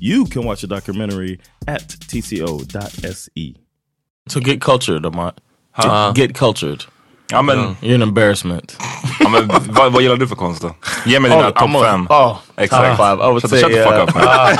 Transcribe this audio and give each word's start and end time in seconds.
You 0.00 0.26
can 0.26 0.44
watch 0.44 0.60
the 0.60 0.66
documentary 0.66 1.40
at 1.66 1.88
tco.se. 2.08 3.54
So 4.28 4.40
get 4.40 4.60
cultured, 4.60 5.04
Amat. 5.06 5.34
Huh? 5.72 6.12
Get 6.14 6.34
cultured. 6.34 6.84
Ja, 7.30 7.42
men, 7.42 7.76
You're 7.82 7.94
an 7.94 8.02
embarrassment. 8.02 8.76
ja, 9.20 9.28
men 9.28 9.48
vad, 9.48 9.92
vad 9.92 10.02
gillar 10.02 10.16
du 10.16 10.28
för 10.28 10.36
konst 10.36 10.62
då? 10.62 10.74
Ge 11.06 11.20
mig 11.20 11.30
dina 11.30 11.48
Oh, 11.48 11.50
topp 11.52 11.62
I'm 11.70 11.82
fem. 11.84 12.06
oh, 12.10 12.36
Exakt. 12.56 12.96
top 12.98 13.06
five. 13.06 13.22
I 13.24 13.30
would 13.30 13.42
shut, 13.42 13.50
say, 13.50 13.60
shut 13.60 13.72
the 13.72 13.82
fuck 13.84 13.94
uh, 13.94 14.02
up. 14.02 14.14
man. 14.14 14.56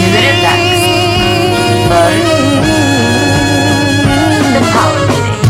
Nu 0.00 0.18
är 0.18 0.22
det 0.22 0.42
dags 0.42 0.84
för 1.88 2.10
The 4.52 4.60
Power 4.72 5.06
Meeting. 5.08 5.40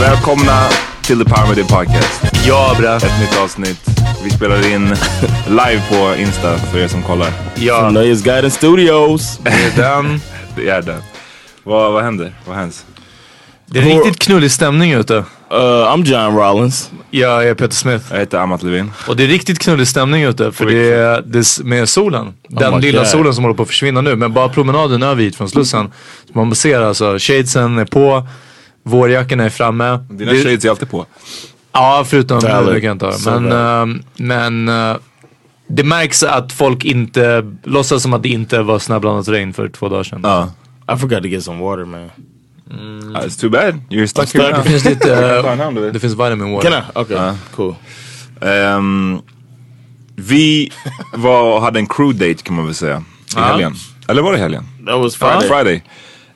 Välkomna 0.00 0.68
till 1.06 1.18
The 1.18 1.24
Power 1.24 1.48
Media 1.48 1.64
Podcast. 1.64 2.22
Ja 2.46 2.74
bre. 2.78 2.96
Ett 2.96 3.20
nytt 3.20 3.38
avsnitt. 3.42 3.86
Vi 4.24 4.30
spelar 4.30 4.74
in 4.74 4.88
live 5.48 5.82
på 5.90 6.20
Insta 6.20 6.58
för 6.58 6.78
er 6.78 6.88
som 6.88 7.02
kollar. 7.02 7.32
Ja, 7.54 7.90
Nöjes 7.90 8.22
Guiden 8.22 8.50
Studios. 8.50 9.38
det 9.42 9.50
är 9.50 9.76
den. 9.76 10.20
Det 10.56 10.68
är 10.68 10.82
det. 10.82 10.96
Vad, 11.62 11.92
vad 11.92 12.04
händer? 12.04 12.34
Vad 12.46 12.56
händer? 12.56 12.76
Det 13.66 13.78
är 13.78 13.82
riktigt 13.82 14.18
knullig 14.18 14.50
stämning 14.52 14.92
ute. 14.92 15.14
Uh, 15.14 15.24
I'm 15.50 16.04
John 16.04 16.36
Rollins. 16.36 16.90
Jag 17.10 17.48
är 17.48 17.54
Peter 17.54 17.74
Smith. 17.74 18.04
Jag 18.10 18.18
heter 18.18 18.38
Amat 18.38 18.62
Levin. 18.62 18.92
Och 19.08 19.16
det 19.16 19.24
är 19.24 19.28
riktigt 19.28 19.58
knullig 19.58 19.88
stämning 19.88 20.22
ute 20.22 20.52
för 20.52 20.66
det 20.66 20.92
är, 20.94 21.22
det 21.26 21.38
är 21.38 21.64
med 21.64 21.88
solen. 21.88 22.34
Den 22.48 22.74
my 22.74 22.80
lilla 22.80 22.98
God. 22.98 23.08
solen 23.08 23.34
som 23.34 23.44
håller 23.44 23.56
på 23.56 23.62
att 23.62 23.68
försvinna 23.68 24.00
nu. 24.00 24.16
Men 24.16 24.32
bara 24.32 24.48
promenaden 24.48 25.02
över 25.02 25.22
hit 25.22 25.36
från 25.36 25.48
Slussen. 25.48 25.92
Man 26.32 26.54
ser 26.54 26.80
alltså, 26.80 27.18
shadesen 27.18 27.78
är 27.78 27.84
på, 27.84 28.26
vårjackorna 28.86 29.44
är 29.44 29.48
framme. 29.50 29.98
Dina 30.10 30.32
Det- 30.32 30.42
shades 30.42 30.64
är 30.64 30.70
alltid 30.70 30.90
på. 30.90 31.06
Ja, 31.72 32.04
förutom 32.06 32.38
nu 32.42 32.48
Valid. 32.48 32.68
kan 32.74 32.82
jag 32.84 32.94
inte 32.94 33.06
ha. 33.06 33.12
So 33.12 33.40
Men, 33.40 33.52
ehm, 33.52 34.02
men 34.16 34.68
eh, 34.68 34.96
det 35.68 35.84
märks 35.84 36.22
att 36.22 36.52
folk 36.52 36.84
inte 36.84 37.52
låtsas 37.64 38.02
som 38.02 38.12
att 38.14 38.22
det 38.22 38.28
inte 38.28 38.62
var 38.62 38.78
snöblandat 38.78 39.28
regn 39.28 39.52
för 39.52 39.68
två 39.68 39.88
dagar 39.88 40.02
sedan. 40.04 40.20
Ja. 40.24 40.50
I 40.94 40.98
forgot 40.98 41.22
to 41.22 41.28
get 41.28 41.44
some 41.44 41.60
water, 41.62 41.84
man. 41.84 42.00
Uh, 42.70 43.20
It's 43.26 43.40
too 43.40 43.50
bad. 43.50 43.74
You're 43.90 44.06
stuck 44.06 44.28
stuck. 44.28 44.42
here 44.42 44.52
now. 44.56 44.64
Det 44.64 44.70
finns 44.70 44.84
lite, 44.84 45.14
eh, 45.58 45.70
du 45.72 45.90
det 45.90 46.00
finns 46.00 46.12
vitamin 46.14 46.52
water. 46.52 46.84
I? 46.94 46.98
Okay, 46.98 47.32
cool. 47.56 47.74
Ehm, 48.40 49.20
vi 50.16 50.72
var 51.14 51.60
hade 51.60 51.78
en 51.78 51.86
crew 51.86 52.28
date 52.28 52.42
kan 52.42 52.56
man 52.56 52.64
väl 52.66 52.74
säga. 52.74 53.02
I 53.36 53.40
helgen. 53.40 53.74
Eller 54.08 54.22
var 54.22 54.32
det 54.32 54.38
helgen? 54.38 54.64
That 54.86 54.98
was 54.98 55.16
Friday. 55.16 55.48
Friday. 55.48 55.82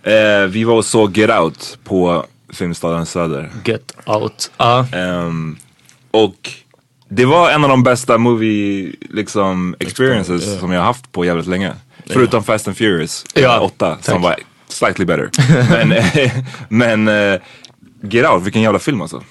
Friday. 0.03 0.43
Eh, 0.43 0.47
vi 0.47 0.65
var 0.65 0.75
och 0.75 0.85
såg 0.85 1.19
Get 1.19 1.31
Out 1.31 1.79
på 1.85 2.25
Filmstaden 2.53 3.07
Söder. 3.07 3.51
Get 3.65 3.93
out. 4.07 4.51
Ja. 4.57 4.87
Ehm, 4.93 5.57
och 6.11 6.51
det 7.09 7.25
var 7.25 7.51
en 7.51 7.65
av 7.65 7.71
de 7.71 7.83
bästa 7.83 8.19
movie 8.19 8.93
liksom, 9.01 9.77
experiences 9.79 10.61
som 10.61 10.73
jag 10.73 10.83
haft 10.83 11.13
på 11.13 11.25
jävligt 11.25 11.47
länge. 11.47 11.73
Förutom 12.07 12.45
Fast 12.45 12.69
and 12.69 12.77
Furious 12.77 13.25
Ja, 13.35 13.61
8 13.61 13.99
som 14.03 14.15
tack. 14.15 14.23
var 14.23 14.37
slightly 14.69 15.05
better. 15.05 15.31
men 16.69 17.05
men 17.05 17.33
eh, 17.33 17.41
Get 18.03 18.31
Out, 18.31 18.43
vilken 18.43 18.63
jävla 18.63 18.79
film 18.79 19.03
alltså. 19.03 19.23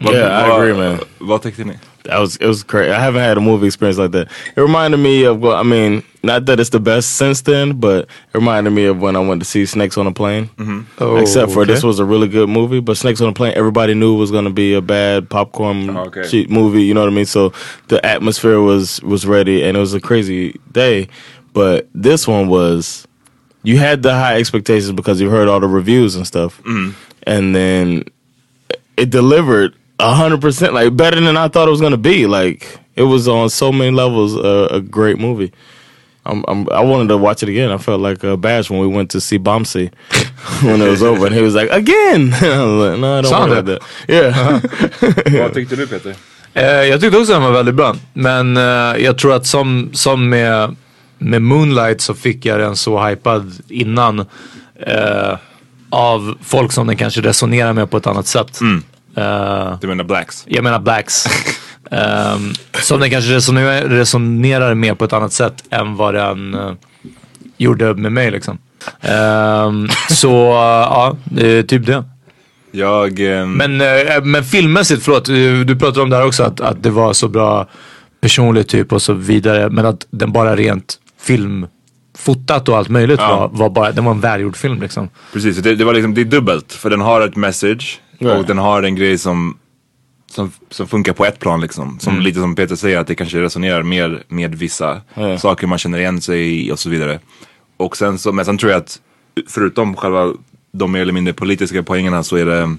Vad- 0.00 0.14
Yeah, 0.14 0.28
I 0.44 0.56
agree, 0.56 0.72
man. 0.74 1.00
Vad 1.20 1.42
tyckte 1.42 1.64
ni? 1.64 1.74
That 2.04 2.18
was 2.18 2.36
it 2.36 2.46
was 2.46 2.62
crazy. 2.64 2.90
I 2.90 2.98
haven't 2.98 3.20
had 3.20 3.36
a 3.36 3.40
movie 3.40 3.66
experience 3.66 3.98
like 3.98 4.12
that. 4.12 4.28
It 4.56 4.60
reminded 4.60 4.98
me 5.00 5.24
of 5.24 5.40
well, 5.40 5.54
I 5.56 5.62
mean, 5.62 6.02
not 6.22 6.46
that 6.46 6.58
it's 6.58 6.70
the 6.70 6.80
best 6.80 7.16
since 7.16 7.42
then, 7.42 7.78
but 7.78 8.04
it 8.04 8.34
reminded 8.34 8.70
me 8.70 8.86
of 8.86 9.02
when 9.02 9.16
I 9.16 9.20
went 9.20 9.42
to 9.42 9.44
see 9.44 9.66
Snakes 9.66 9.98
on 9.98 10.06
a 10.06 10.12
Plane. 10.12 10.48
Oh, 10.98 11.16
Except 11.16 11.52
for 11.52 11.62
okay. 11.62 11.72
this 11.74 11.82
was 11.84 11.98
a 11.98 12.04
really 12.06 12.26
good 12.28 12.48
movie, 12.48 12.80
but 12.80 12.96
Snakes 12.96 13.20
on 13.20 13.28
a 13.28 13.32
Plane, 13.34 13.52
everybody 13.54 13.92
knew 13.94 14.14
was 14.16 14.30
going 14.30 14.44
to 14.46 14.50
be 14.50 14.72
a 14.72 14.80
bad 14.80 15.28
popcorn 15.28 15.90
Oh, 15.90 16.04
okay. 16.06 16.26
cheap 16.26 16.48
movie. 16.48 16.82
You 16.84 16.94
know 16.94 17.00
what 17.02 17.12
I 17.12 17.16
mean? 17.16 17.26
So 17.26 17.52
the 17.88 18.04
atmosphere 18.04 18.60
was 18.60 19.02
was 19.02 19.26
ready, 19.26 19.62
and 19.62 19.76
it 19.76 19.80
was 19.80 19.92
a 19.92 20.00
crazy 20.00 20.58
day. 20.72 21.06
But 21.52 21.86
this 21.94 22.26
one 22.26 22.48
was, 22.48 23.06
you 23.62 23.76
had 23.76 24.02
the 24.02 24.14
high 24.14 24.38
expectations 24.38 24.92
because 24.92 25.20
you 25.20 25.28
heard 25.28 25.48
all 25.48 25.60
the 25.60 25.68
reviews 25.68 26.16
and 26.16 26.26
stuff, 26.26 26.62
and 27.26 27.54
then 27.54 28.04
it 28.96 29.10
delivered 29.10 29.74
a 29.74 29.74
hundred 30.00 30.40
percent, 30.40 30.74
like 30.74 30.96
better 30.96 31.20
than 31.20 31.36
I 31.36 31.48
thought 31.48 31.68
it 31.68 31.70
was 31.70 31.80
gonna 31.80 31.96
be. 31.96 32.26
Like 32.26 32.78
it 32.96 33.02
was 33.04 33.28
on 33.28 33.50
so 33.50 33.72
many 33.72 33.90
levels 33.90 34.36
uh, 34.36 34.68
a 34.70 34.80
great 34.80 35.18
movie. 35.18 35.52
I'm, 36.26 36.44
I'm, 36.48 36.68
I 36.70 36.82
wanted 36.84 37.08
to 37.08 37.16
watch 37.16 37.42
it 37.42 37.48
again. 37.48 37.70
I 37.72 37.78
felt 37.78 38.00
like 38.00 38.22
uh, 38.24 38.36
Bash 38.36 38.70
when 38.70 38.80
we 38.80 38.86
went 38.86 39.10
to 39.12 39.20
see 39.20 39.38
Bombsey 39.38 39.90
when 40.62 40.82
it 40.82 40.88
was 40.90 41.02
over, 41.02 41.26
and 41.26 41.34
he 41.34 41.42
was 41.42 41.54
like, 41.54 41.70
"Again." 41.70 42.32
I 42.42 42.64
was 42.64 42.90
like, 42.90 42.98
"No, 43.00 43.18
I 43.18 43.22
don't 43.22 43.30
want 43.50 43.66
det? 43.66 43.78
that." 43.80 43.82
Yeah. 44.08 45.40
Vad 45.42 45.54
tyckte 45.54 45.76
du 45.76 45.86
Peter? 45.86 46.14
Eh, 46.54 46.64
jag 46.64 47.00
tyckte 47.00 47.18
också 47.18 47.32
den 47.32 47.42
var 47.42 47.50
väldigt 47.52 47.74
bra. 47.74 47.96
Men 48.12 48.56
eh, 48.56 49.02
jag 49.04 49.18
tror 49.18 49.34
att 49.34 49.46
som, 49.46 49.90
som 49.92 50.28
med, 50.28 50.76
med 51.18 51.42
Moonlight 51.42 52.00
så 52.00 52.14
fick 52.14 52.46
jag 52.46 52.60
den 52.60 52.76
så 52.76 53.00
hypad 53.06 53.52
innan. 53.68 54.20
eh, 54.86 55.36
av 55.92 56.34
folk 56.42 56.72
som 56.72 56.86
den 56.86 56.96
kanske 56.96 57.20
resonerar 57.20 57.72
med 57.72 57.90
på 57.90 57.96
ett 57.96 58.06
annat 58.06 58.26
sätt. 58.26 58.60
Eh, 59.16 59.78
Du 59.80 59.86
menar 59.86 60.04
Blacks? 60.04 60.44
jag 60.48 60.64
menar 60.64 60.78
blacks. 60.78 61.24
Ehm, 61.90 62.52
som 62.82 63.00
den 63.00 63.10
kanske 63.10 63.30
resonerar, 63.34 63.82
resonerar 63.88 64.74
med 64.74 64.98
på 64.98 65.04
ett 65.04 65.12
annat 65.12 65.32
sätt 65.32 65.64
än 65.70 65.96
vad 65.96 66.14
den 66.14 66.54
eh, 66.54 66.72
gjorde 67.56 67.94
med 67.94 68.12
mig 68.12 68.30
liksom. 68.30 68.58
Ehm, 69.00 69.88
så 70.10 70.30
eh, 70.50 70.56
ja, 70.90 71.16
är 71.38 71.62
typ 71.62 71.86
det. 71.86 72.04
Jag... 72.72 73.20
ehm, 73.20 73.52
Men, 73.52 73.76
men 74.30 74.44
filmmässigt, 74.44 75.02
förlåt, 75.02 75.24
du 75.66 75.76
pratade 75.78 76.00
om 76.02 76.10
det 76.10 76.16
här 76.16 76.26
också 76.26 76.42
att, 76.42 76.60
att 76.60 76.82
det 76.82 76.90
var 76.90 77.12
så 77.12 77.28
bra 77.28 77.66
personligt 78.20 78.68
typ 78.68 78.92
och 78.92 79.02
så 79.02 79.12
vidare. 79.12 79.68
Men 79.70 79.86
att 79.86 80.06
den 80.10 80.32
bara 80.32 80.56
rent 80.56 80.94
filmfotat 81.20 82.68
och 82.68 82.76
allt 82.78 82.88
möjligt 82.88 83.20
Ja. 83.20 83.36
var, 83.36 83.48
var 83.58 83.70
bara, 83.70 83.92
den 83.92 84.04
var 84.04 84.12
en 84.12 84.20
välgjord 84.20 84.56
film 84.56 84.80
liksom. 84.80 85.08
Precis, 85.32 85.56
det, 85.56 85.74
det 85.74 85.84
var 85.84 85.94
liksom, 85.94 86.14
det 86.14 86.20
är 86.20 86.24
dubbelt. 86.24 86.72
För 86.72 86.90
den 86.90 87.00
har 87.00 87.20
ett 87.20 87.36
message 87.36 88.00
Ja. 88.22 88.34
och 88.38 88.46
den 88.46 88.58
har 88.58 88.82
en 88.82 88.94
grej 88.96 89.18
som, 89.18 89.58
som, 90.30 90.52
som 90.70 90.88
funkar 90.88 91.12
på 91.12 91.24
ett 91.26 91.38
plan 91.38 91.60
liksom. 91.60 91.98
Som 92.00 92.20
lite 92.20 92.40
som 92.40 92.54
Peter 92.54 92.76
säger, 92.76 92.98
att 92.98 93.06
det 93.06 93.14
kanske 93.14 93.40
resonerar 93.40 93.82
mer 93.82 94.22
med 94.28 94.54
vissa 94.54 95.00
Ja. 95.14 95.38
saker 95.38 95.66
man 95.66 95.78
känner 95.78 95.98
igen 95.98 96.20
sig 96.20 96.66
i 96.66 96.72
och 96.72 96.78
så 96.78 96.90
vidare. 96.90 97.20
Och 97.76 97.96
sen 97.96 98.18
så, 98.18 98.32
men 98.32 98.44
sen 98.44 98.58
tror 98.58 98.72
jag 98.72 98.78
att 98.78 99.00
förutom 99.48 99.96
själva 99.96 100.32
de 100.72 100.92
mer 100.92 101.00
eller 101.00 101.12
mindre 101.12 101.34
politiska 101.34 101.82
poängerna 101.82 102.22
så 102.22 102.36
är 102.36 102.46
det 102.46 102.76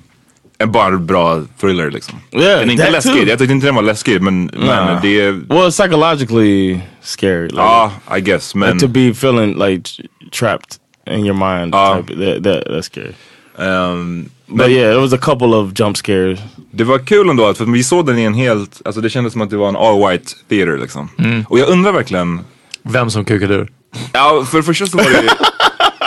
en 0.57 0.71
bara 0.71 0.97
bra 0.97 1.43
thriller 1.59 1.91
liksom. 1.91 2.19
Yeah, 2.31 2.59
den 2.59 2.69
är 2.69 2.73
inte 2.73 2.91
läskig, 2.91 3.11
too. 3.13 3.23
jag 3.23 3.39
tyckte 3.39 3.53
inte 3.53 3.65
den 3.65 3.75
var 3.75 3.81
läskig 3.81 4.21
men, 4.21 4.45
men 4.53 5.01
det 5.01 5.21
är, 5.21 5.31
Well, 5.31 5.71
psychologically 5.71 6.79
scary. 7.01 7.43
Like, 7.47 7.55
ja 7.61 7.91
I 8.17 8.21
guess. 8.21 8.55
Men, 8.55 8.69
like 8.73 8.79
to 8.79 8.87
be 8.87 9.09
feeling 9.09 9.59
like 9.67 9.89
trapped 10.31 10.75
in 11.07 11.25
your 11.25 11.33
mind. 11.59 11.73
Ja. 11.73 11.97
type, 12.07 12.13
that, 12.19 12.43
that, 12.43 12.65
that's 12.67 12.81
scary. 12.81 13.13
Ehm, 13.61 14.29
But 14.47 14.69
yeah, 14.69 14.89
there 14.91 14.99
was 14.99 15.13
a 15.13 15.17
couple 15.17 15.53
of 15.55 15.71
jump 15.79 15.97
scares. 15.97 16.39
Det 16.71 16.83
var 16.83 16.99
kul 16.99 17.29
ändå 17.29 17.53
för 17.53 17.65
vi 17.65 17.83
såg 17.83 18.05
den 18.05 18.19
i 18.19 18.23
en 18.23 18.33
helt, 18.33 18.81
alltså 18.85 19.01
det 19.01 19.09
kändes 19.09 19.33
som 19.33 19.41
att 19.41 19.49
det 19.49 19.57
var 19.57 19.69
en 19.69 19.75
all 19.75 20.09
white 20.09 20.31
theater 20.49 20.77
liksom. 20.77 21.09
Och 21.49 21.59
jag 21.59 21.69
undrar 21.69 21.91
verkligen, 21.91 22.39
Vem 22.83 23.09
som 23.09 23.25
kukade 23.25 23.53
ur. 23.53 23.69
ja 24.13 24.45
för 24.51 24.57
det 24.57 24.63
första 24.63 24.85
så 24.85 24.97
var 24.97 25.03
det 25.03 25.29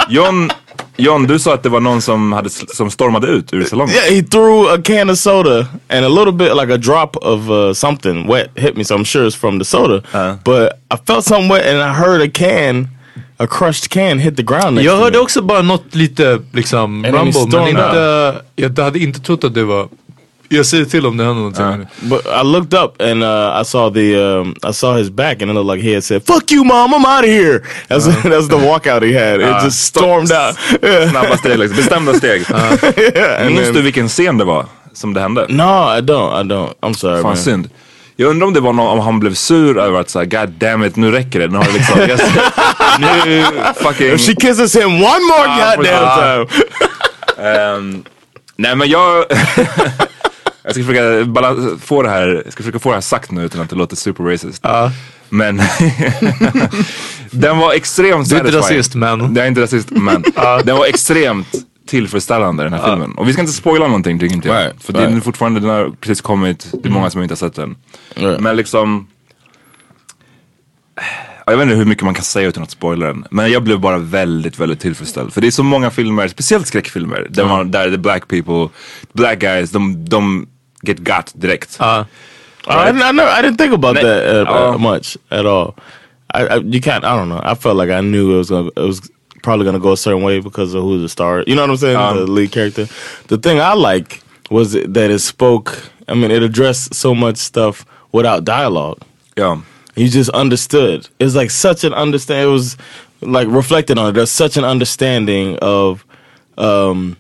John, 0.09 0.51
John 0.97 1.27
du 1.27 1.39
sa 1.39 1.55
att 1.55 1.63
det 1.63 1.69
var 1.69 1.81
någon 1.81 2.03
som, 2.03 2.33
hade, 2.33 2.51
som 2.51 2.91
stormade 2.91 3.27
ut 3.27 3.53
ur 3.53 3.65
salongen. 3.65 3.95
Yeah, 3.95 4.15
he 4.15 4.23
threw 4.23 4.75
a 4.75 4.79
can 4.85 5.11
of 5.11 5.19
soda 5.19 5.67
and 5.89 6.05
a 6.05 6.09
little 6.09 6.33
bit 6.33 6.55
like 6.57 6.75
a 6.75 6.77
drop 6.79 7.17
of 7.17 7.51
uh, 7.51 7.73
something 7.75 8.27
wet 8.27 8.51
hit 8.55 8.77
me, 8.77 8.85
so 8.85 8.95
I'm 8.97 9.05
sure 9.05 9.27
it's 9.27 9.37
from 9.37 9.59
the 9.59 9.65
soda. 9.65 10.03
Uh. 10.13 10.37
But 10.45 10.73
I 10.91 10.97
felt 11.07 11.25
something 11.25 11.49
wet 11.51 11.67
and 11.67 11.79
I 11.79 11.95
heard 11.95 12.21
a 12.23 12.29
can, 12.29 12.89
a 13.37 13.47
crushed 13.47 13.89
can 13.91 14.19
hit 14.19 14.37
the 14.37 14.43
ground 14.43 14.75
next 14.75 14.85
Jag 14.87 14.97
hörde 14.97 15.19
också 15.19 15.43
bara 15.43 15.63
något 15.63 15.95
lite 15.95 16.41
liksom 16.53 17.05
rumble 17.07 17.59
men 17.59 17.69
inte, 17.69 18.43
jag 18.57 18.79
hade 18.79 18.99
inte 18.99 19.21
trott 19.21 19.45
att 19.45 19.55
det 19.55 19.65
var, 19.65 19.89
jag 20.49 20.67
säger 20.67 20.85
till 20.85 21.07
om 21.07 21.17
det 21.17 21.25
händer 21.25 21.39
någonting. 21.43 21.87
But 22.01 22.27
I 22.27 22.45
looked 22.45 22.75
up 22.81 23.03
and 23.03 23.23
uh, 23.25 23.61
I 23.61 23.65
saw 23.65 23.91
the 24.01 24.17
um, 24.17 24.55
I 24.71 24.73
saw 24.73 24.99
his 24.99 25.11
back 25.11 25.43
and 25.43 25.51
it 25.51 25.55
looked 25.55 25.77
like 25.77 25.89
he 25.89 25.95
had 25.95 26.05
said 26.05 26.23
"Fuck 26.27 26.53
you, 26.53 26.65
mom, 26.65 26.95
I'm 26.95 27.07
out 27.17 27.25
of 27.25 27.31
here." 27.31 27.61
That's 27.89 28.07
that's 28.23 28.49
the 28.49 28.57
walkout 28.57 29.03
he 29.03 29.13
had. 29.19 29.41
It 29.41 29.47
Uh, 29.47 29.65
just 29.65 29.85
stormed 29.85 30.33
out. 30.33 30.57
Snabba 31.11 31.37
steg 31.37 31.59
liksom, 31.59 31.77
bestämda 31.77 32.15
steg. 32.15 32.43
Yeah, 33.15 33.41
and 33.47 33.55
Minns 33.55 33.73
du 33.73 33.83
vilken 33.83 34.09
scen 34.09 34.39
det 34.39 34.45
var 34.45 34.67
som 34.93 35.15
det 35.15 35.21
hände? 35.21 35.47
No, 35.49 35.63
I 35.99 36.01
don't. 36.01 36.41
I 36.41 36.49
don't. 36.49 36.73
I'm 36.83 36.93
sorry, 36.95 37.17
Fan 37.23 37.31
man. 37.31 37.37
synd. 37.37 37.69
Jag 38.17 38.31
undrar 38.31 38.47
om 38.47 38.53
det 38.55 38.61
var 38.61 38.73
någon, 38.73 38.87
om 38.99 38.99
han 39.01 39.21
blev 39.21 39.35
sur 39.35 39.79
över 39.79 40.01
att 40.01 40.11
såhär, 40.11 40.27
god 40.27 40.49
damn 40.51 40.85
it, 40.85 40.97
nu 40.97 41.11
räcker 41.11 41.41
det. 41.41 41.47
Nu 41.49 41.57
har 41.59 41.65
det 41.65 41.73
liksom, 41.73 41.99
jag, 42.01 42.21
nu 43.01 43.45
fucking... 43.77 44.07
If 44.13 44.21
she 44.27 44.35
kisses 44.35 44.77
him 44.77 44.87
one 44.87 45.01
more 45.03 45.47
Ah, 45.49 45.77
goddamn 45.77 46.49
time. 46.49 47.49
Ehm, 47.51 48.05
nej 48.57 48.77
men 48.77 48.89
jag... 48.89 49.25
jag 50.63 50.75
ska 50.75 50.85
försöka 50.85 51.25
balans- 51.31 51.81
få 51.85 52.03
det 52.03 52.09
här, 52.11 52.43
jag 52.45 52.53
ska 52.53 52.63
försöka 52.63 52.79
få 52.79 52.89
det 52.89 52.97
här 52.97 53.01
sagt 53.01 53.31
nu 53.31 53.45
utan 53.45 53.61
att 53.61 53.71
det 53.71 53.77
låter 53.77 53.97
super 53.97 54.25
racist. 54.25 54.65
Men 55.29 55.57
den 57.31 57.59
var 57.59 57.73
extremt 57.73 58.29
Du 58.31 58.37
är 58.37 58.41
inte 58.41 58.53
satisfying. 58.53 58.79
rasist, 58.79 58.95
men- 58.95 59.35
Jag 59.35 59.45
är 59.45 59.49
inte 59.49 59.61
rasist 59.61 59.91
men. 59.91 60.25
Den 60.65 60.77
var 60.77 60.87
extremt 60.87 61.49
tillfredsställande 61.87 62.65
den 62.65 62.73
här 62.73 62.91
filmen. 62.91 63.13
Och 63.13 63.29
vi 63.29 63.33
ska 63.33 63.43
inte 63.43 63.53
spoila 63.53 63.87
någonting 63.87 64.19
tycker 64.19 64.35
inte 64.35 64.49
jag. 64.49 64.65
Right, 64.65 64.83
För 64.83 64.93
den 64.93 65.03
är 65.03 65.09
right. 65.09 65.25
fortfarande, 65.25 65.61
den 65.61 65.71
har 65.71 65.91
precis 66.01 66.21
kommit, 66.21 66.69
det 66.83 66.89
är 66.89 66.93
många 66.93 67.11
som 67.11 67.23
inte 67.23 67.33
har 67.33 67.37
sett 67.37 67.55
den. 67.55 67.77
Right. 68.15 68.41
Men 68.41 68.57
liksom 68.57 69.07
Ja, 71.47 71.53
Jag 71.53 71.57
vet 71.57 71.63
inte 71.65 71.77
hur 71.77 71.85
mycket 71.85 72.05
man 72.05 72.15
kan 72.15 72.25
säga 72.25 72.49
utan 72.49 72.63
att 72.63 72.71
spoila 72.71 73.07
den. 73.07 73.27
Men 73.31 73.53
jag 73.53 73.63
blev 73.63 73.81
bara 73.81 73.99
väldigt, 73.99 74.59
väldigt 74.59 74.81
tillfredsställd. 74.81 75.33
För 75.33 75.41
det 75.41 75.47
är 75.47 75.51
så 75.51 75.63
många 75.63 75.91
filmer, 75.91 76.29
speciellt 76.29 76.67
skräckfilmer, 76.67 77.27
där, 77.31 77.45
man, 77.45 77.71
där 77.71 77.91
the 77.91 77.97
black 77.99 78.29
people, 78.29 78.69
black 79.13 79.39
guys, 79.39 79.71
de, 79.71 80.05
de 80.05 80.47
get 80.83 80.99
got 80.99 81.33
direkt. 81.35 81.77
Ja. 81.81 82.07
I, 82.67 82.71
didn't, 82.71 83.11
I, 83.11 83.13
never, 83.13 83.41
I 83.41 83.43
didn't 83.43 83.59
think 83.59 83.75
about 83.75 83.97
that 83.97 84.05
uh, 84.05 84.75
uh, 84.75 84.79
much 84.79 85.17
at 85.29 85.47
all. 85.47 85.75
I, 86.35 86.43
I 86.43 86.57
you 86.57 86.81
can't. 86.81 87.05
I 87.05 87.17
don't 87.17 87.29
know. 87.29 87.43
I 87.53 87.55
felt 87.55 87.77
like 87.77 87.91
I 87.91 88.01
knew 88.01 88.35
it 88.35 88.39
was 88.39 88.49
gonna, 88.49 88.69
it 88.69 88.87
was 88.87 89.01
probably 89.45 89.65
gonna 89.65 89.79
go 89.79 89.93
a 89.93 89.97
certain 89.97 90.23
way 90.23 90.41
because 90.41 90.75
of 90.75 90.83
who 90.83 91.01
the 91.01 91.09
star. 91.09 91.45
You 91.47 91.55
know 91.55 91.61
what 91.61 91.71
I'm 91.71 91.77
saying? 91.77 91.97
Um, 91.97 92.17
the 92.17 92.27
lead 92.27 92.51
character. 92.51 92.89
The 93.29 93.39
thing 93.39 93.61
I 93.61 93.75
like 93.75 94.23
was 94.51 94.73
that 94.73 95.11
it 95.11 95.21
spoke. 95.21 95.91
I 96.09 96.15
mean, 96.15 96.31
it 96.31 96.43
addressed 96.43 96.95
so 96.95 97.15
much 97.15 97.37
stuff 97.37 97.87
without 98.11 98.45
dialogue. 98.45 99.01
Ja. 99.37 99.61
You 99.95 100.09
just 100.09 100.31
understood. 100.31 101.09
It's 101.21 101.35
like 101.37 101.51
such 101.51 101.85
an 101.85 101.95
understand. 101.95 102.49
It 102.49 102.51
was 102.51 102.77
like 103.21 103.47
reflected 103.49 103.99
on 103.99 104.09
it. 104.09 104.13
There's 104.13 104.31
such 104.31 104.57
an 104.57 104.65
understanding 104.65 105.57
of 105.63 106.05
um, 106.59 107.17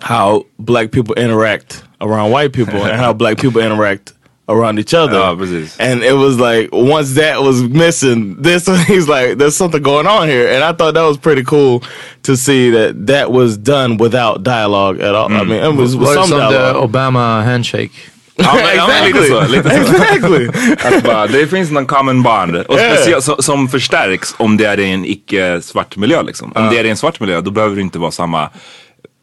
how 0.00 0.46
black 0.58 0.92
people 0.92 1.14
interact 1.16 1.82
around 2.00 2.30
white 2.30 2.52
people 2.52 2.84
and 2.84 2.96
how 2.96 3.12
black 3.12 3.38
people 3.38 3.60
interact 3.68 4.12
around 4.48 4.78
each 4.78 4.94
other. 4.94 5.18
Ja, 5.18 5.34
precis. 5.36 5.76
And 5.80 6.02
it 6.02 6.14
was 6.14 6.38
like 6.38 6.68
once 6.72 7.14
that 7.14 7.42
was 7.42 7.62
missing, 7.62 8.36
this 8.42 8.66
he's 8.86 9.08
like, 9.08 9.38
there's 9.38 9.56
something 9.56 9.82
going 9.82 10.06
on 10.06 10.28
here, 10.28 10.48
and 10.48 10.64
I 10.64 10.72
thought 10.72 10.94
that 10.94 11.06
was 11.08 11.18
pretty 11.18 11.44
cool 11.44 11.82
to 12.22 12.36
see 12.36 12.70
that 12.70 13.06
that 13.06 13.30
was 13.30 13.56
done 13.56 13.96
without 13.98 14.42
dialogue 14.42 15.00
at 15.00 15.14
all. 15.14 15.32
I 15.32 15.44
mean, 15.44 15.62
it 15.62 15.76
was, 15.76 15.96
det 15.96 16.06
some 16.14 16.26
som 16.26 16.38
the 16.38 16.48
dialogue. 16.50 16.90
Obama 16.90 17.42
handshake? 17.44 17.92
Ja, 18.40 18.54
men, 18.54 18.76
ja, 18.76 18.86
men 18.86 19.04
lite 19.06 19.28
så. 19.28 19.46
Lite 19.48 19.70
så. 19.70 19.76
exactly. 19.76 20.48
Att 20.96 21.04
bara, 21.04 21.26
det 21.26 21.46
finns 21.46 21.70
någon 21.70 21.86
common 21.86 22.22
bond. 22.22 22.56
Och 22.56 22.78
Yeah. 22.78 22.94
speciellt, 22.94 23.24
som, 23.24 23.36
som 23.38 23.68
förstärks 23.68 24.34
om 24.36 24.56
det 24.56 24.64
är 24.64 24.80
i 24.80 24.90
en 24.90 25.04
icke 25.04 25.60
svart 25.62 25.96
miljö 25.96 26.22
liksom. 26.22 26.52
Om 26.54 26.68
det 26.70 26.78
är 26.78 26.84
i 26.84 26.90
en 26.90 26.96
svart 26.96 27.20
miljö 27.20 27.40
då 27.40 27.50
behöver 27.50 27.76
det 27.76 27.82
inte 27.82 27.98
vara 27.98 28.10
samma 28.10 28.50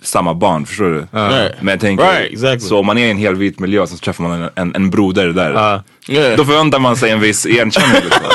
samma 0.04 0.34
barn, 0.34 0.66
förstår 0.66 0.86
du? 0.86 1.20
Right. 1.20 1.56
Men 1.62 1.68
jag 1.68 1.80
tänker, 1.80 2.04
Right, 2.04 2.32
exactly. 2.32 2.68
så 2.68 2.80
om 2.80 2.86
man 2.86 2.98
är 2.98 3.08
i 3.08 3.12
en 3.12 3.18
helt 3.18 3.38
vit 3.38 3.60
miljö 3.60 3.88
så 3.88 3.98
träffar 3.98 4.24
man 4.24 4.42
en, 4.42 4.50
en, 4.56 4.76
en 4.76 4.90
broder 4.90 5.28
där. 5.28 5.82
Yeah. 6.08 6.38
Då 6.38 6.46
förväntar 6.46 6.80
man 6.80 6.96
sig 6.96 7.12
en 7.12 7.20
viss 7.20 7.46
igenkänning. 7.46 8.02
Liksom. 8.04 8.22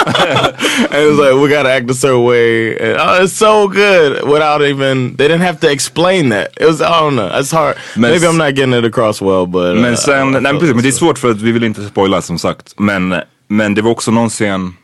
and 0.90 1.02
it 1.02 1.10
was 1.10 1.18
like 1.18 1.34
we 1.34 1.56
gotta 1.56 1.76
act 1.76 1.90
a 1.90 1.94
certain 1.94 2.24
way. 2.24 2.76
And, 2.78 3.00
oh, 3.00 3.24
it's 3.24 3.32
so 3.32 3.68
good 3.68 4.32
without 4.32 4.62
even 4.62 5.16
they 5.16 5.28
didn't 5.28 5.46
have 5.46 5.58
to 5.60 5.70
explain 5.70 6.30
that. 6.30 6.48
It 6.60 6.66
was 6.66 6.80
I 6.80 6.84
don't 6.84 7.14
know. 7.16 7.40
It's 7.40 7.52
hard. 7.52 7.76
Men 7.96 8.10
Maybe 8.10 8.26
I'm 8.26 8.36
not 8.38 8.56
getting 8.56 8.74
it 8.74 8.84
across 8.84 9.22
well, 9.22 9.46
but 9.46 9.76
uh, 9.76 9.82
Men 9.82 9.96
sen, 9.96 10.36
I 10.36 10.40
nej, 10.40 10.52
precis, 10.52 10.74
men 10.74 10.82
det 10.82 10.88
är 10.88 10.92
svårt 10.92 11.18
för 11.18 11.30
att 11.30 11.40
vi 11.40 11.52
vill 11.52 11.64
inte 11.64 11.84
spoila 11.84 12.22
som 12.22 12.38
sagt. 12.38 12.74
Men, 12.78 13.14
men 13.48 13.74
det 13.74 13.82
var 13.82 13.90
också 13.90 14.10
någon 14.10 14.28
scen 14.28 14.74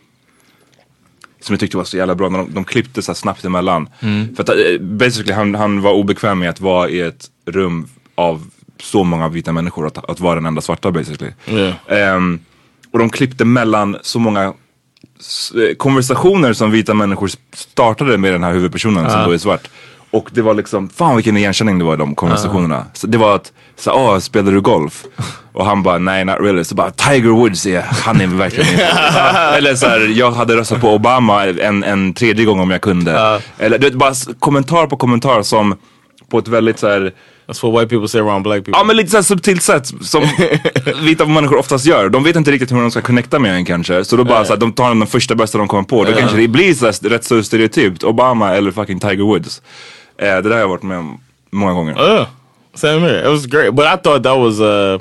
som 1.47 1.53
jag 1.53 1.61
tyckte 1.61 1.77
var 1.77 1.85
så 1.85 1.97
jävla 1.97 2.15
bra 2.15 2.29
när 2.29 2.39
de, 2.39 2.55
de 2.55 2.65
klippte 2.65 3.03
så 3.03 3.13
här 3.13 3.17
snabbt 3.17 3.45
emellan. 3.45 3.89
För 4.37 4.43
att 4.43 4.49
eh, 4.49 4.79
basically 4.81 5.33
han, 5.33 5.55
han 5.55 5.81
var 5.83 5.93
obekväm 5.93 6.39
med 6.39 6.51
att 6.51 6.61
vara 6.61 6.89
i 6.89 7.01
ett 7.01 7.31
rum 7.47 7.89
av 8.15 8.51
så 8.83 9.05
många 9.05 9.29
vita 9.29 9.53
människor 9.53 9.87
att, 9.87 10.11
att 10.11 10.21
vara 10.21 10.35
den 10.35 10.47
enda 10.47 10.61
svarta 10.61 10.91
basically. 10.91 11.33
Yeah. 11.47 11.75
Ehm, 11.89 12.41
och 12.91 12.99
de 12.99 13.11
klippte 13.11 13.45
mellan 13.45 13.97
så 14.03 14.19
många 14.19 14.45
eh, 14.45 15.75
konversationer 15.77 16.53
som 16.53 16.71
vita 16.71 16.95
människor 16.95 17.31
startade 17.55 18.19
med 18.19 18.33
den 18.33 18.45
här 18.45 18.53
huvudpersonen 18.53 19.11
som 19.11 19.25
då 19.25 19.31
är 19.31 19.39
svart. 19.39 19.69
Och 20.11 20.29
det 20.33 20.43
var 20.43 20.55
liksom, 20.55 20.89
fan 20.89 21.17
vilken 21.17 21.37
igenkänning 21.37 21.79
det 21.79 21.85
var 21.85 21.95
i 21.95 21.97
de 21.97 22.15
konversationerna. 22.15 22.85
Så 22.93 23.07
det 23.07 23.19
var 23.19 23.35
att, 23.35 23.53
så, 23.77 23.93
åh 23.93 24.19
spelar 24.19 24.53
du 24.53 24.61
golf? 24.61 25.05
Och 25.53 25.67
han 25.67 25.83
bara, 25.83 25.99
nej 25.99 26.25
not 26.25 26.41
really. 26.41 26.65
Så 26.65 26.75
bara, 26.75 26.91
Tiger 26.91 27.29
Woods, 27.29 27.67
ja, 27.67 27.83
han 28.05 28.21
är 28.21 28.27
verkligen 28.27 28.71
min 28.71 28.79
favorit." 28.79 29.57
Eller 29.57 29.75
så 29.75 29.87
här, 29.87 30.01
jag 30.19 30.31
hade 30.31 30.57
röstat 30.57 30.81
på 30.81 30.95
Obama 30.95 31.45
en, 31.47 31.85
en 31.85 32.15
tredje 32.15 32.45
gång 32.45 32.61
om 32.61 32.71
jag 32.71 32.81
kunde. 32.81 33.41
Eller 33.59 33.79
du 33.79 33.87
vet, 33.87 33.95
bara 33.95 34.15
kommentar 34.39 34.87
på 34.87 34.97
kommentar 34.97 35.43
som 35.43 35.77
på 36.31 36.39
ett 36.39 36.49
väldigt 36.49 36.79
så 36.79 36.89
här 36.89 37.13
That's 37.47 37.63
what 37.63 37.83
white 37.83 37.89
people 37.89 38.09
say 38.09 38.21
around 38.21 38.43
black 38.43 38.65
people. 38.65 38.73
Ja 38.81 38.85
men 38.85 38.97
lite 38.97 39.11
såhär 39.11 39.23
subtilt 39.23 39.63
sätt 39.63 39.87
som 40.01 40.23
vita 41.03 41.27
människor 41.27 41.59
oftast 41.59 41.87
gör. 41.87 42.09
De 42.09 42.25
vet 42.25 42.37
inte 42.37 42.51
riktigt 42.51 42.73
hur 42.73 42.81
de 42.81 42.91
ska 42.91 43.01
connecta 43.03 43.39
med 43.39 43.55
en 43.55 43.65
kanske. 43.65 44.05
Så 44.05 44.17
då 44.17 44.25
bara 44.25 44.45
såhär, 44.45 44.61
de 44.61 44.73
tar 44.73 44.89
den 44.89 45.07
första 45.07 45.35
bästa 45.35 45.59
de 45.59 45.69
kommer 45.69 45.83
på. 45.83 46.05
Då 46.05 46.13
kanske 46.13 46.37
det 46.37 46.49
blir 46.49 46.75
såhär, 46.75 47.09
rätt 47.09 47.25
så 47.25 47.43
stereotypt. 47.43 48.05
Obama 48.05 48.55
eller 48.55 48.71
fucking 48.71 49.01
Tiger 49.01 49.25
Woods. 49.25 49.63
Eh, 50.19 50.27
det 50.27 50.43
där 50.43 50.51
har 50.51 50.59
jag 50.59 50.69
varit 50.69 50.83
med 50.83 50.99
om 50.99 51.21
många 51.51 51.73
gånger. 51.73 51.97
Yeah, 51.99 52.29
same 52.75 53.01
here. 53.01 53.21
It 53.25 53.29
was 53.31 53.47
great, 53.47 53.75
but 53.75 53.85
I 53.87 53.97
thought 53.97 54.23
that 54.23 54.39
was 54.39 54.61
uh, 54.61 54.99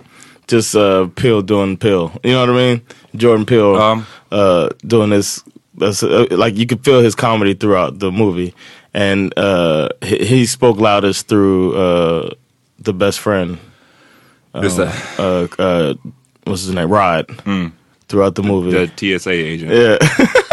just 0.47 0.75
uh, 0.75 1.07
Pill 1.15 1.41
doing 1.41 1.77
Pill. 1.77 2.11
You 2.23 2.31
know 2.33 2.39
what 2.41 2.49
I 2.49 2.53
mean? 2.53 2.81
Jordan 3.15 3.45
Peele 3.45 3.75
Um. 3.75 4.05
uh, 4.31 4.69
doing 4.87 5.09
this. 5.09 5.43
uh, 5.81 6.27
like 6.31 6.55
you 6.57 6.65
could 6.65 6.83
feel 6.85 7.01
his 7.01 7.15
comedy 7.15 7.53
throughout 7.53 7.99
the 7.99 8.11
movie, 8.11 8.53
and 8.93 9.33
uh, 9.37 9.89
he, 10.01 10.25
he 10.25 10.45
spoke 10.45 10.79
loudest 10.79 11.27
through 11.27 11.75
uh, 11.75 12.29
the 12.79 12.93
best 12.93 13.19
friend. 13.19 13.57
Just 14.61 14.77
det. 14.77 14.91
Uh, 15.19 15.47
uh, 15.59 15.93
what's 16.45 16.61
his 16.65 16.73
name? 16.73 16.89
Rod. 16.89 17.25
Throughout 18.07 18.35
the 18.35 18.43
movie. 18.43 18.71
The 18.71 18.87
TSA 19.19 19.31
agent. 19.31 19.71
Yeah. 19.71 19.97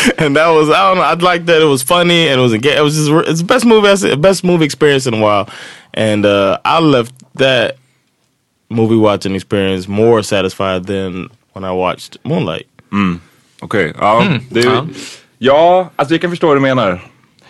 and 0.18 0.36
that 0.36 0.48
was 0.48 0.68
I 0.68 0.72
don't 0.88 0.96
know. 0.96 1.04
I'd 1.12 1.22
like 1.22 1.44
that 1.46 1.62
it 1.62 1.68
was 1.68 1.82
funny 1.82 2.28
and 2.28 2.38
it 2.40 2.42
was 2.42 2.52
enga- 2.52 2.76
it 2.78 2.82
was 2.82 2.94
just 2.96 3.10
it's 3.28 3.40
the 3.40 3.46
best 3.54 3.64
movie 3.66 3.88
I 3.88 3.96
see, 3.96 4.16
best 4.16 4.44
movie 4.44 4.64
experience 4.64 5.06
in 5.08 5.14
a 5.14 5.18
while. 5.20 5.46
And 5.94 6.24
uh, 6.26 6.58
I 6.64 6.80
left 6.80 7.12
that 7.38 7.72
movie 8.68 8.96
watching 8.96 9.34
experience 9.36 9.88
more 9.88 10.22
satisfied 10.22 10.86
than 10.86 11.28
when 11.54 11.64
I 11.64 11.72
watched 11.72 12.16
Moonlight. 12.24 12.66
Okej, 13.62 13.92
ja. 13.98 14.24
Det, 14.50 14.60
Ja. 14.60 14.86
ja, 15.38 15.90
alltså 15.96 16.14
jag 16.14 16.20
kan 16.20 16.30
förstå 16.30 16.46
vad 16.46 16.56
du 16.56 16.60
menar. 16.60 17.00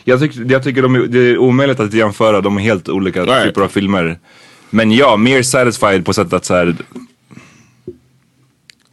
Jag, 0.04 0.20
tyck, 0.20 0.36
jag 0.36 0.62
tycker 0.62 0.82
de, 0.82 1.06
det 1.10 1.18
är 1.18 1.38
omöjligt 1.38 1.80
att 1.80 1.92
jämföra, 1.94 2.40
de 2.40 2.56
är 2.56 2.60
helt 2.62 2.88
olika 2.88 3.22
Right. 3.24 3.44
typer 3.44 3.60
av 3.62 3.68
filmer. 3.68 4.18
Men 4.70 4.92
ja, 4.92 5.16
mer 5.16 5.42
satisfied 5.42 6.04
på 6.06 6.12
sättet 6.12 6.32
att 6.32 6.44
så 6.44 6.54
här, 6.54 6.76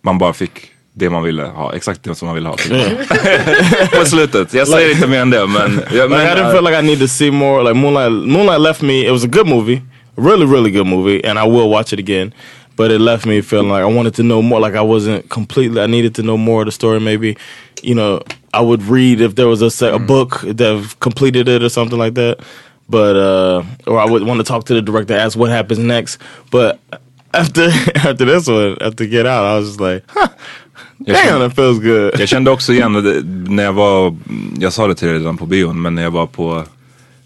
man 0.01 0.17
bara 0.17 0.33
fick 0.33 0.71
det 0.97 1.09
man 1.09 1.23
ville 1.23 1.43
ha, 1.43 1.73
exakt 1.73 2.03
det 2.03 2.15
som 2.15 2.25
man 2.25 2.35
ville 2.35 2.49
ha. 2.49 2.55
På 3.99 4.05
slutet, 4.05 4.53
jag 4.53 4.67
säger 4.67 4.91
inte 4.91 5.07
mer 5.07 5.19
än 5.21 5.29
det 5.29 5.47
men... 5.47 5.81
Ja, 5.93 6.05
Like 6.05 6.23
I 6.31 6.35
didn't 6.35 6.51
feel 6.51 6.63
like 6.63 6.79
I 6.79 6.81
need 6.81 6.99
to 6.99 7.07
see 7.07 7.31
more. 7.31 7.63
Like 7.63 7.73
Moonlight, 7.75 8.11
Moonlight 8.11 8.59
left 8.61 8.81
me. 8.81 9.05
It 9.07 9.11
was 9.11 9.23
a 9.23 9.27
good 9.27 9.47
movie, 9.47 9.81
really, 10.15 10.45
really 10.45 10.71
good 10.71 10.87
movie, 10.87 11.23
and 11.29 11.39
I 11.39 11.47
will 11.47 11.69
watch 11.69 11.93
it 11.93 11.99
again. 11.99 12.33
But 12.75 12.91
it 12.91 12.99
left 13.01 13.25
me 13.25 13.41
feeling 13.41 13.69
like 13.69 13.81
I 13.83 13.95
wanted 13.97 14.13
to 14.15 14.23
know 14.23 14.41
more. 14.41 14.59
Like 14.59 14.75
I 14.75 14.81
wasn't 14.81 15.29
completely. 15.29 15.81
I 15.81 15.87
needed 15.87 16.13
to 16.15 16.21
know 16.21 16.37
more 16.37 16.61
of 16.61 16.65
the 16.67 16.71
story. 16.71 16.99
Maybe, 16.99 17.35
you 17.83 17.95
know, 17.95 18.21
I 18.53 18.61
would 18.61 18.83
read 18.83 19.19
if 19.21 19.33
there 19.35 19.47
was 19.47 19.61
a, 19.63 19.69
se- 19.71 19.93
a 19.95 19.99
book 19.99 20.41
that 20.41 20.95
completed 20.99 21.47
it 21.47 21.63
or 21.63 21.69
something 21.69 21.97
like 21.97 22.13
that. 22.13 22.37
But 22.89 23.15
uh, 23.15 23.63
or 23.87 23.99
I 23.99 24.05
would 24.05 24.23
want 24.23 24.39
to 24.39 24.43
talk 24.43 24.65
to 24.65 24.73
the 24.75 24.81
director, 24.81 25.15
ask 25.15 25.35
what 25.37 25.49
happens 25.49 25.79
next. 25.79 26.19
But 26.51 26.79
after 27.33 27.63
after 27.95 28.25
this 28.25 28.47
one, 28.47 28.77
after 28.81 29.05
Get 29.07 29.25
Out, 29.25 29.43
I 29.45 29.57
was 29.57 29.67
just 29.69 29.79
like, 29.81 30.03
huh, 30.07 30.27
damn, 30.97 31.47
it 31.47 31.55
feels 31.55 31.79
good. 31.79 32.19
Jag 32.19 32.29
kände 32.29 32.51
också 32.51 32.73
igen 32.73 33.23
när 33.47 33.63
jag 33.63 33.73
var, 33.73 34.15
jag 34.59 34.73
sa 34.73 34.87
det 34.87 34.95
till 34.95 35.07
dig 35.07 35.17
redan 35.17 35.37
på 35.37 35.45
bion, 35.45 35.81
men 35.81 35.95
när 35.95 36.03
jag 36.03 36.11
var 36.11 36.27
på 36.27 36.63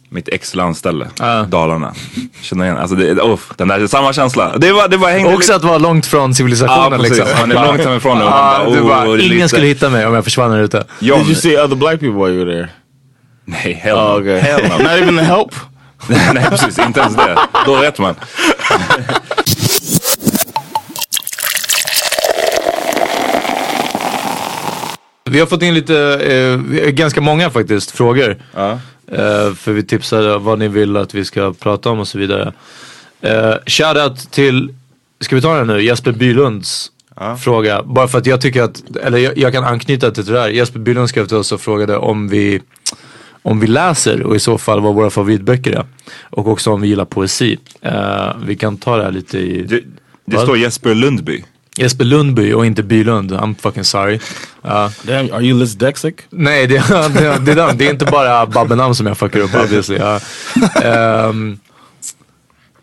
mitt 0.09 0.27
ex 0.29 0.55
landställe, 0.55 1.07
Dalarna. 1.47 1.93
Kände 2.41 2.65
igen, 2.65 2.77
alltså 2.77 2.95
det, 2.95 3.13
oh, 3.13 3.39
den 3.57 3.67
där, 3.67 3.87
samma 3.87 4.13
känsla. 4.13 4.57
Det 4.57 4.71
var, 4.71 4.87
det 4.87 4.97
var 4.97 5.09
hängde 5.11 5.33
Också 5.33 5.53
att 5.53 5.63
vara 5.63 5.77
långt 5.77 6.05
från 6.05 6.35
civilisationen 6.35 6.99
precis. 6.99 7.17
liksom. 7.17 7.39
Man 7.39 7.51
är 7.57 7.65
långt 7.65 7.81
hemifrån 7.85 8.19
bara, 8.19 8.69
du 8.69 8.81
bara, 8.81 9.07
oh, 9.09 9.13
är 9.13 9.17
ingen 9.19 9.29
lite- 9.35 9.47
skulle 9.47 9.67
hitta 9.67 9.89
mig 9.89 10.05
om 10.07 10.13
jag 10.13 10.23
försvann 10.23 10.51
här 10.51 10.59
ute. 10.59 10.83
Ja, 10.99 11.15
Did 11.17 11.25
you 11.25 11.35
see 11.35 11.57
other 11.57 11.75
black 11.75 11.99
people 11.99 12.25
while 12.25 12.29
you 12.29 12.45
were 12.45 12.53
there? 12.55 12.69
Nej, 13.45 13.73
hell 13.83 13.95
Oh, 13.95 14.15
okay. 14.21 14.39
Hell 14.39 14.69
no. 14.69 14.77
Not 14.83 14.91
even 14.91 15.17
the 15.17 15.23
help. 15.23 15.55
Nej 16.33 16.45
precis, 16.49 16.79
inte 16.79 16.99
ens 16.99 17.15
det. 17.15 17.37
Då 17.65 17.75
vet 17.75 17.99
man. 17.99 18.15
Vi 25.29 25.39
har 25.39 25.47
fått 25.47 25.61
in 25.61 25.73
lite, 25.73 25.97
eh, 26.15 26.89
ganska 26.89 27.21
många 27.21 27.49
faktiskt, 27.49 27.91
frågor. 27.91 28.37
Ja. 28.55 28.71
Eh, 29.11 29.53
för 29.53 29.71
vi 29.71 29.83
tipsade 29.83 30.37
vad 30.37 30.59
ni 30.59 30.67
vill 30.67 30.97
att 30.97 31.13
vi 31.13 31.25
ska 31.25 31.53
prata 31.53 31.89
om 31.89 31.99
och 31.99 32.07
så 32.07 32.17
vidare. 32.17 32.53
Eh, 33.21 33.53
shoutout 33.65 34.31
till, 34.31 34.73
ska 35.19 35.35
vi 35.35 35.41
ta 35.41 35.57
den 35.57 35.67
nu, 35.67 35.81
Jesper 35.83 36.11
Bylunds 36.11 36.91
fråga. 37.39 37.83
Bara 37.83 38.07
för 38.07 38.17
att 38.17 38.25
jag 38.25 38.41
tycker 38.41 38.63
att, 38.63 38.95
eller 38.95 39.17
jag, 39.17 39.37
jag 39.37 39.53
kan 39.53 39.63
anknyta 39.63 40.11
till 40.11 40.25
det 40.25 40.33
där. 40.33 40.49
Jesper 40.49 40.79
Bylund 40.79 41.09
skrev 41.09 41.25
till 41.25 41.37
oss 41.37 41.51
och 41.51 41.61
frågade 41.61 41.97
om 41.97 42.27
vi, 42.27 42.61
om 43.41 43.59
vi 43.59 43.67
läser 43.67 44.23
och 44.23 44.35
i 44.35 44.39
så 44.39 44.57
fall 44.57 44.81
vad 44.81 44.95
våra 44.95 45.09
favoritböcker 45.09 45.71
är. 45.71 45.85
Och 46.21 46.47
också 46.47 46.71
om 46.71 46.81
vi 46.81 46.87
gillar 46.87 47.05
poesi. 47.05 47.57
Eh, 47.81 48.35
vi 48.45 48.55
kan 48.55 48.77
ta 48.77 48.97
det 48.97 49.03
här 49.03 49.11
lite 49.11 49.37
i... 49.39 49.63
Det, 49.63 49.81
det 50.25 50.37
står 50.37 50.57
Jesper 50.57 50.95
Lundby. 50.95 51.43
Jesper 51.77 52.05
Lundby 52.05 52.53
och 52.53 52.65
inte 52.65 52.83
Bylund. 52.83 53.31
I'm 53.31 53.55
fucking 53.61 53.83
sorry. 53.83 54.19
Ja. 54.61 54.91
Damn, 55.03 55.33
are 55.33 55.41
you 55.41 55.59
dyslexic? 55.59 56.15
Nej, 56.29 56.67
det, 56.67 56.83
det, 56.89 57.39
det, 57.45 57.55
det, 57.55 57.73
det 57.73 57.87
är 57.87 57.91
inte 57.91 58.05
bara 58.05 58.45
Babbenamn 58.45 58.95
som 58.95 59.07
jag 59.07 59.17
fuckar 59.17 59.39
upp 59.39 59.55
obviously. 59.55 59.97
Ja. 59.97 60.19
Ehm, 60.83 61.59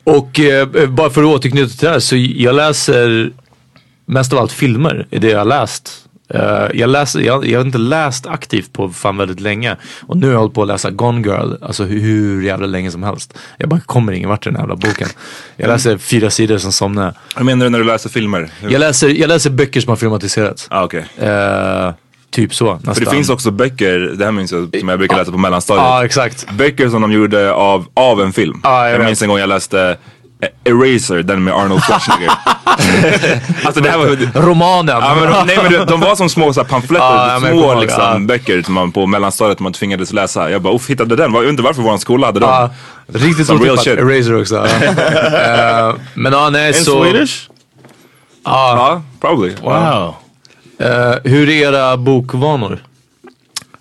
och 0.04 0.40
eh, 0.40 0.88
bara 0.88 1.10
för 1.10 1.22
att 1.22 1.28
återknyta 1.28 1.68
till 1.68 1.86
det 1.86 1.92
här, 1.92 1.98
så 1.98 2.16
jag 2.16 2.54
läser 2.54 3.32
mest 4.06 4.32
av 4.32 4.38
allt 4.38 4.52
filmer, 4.52 5.06
är 5.10 5.18
det 5.18 5.30
jag 5.30 5.38
har 5.38 5.44
läst. 5.44 6.07
Eh, 6.34 6.66
jag, 6.74 6.90
läser, 6.90 7.20
jag, 7.20 7.46
jag 7.46 7.58
har 7.58 7.64
inte 7.66 7.78
läst 7.78 8.26
aktivt 8.26 8.72
på 8.72 8.88
fan 8.88 9.16
väldigt 9.16 9.40
länge. 9.40 9.76
Och 10.06 10.16
nu 10.16 10.26
har 10.26 10.32
jag 10.32 10.40
hållit 10.40 10.54
på 10.54 10.62
att 10.62 10.68
läsa 10.68 10.90
Gone 10.90 11.28
Girl, 11.28 11.52
alltså 11.62 11.84
hur, 11.84 12.00
hur 12.00 12.42
jävla 12.42 12.66
länge 12.66 12.90
som 12.90 13.02
helst. 13.02 13.38
Jag 13.58 13.68
bara 13.68 13.80
kommer 13.80 14.12
ingen 14.12 14.28
vart 14.28 14.46
i 14.46 14.48
den 14.50 14.56
här 14.56 14.62
jävla 14.62 14.76
boken. 14.76 15.08
Jag 15.56 15.68
läser 15.68 15.98
fyra 15.98 16.30
sidor 16.30 16.58
som 16.58 16.72
somnar. 16.72 17.14
Vad 17.36 17.44
menar 17.44 17.64
du 17.66 17.70
när 17.70 17.78
du 17.78 17.84
läser 17.84 18.10
filmer? 18.10 18.50
Hur- 18.60 18.70
Jag 18.70 18.80
läser, 18.80 19.08
jag 19.08 19.28
läser 19.28 19.50
böcker 19.50 19.80
som 19.80 19.88
har 19.88 19.96
filmatiserats. 19.96 20.66
Ah, 20.70 20.84
okej. 20.84 21.04
Eh, 21.18 21.92
typ 22.30 22.54
så 22.54 22.74
nästan. 22.74 22.94
För 22.94 23.04
det 23.04 23.10
finns 23.10 23.30
också 23.30 23.50
böcker, 23.50 23.98
det 23.98 24.24
här 24.24 24.32
minns 24.32 24.52
jag, 24.52 24.76
som 24.80 24.88
jag 24.88 24.98
brukar 24.98 25.16
läsa 25.16 25.32
på 25.32 25.38
mellanstadiet. 25.38 25.84
Ja, 25.84 26.04
exakt. 26.04 26.46
Böcker 26.52 26.88
som 26.88 27.02
de 27.02 27.12
gjorde 27.12 27.52
av, 27.52 27.86
av 27.94 28.20
en 28.22 28.32
film. 28.32 28.60
Ja, 28.62 28.88
jag 28.88 29.00
jag 29.00 29.06
minns 29.06 29.22
en 29.22 29.28
gång 29.28 29.38
jag 29.38 29.48
läste 29.48 29.96
Eraser, 30.64 31.22
den 31.22 31.44
med 31.44 31.54
Arnold 31.54 31.82
Schwarzenegger. 31.82 32.30
alltså 33.64 33.80
det 33.80 33.90
här 33.90 33.98
var... 33.98 34.42
Romanen. 34.42 34.96
Ja, 35.02 35.14
men 35.14 35.32
de, 35.32 35.46
nej 35.46 35.58
men 35.62 35.86
de, 35.86 36.00
var 36.00 36.16
som 36.16 36.28
små 36.28 36.52
så 36.52 36.60
här, 36.60 36.68
pamfletter, 36.68 37.04
Ja, 37.04 37.26
ja, 37.26 37.32
jag 37.32 37.40
små 37.40 37.48
kommer 37.48 37.62
ihåg, 37.62 37.80
liksom, 37.80 38.02
ja. 38.02 38.18
böcker 38.18 38.62
som 38.62 38.74
man 38.74 38.92
på 38.92 39.06
mellanstadiet 39.06 39.60
man 39.60 39.72
tvingades 39.72 40.12
läsa. 40.12 40.50
Jag 40.50 40.62
bara, 40.62 40.74
uff, 40.74 40.90
hittade 40.90 41.16
den. 41.16 41.32
Jag 41.32 41.38
undrar 41.38 41.50
inte 41.50 41.62
varför 41.62 41.82
vår 41.82 41.96
skola 41.96 42.26
hade 42.26 42.40
dem. 42.40 42.50
Ja, 42.50 42.70
riktigt 43.06 43.50
otippat. 43.50 43.84
shit. 43.84 43.98
Eraser 43.98 44.40
också. 44.40 44.66
Ja. 44.80 44.92
Eh, 45.88 45.94
men 46.14 46.32
ja, 46.32 46.50
nej 46.50 46.68
In 46.68 46.84
så. 46.84 47.02
Swedish? 47.04 47.48
Ja, 48.44 49.02
probably. 49.20 49.54
Wow. 49.62 50.14
eh, 50.78 51.14
hur 51.24 51.48
är 51.48 51.68
era 51.68 51.96
bokvanor? 51.96 52.78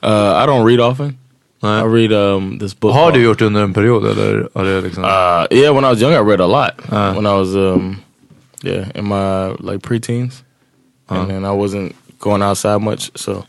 Uh, 0.05 0.09
I 0.09 0.45
don't 0.47 0.65
read 0.65 0.91
often. 0.91 1.17
I 1.63 1.83
read 1.83 2.11
um, 2.13 2.59
this 2.59 2.73
book. 2.73 2.93
Har 2.93 3.11
du 3.11 3.19
gjort 3.19 3.41
under 3.41 3.63
en 3.63 3.73
period 3.73 4.05
eller? 4.05 4.49
Har 4.53 4.63
det 4.63 4.81
liksom... 4.81 5.03
Uh, 5.03 5.47
yeah, 5.51 5.71
when 5.75 5.85
I 5.85 5.89
was 5.89 6.01
young, 6.01 6.13
I 6.13 6.19
read 6.19 6.39
a 6.39 6.45
lot. 6.47 6.73
when 7.15 7.25
I 7.25 7.33
was, 7.33 7.55
um, 7.55 8.03
yeah, 8.63 8.91
in 8.95 9.05
my 9.05 9.47
like 9.59 9.81
preteens, 9.81 10.43
and 11.09 11.29
then 11.29 11.45
I 11.45 11.51
wasn't 11.51 11.95
going 12.19 12.41
outside 12.43 12.81
much, 12.81 13.11
so 13.15 13.45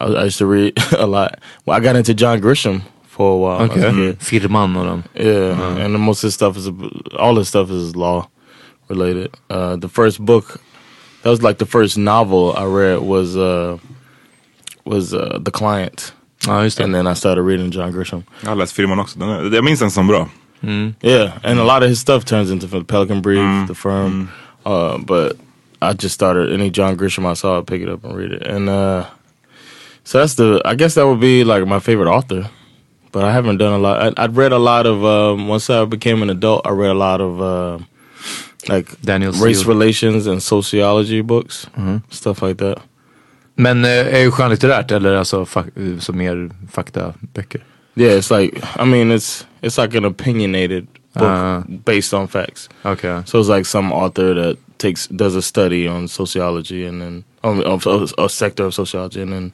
I, 0.00 0.04
I 0.06 0.24
used 0.24 0.38
to 0.38 0.46
read 0.46 0.72
a 0.98 1.06
lot. 1.06 1.38
Well, 1.66 1.76
I 1.76 1.80
got 1.80 1.96
into 1.96 2.14
John 2.14 2.40
Grisham 2.40 2.82
for 3.06 3.32
a 3.32 3.36
while. 3.36 3.62
as 3.72 3.82
a 3.82 3.88
Okej. 3.90 4.18
kid. 4.18 4.42
Firman 4.42 4.76
och 4.76 4.84
dem. 4.86 5.02
Yeah, 5.14 5.84
and 5.84 5.98
most 6.00 6.24
of 6.24 6.28
his 6.28 6.34
stuff 6.34 6.56
is 6.56 6.68
all 7.18 7.36
his 7.36 7.48
stuff 7.48 7.70
is 7.70 7.94
law 7.96 8.26
related. 8.88 9.30
Uh, 9.48 9.76
the 9.76 9.88
first 9.88 10.18
book, 10.20 10.60
that 11.22 11.30
was 11.30 11.42
like 11.42 11.58
the 11.58 11.66
first 11.66 11.96
novel 11.96 12.52
I 12.56 12.64
read 12.64 12.98
was 13.00 13.36
uh, 13.36 13.78
was 14.84 15.14
uh, 15.14 15.38
The 15.44 15.50
Client, 15.50 16.12
Ja, 16.46 16.62
just 16.64 16.80
and 16.80 16.94
then 16.94 17.06
I 17.06 17.14
started 17.14 17.42
reading 17.42 17.70
John 17.72 17.92
Grisham. 17.92 18.22
Jag 18.42 18.48
har 18.48 18.56
läst 18.56 18.72
filmen 18.72 18.98
också. 18.98 19.18
Den 19.18 19.28
är, 19.28 19.54
jag 19.54 19.64
minns 19.64 19.80
den 19.80 19.90
som 19.90 20.06
bra. 20.06 20.28
Yeah, 21.02 21.32
and 21.42 21.60
a 21.60 21.64
lot 21.64 21.82
of 21.82 21.88
his 21.90 22.00
stuff 22.00 22.24
turns 22.24 22.50
into 22.50 22.66
the 22.66 22.84
Pelican 22.84 23.20
Brief, 23.22 23.68
The 23.68 23.74
Firm. 23.74 24.28
Uh, 24.64 24.96
but 24.98 25.36
I 25.82 25.92
just 25.92 26.14
started 26.14 26.52
any 26.52 26.70
John 26.70 26.96
Grisham 26.96 27.26
I 27.30 27.34
saw, 27.34 27.58
I'd 27.58 27.66
pick 27.66 27.82
it 27.82 27.88
up 27.88 28.02
and 28.04 28.16
read 28.16 28.32
it. 28.32 28.46
And 28.46 28.68
uh, 28.70 29.04
so 30.04 30.18
that's 30.20 30.34
the. 30.36 30.62
I 30.64 30.74
guess 30.74 30.94
that 30.94 31.06
would 31.06 31.20
be 31.20 31.44
like 31.44 31.66
my 31.66 31.80
favorite 31.80 32.08
author. 32.08 32.48
But 33.12 33.24
I 33.24 33.32
haven't 33.32 33.58
done 33.58 33.74
a 33.74 33.78
lot. 33.78 34.18
I, 34.18 34.24
I'd 34.24 34.36
read 34.36 34.52
a 34.52 34.58
lot 34.58 34.86
of 34.86 35.04
um, 35.04 35.48
once 35.48 35.68
I 35.68 35.84
became 35.84 36.22
an 36.22 36.30
adult. 36.30 36.66
I 36.66 36.70
read 36.70 36.90
a 36.90 36.98
lot 36.98 37.20
of 37.20 37.40
uh, 37.42 37.78
like 38.68 39.00
Daniel 39.02 39.32
race 39.32 39.58
Steele. 39.58 39.68
relations 39.74 40.26
and 40.26 40.42
sociology 40.42 41.20
books, 41.20 41.66
stuff 42.10 42.40
like 42.42 42.56
that. 42.56 42.78
Men 43.56 43.84
eh, 43.84 43.90
är 43.90 44.24
det 44.24 44.30
skönlitterärt 44.30 44.90
eller 44.90 45.14
alltså 45.14 45.44
fak- 45.44 46.00
så 46.00 46.12
mer 46.12 46.50
faktaböcker? 46.72 47.60
Yeah, 47.96 48.18
it's 48.18 48.40
like 48.40 48.58
I 48.78 48.84
mean, 48.84 49.12
it's 49.12 49.44
it's 49.62 49.82
like 49.82 49.98
an 49.98 50.04
opinionated 50.04 50.86
book 51.14 51.22
Uh. 51.22 51.62
based 51.84 52.12
on 52.20 52.28
facts. 52.28 52.68
Okej. 52.82 53.22
So 53.26 53.38
it's 53.40 53.48
like 53.56 53.64
some 53.64 53.92
author 53.94 54.34
that 54.34 54.56
takes 54.78 55.06
does 55.08 55.36
a 55.36 55.42
study 55.42 55.88
on 55.88 56.08
sociology 56.08 56.86
and 56.88 57.00
then 57.02 57.24
on, 57.42 57.62
of 57.64 57.86
of 57.86 58.12
a 58.18 58.28
sector 58.28 58.64
of 58.66 58.74
sociology 58.74 59.22
and 59.22 59.32
then 59.32 59.52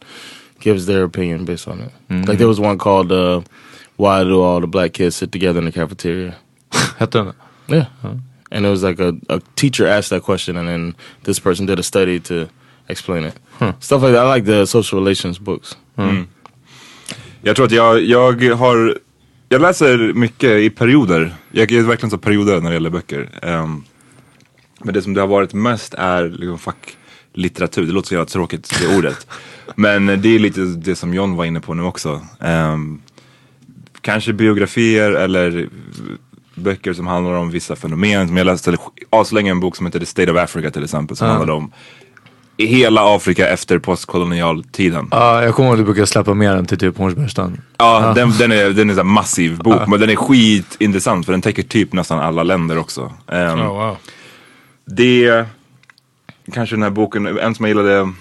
gives 0.61 0.87
their 0.87 1.05
opinion 1.05 1.45
based 1.45 1.69
on 1.69 1.81
it. 1.81 1.93
Like 2.29 2.39
there 2.39 2.49
was 2.49 2.59
one 2.61 2.79
called 2.79 3.13
uh, 3.13 3.41
"Why 3.97 4.25
Do 4.25 4.41
All 4.43 4.61
the 4.61 4.67
Black 4.67 4.93
Kids 4.93 5.17
Sit 5.17 5.33
Together 5.33 5.59
in 5.59 5.67
the 5.67 5.73
Cafeteria?" 5.73 6.35
Hette 6.99 7.11
den 7.13 7.33
Yeah, 7.69 7.87
and 8.51 8.67
it 8.67 8.71
was 8.71 8.83
like 8.83 8.99
a, 9.03 9.13
a 9.29 9.41
teacher 9.57 9.87
asked 9.87 10.11
that 10.11 10.23
question 10.23 10.57
and 10.57 10.69
then 10.69 10.95
this 11.25 11.39
person 11.41 11.67
did 11.67 11.79
a 11.79 11.83
study 11.83 12.21
to 12.21 12.49
explain 12.91 13.25
it. 13.25 13.35
Stuff 13.81 14.03
like 14.03 14.15
that. 14.15 14.27
I 14.27 14.41
like 14.41 14.47
the 14.47 14.67
social 14.67 15.01
relations 15.01 15.41
books. 15.41 15.77
Jag 17.43 17.57
tror 17.57 17.67
att 17.67 17.73
jag, 17.73 18.01
jag 18.01 18.55
har, 18.55 18.99
jag 19.49 19.61
läser 19.61 20.13
mycket 20.13 20.51
i 20.51 20.71
perioder. 20.71 21.35
Jag 21.51 21.73
är 21.73 21.83
verkligen 21.83 22.11
så 22.11 22.19
perioder 22.19 22.61
när 22.61 22.71
det 22.71 22.75
gäller 22.75 22.91
böcker. 22.91 23.29
Ehm, 23.43 23.85
men 24.85 24.95
det 24.95 25.03
som 25.03 25.15
det 25.15 25.21
har 25.21 25.29
varit 25.29 25.55
mest 25.55 25.95
är 25.95 26.29
liksom 26.29 26.59
facklitteratur. 26.59 27.87
Det 27.87 27.93
låter 27.93 28.09
så 28.09 28.15
jävla 28.15 28.27
tråkigt 28.27 28.81
det 28.81 28.97
ordet. 28.97 29.27
Men 29.75 30.07
det 30.07 30.29
är 30.35 30.39
lite 30.39 30.61
det 30.61 30.97
som 30.97 31.15
John 31.15 31.37
var 31.37 31.45
inne 31.45 31.61
på 31.61 31.75
nu 31.75 31.83
också. 31.83 32.27
Ehm, 32.41 33.03
kanske 34.01 34.33
biografier 34.33 35.11
eller 35.11 35.69
böcker 36.55 36.93
som 36.93 37.07
handlar 37.07 37.35
om 37.35 37.51
vissa 37.51 37.77
fenomen. 37.77 38.29
Som 38.29 38.37
jag 38.37 38.45
läste 38.45 38.77
aslänge 39.11 39.51
en 39.51 39.61
bok 39.61 39.77
som 39.77 39.87
heter 39.87 40.01
The 40.01 40.07
State 40.07 40.33
of 40.33 40.39
Africa 40.39 40.71
till 40.71 40.85
exempel. 40.85 41.17
Som 41.17 41.29
handlar 41.29 41.55
om 41.55 41.73
hela 42.57 43.17
Afrika 43.17 43.49
efter 43.49 43.79
postkolonialtiden. 43.79 45.09
Ja, 45.11 45.43
jag 45.45 45.55
kommer 45.55 45.69
ihåg 45.69 45.75
att 45.75 45.81
du 45.81 45.85
brukar 45.85 46.05
släppa 46.05 46.35
mer 46.35 46.51
än 46.57 46.67
till 46.67 46.79
typ 46.79 46.99
Hornsbergstan. 46.99 47.61
Ja, 47.77 48.13
den, 48.17 48.31
den 48.39 48.53
är, 48.53 48.71
den 48.71 48.91
är 48.91 48.95
så 48.95 49.01
här 49.01 49.05
massiv 49.05 49.59
bok, 49.59 49.87
men 49.89 50.01
den 50.01 50.11
är 50.11 50.17
skitintressant 50.17 51.27
för 51.27 51.33
den 51.33 51.43
täcker 51.43 51.63
typ 51.63 51.93
nästan 51.93 52.19
alla 52.19 52.43
länder 52.43 52.79
också. 52.79 53.13
Ehm, 53.29 53.61
Oh 53.61 53.67
wow. 53.67 53.97
Det, 54.85 55.47
kanske 56.53 56.77
den 56.77 56.83
här 56.83 56.91
boken, 56.91 57.27
en 57.39 57.55
som 57.55 57.65
jag 57.65 57.71
gillade, 57.71 58.13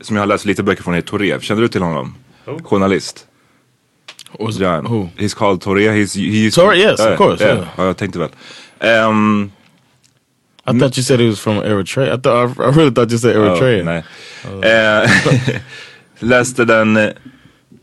som 0.00 0.16
jag 0.16 0.22
har 0.22 0.26
läst 0.26 0.44
lite 0.44 0.62
böcker 0.62 0.82
från 0.82 0.94
är 0.94 1.00
Torev. 1.00 1.40
Känner 1.40 1.62
du 1.62 1.68
till 1.68 1.82
honom? 1.82 2.14
Journalist. 2.64 3.26
Was 4.38 4.58
Ja, 4.58 4.80
who? 4.80 5.08
He's 5.16 5.36
called 5.36 5.60
Torev. 5.60 5.92
He's, 5.92 6.16
he's, 6.16 6.54
Torre, 6.54 6.76
yes, 6.76 7.00
of 7.00 7.06
Ja, 7.06 7.16
course, 7.16 7.44
ja, 7.48 7.54
yeah. 7.54 7.66
ja, 7.76 7.86
jag 7.86 7.96
tänkte 7.96 8.18
väl. 8.18 8.28
Ehm, 8.80 9.50
I 10.66 10.78
thought 10.78 10.98
you 10.98 11.02
said 11.04 11.20
he 11.20 11.26
was 11.28 11.40
from 11.40 11.62
Eritrea. 11.62 12.14
I 12.14 12.20
thought 12.20 12.58
I, 12.58 12.62
really 12.78 12.90
thought 12.90 13.10
you 13.10 13.18
said 13.18 13.36
Eritrea. 13.36 13.78
Ja, 13.78 13.84
nej. 13.84 15.04
Eh, 15.04 15.10
läste 16.18 16.64
den 16.64 16.96
eh, 16.96 17.10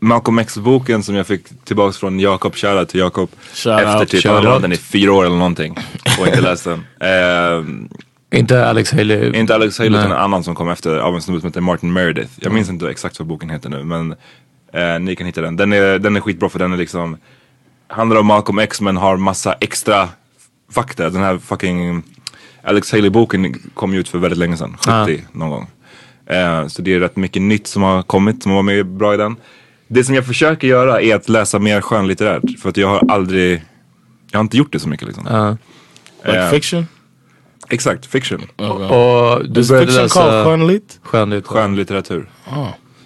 Malcolm 0.00 0.38
X-boken 0.38 1.02
som 1.02 1.14
jag 1.14 1.26
fick 1.26 1.64
tillbaks 1.64 1.98
från 1.98 2.20
Jakob, 2.20 2.54
shoutout 2.56 2.88
till 2.88 3.00
Jakob. 3.00 3.30
Shout 3.54 3.80
Efter 3.80 3.98
out, 3.98 4.08
typ, 4.08 4.24
han 4.24 4.46
hade 4.46 4.58
den 4.58 4.72
i 4.72 4.76
fyra 4.76 5.12
år 5.12 5.24
eller 5.26 5.36
någonting. 5.36 5.76
Och 6.20 6.26
inte 6.26 6.40
läst 6.40 6.64
den. 6.64 6.84
Eh, 8.32 8.38
Inte 8.38 8.66
Alex 8.66 8.92
Haley. 8.92 9.32
inte 9.34 9.54
Alex 9.54 9.78
Haley 9.78 9.98
utan 9.98 10.12
en 10.12 10.18
annan 10.18 10.44
som 10.44 10.54
kom 10.54 10.68
efter 10.68 10.98
av 10.98 11.14
en 11.14 11.22
snubbe 11.22 11.40
som 11.40 11.48
heter 11.48 11.60
Martin 11.60 11.92
Meredith. 11.92 12.30
Jag 12.40 12.52
minns 12.52 12.68
inte 12.68 12.90
exakt 12.90 13.18
vad 13.18 13.28
boken 13.28 13.50
heter 13.50 13.68
nu 13.70 13.84
men 13.84 14.14
eh, 14.72 14.98
ni 15.00 15.16
kan 15.16 15.26
hitta 15.26 15.40
den. 15.40 15.56
Den 15.56 15.72
är, 15.72 15.98
den 15.98 16.16
är 16.16 16.20
skitbra 16.20 16.48
för 16.48 16.58
den 16.58 16.72
är 16.72 16.76
liksom 16.76 17.16
handlar 17.88 18.20
om 18.20 18.26
Malcolm 18.26 18.58
X 18.58 18.80
men 18.80 18.96
har 18.96 19.16
massa 19.16 19.52
extra 19.52 20.08
fakta. 20.70 21.10
Den 21.10 21.22
här 21.22 21.38
fucking 21.38 22.02
Alex 22.64 22.92
Haley-boken 22.92 23.54
kom 23.74 23.94
ju 23.94 24.00
ut 24.00 24.08
för 24.08 24.18
väldigt 24.18 24.38
länge 24.38 24.56
sedan, 24.56 24.76
70 25.06 25.24
någon 25.32 25.50
gång. 25.50 25.66
Eh, 26.26 26.66
så 26.66 26.82
det 26.82 26.94
är 26.94 27.00
rätt 27.00 27.16
mycket 27.16 27.42
nytt 27.42 27.66
som 27.66 27.82
har 27.82 28.02
kommit 28.02 28.42
som 28.42 28.52
var 28.52 28.62
med 28.62 28.86
bra 28.86 29.14
i 29.14 29.16
den. 29.16 29.36
Det 29.88 30.04
som 30.04 30.14
jag 30.14 30.26
försöker 30.26 30.68
göra 30.68 31.00
är 31.00 31.14
att 31.14 31.28
läsa 31.28 31.58
mer 31.58 31.80
skönlitterärt 31.80 32.60
för 32.62 32.68
att 32.68 32.76
jag 32.76 32.88
har 32.88 33.02
aldrig, 33.12 33.62
jag 34.30 34.38
har 34.38 34.42
inte 34.44 34.56
gjort 34.56 34.72
det 34.72 34.78
så 34.78 34.88
mycket 34.88 35.06
liksom. 35.06 35.26
Ja. 35.30 35.56
Like 36.24 36.38
Eh, 36.38 36.50
fiction? 36.50 36.86
Exakt, 37.68 38.06
fiction. 38.06 38.40
Och 38.56 39.48
du 39.48 39.60
Is 39.60 39.68
började 39.68 39.92
läsa 39.92 40.44
skönlit? 40.44 40.98
skönlit. 41.02 41.46
Skönlitteratur. 41.46 42.30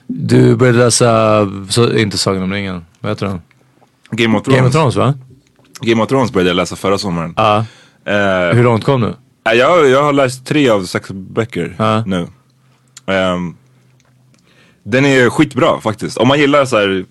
Du 0.06 0.56
började 0.56 0.78
läsa, 0.78 1.40
så, 1.68 1.92
inte 1.92 2.18
Sagan 2.18 2.42
om 2.42 2.52
ringen, 2.52 2.84
vad 3.00 3.12
heter 3.12 3.26
den? 3.26 3.40
Game 4.10 4.38
of 4.38 4.44
Thrones. 4.44 4.56
Game 4.58 4.68
of 4.68 4.72
Thrones 4.74 4.96
va? 4.96 5.14
Game 5.80 6.02
of 6.02 6.08
Thrones 6.08 6.32
började 6.32 6.50
jag 6.50 6.56
läsa 6.56 6.76
förra 6.76 6.98
sommaren. 6.98 7.34
Ja. 7.36 7.56
Eh, 8.04 8.54
Hur 8.56 8.62
långt 8.64 8.84
kom 8.84 9.00
du? 9.00 9.14
Jag, 9.54 9.88
jag 9.88 10.02
har 10.02 10.12
läst 10.12 10.46
tre 10.46 10.68
av 10.68 10.84
sex 10.84 11.10
böcker 11.10 11.74
Ja. 11.78 12.02
nu. 12.06 12.26
Ehm, 13.06 13.54
den 14.82 15.04
är 15.04 15.30
skitbra 15.30 15.80
faktiskt. 15.80 16.18
Om 16.18 16.28
man 16.28 16.38
gillar 16.38 16.64
så 16.64 16.76
här, 16.76 17.04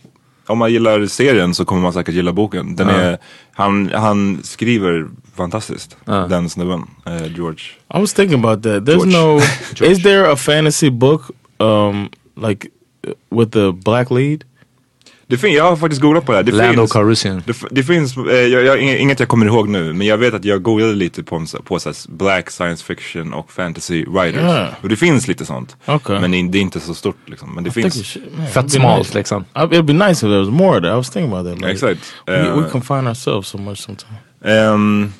om 0.47 0.57
man 0.57 0.71
gillar 0.71 1.05
serien 1.05 1.53
så 1.55 1.65
kommer 1.65 1.81
man 1.81 1.93
säkert 1.93 2.15
gilla 2.15 2.33
boken. 2.33 2.75
Den 2.75 2.89
är, 2.89 3.17
han, 3.51 3.91
han 3.93 4.43
skriver 4.43 5.07
fantastiskt, 5.35 5.97
den 6.05 6.49
snubben, 6.49 6.83
eh, 7.05 7.35
George. 7.35 7.59
I 7.95 7.99
was 7.99 8.13
thinking 8.13 8.39
about 8.45 8.63
that. 8.63 8.83
There's 8.83 9.05
George. 9.11 9.17
no. 9.17 9.39
George. 9.75 9.91
Is 9.91 10.03
there 10.03 10.31
a 10.31 10.35
fantasy 10.35 10.89
book 10.89 11.21
um 11.57 12.09
like 12.35 12.67
uh, 13.07 13.37
with 13.39 13.51
the 13.51 13.71
black 13.71 14.11
lead? 14.11 14.43
Det 15.27 15.37
fin- 15.37 15.53
jag 15.53 15.63
har 15.63 15.75
faktiskt 15.75 16.01
googlat 16.01 16.25
på 16.25 16.31
det 16.31 16.37
här. 16.37 16.43
Det 16.43 16.51
Lando 16.51 16.81
finns, 16.81 16.91
Calrissian. 16.91 17.43
det, 17.45 17.55
det 17.71 17.83
finns, 17.83 18.17
eh, 18.17 18.23
jag, 18.35 18.63
jag, 18.63 18.79
inget 18.99 19.19
jag 19.19 19.29
kommer 19.29 19.45
ihåg 19.45 19.69
nu, 19.69 19.93
men 19.93 20.07
jag 20.07 20.17
vet 20.17 20.33
att 20.33 20.45
jag 20.45 20.61
googlade 20.61 20.93
lite 20.93 21.23
på, 21.23 21.35
en 21.35 21.47
på 21.63 21.79
så 21.79 21.93
black 22.09 22.51
science 22.51 22.83
fiction 22.85 23.33
och 23.33 23.51
fantasy 23.51 24.05
writers. 24.05 24.41
Ja. 24.41 24.67
Och 24.81 24.89
det 24.89 24.95
finns 24.95 25.27
lite 25.27 25.45
sånt. 25.45 25.75
Okej. 25.85 26.19
Men 26.19 26.31
det, 26.31 26.47
det 26.47 26.57
är 26.57 26.61
inte 26.61 26.79
så 26.79 26.93
stort 26.93 27.17
liksom. 27.25 27.55
Men 27.55 27.63
det 27.63 27.67
I 27.69 27.73
finns. 27.73 27.95
should- 28.03 28.37
man, 28.37 28.47
Fett 28.47 28.71
smalt 28.71 28.99
nice. 29.07 29.17
liksom. 29.17 29.45
It'd 29.53 29.81
be 29.83 29.93
nice 29.93 30.11
if 30.11 30.19
there 30.19 30.39
was 30.39 30.49
more 30.49 30.77
of 30.77 30.83
that. 30.83 30.91
I 30.93 30.95
was 30.95 31.09
thinking 31.09 31.33
about 31.33 31.51
that. 31.53 31.59
Like, 31.61 31.71
Exakt. 31.71 32.13
We, 32.27 32.33
Eh, 32.37 32.57
we 32.57 32.69
confine 32.69 33.07
ourselves 33.07 33.47
so 33.47 33.57
much 33.57 33.77
sometimes. 33.77 34.17
Ehm, 34.45 35.13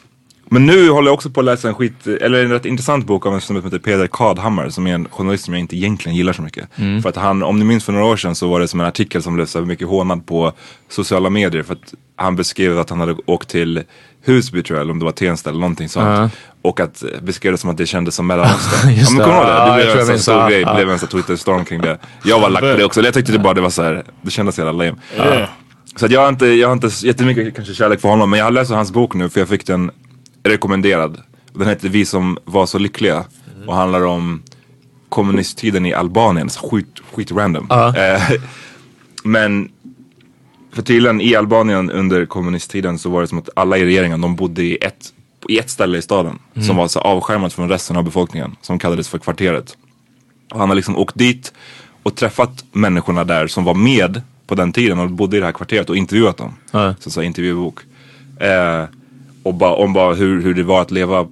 men 0.50 0.66
nu 0.66 0.90
håller 0.90 1.08
jag 1.08 1.14
också 1.14 1.30
på 1.30 1.40
att 1.40 1.46
läsa 1.46 1.68
en 1.68 1.74
skit, 1.76 2.08
eller 2.08 2.44
en 2.44 2.52
rätt 2.52 2.66
intressant 2.66 3.06
bok 3.06 3.26
av 3.26 3.34
en 3.34 3.42
snubbe 3.42 3.62
som 3.62 3.72
heter 3.72 3.92
Peder 3.92 4.08
Kadhammar 4.08 4.70
som 4.70 4.88
är 4.88 4.94
en 4.94 5.08
journalist 5.12 5.46
som 5.46 5.54
jag 5.54 5.62
inte 5.62 5.76
egentligen 5.76 6.16
gillar 6.18 6.34
så 6.34 6.42
mycket. 6.42 6.70
För 6.76 7.10
att 7.10 7.16
han, 7.16 7.44
om 7.44 7.60
ni 7.60 7.66
minns 7.66 7.84
för 7.84 7.94
några 7.94 8.06
år 8.06 8.18
sedan 8.18 8.36
så 8.36 8.48
var 8.48 8.60
det 8.60 8.68
som 8.68 8.80
en 8.80 8.86
artikel 8.88 9.24
som 9.24 9.36
blev 9.36 9.46
så 9.46 9.62
mycket 9.62 9.88
hånad 9.88 10.26
på 10.26 10.52
sociala 10.90 11.30
medier 11.30 11.64
för 11.64 11.74
att 11.74 11.94
han 12.16 12.36
beskrev 12.36 12.80
att 12.80 12.90
han 12.90 13.00
hade 13.00 13.16
åkt 13.26 13.50
till 13.50 13.84
Husby 14.26 14.64
tror 14.64 14.78
jag, 14.78 14.82
eller 14.82 14.92
om 14.92 15.00
det 15.00 15.06
var 15.06 15.12
Tensta 15.12 15.50
eller 15.50 15.60
någonting 15.60 15.90
sånt. 15.90 16.06
Och 16.62 16.80
att 16.80 17.04
eh, 17.04 17.10
beskrev 17.22 17.52
det 17.52 17.58
som 17.58 17.70
att 17.70 17.78
det 17.78 17.86
kändes 17.86 18.16
som 18.16 18.28
Mellanöstern. 18.28 18.92
Ja, 18.96 19.08
men 19.12 19.24
kommer 19.24 19.42
du 19.46 19.52
ihåg 19.52 19.78
det? 19.78 19.84
Det 19.86 19.94
blev 19.94 20.00
en 20.00 20.06
sån 20.06 20.20
stor 20.20 20.50
grej, 20.50 20.66
blev 20.76 20.90
en 20.90 21.00
sån 21.00 21.10
Twitter-storm 21.10 21.66
kring 21.66 21.82
det. 21.82 21.98
Jag 22.24 22.40
var 22.40 22.50
lack 22.50 22.62
på 22.62 22.68
det 22.78 22.86
också, 22.86 23.02
jag 23.02 23.14
tyckte 23.14 23.32
det 23.32 23.40
bara 23.40 23.54
det 23.54 23.62
var 23.62 23.70
så 23.70 23.84
här, 23.84 24.04
det 24.22 24.32
kändes 24.32 24.56
så 24.56 24.62
jävla 24.62 24.84
lame. 24.86 24.98
Så 25.96 26.06
att 26.06 26.12
jag 26.12 26.22
har 26.22 26.30
inte, 26.30 26.46
jag 26.46 26.68
har 26.68 26.74
inte 26.74 26.90
jättemycket 27.08 27.56
kanske 27.56 27.74
kärlek 27.74 28.02
för 28.02 28.10
honom 28.10 28.30
men 28.30 28.40
jag 28.40 28.46
har 28.46 28.52
läst 28.52 28.72
hans 28.72 28.92
bok 28.92 29.14
nu 29.14 29.30
för 29.30 29.40
jag 29.40 29.50
fick 29.50 29.68
den 29.68 29.92
rekommenderad. 30.46 31.22
Den 31.54 31.68
heter 31.68 31.90
Vi 31.90 32.06
som 32.06 32.38
var 32.46 32.66
så 32.66 32.78
lyckliga 32.78 33.26
och 33.68 33.76
handlar 33.76 34.06
om 34.06 34.44
kommunisttiden 35.10 35.86
i 35.86 35.94
Albanien. 35.94 36.50
Så 36.50 36.70
skit, 36.70 37.00
skit 37.14 37.32
random. 37.32 37.68
Eh, 37.72 38.22
men 39.24 39.70
för 40.72 40.82
tydligen 40.82 41.22
i 41.22 41.36
Albanien 41.36 41.92
under 41.92 42.26
kommunisttiden 42.26 43.00
så 43.00 43.10
var 43.10 43.22
det 43.22 43.28
som 43.28 43.38
att 43.38 43.50
alla 43.56 43.78
i 43.78 43.86
regeringen 43.86 44.22
de 44.22 44.36
bodde 44.36 44.64
i 44.64 44.78
ett, 44.82 45.14
i 45.48 45.60
ett 45.60 45.70
ställe 45.70 45.98
i 45.98 46.02
staden. 46.02 46.40
Som 46.62 46.76
var 46.76 46.88
så 46.88 47.00
avskärmat 47.00 47.54
från 47.54 47.70
resten 47.70 47.98
av 47.98 48.04
befolkningen. 48.04 48.56
Som 48.62 48.80
kallades 48.80 49.10
för 49.10 49.18
kvarteret. 49.18 49.78
Och 50.52 50.60
han 50.60 50.70
har 50.70 50.76
liksom 50.76 50.98
åkt 50.98 51.16
dit 51.16 51.54
och 52.04 52.16
träffat 52.16 52.66
människorna 52.72 53.24
där 53.24 53.48
som 53.48 53.64
var 53.64 53.74
med 53.74 54.22
på 54.48 54.56
den 54.56 54.72
tiden 54.72 55.00
och 55.00 55.12
bodde 55.12 55.38
i 55.38 55.40
det 55.40 55.46
här 55.46 55.54
kvarteret 55.54 55.90
och 55.90 55.98
intervjuat 55.98 56.38
dem. 56.38 56.54
Ja. 56.72 56.96
Så, 57.00 57.10
så 57.10 57.22
intervjubok. 57.22 57.80
Eh, 58.40 58.84
och 59.46 59.54
bara, 59.54 59.74
om 59.74 59.94
bara 59.94 60.14
hur, 60.14 60.42
hur 60.42 60.54
det 60.54 60.64
var 60.64 60.82
att 60.82 60.92
leva 60.92 61.28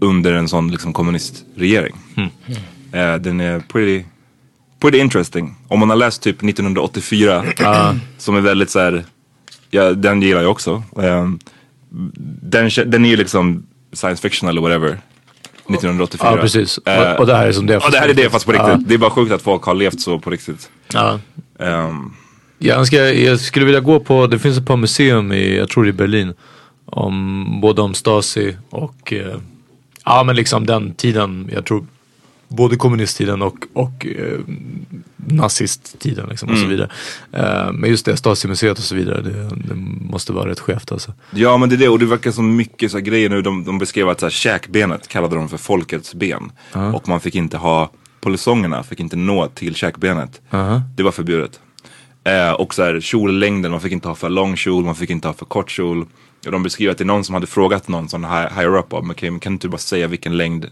under 0.00 0.32
en 0.32 0.48
sån 0.48 0.70
liksom 0.70 0.92
kommunistregering. 0.92 1.96
Eh, 2.92 3.14
den 3.14 3.40
är 3.40 3.60
pretty, 3.60 4.04
pretty 4.80 4.98
interesting. 4.98 5.54
Om 5.68 5.80
man 5.80 5.90
har 5.90 5.96
läst 5.96 6.22
typ 6.22 6.42
1984 6.42 7.44
som 8.18 8.36
är 8.36 8.40
väldigt 8.40 8.70
så 8.70 8.78
här, 8.80 9.04
ja, 9.70 9.92
den 9.92 10.22
gillar 10.22 10.42
jag 10.42 10.50
också. 10.50 10.82
Eh, 11.02 11.28
den, 12.40 12.70
den 12.86 13.04
är 13.04 13.08
ju 13.08 13.16
liksom 13.16 13.66
science 13.92 14.22
fiction 14.22 14.48
eller 14.48 14.60
whatever. 14.60 14.88
1984. 15.68 16.30
Ja 16.30 16.36
precis. 16.36 16.78
Eh, 16.78 17.12
och, 17.12 17.20
och 17.20 17.26
det 17.26 17.36
här 17.36 17.46
är 17.46 17.52
som 17.52 17.66
det. 17.66 17.72
Ja 17.74 17.88
det 17.90 17.98
här 17.98 18.08
är 18.08 18.14
det 18.14 18.30
fast 18.30 18.46
på 18.46 18.52
riktigt. 18.52 18.68
Ja. 18.68 18.80
Det 18.86 18.94
är 18.94 18.98
bara 18.98 19.10
sjukt 19.10 19.32
att 19.32 19.42
folk 19.42 19.62
har 19.62 19.74
levt 19.74 20.00
så 20.00 20.18
på 20.18 20.30
riktigt. 20.30 20.70
Ja. 20.92 21.20
Ehm, 21.58 22.12
Jag, 22.58 22.86
ska, 22.86 22.96
jag 23.12 23.40
skulle 23.40 23.66
vilja 23.66 23.80
gå 23.80 24.00
på, 24.00 24.26
det 24.26 24.38
finns 24.38 24.58
ett 24.58 24.66
par 24.66 24.76
museum 24.76 25.32
i, 25.32 25.56
jag 25.56 25.68
tror 25.68 25.84
det 25.84 25.90
är 25.90 25.92
Berlin. 25.92 26.34
Om, 26.86 27.46
både 27.60 27.82
om 27.82 27.94
Stasi 27.94 28.56
och, 28.70 29.12
eh, 29.12 29.36
ja 30.04 30.22
men 30.22 30.36
liksom 30.36 30.66
den 30.66 30.94
tiden, 30.94 31.50
jag 31.52 31.64
tror 31.64 31.86
både 32.48 32.76
kommunisttiden 32.76 33.42
och, 33.42 33.56
och 33.72 34.06
eh, 34.06 34.40
nazisttiden 35.16 36.28
liksom, 36.28 36.48
och 36.48 36.58
så 36.58 36.66
vidare. 36.66 36.90
Eh, 37.32 37.72
men 37.72 37.90
just 37.90 38.06
det, 38.06 38.16
Stasi-museet 38.16 38.78
och 38.78 38.84
så 38.84 38.94
vidare, 38.94 39.22
det, 39.22 39.48
det 39.54 39.74
måste 40.10 40.32
vara 40.32 40.50
rätt 40.50 40.60
skevt 40.60 40.92
alltså. 40.92 41.12
Ja 41.30 41.56
men 41.56 41.68
det 41.68 41.74
är 41.74 41.78
det 41.78 41.88
och 41.88 41.98
det 41.98 42.06
verkar 42.06 42.30
som 42.30 42.56
mycket 42.56 42.90
så 42.90 42.96
här 42.96 43.04
grejer 43.04 43.28
nu. 43.28 43.42
De, 43.42 43.64
de 43.64 43.78
beskrev 43.78 44.08
att 44.08 44.20
så 44.20 44.26
här, 44.26 44.30
käkbenet 44.30 45.08
kallade 45.08 45.36
de 45.36 45.48
för 45.48 45.56
folkets 45.56 46.14
ben. 46.14 46.52
Och 46.94 47.08
man 47.08 47.20
fick 47.20 47.34
inte 47.34 47.56
ha, 47.56 47.90
polisongerna 48.20 48.82
fick 48.82 49.00
inte 49.00 49.16
nå 49.16 49.48
till 49.48 49.74
käkbenet. 49.74 50.40
Det 50.96 51.02
var 51.02 51.12
förbjudet. 51.12 51.60
Eh, 52.24 52.52
och 52.52 52.74
så 52.74 52.82
här, 52.82 53.00
kjollängden, 53.00 53.70
man 53.70 53.80
fick 53.80 53.92
inte 53.92 54.08
ha 54.08 54.14
för 54.14 54.28
lång 54.28 54.56
kjol, 54.56 54.84
man 54.84 54.94
fick 54.94 55.10
inte 55.10 55.28
ha 55.28 55.32
för 55.32 55.44
kort 55.44 55.70
kjol. 55.70 56.06
Och 56.46 56.52
de 56.52 56.62
beskriver 56.62 56.92
att 56.92 56.98
det 56.98 57.04
är 57.04 57.06
någon 57.06 57.24
som 57.24 57.34
hade 57.34 57.46
frågat 57.46 57.88
någon 57.88 58.08
sån 58.08 58.24
här 58.24 58.50
higher 58.50 58.78
up 58.78 58.92
om, 58.92 59.10
okay, 59.10 59.30
men 59.30 59.40
kan 59.40 59.56
du 59.56 59.68
bara 59.68 59.78
säga 59.78 60.06
vilken 60.06 60.36
längd 60.36 60.70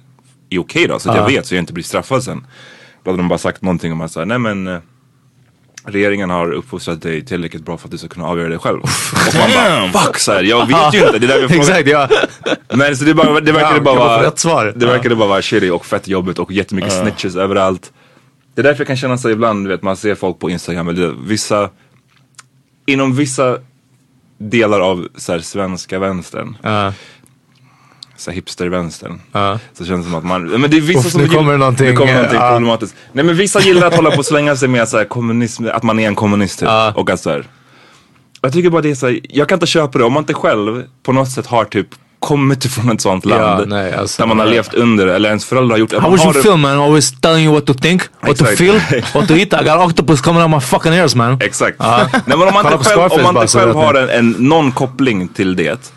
är 0.51 0.59
okej 0.59 0.87
då? 0.89 0.99
Så 0.99 1.11
att 1.11 1.17
jag 1.17 1.27
vet 1.27 1.47
så 1.47 1.55
jag 1.55 1.63
inte 1.63 1.73
blir 1.73 1.85
straffad 1.85 2.25
sen. 2.25 2.47
Då 3.03 3.11
hade 3.11 3.23
de 3.23 3.29
bara 3.29 3.39
sagt 3.39 3.63
någonting 3.63 3.93
om 3.93 4.01
att 4.01 4.13
säga, 4.13 4.25
nej 4.25 4.39
men 4.39 4.67
eh, 4.67 4.79
regeringen 5.85 6.31
har 6.31 6.53
uppfostrat 6.53 7.03
dig 7.03 7.25
tillräckligt 7.25 7.65
bra 7.65 7.77
för 7.77 7.87
att 7.87 7.93
du 7.93 7.99
ska 7.99 8.09
kunna 8.09 8.27
avgöra 8.27 8.49
det 8.49 8.59
själv. 8.59 8.81
Och 8.81 8.89
man 9.39 9.51
bara, 9.93 10.05
fuck 10.05 10.19
så 10.19 10.33
här, 10.33 10.43
jag 10.43 10.67
vet 10.67 10.95
ju 10.95 11.07
inte. 11.07 11.19
Det 11.19 11.27
är 11.27 11.29
där 11.29 11.41
vi 11.41 11.49
frågar. 11.49 11.63
Exakt, 11.63 11.89
ja. 11.89 12.09
Men 12.77 12.97
så 12.97 13.05
det, 13.05 13.15
bara, 13.15 13.41
det 13.41 13.53
verkade 13.53 13.81
bara 13.81 13.95
vara, 13.95 14.37
svar? 14.37 14.73
det 14.77 14.87
verkade 14.87 15.17
bara 15.17 15.29
vara 15.29 15.43
shitty 15.43 15.71
och 15.71 15.87
fett 15.87 16.09
jobbigt 16.09 16.39
och 16.39 16.53
jättemycket 16.53 16.93
snitches 16.93 17.37
överallt. 17.37 17.93
Det 18.55 18.61
är 18.61 18.63
därför 18.63 18.81
jag 18.81 18.87
kan 18.87 18.97
känna 18.97 19.19
så 19.19 19.31
ibland, 19.31 19.65
du 19.65 19.69
vet 19.69 19.83
man 19.83 19.97
ser 19.97 20.15
folk 20.15 20.39
på 20.39 20.51
Instagram, 20.51 20.89
eller 20.89 21.15
vissa, 21.27 21.71
inom 22.87 23.17
vissa 23.17 23.59
delar 24.39 24.81
av 24.81 25.09
så 25.17 25.33
här, 25.33 25.39
svenska 25.39 25.99
vänstern, 25.99 26.57
Ja. 26.63 26.93
så 28.17 28.31
här, 28.31 28.35
hipstervänstern. 28.35 29.21
Ja. 29.33 29.59
Så 29.73 29.85
känns 29.85 30.07
det 30.07 30.11
som 30.11 30.19
att 30.19 30.25
man, 30.25 30.61
men 30.61 30.71
det 30.71 30.77
är 30.77 30.81
vissa 30.81 31.01
Uff, 31.01 31.13
som 31.13 31.21
nu 31.23 31.29
kommer 31.29 31.53
det 31.53 31.59
någonting, 31.59 31.87
nu 31.87 31.97
kommer 31.97 32.15
någonting 32.15 32.39
ja. 32.41 32.51
problematiskt. 32.51 32.97
Nej 33.13 33.25
men 33.25 33.37
vissa 33.37 33.61
gillar 33.61 33.87
att 33.87 33.97
hålla 33.97 34.11
på 34.11 34.19
och 34.19 34.27
slänga 34.27 34.57
sig 34.57 34.69
med 34.69 34.89
så 34.89 34.97
här, 34.99 35.05
kommunism, 35.05 35.67
att 35.73 35.83
man 35.83 35.99
är 35.99 36.09
en 36.09 36.15
kommunist 36.15 36.59
typ. 36.59 36.69
Ja. 36.69 36.93
Och 36.97 37.11
att 37.11 37.21
så 37.21 37.31
här, 37.31 37.47
jag 38.41 38.53
tycker 38.53 38.71
bara 38.71 38.83
det 38.83 38.91
är 38.91 38.95
så 38.95 39.07
här, 39.07 39.21
jag 39.23 39.49
kan 39.49 39.57
inte 39.57 39.67
köpa 39.67 39.99
det 39.99 40.05
om 40.05 40.13
man 40.13 40.23
inte 40.23 40.35
själv 40.35 40.85
på 41.03 41.13
något 41.13 41.31
sätt 41.31 41.47
har 41.47 41.65
typ 41.65 41.89
kommit 42.25 42.65
ifrån 42.65 42.91
ett 42.91 43.01
sånt 43.01 43.25
land. 43.25 43.69
nej, 43.69 43.95
alltså, 43.95 44.23
där 44.23 44.29
man 44.29 44.39
har 44.39 44.47
ja. 44.47 44.53
levt 44.53 44.75
under 44.75 45.07
eller 45.07 45.29
ens 45.29 45.45
föräldrar 45.45 45.71
har 45.71 45.79
gjort. 45.79 45.93
How 45.93 46.11
was 46.11 46.25
your 46.25 46.43
film 46.43 46.61
man? 46.61 46.79
Always 46.79 47.21
telling 47.21 47.45
you 47.45 47.55
what 47.55 47.67
to 47.67 47.75
think, 47.75 48.03
what 48.21 48.39
to 48.39 48.45
Exakt. 48.45 48.59
feel, 48.59 49.03
what 49.15 49.29
to 49.29 49.35
eat. 49.35 49.53
I 49.53 49.65
got 49.65 49.91
octopus 49.91 50.21
coming 50.21 50.43
out 50.43 50.51
my 50.51 50.61
fucking 50.61 50.93
ears 50.93 51.15
man. 51.15 51.39
Exakt. 51.41 51.79
Nej, 51.79 52.07
men 52.27 52.43
om 52.43 52.55
man 52.55 52.73
inte 52.73 52.85
själv, 52.85 53.13
om 53.13 53.23
man 53.23 53.37
inte 53.37 53.59
själv 53.59 53.75
har 53.75 53.95
en, 53.95 54.09
en, 54.09 54.31
någon 54.31 54.73
koppling 54.73 55.29
till 55.29 55.57
det 55.57 55.93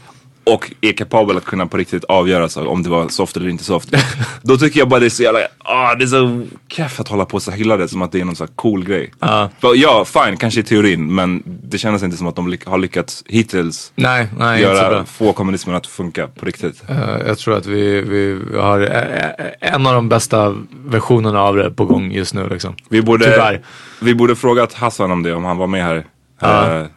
och 0.53 0.71
är 0.81 0.93
kapabel 0.93 1.37
att 1.37 1.45
kunna 1.45 1.67
på 1.67 1.77
riktigt 1.77 2.03
avgöra 2.03 2.49
så, 2.49 2.67
om 2.67 2.83
det 2.83 2.89
var 2.89 3.07
soft 3.07 3.37
eller 3.37 3.49
inte 3.49 3.63
soft. 3.63 3.95
då 4.41 4.57
tycker 4.57 4.79
jag 4.79 4.89
bara 4.89 4.99
det 4.99 5.05
är 5.05 5.09
så 5.09 5.23
jävla, 5.23 5.39
ah, 5.59 5.95
det 5.95 6.03
är 6.03 6.07
så 6.07 6.47
keff 6.67 6.99
att 6.99 7.07
hålla 7.07 7.25
på 7.25 7.39
så 7.39 7.51
hylla 7.51 7.77
det 7.77 7.87
som 7.87 8.01
att 8.01 8.11
det 8.11 8.19
är 8.21 8.25
någon 8.25 8.35
så 8.35 8.47
cool 8.47 8.85
grej. 8.85 9.11
För, 9.59 9.75
ja, 9.75 10.05
fine, 10.05 10.37
kanske 10.37 10.59
i 10.59 10.63
teorin, 10.63 11.15
men 11.15 11.43
det 11.45 11.77
känns 11.77 12.03
inte 12.03 12.17
som 12.17 12.27
att 12.27 12.35
de 12.35 12.57
har 12.65 12.77
lyckats 12.77 13.23
hittills 13.27 13.91
Nej, 13.95 14.27
nej 14.37 14.61
göra 14.61 15.05
få 15.05 15.33
kommunismen 15.33 15.75
att 15.75 15.87
funka 15.87 16.27
på 16.27 16.45
riktigt. 16.45 16.83
Eh, 16.89 17.27
jag 17.27 17.37
tror 17.37 17.57
att 17.57 17.65
vi, 17.65 18.01
vi 18.01 18.39
har 18.57 18.79
eh, 18.81 19.45
eh, 19.45 19.73
en 19.73 19.87
av 19.87 19.93
de 19.93 20.09
bästa 20.09 20.55
versionerna 20.85 21.41
av 21.41 21.55
det 21.55 21.71
på 21.71 21.85
gång 21.85 22.11
just 22.11 22.33
nu 22.33 22.49
liksom. 22.49 22.75
Vi 22.89 23.01
borde, 23.01 23.25
Tyvärr. 23.25 23.61
vi 24.01 24.15
borde 24.15 24.35
frågat 24.35 24.73
Hassan 24.73 25.11
om 25.11 25.23
det, 25.23 25.33
om 25.33 25.43
han 25.45 25.57
var 25.57 25.67
med 25.67 25.83
här. 25.83 26.05
Eh, 26.41 26.87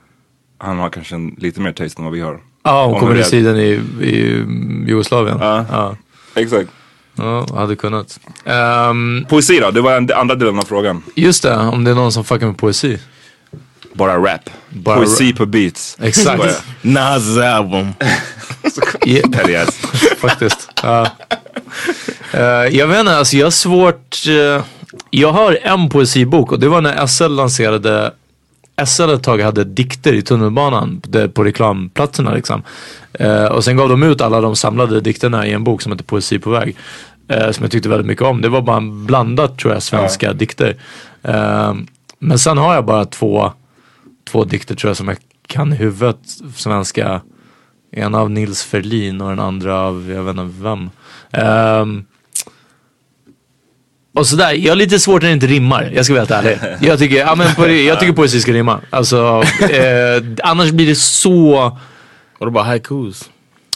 han 0.59 0.79
har 0.79 0.91
kanske 0.91 1.15
en, 1.15 1.35
lite 1.39 1.61
mer 1.61 1.73
taste 1.73 2.01
än 2.01 2.05
vad 2.05 2.15
vi 2.15 2.21
har. 2.21 2.41
Ja, 2.71 2.85
om 2.85 2.93
det 2.93 2.97
är- 2.97 3.01
kommunisttiden 3.01 3.57
i, 3.59 3.81
i 4.07 4.45
Jugoslavien. 4.89 5.39
Ja. 5.41 5.65
Ja. 5.71 5.97
Exakt. 6.35 6.69
Ja, 7.15 7.47
hade 7.55 7.77
kunnat. 7.77 8.21
Ehm, 8.45 9.25
Poesi 9.29 9.61
då? 9.61 9.71
Det 9.71 9.81
var 9.81 9.97
en, 9.97 10.11
andra 10.15 10.35
delen 10.35 10.59
av 10.59 10.63
frågan. 10.65 11.03
just 11.15 11.43
det, 11.43 11.57
om 11.57 11.85
det 11.85 11.91
är 11.91 11.95
någon 11.95 12.13
som 12.13 12.25
fuckar 12.25 12.47
med 12.47 12.59
poesi. 12.59 12.99
Bara 13.93 14.17
rap. 14.17 14.41
Bara 14.69 14.97
Poesi 14.97 15.33
på 15.33 15.47
beats. 15.47 15.97
Exakt. 16.01 16.63
Nas 16.83 17.39
album. 17.39 17.89
Ass. 18.65 19.79
faktiskt. 20.19 20.69
Ja. 20.83 21.07
Eh, 22.33 22.41
jag 22.77 22.87
vet 22.87 23.01
inte, 23.01 23.17
alltså 23.17 23.37
jag 23.37 23.47
har 23.47 23.51
svårt. 23.51 24.17
eh, 24.29 24.65
jag 25.11 25.33
har 25.33 25.59
en 25.63 25.89
poesibok 25.91 26.53
och 26.53 26.61
det 26.61 26.69
var 26.69 26.81
när 26.81 27.07
SL 27.07 27.29
lanserade 27.29 28.15
SL 28.87 29.11
ett 29.11 29.23
tag 29.23 29.41
hade 29.41 29.65
dikter 29.65 30.13
i 30.13 30.23
tunnelbanan 30.23 31.03
på 31.35 31.45
reklamplatserna 31.45 32.35
liksom. 32.35 32.63
Eh, 33.13 33.45
och 33.45 33.65
sen 33.65 33.77
gav 33.77 33.89
de 33.89 34.03
ut 34.03 34.21
alla 34.21 34.41
de 34.41 34.57
samlade 34.57 35.01
dikterna 35.01 35.47
i 35.47 35.53
en 35.53 35.65
bok 35.65 35.83
som 35.83 35.93
heter 35.93 36.05
Poesi 36.05 36.39
på 36.39 36.51
väg. 36.51 36.77
Eh, 37.29 37.51
som 37.51 37.65
jag 37.65 37.71
tyckte 37.71 37.89
väldigt 37.89 38.07
mycket 38.07 38.25
om. 38.25 38.41
Det 38.41 38.49
var 38.49 38.63
bara 38.63 38.77
en 38.77 39.07
blandat 39.07 39.59
tror 39.59 39.73
jag 39.73 39.83
svenska 39.83 40.33
dikter. 40.33 40.77
Eh, 41.23 41.75
men 42.19 42.39
sen 42.39 42.59
har 42.59 42.75
jag 42.75 42.85
bara 42.85 43.05
två, 43.05 43.53
två 44.31 44.45
dikter 44.45 44.75
tror 44.75 44.89
jag 44.89 44.97
som 44.97 45.09
jag 45.09 45.17
kan 45.47 45.73
i 45.73 45.77
huvudet. 45.77 46.19
Svenska. 46.55 47.21
En 47.93 48.15
av 48.15 48.31
Nils 48.31 48.63
Ferlin 48.63 49.21
och 49.21 49.29
den 49.29 49.41
andra 49.41 49.81
av, 49.81 50.11
jag 50.11 50.23
vet 50.23 50.37
inte 50.37 50.63
vem. 50.63 50.91
Ehm, 51.33 52.05
och 54.15 54.27
sådär, 54.27 54.53
jag 54.53 54.71
har 54.71 54.77
lite 54.77 54.99
svårt 54.99 55.23
när 55.23 55.29
det 55.29 55.35
inte 55.35 55.47
rimmar. 55.47 55.91
Jag 55.95 56.05
ska 56.05 56.15
vara 56.15 56.21
helt 56.21 56.31
ärlig. 56.31 56.59
Jag 56.81 56.99
tycker, 56.99 57.17
ja, 57.17 57.35
men 57.35 57.55
på, 57.55 57.69
jag 57.69 58.01
tycker 58.01 58.13
poesi 58.13 58.41
ska 58.41 58.53
rimma. 58.53 58.81
Alltså, 58.91 59.43
eh, 59.61 60.23
annars 60.43 60.71
blir 60.71 60.87
det 60.87 60.97
så... 60.97 61.61
What 62.39 62.49
about 62.49 62.67
haikus? 62.67 63.31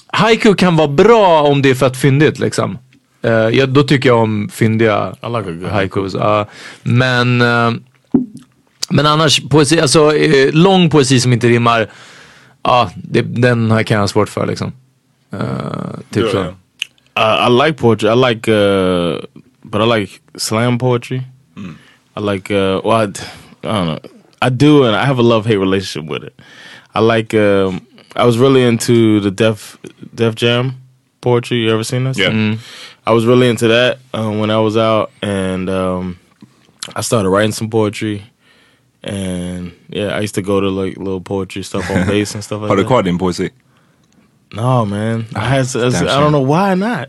Haiku 0.06 0.54
kan 0.54 0.76
vara 0.76 0.88
bra 0.88 1.42
om 1.42 1.62
det 1.62 1.70
är 1.70 1.74
fett 1.74 1.96
fyndigt 1.96 2.38
liksom. 2.38 2.78
Eh, 3.22 3.30
ja, 3.32 3.66
då 3.66 3.82
tycker 3.82 4.08
jag 4.08 4.18
om 4.18 4.48
fyndiga 4.52 5.14
like 5.22 5.68
haikus. 5.68 6.14
ja. 6.14 6.48
men, 6.82 7.40
eh, 7.40 7.70
men 8.90 9.06
annars, 9.06 9.40
poesi, 9.50 9.80
alltså 9.80 10.16
eh, 10.16 10.52
lång 10.52 10.90
poesi 10.90 11.20
som 11.20 11.32
inte 11.32 11.48
rimmar, 11.48 11.90
ja, 12.62 12.90
det, 12.94 13.22
den 13.22 13.70
här 13.70 13.82
kan 13.82 13.94
jag 13.94 14.02
ha 14.02 14.08
svårt 14.08 14.28
för 14.28 14.46
liksom. 14.46 14.72
Eh, 15.32 15.38
typ 16.10 16.30
så. 16.30 16.54
Uh, 17.18 17.46
I 17.48 17.66
like 17.66 17.78
poetry. 17.78 18.08
I 18.08 18.16
like, 18.16 18.52
uh, 18.52 19.18
but 19.74 19.82
I 19.82 19.86
like 19.86 20.20
slam 20.36 20.78
poetry. 20.78 21.26
I 22.16 22.20
like, 22.20 22.48
uh, 22.48 22.80
well, 22.84 22.96
I, 22.96 23.06
d- 23.06 23.20
I 23.64 23.72
don't 23.72 23.86
know. 23.88 23.98
I 24.40 24.48
do, 24.48 24.84
and 24.84 24.94
I 24.94 25.04
have 25.04 25.18
a 25.18 25.22
love 25.22 25.46
hate 25.46 25.56
relationship 25.56 26.08
with 26.08 26.22
it. 26.22 26.40
I 26.94 27.00
like. 27.00 27.34
Um, 27.34 27.84
I 28.14 28.24
was 28.24 28.38
really 28.38 28.62
into 28.62 29.18
the 29.18 29.32
Def 29.32 29.76
Def 30.14 30.36
Jam 30.36 30.76
poetry. 31.20 31.56
You 31.56 31.72
ever 31.72 31.82
seen 31.82 32.04
this? 32.04 32.16
Yeah. 32.16 32.54
I 33.04 33.10
was 33.12 33.26
really 33.26 33.48
into 33.48 33.66
that 33.66 33.98
um, 34.12 34.38
when 34.38 34.50
I 34.50 34.58
was 34.60 34.76
out, 34.76 35.10
and 35.22 35.68
um, 35.68 36.20
I 36.94 37.00
started 37.00 37.30
writing 37.30 37.50
some 37.50 37.68
poetry. 37.68 38.22
And 39.02 39.72
yeah, 39.88 40.16
I 40.16 40.20
used 40.20 40.36
to 40.36 40.42
go 40.42 40.60
to 40.60 40.68
like 40.68 40.96
little 40.98 41.20
poetry 41.20 41.64
stuff 41.64 41.90
on 41.90 42.06
base 42.06 42.32
and 42.36 42.44
stuff 42.44 42.60
like 42.60 42.68
Har 42.68 42.76
du 42.76 42.82
that. 42.84 42.88
kvar 42.88 43.02
din 43.02 43.18
poesi? 43.18 43.50
No, 44.52 44.86
man. 44.86 45.26
I 45.34 45.46
had. 45.48 45.66
To, 45.66 45.90
damn 45.90 46.06
I 46.06 46.20
don't 46.20 46.30
know 46.30 46.46
why 46.46 46.74
not. 46.74 47.08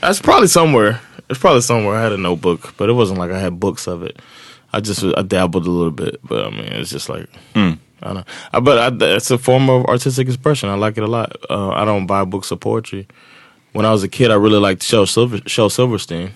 That's 0.00 0.22
probably 0.22 0.48
somewhere. 0.48 1.00
It's 1.30 1.38
probably 1.38 1.60
somewhere. 1.60 1.96
I 1.96 2.02
had 2.02 2.12
a 2.12 2.16
notebook, 2.18 2.74
but 2.76 2.88
it 2.88 2.94
wasn't 2.94 3.18
like 3.18 3.30
I 3.30 3.38
had 3.38 3.60
books 3.60 3.86
of 3.86 4.02
it. 4.02 4.18
I 4.72 4.80
just 4.80 5.02
I 5.04 5.22
dabbled 5.22 5.66
a 5.66 5.70
little 5.70 5.90
bit, 5.90 6.20
but 6.24 6.46
I 6.46 6.50
mean, 6.50 6.64
it's 6.66 6.90
just 6.90 7.08
like 7.08 7.28
I 8.02 8.06
don't 8.06 8.14
know. 8.16 8.24
I, 8.52 8.60
but 8.60 9.02
I, 9.02 9.06
it's 9.14 9.30
a 9.30 9.38
form 9.38 9.68
of 9.70 9.84
artistic 9.86 10.28
expression. 10.28 10.68
I 10.68 10.74
like 10.74 10.96
it 10.98 11.04
a 11.04 11.08
lot. 11.08 11.34
Uh, 11.50 11.70
I 11.70 11.84
don't 11.84 12.06
buy 12.06 12.24
books 12.24 12.50
of 12.50 12.60
poetry. 12.60 13.06
When 13.72 13.84
I 13.84 13.90
was 13.92 14.02
a 14.02 14.08
kid, 14.08 14.30
I 14.30 14.34
really 14.34 14.58
liked 14.58 14.82
Shel 14.82 15.06
Silver, 15.06 15.40
Shel 15.46 15.68
Silverstein, 15.70 16.32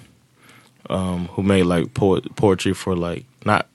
um, 0.90 1.26
who 1.28 1.42
made 1.42 1.64
like 1.64 1.94
poet, 1.94 2.34
poetry 2.36 2.74
for 2.74 2.94
like 2.96 3.24
not 3.44 3.66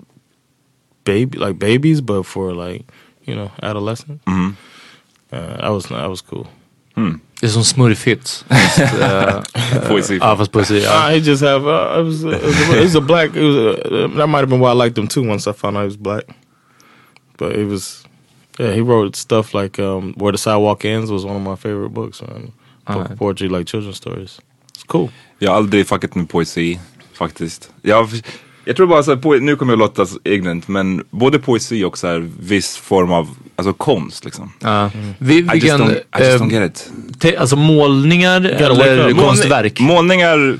baby 1.03 1.37
like 1.37 1.57
babies, 1.57 2.01
but 2.01 2.23
for 2.23 2.53
like 2.53 2.85
you 3.23 3.35
know 3.35 3.51
adolescents. 3.63 4.23
Uh, 5.31 5.57
that 5.61 5.69
was 5.69 5.85
that 5.87 6.09
was 6.09 6.21
cool. 6.21 6.47
Det 7.39 7.45
är 7.45 7.49
som 7.49 7.63
smurfhits. 7.63 8.45
Fast, 8.49 8.79
eh, 8.79 9.41
Poesi. 9.87 10.17
Ja, 10.21 10.37
fast 10.37 10.51
poesi. 10.51 10.79
Ja. 10.83 10.89
Uh, 11.07 11.13
he 11.13 11.17
just 11.19 11.43
have 11.43 11.65
uh, 11.69 11.99
it 11.99 12.05
was 12.05 12.23
it 12.23 12.43
was, 12.43 12.69
a, 12.69 12.77
it 12.77 12.83
was 12.83 12.95
a 12.95 13.01
black. 13.01 13.35
It 13.35 13.43
was 13.43 13.55
a, 13.55 14.07
that 14.17 14.27
might 14.29 14.39
have 14.39 14.49
been 14.49 14.59
why 14.59 14.71
I 14.71 14.85
liked 14.85 14.97
him 14.97 15.07
too. 15.07 15.21
Once 15.31 15.47
I 15.49 15.53
found 15.53 15.77
out 15.77 15.81
he 15.81 15.87
was 15.87 15.97
black, 15.97 16.23
but 17.37 17.51
it 17.55 17.67
was 17.67 18.03
yeah. 18.59 18.73
He 18.73 18.81
wrote 18.81 19.15
stuff 19.15 19.53
like 19.53 19.83
um, 19.83 20.13
"Where 20.17 20.31
the 20.31 20.37
Sidewalk 20.37 20.85
Ends" 20.85 21.11
was 21.11 21.25
one 21.25 21.35
of 21.35 21.41
my 21.43 21.55
favorite 21.55 21.93
books. 21.93 22.21
Man. 22.21 22.51
Po- 22.85 22.93
Alright. 22.93 23.17
Poetry 23.19 23.49
like 23.49 23.65
children's 23.65 23.97
stories. 23.97 24.39
It's 24.73 24.83
cool. 24.87 25.09
Jag 25.39 25.51
har 25.51 25.57
aldrig 25.57 25.87
fuckat 25.87 26.15
med 26.15 26.29
poesi 26.29 26.79
faktiskt. 27.13 27.71
Jag, 27.81 28.09
jag 28.67 28.75
tror 28.75 28.87
bara 28.87 29.03
så 29.03 29.11
här, 29.15 29.21
po- 29.21 29.39
nu 29.39 29.55
kommer 29.55 29.71
jag 29.73 29.79
låta 29.79 30.05
ignorant 30.23 30.67
men 30.67 31.03
både 31.09 31.39
poesi 31.39 31.83
och 31.83 31.97
så 31.97 32.07
här 32.07 32.29
viss 32.39 32.77
form 32.77 33.11
av 33.11 33.27
alltså 33.55 33.73
konst 33.73 34.25
liksom. 34.25 34.51
Ja. 34.59 34.91
Vi, 35.17 35.33
I 35.37 35.39
just 35.53 35.65
don't, 35.77 35.91
I 35.91 36.23
just 36.23 36.41
eh, 36.41 36.45
don't 36.45 36.51
get 36.51 36.71
it. 36.71 36.91
te, 37.19 37.37
alltså 37.37 37.55
målningar 37.55 38.41
eller 38.41 39.13
konstverk? 39.13 39.79
Målningar, 39.79 40.57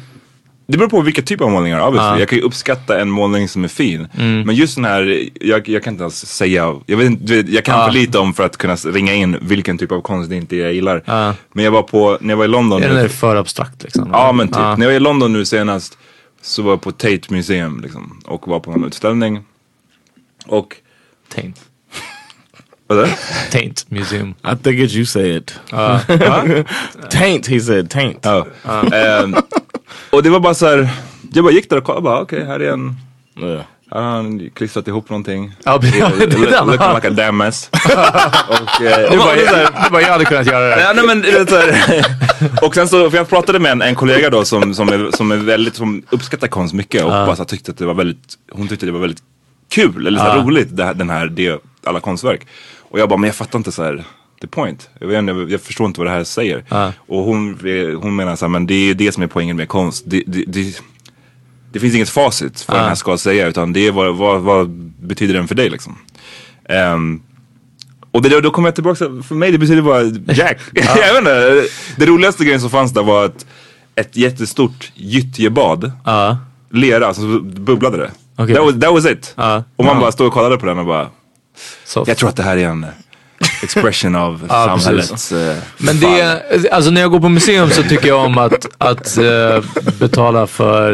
det 0.68 0.78
beror 0.78 0.90
på 0.90 1.02
vilka 1.02 1.22
typer 1.22 1.46
av 1.46 1.52
målningar 1.52 1.88
obviously. 1.88 2.08
Ja. 2.10 2.20
Jag 2.20 2.30
kan 2.30 2.38
ju 2.38 2.44
uppskatta 2.44 3.00
en 3.02 3.10
målning 3.10 3.48
som 3.48 3.64
är 3.64 3.68
fin. 3.68 4.08
Men 4.46 4.56
just 4.56 4.76
den 4.76 4.86
här, 4.86 5.24
jag, 5.42 5.70
jag 5.70 5.84
kan 5.84 5.94
inte 5.94 6.04
ens 6.04 6.26
säga, 6.28 6.76
jag, 6.86 6.98
vet, 6.98 7.06
inte, 7.08 7.34
jag 7.48 7.64
kan 7.64 7.80
Ja. 7.80 7.86
för 7.86 7.94
lite 7.94 8.18
om 8.20 8.34
för 8.34 8.44
att 8.46 8.58
kunna 8.58 8.76
ringa 8.76 9.14
in 9.14 9.38
vilken 9.42 9.78
typ 9.78 9.92
av 9.92 10.02
konst 10.02 10.30
det 10.30 10.36
inte 10.36 10.56
är 10.56 10.60
jag 10.64 10.74
gillar. 10.74 11.04
Ja. 11.06 11.34
Men 11.54 11.66
jag 11.66 11.72
var 11.72 11.84
på, 11.84 12.18
när 12.22 12.30
jag 12.34 12.38
var 12.38 12.46
i 12.46 12.48
London 12.48 12.84
Är 12.84 12.90
nu- 12.90 12.96
den 12.96 13.10
för 13.10 13.36
abstrakt 13.36 13.84
liksom? 13.84 14.10
Ja 14.14 14.32
men 14.32 14.48
typ. 14.48 14.58
När 14.58 14.82
jag 14.82 14.88
var 14.88 14.92
i 14.92 15.00
London 15.00 15.34
nu 15.34 15.46
senast 15.46 15.98
så 16.42 16.62
var 16.62 16.72
jag 16.72 16.82
på 16.82 16.92
Tate 16.92 17.34
Museum 17.34 17.82
liksom, 17.82 18.22
och 18.26 18.48
var 18.48 18.60
på 18.60 18.72
en 18.72 18.84
utställning. 18.84 19.44
Och, 20.46 20.76
Taint. 21.30 21.62
vadå? 22.88 23.08
Taint 23.52 23.92
Museum. 23.92 24.30
I 24.30 24.56
think 24.64 24.80
it's 24.80 24.96
you 24.96 25.06
said. 25.06 25.52
Uh, 25.74 26.64
taint, 27.10 27.48
he 27.48 27.60
said 27.60 27.90
taint. 27.90 28.20
Ja. 28.22 28.48
Ehm, 28.94 29.36
och 30.12 30.24
det 30.24 30.30
var 30.30 30.40
bara 30.40 30.54
så 30.54 30.66
här, 30.66 30.90
jag 31.34 31.44
bara 31.44 31.54
gick 31.54 31.70
där 31.70 31.78
och 31.78 31.84
kollade, 31.84 32.04
bara 32.04 32.22
okej 32.22 32.46
här 32.46 32.60
är 32.60 32.72
en, 32.72 32.96
Yeah. 33.42 33.62
Här 33.92 34.02
har 34.02 34.12
han 34.12 34.50
klistrat 34.50 34.88
ihop 34.88 35.10
någonting. 35.10 35.52
Ja, 35.64 35.78
det- 35.78 35.88
är 35.88 36.52
den. 36.52 36.68
Looking 36.68 36.96
like 36.96 37.08
a 37.08 37.12
damn 37.12 37.38
mess. 37.38 37.70
och, 38.50 38.82
eh, 38.86 39.12
du 39.12 39.18
bara, 39.18 39.36
du 39.84 39.90
bara, 39.92 40.02
jag 40.02 40.10
hade 40.12 40.26
kunnat 40.26 40.46
göra 40.48 40.76
det. 40.76 40.82
Ja, 40.82 40.94
nej, 40.96 41.06
men, 41.08 41.24
och 42.62 42.76
sen 42.76 42.88
så, 42.88 43.10
för 43.10 43.18
jag 43.18 43.30
pratade 43.30 43.60
med 43.60 43.72
en, 43.72 43.82
en 43.82 43.96
kollega 43.96 44.30
då 44.30 44.46
som, 44.46 44.74
som, 44.74 44.90
är, 44.90 45.12
som 45.18 45.32
är 45.32 45.36
väldigt, 45.38 45.76
som 45.76 46.04
uppskattar 46.10 46.48
konst 46.48 46.74
mycket 46.74 47.04
och 47.04 47.10
bara 47.10 47.36
så 47.36 47.46
tyckte 47.46 47.72
att 47.72 47.78
det 47.78 47.86
var 47.86 47.94
väldigt, 47.94 48.34
hon 48.52 48.68
tyckte 48.68 48.86
det 48.86 48.92
var 48.92 49.00
väldigt 49.00 49.24
kul 49.70 50.08
eller 50.08 50.20
så 50.20 50.26
här, 50.26 50.44
roligt 50.44 50.68
det, 50.78 50.84
här- 50.84 50.94
den 50.94 51.10
här, 51.10 51.28
det, 51.28 51.62
alla 51.84 52.00
konstverk. 52.00 52.48
Och 52.90 53.00
jag 53.00 53.10
bara, 53.10 53.18
men 53.18 53.28
jag 53.28 53.36
fattar 53.36 53.60
inte 53.60 53.72
så 53.72 53.84
här 53.84 54.04
the 54.42 54.48
point. 54.48 54.90
Jag, 55.00 55.08
vet, 55.08 55.28
jag, 55.28 55.52
jag 55.52 55.62
förstår 55.62 55.88
inte 55.88 56.00
vad 56.00 56.08
det 56.08 56.12
här 56.12 56.24
säger. 56.24 56.64
Och 57.08 57.24
hon, 57.24 57.60
hon 58.02 58.16
menar 58.16 58.36
så 58.36 58.46
här, 58.46 58.50
men 58.50 58.68
det 58.68 58.90
är 58.90 58.94
det 58.94 59.12
som 59.12 59.24
är 59.24 59.28
poängen 59.28 59.58
med 59.58 59.68
konst. 59.70 60.04
Det, 60.08 60.24
det, 60.28 60.44
det, 60.48 60.82
det 61.78 61.82
finns 61.82 61.96
inget 61.96 62.10
facit 62.10 62.62
för 62.62 62.74
vad 62.74 62.82
den 62.82 62.88
här 62.90 62.96
ska 62.96 63.18
säga 63.18 63.48
utan 63.48 63.74
det 63.74 63.88
är 63.88 63.92
vad, 63.92 64.16
vad, 64.16 64.42
vad 64.42 64.70
betyder 65.02 65.34
den 65.34 65.48
för 65.48 65.56
dig 65.56 65.70
liksom. 65.70 65.98
Ehm, 66.70 67.22
och 68.12 68.22
det, 68.22 68.42
då 68.42 68.52
kommer 68.52 68.68
jag 68.68 68.76
tillbaka, 68.76 69.06
för 69.28 69.36
mig 69.36 69.52
det 69.52 69.58
betyder 69.58 69.82
bara 69.82 70.04
Jack. 70.34 70.60
jag 70.74 71.14
vet 71.14 71.18
inte, 71.18 71.68
det 71.98 72.06
roligaste 72.06 72.44
grejen 72.44 72.62
som 72.62 72.70
fanns 72.70 72.94
där 72.94 73.04
var 73.04 73.26
att 73.26 73.46
ett 73.96 74.16
jättestort 74.16 74.92
gyttjebad, 74.96 75.92
Ja. 76.06 76.38
lera, 76.72 77.08
alltså 77.08 77.22
så 77.22 77.40
bubblade 77.40 77.98
det. 77.98 78.12
Okej. 78.36 78.56
That, 78.56 78.66
was, 78.66 78.74
that 78.82 78.92
was 78.94 79.06
it. 79.06 79.34
Ja. 79.38 79.64
Och 79.76 79.86
man 79.86 80.00
bara 80.00 80.12
stod 80.12 80.28
och 80.28 80.34
kollade 80.34 80.58
på 80.58 80.66
den 80.66 80.80
och 80.80 80.86
bara, 80.86 81.10
Så. 81.86 82.04
jag 82.08 82.18
tror 82.18 82.30
att 82.30 82.36
det 82.36 82.44
här 82.44 82.58
är 82.58 82.68
en 82.68 82.86
expression 83.64 84.16
av 84.16 84.46
Ja, 84.50 84.80
samhällets 84.80 85.32
eh, 85.32 85.58
Men 85.78 86.00
det 86.00 86.20
är, 86.20 86.42
alltså 86.74 86.92
när 86.92 87.02
jag 87.02 87.12
går 87.12 87.20
på 87.20 87.30
museum 87.30 87.70
så 87.70 87.84
tycker 87.84 88.08
jag 88.08 88.26
om 88.26 88.38
att, 88.38 88.66
att 88.78 89.18
eh, 89.18 89.64
betala 90.00 90.48
för, 90.48 90.94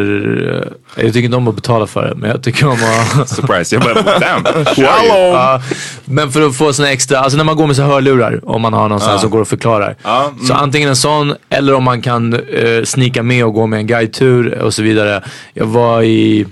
eh, 0.97 1.03
jag 1.03 1.13
tycker 1.13 1.25
inte 1.25 1.37
om 1.37 1.47
att 1.47 1.55
betala 1.55 1.87
för 1.87 2.07
det, 2.07 2.15
men 2.15 2.29
jag 2.29 2.43
tycker 2.43 2.67
om 2.67 2.77
att 3.21 3.29
surprise. 3.35 3.75
Jag 3.75 3.83
bara, 3.83 4.19
damn? 4.19 4.65
Ja, 4.77 5.61
men 6.05 6.31
för 6.31 6.41
att 6.41 6.57
få 6.57 6.73
såna 6.73 6.91
extra, 6.91 7.19
alltså 7.19 7.37
när 7.37 7.43
man 7.43 7.55
går 7.55 7.67
med 7.67 7.75
så 7.75 7.83
hörlurar, 7.83 8.49
om 8.49 8.61
man 8.61 8.73
har 8.73 8.89
någon 8.89 9.01
här 9.01 9.17
som 9.17 9.29
går 9.29 9.41
och 9.41 9.47
förklarar. 9.47 9.95
Mm. 10.03 10.45
Så 10.47 10.53
antingen 10.53 10.89
en 10.89 10.95
sån, 10.95 11.35
eller 11.49 11.73
om 11.73 11.83
man 11.83 12.01
kan 12.01 12.33
uh, 12.33 12.83
snika 12.83 13.23
med 13.23 13.45
och 13.45 13.53
gå 13.53 13.67
med 13.67 13.79
en 13.79 13.87
guidetur 13.87 14.57
och 14.61 14.73
så 14.73 14.83
vidare. 14.83 15.23
Jag 15.53 15.65
var 15.65 16.01
i 16.01 16.45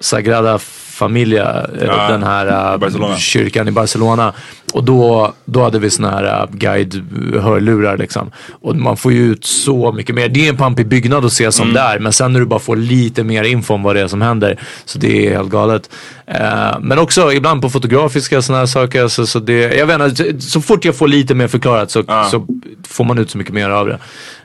Sagrada 0.00 0.58
Familia, 0.96 1.66
eh, 1.80 1.86
Ja, 1.86 2.08
den 2.08 2.22
här 2.22 2.72
eh, 2.72 2.78
Barcelona. 2.78 3.16
kyrkan 3.16 3.68
i 3.68 3.70
Barcelona. 3.70 4.32
Och 4.72 4.84
då, 4.84 5.32
då 5.44 5.62
hade 5.62 5.78
vi 5.78 5.90
såna 5.90 6.10
här 6.10 6.42
uh, 6.42 6.50
guide-hörlurar 6.52 7.96
liksom. 7.98 8.30
Och 8.50 8.76
man 8.76 8.96
får 8.96 9.12
ju 9.12 9.32
ut 9.32 9.44
så 9.44 9.92
mycket 9.92 10.14
mer. 10.14 10.28
Det 10.28 10.46
är 10.46 10.48
en 10.48 10.56
pampig 10.56 10.88
byggnad 10.88 11.24
att 11.24 11.32
se 11.32 11.52
som 11.52 11.72
där, 11.72 11.98
men 11.98 12.12
sen 12.12 12.32
när 12.32 12.40
du 12.40 12.46
bara 12.46 12.60
får 12.60 12.76
lite 12.76 13.24
mer 13.24 13.44
info 13.44 13.74
om 13.74 13.82
vad 13.82 13.96
det 13.96 14.00
är 14.00 14.08
som 14.08 14.22
händer. 14.22 14.60
Så 14.84 14.98
det 14.98 15.26
är 15.26 15.36
helt 15.36 15.50
galet. 15.50 15.90
Eh, 16.26 16.78
men 16.80 16.98
också 16.98 17.32
ibland 17.32 17.62
på 17.62 17.70
fotografiska 17.70 18.42
sådana 18.42 18.58
här 18.58 18.66
saker. 18.66 19.08
Så, 19.08 19.26
så, 19.26 19.38
det, 19.38 19.74
jag 19.74 19.86
vet 19.86 20.00
inte, 20.00 20.40
så 20.40 20.60
fort 20.60 20.84
jag 20.84 20.96
får 20.96 21.08
lite 21.08 21.34
mer 21.34 21.48
förklarat 21.48 21.90
så, 21.90 22.04
så 22.30 22.46
får 22.88 23.04
man 23.04 23.18
ut 23.18 23.30
så 23.30 23.38
mycket 23.38 23.54
mer 23.54 23.70
av 23.70 23.86
det. 23.86 23.98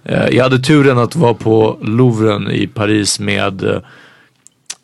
Eh, 0.04 0.36
jag 0.36 0.44
hade 0.44 0.60
turen 0.60 0.98
att 0.98 1.16
vara 1.16 1.34
på 1.34 1.78
Louvren 1.82 2.52
i 2.52 2.68
Paris 2.68 3.20
med 3.20 3.64
eh, 3.64 3.78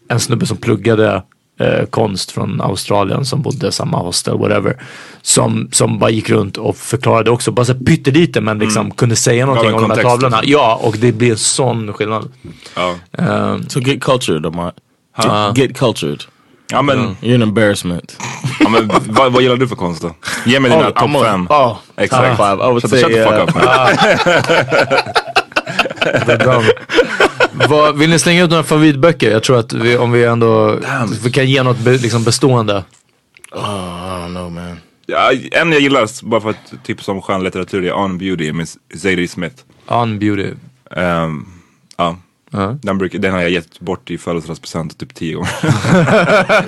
en 0.10 0.19
snubbe 0.19 0.45
som 0.45 0.58
pluggade 0.58 1.23
eh, 1.60 1.86
konst 1.89 2.32
från 2.32 2.62
Australien 2.62 3.26
som 3.26 3.41
bodde 3.41 3.67
i 3.67 3.72
samma 3.72 3.98
hostel, 3.98 4.38
whatever. 4.38 4.78
Som, 5.22 5.70
som 5.72 6.00
bara 6.00 6.10
gick 6.10 6.30
runt 6.30 6.58
och 6.58 6.78
förklarade 6.78 7.32
också, 7.32 7.52
bara 7.52 7.65
så 7.65 7.74
pyttelite 7.74 8.41
men 8.41 8.60
liksom 8.60 8.91
kunde 8.91 9.15
säga 9.15 9.46
någonting 9.46 9.74
om 9.74 9.82
de 9.82 9.91
här 9.91 10.04
tavlorna. 10.04 10.39
Ja, 10.43 10.80
och 10.84 10.96
det 10.98 11.12
blir 11.12 11.36
sån 11.36 11.93
skillnad. 11.93 12.32
Ja. 12.76 12.96
Eh, 13.17 13.58
So 13.67 13.80
get 13.80 14.04
cultured, 14.04 14.46
Amar. 14.46 14.72
Huh? 15.17 15.52
Get 15.56 15.78
cultured. 15.78 16.24
Ja 16.72 16.82
men, 16.82 17.15
You're 17.22 17.36
an 17.36 17.41
embarrassment. 17.41 18.17
ja, 18.60 18.70
men 18.70 18.91
vad, 19.08 19.32
vad 19.32 19.41
gillar 19.43 19.56
du 19.56 19.67
för 19.67 19.76
konst 19.76 20.02
då? 20.02 20.15
Ge 20.46 20.60
mig 20.60 20.72
dina 20.72 20.89
Oh, 20.89 21.15
a- 21.15 21.24
fem. 21.24 21.48
oh, 21.50 21.78
Exakt. 21.98 22.38
top 22.38 22.48
five. 22.48 22.63
I 22.63 22.67
would 22.67 22.82
shut, 22.82 22.91
say, 22.91 23.02
shut 23.02 23.12
the 23.12 23.22
uh, 23.24 23.30
fuck 23.30 23.56
up. 23.56 23.56
det 26.28 26.34
är 26.34 26.38
bra. 26.38 26.62
Vad, 27.70 27.98
vill 27.98 28.10
ni 28.10 28.20
slänga 28.20 28.43
ut 28.43 28.50
några 28.50 28.63
favoritböcker? 28.63 29.32
Jag 29.32 29.43
tror 29.43 29.60
att 29.60 29.74
vi, 29.74 29.98
om 29.98 30.12
vi 30.12 30.24
ändå 30.24 30.80
vi 31.24 31.32
kan 31.32 31.48
ge 31.48 31.63
något 31.63 31.78
be, 31.78 31.91
liksom 31.91 32.24
bestående. 32.24 32.84
Oh, 33.52 33.60
I 33.62 33.63
don't 33.63 34.30
know, 34.30 34.52
man. 34.52 34.80
Ja, 35.06 35.32
en 35.52 35.72
jag 35.72 35.82
gillar, 35.82 36.26
bara 36.26 36.41
för 36.41 36.50
att 36.50 36.74
tipsa 36.84 37.12
om 37.12 37.22
skönlitteratur, 37.22 37.86
är 37.86 37.93
On 37.93 38.17
Beauty 38.17 38.54
med 38.54 38.67
Zadie 38.96 39.28
Smith. 39.28 39.56
On 39.88 40.20
Beauty. 40.20 40.52
Ehm, 40.96 41.46
ja. 41.98 42.17
Ja. 42.52 42.78
Den, 42.82 42.98
brukar, 42.98 43.20
den 43.20 43.34
har 43.34 43.41
jag 43.41 43.50
gett 43.50 43.80
bort 43.80 44.10
i 44.10 44.17
födelsedagspresent 44.17 44.98
typ 45.00 45.15
tio 45.15 45.36
gånger. 45.36 45.52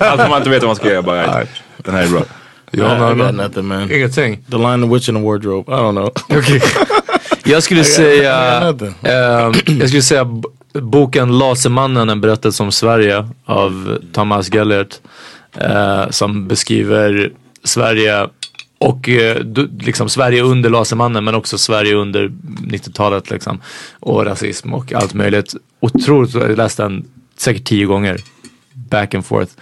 Allt 0.00 0.30
man 0.30 0.38
inte 0.38 0.50
vet 0.50 0.62
vad 0.62 0.68
man 0.68 0.76
ska 0.76 0.88
göra, 0.88 1.02
bara 1.02 1.44
den 1.76 1.94
här 1.94 2.02
är 2.02 2.08
bra. 2.08 2.18
Yeah, 2.18 2.26
Ja, 2.72 2.94
I, 2.94 2.98
no, 2.98 3.12
I 3.12 3.26
got 3.26 3.34
no. 3.34 3.42
nothing, 3.42 3.66
man. 3.66 3.90
Ingenting. 3.92 4.44
The 4.50 4.56
Lion, 4.56 4.80
the 4.82 4.88
Witch, 4.88 5.08
and 5.08 5.18
the 5.18 5.22
Wardrobe. 5.22 5.68
I 5.68 5.76
don't 5.76 5.92
know. 5.92 6.10
Okej. 6.38 6.62
Jag 7.44 7.62
skulle 7.62 7.84
säga, 7.84 8.60
ehm, 9.02 9.54
jag 9.66 9.88
skulle 9.88 10.02
säga 10.02 10.26
boken 10.72 11.38
Lasermannen, 11.38 12.08
en 12.08 12.20
berättelse 12.20 12.62
om 12.62 12.72
Sverige 12.72 13.28
av 13.44 13.98
Thomas 14.12 14.54
Gellert. 14.54 14.94
eh, 15.56 16.10
som 16.10 16.48
beskriver 16.48 17.32
Sverige 17.64 18.28
och 18.78 19.08
eh, 19.08 19.42
liksom 19.80 20.08
Sverige 20.08 20.42
under 20.42 20.70
Lasermannen 20.70 21.24
men 21.24 21.34
också 21.34 21.58
Sverige 21.58 21.94
under 21.94 22.28
90-talet 22.66 23.30
liksom. 23.30 23.60
Och 24.00 24.24
rasism 24.24 24.74
och 24.74 24.92
allt 24.92 25.14
möjligt. 25.14 25.54
Otroligt, 25.80 26.34
jag 26.34 26.56
läste 26.56 26.82
den 26.82 27.04
säkert 27.38 27.64
tio 27.64 27.86
gånger. 27.86 28.20
Back 28.72 29.14
and 29.14 29.26
forth. 29.26 29.52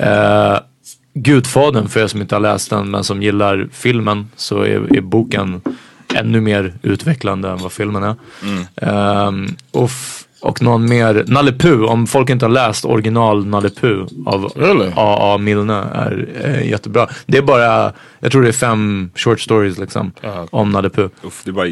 Uh, 0.00 0.58
Gudfadern 1.14 1.88
för 1.88 2.00
er 2.00 2.06
som 2.06 2.20
inte 2.20 2.34
har 2.34 2.40
läst 2.40 2.70
den 2.70 2.90
men 2.90 3.04
som 3.04 3.22
gillar 3.22 3.68
filmen 3.72 4.28
så 4.36 4.62
är, 4.62 4.96
är 4.96 5.00
boken 5.00 5.60
ännu 6.14 6.40
mer 6.40 6.72
utvecklande 6.82 7.48
än 7.50 7.58
vad 7.58 7.72
filmen 7.72 8.02
är. 8.02 8.14
Ehm, 8.76 9.46
och, 9.70 9.84
f- 9.84 10.24
och 10.40 10.62
någon 10.62 10.88
mer, 10.88 11.24
Nalle 11.26 11.52
Puh, 11.52 11.82
om 11.82 12.06
folk 12.06 12.30
inte 12.30 12.44
har 12.44 12.50
läst 12.50 12.84
original 12.84 13.46
Nalle 13.46 13.70
Puh 13.70 14.06
av 14.26 14.44
Really? 14.56 14.90
A.A. 14.96 15.38
Milne 15.38 15.74
är 15.74 16.28
eh, 16.44 16.68
jättebra. 16.68 17.08
Det 17.26 17.38
är 17.38 17.42
bara, 17.42 17.92
jag 18.20 18.32
tror 18.32 18.42
det 18.42 18.48
är 18.48 18.52
fem 18.52 19.10
short 19.14 19.40
stories 19.40 19.78
liksom 19.78 20.12
om 20.50 20.70
Nalle 20.70 20.90
Puh. 20.90 21.08
Uff, 21.22 21.42
det 21.44 21.50
är 21.50 21.52
bara 21.52 21.68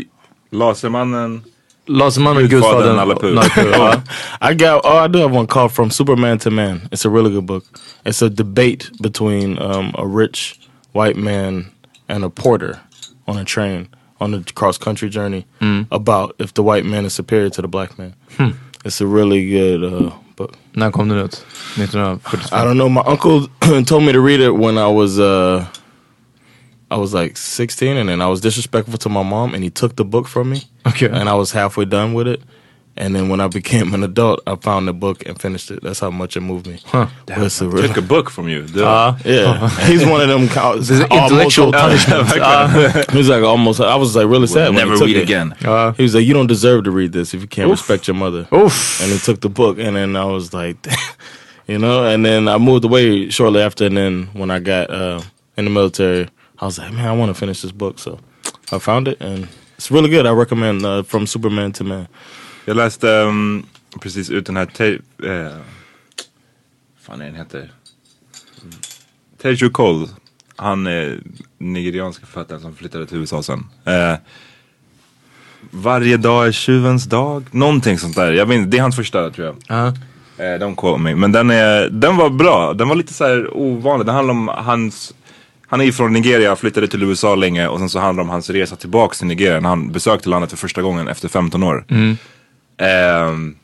Lasermannen. 0.51 1.43
Lasermannen, 1.87 2.49
Gudfadern, 2.49 3.09
Gudfadern, 3.09 3.35
Nalle 3.35 3.51
Puh. 3.51 4.01
I 4.51 4.55
got. 4.55 4.85
Oh, 4.85 5.05
I 5.05 5.09
do 5.09 5.19
have 5.23 5.37
one 5.39 5.47
called 5.47 5.73
"From 5.73 5.91
Superman 5.91 6.39
to 6.39 6.51
Man." 6.51 6.81
It's 6.91 7.07
a 7.07 7.11
really 7.11 7.31
good 7.35 7.45
book. 7.45 7.65
It's 8.05 8.23
a 8.23 8.29
debate 8.29 8.91
between 9.03 9.59
um, 9.59 9.95
a 9.99 10.07
rich 10.07 10.55
white 10.93 11.17
man 11.17 11.67
and 12.09 12.25
a 12.25 12.29
porter 12.31 12.77
on 13.27 13.39
a 13.39 13.45
train 13.45 13.89
on 14.21 14.31
the 14.33 14.53
cross 14.55 14.79
country 14.79 15.09
journey 15.09 15.45
about 15.91 16.35
if 16.39 16.53
the 16.55 16.63
white 16.63 16.85
man 16.85 17.05
is 17.05 17.13
superior 17.15 17.51
to 17.51 17.63
the 17.63 17.69
black 17.69 17.99
man. 17.99 18.15
It's 18.85 19.01
a 19.01 19.07
really 19.07 19.49
good 19.51 19.83
uh, 19.85 20.11
book. 20.37 20.57
När 20.73 20.91
kom 20.91 21.09
den 21.09 21.19
ut? 21.19 21.45
1945? 21.77 22.53
I 22.53 22.65
don't 22.65 22.77
know. 22.77 22.89
My 22.89 23.03
uncle 23.07 23.49
told 23.85 24.03
me 24.05 24.13
to 24.13 24.21
read 24.21 24.41
it 24.41 24.51
when 24.55 24.79
I 24.79 24.87
was 24.87 25.19
uh, 25.19 25.67
I 26.91 26.97
was 26.97 27.13
like 27.13 27.37
16, 27.37 27.97
and 27.97 28.09
then 28.09 28.23
I 28.23 28.27
was 28.29 28.41
disrespectful 28.41 28.99
to 28.99 29.09
my 29.09 29.23
mom, 29.23 29.55
and 29.55 29.63
he 29.65 29.71
took 29.71 29.97
the 29.97 30.05
book 30.05 30.27
from 30.29 30.49
me. 30.51 30.63
Okay. 30.87 31.07
And 31.07 31.29
I 31.29 31.35
was 31.35 31.53
halfway 31.53 31.85
done 31.85 32.15
with 32.15 32.27
it. 32.29 32.41
And 33.01 33.15
then 33.15 33.29
when 33.29 33.41
I 33.41 33.47
became 33.49 33.95
an 33.95 34.03
adult, 34.03 34.41
I 34.47 34.57
found 34.57 34.89
the 34.89 34.93
book 34.93 35.25
and 35.29 35.41
finished 35.41 35.71
it. 35.71 35.83
That's 35.83 36.01
how 36.01 36.11
much 36.11 36.37
it 36.37 36.41
moved 36.41 36.67
me. 36.67 36.79
Huh. 36.85 37.07
But 37.27 37.39
it's 37.39 37.63
really, 37.63 37.87
Took 37.89 37.97
a 37.97 38.03
book 38.03 38.29
from 38.29 38.49
you. 38.49 38.63
Det- 38.67 38.81
Ja. 38.81 39.15
yeah, 39.25 39.69
he's 39.87 40.05
one 40.05 40.21
of 40.21 40.29
them. 40.29 40.49
co- 40.49 40.79
This 40.79 41.01
intellectual 41.01 41.71
punishment. 41.73 42.29
Ja. 42.37 42.67
He 43.13 43.19
was 43.19 43.29
like 43.29 43.45
almost. 43.45 43.81
I 43.81 43.95
was 43.97 44.17
like 44.17 44.27
really 44.27 44.49
sad. 44.49 44.69
when 44.71 44.75
he 44.75 44.81
Never 44.81 44.97
took 44.97 45.07
read 45.07 45.17
it. 45.17 45.23
again. 45.23 45.55
Ja. 45.63 45.93
He 45.97 46.03
was 46.03 46.15
like, 46.15 46.27
"You 46.27 46.35
don't 46.35 46.49
deserve 46.49 46.83
to 46.85 46.91
read 46.91 47.13
this 47.13 47.35
if 47.35 47.41
you 47.41 47.47
can't 47.49 47.71
respect 47.71 48.09
your 48.09 48.17
mother." 48.17 48.47
Oof. 48.53 49.01
and 49.03 49.13
he 49.13 49.19
took 49.19 49.41
the 49.41 49.49
book 49.49 49.79
and 49.79 49.95
then 49.97 50.17
I 50.17 50.25
was 50.25 50.53
like 50.53 50.77
you 51.69 51.79
know 51.79 52.05
and 52.05 52.25
then 52.25 52.49
I 52.49 52.59
moved 52.59 52.85
away 52.85 53.31
shortly 53.31 53.61
after 53.63 53.87
and 53.87 53.97
then 53.97 54.29
when 54.35 54.51
I 54.51 54.59
got 54.61 54.91
uh, 54.91 55.21
in 55.57 55.65
the 55.67 55.71
military 55.71 56.27
I 56.59 56.65
was 56.65 56.79
like 56.79 56.93
man 56.93 57.07
I 57.07 57.13
want 57.17 57.31
to 57.31 57.39
finish 57.39 57.63
this 57.63 57.73
book 57.73 57.99
so 57.99 58.19
I 58.73 58.79
found 58.79 59.07
it 59.09 59.21
and 59.21 59.47
it's 59.77 59.91
really 59.91 60.09
good 60.11 60.27
I 60.27 60.33
recommend 60.33 60.85
uh, 60.85 61.03
From 61.05 61.27
Superman 61.27 61.73
to 61.73 61.85
Man 61.85 62.09
Jag 62.69 62.77
läste 62.77 63.13
ehm, 63.13 63.63
precis 64.01 64.31
ut 64.31 64.47
den 64.47 64.57
här, 64.57 64.67
te- 64.67 64.99
eh, 65.29 65.53
fan 67.03 67.21
är 67.21 67.25
den 67.25 67.35
heter? 67.35 67.71
Teju 69.43 69.71
Cole. 69.71 70.09
Han 70.57 70.87
är 70.87 71.21
nigerianska 71.59 72.27
författaren 72.27 72.61
som 72.61 72.75
flyttade 72.75 73.07
till 73.07 73.19
USA 73.19 73.43
sen. 73.43 73.67
Eh, 73.85 74.15
varje 75.71 76.17
dag 76.17 76.47
är 76.47 76.53
tjuvens 76.53 77.05
dag. 77.05 77.45
Någonting 77.51 77.99
sånt 77.99 78.17
där. 78.17 78.33
Jag 78.33 78.47
vet 78.47 78.57
inte, 78.59 78.71
det 78.71 78.79
är 78.79 78.83
hans 78.83 78.97
första 78.97 79.31
tror 79.31 79.47
jag. 79.47 79.57
Ja. 79.69 79.87
Eh, 80.45 80.59
don't 80.59 80.77
quote 80.77 80.99
me. 81.03 81.15
Men 81.15 81.33
den, 81.33 81.51
är, 81.51 81.89
den 81.89 82.17
var 82.17 82.31
bra. 82.31 82.75
Den 82.75 82.89
var 82.89 82.97
lite 82.97 83.15
så 83.15 83.25
här 83.25 83.57
ovanlig. 83.57 84.07
Den 84.07 84.15
handlar 84.15 84.35
om 84.35 84.49
hans... 84.49 85.15
Han 85.67 85.81
är 85.81 85.85
ju 85.85 85.93
från 85.93 86.13
Nigeria, 86.13 86.57
flyttade 86.57 86.89
till 86.89 87.03
USA 87.03 87.35
länge 87.35 87.69
och 87.69 87.79
sen 87.79 87.89
så 87.89 87.99
handlar 87.99 88.23
det 88.25 88.27
om 88.27 88.31
hans 88.31 88.51
resa 88.51 88.77
tillbaks 88.77 89.19
till 89.19 89.27
Nigeria 89.27 89.61
när 89.61 89.69
han 89.69 89.93
besökte 89.93 90.29
landet 90.29 90.51
för 90.51 90.57
första 90.57 90.83
gången 90.83 91.09
efter 91.09 91.29
15 91.29 91.63
år. 91.63 91.85
Ehm, 92.79 93.55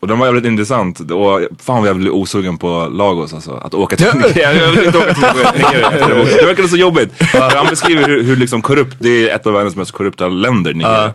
och 0.00 0.08
den 0.08 0.18
var 0.18 0.26
jävligt 0.26 0.44
intressant 0.44 1.00
och 1.00 1.40
fan 1.58 1.80
vad 1.80 1.88
jag 1.88 1.96
blev 1.96 2.12
osugen 2.12 2.58
på 2.58 2.88
Lagos 2.92 3.34
alltså. 3.34 3.52
Att 3.52 3.74
åka 3.74 3.96
till 3.96 4.06
Nigeria. 4.14 4.54
Jag 4.54 4.70
vill 4.70 4.84
inte 4.86 4.98
åka 4.98 5.14
till 5.14 5.22
Nigeria 5.22 5.90
det. 5.90 6.46
Verkade 6.46 6.68
så 6.68 6.76
jobbigt. 6.76 7.12
Han 7.32 7.66
beskriver 7.66 8.08
hur, 8.08 8.22
hur 8.22 8.36
liksom 8.36 8.62
korrupt, 8.62 8.96
det 8.98 9.30
är 9.30 9.36
ett 9.36 9.46
av 9.46 9.52
världens 9.52 9.76
mest 9.76 9.92
korrupta 9.92 10.28
länder, 10.28 10.74
Nigeria. 10.74 11.12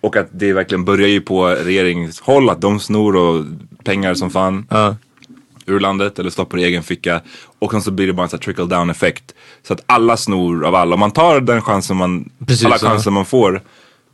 Och 0.00 0.16
att 0.16 0.28
det 0.32 0.52
verkligen 0.52 0.84
börjar 0.84 1.08
ju 1.08 1.20
på 1.20 1.46
regeringshåll, 1.46 2.50
att 2.50 2.60
de 2.60 2.80
snor 2.80 3.16
och 3.16 3.44
pengar 3.84 4.14
som 4.14 4.30
fan 4.30 4.66
ur 5.66 5.80
landet 5.80 6.18
eller 6.18 6.30
stoppar 6.30 6.58
i 6.58 6.64
egen 6.64 6.82
ficka. 6.82 7.20
Och 7.58 7.70
sen 7.70 7.82
så 7.82 7.90
blir 7.90 8.06
det 8.06 8.12
bara 8.12 8.22
en 8.22 8.28
sån 8.28 8.38
här 8.38 8.44
trickle 8.44 8.64
down 8.64 8.90
effekt. 8.90 9.34
Så 9.66 9.72
att 9.72 9.82
alla 9.86 10.16
snor 10.16 10.64
av 10.66 10.74
alla. 10.74 10.94
Om 10.94 11.00
man 11.00 11.10
tar 11.10 11.40
den 11.40 11.62
chansen 11.62 11.96
man, 11.96 12.30
Precis, 12.46 12.64
alla 12.64 12.78
chanser 12.78 13.10
man 13.10 13.24
får. 13.24 13.62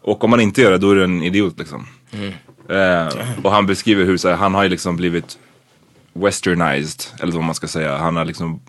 Och 0.03 0.25
om 0.25 0.31
man 0.31 0.41
inte 0.41 0.63
gör 0.63 0.71
det 0.71 0.79
då 0.79 0.91
är 0.91 0.95
du 0.95 1.05
en 1.05 1.23
idiot 1.23 1.59
liksom. 1.59 1.87
Eh, 2.69 3.09
och 3.45 3.51
han 3.53 3.67
beskriver 3.67 4.05
hur 4.05 4.17
så 4.17 4.29
här, 4.29 4.37
han 4.37 4.55
har 4.55 4.63
ju 4.63 4.69
liksom 4.69 4.97
blivit 4.97 5.39
westernized, 6.13 7.01
eller 7.21 7.33
vad 7.33 7.45
man 7.45 7.55
ska 7.55 7.69
säga. 7.69 7.97
Han 7.99 8.17
har 8.17 8.25
liksom 8.25 8.61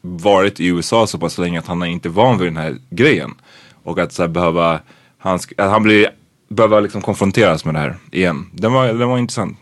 varit 0.00 0.60
i 0.60 0.66
USA 0.66 1.06
så 1.06 1.18
pass 1.18 1.38
länge 1.38 1.58
att 1.58 1.66
han 1.66 1.82
är 1.82 1.86
inte 1.86 2.08
van 2.08 2.38
vid 2.38 2.46
den 2.46 2.56
här 2.56 2.76
grejen. 2.90 3.34
Och 3.82 3.98
att 3.98 4.12
så 4.12 4.22
här, 4.22 4.28
behöva, 4.28 4.80
han, 5.18 5.34
att 5.56 5.70
han 5.70 5.82
blir, 5.82 6.08
behöver 6.48 6.80
liksom 6.80 7.02
konfronteras 7.02 7.64
med 7.64 7.74
det 7.74 7.78
här 7.80 7.96
igen. 8.12 8.50
Den 8.52 8.72
var, 8.72 8.86
den 8.86 9.08
var 9.08 9.18
intressant. 9.18 9.58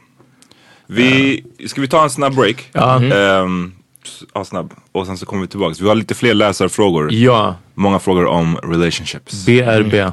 Vi, 0.87 1.45
ska 1.67 1.81
vi 1.81 1.89
ta 1.89 2.03
en 2.03 2.11
snabb 2.11 2.35
break? 2.35 2.69
Ja. 2.73 3.03
Ehm, 3.03 3.73
s- 4.05 4.23
ja, 4.35 4.45
snabb. 4.45 4.75
Och 4.93 5.07
sen 5.07 5.19
så 5.19 5.27
kommer 5.27 5.43
vi 5.43 5.49
tillbaka. 5.49 5.75
Vi 5.81 5.89
har 5.89 5.95
lite 5.95 6.15
fler 6.15 6.35
läsarfrågor. 6.35 7.13
Ja, 7.13 7.57
Många 7.75 7.99
frågor 7.99 8.27
om 8.27 8.57
relationships. 8.57 9.47
BRB. 9.47 10.13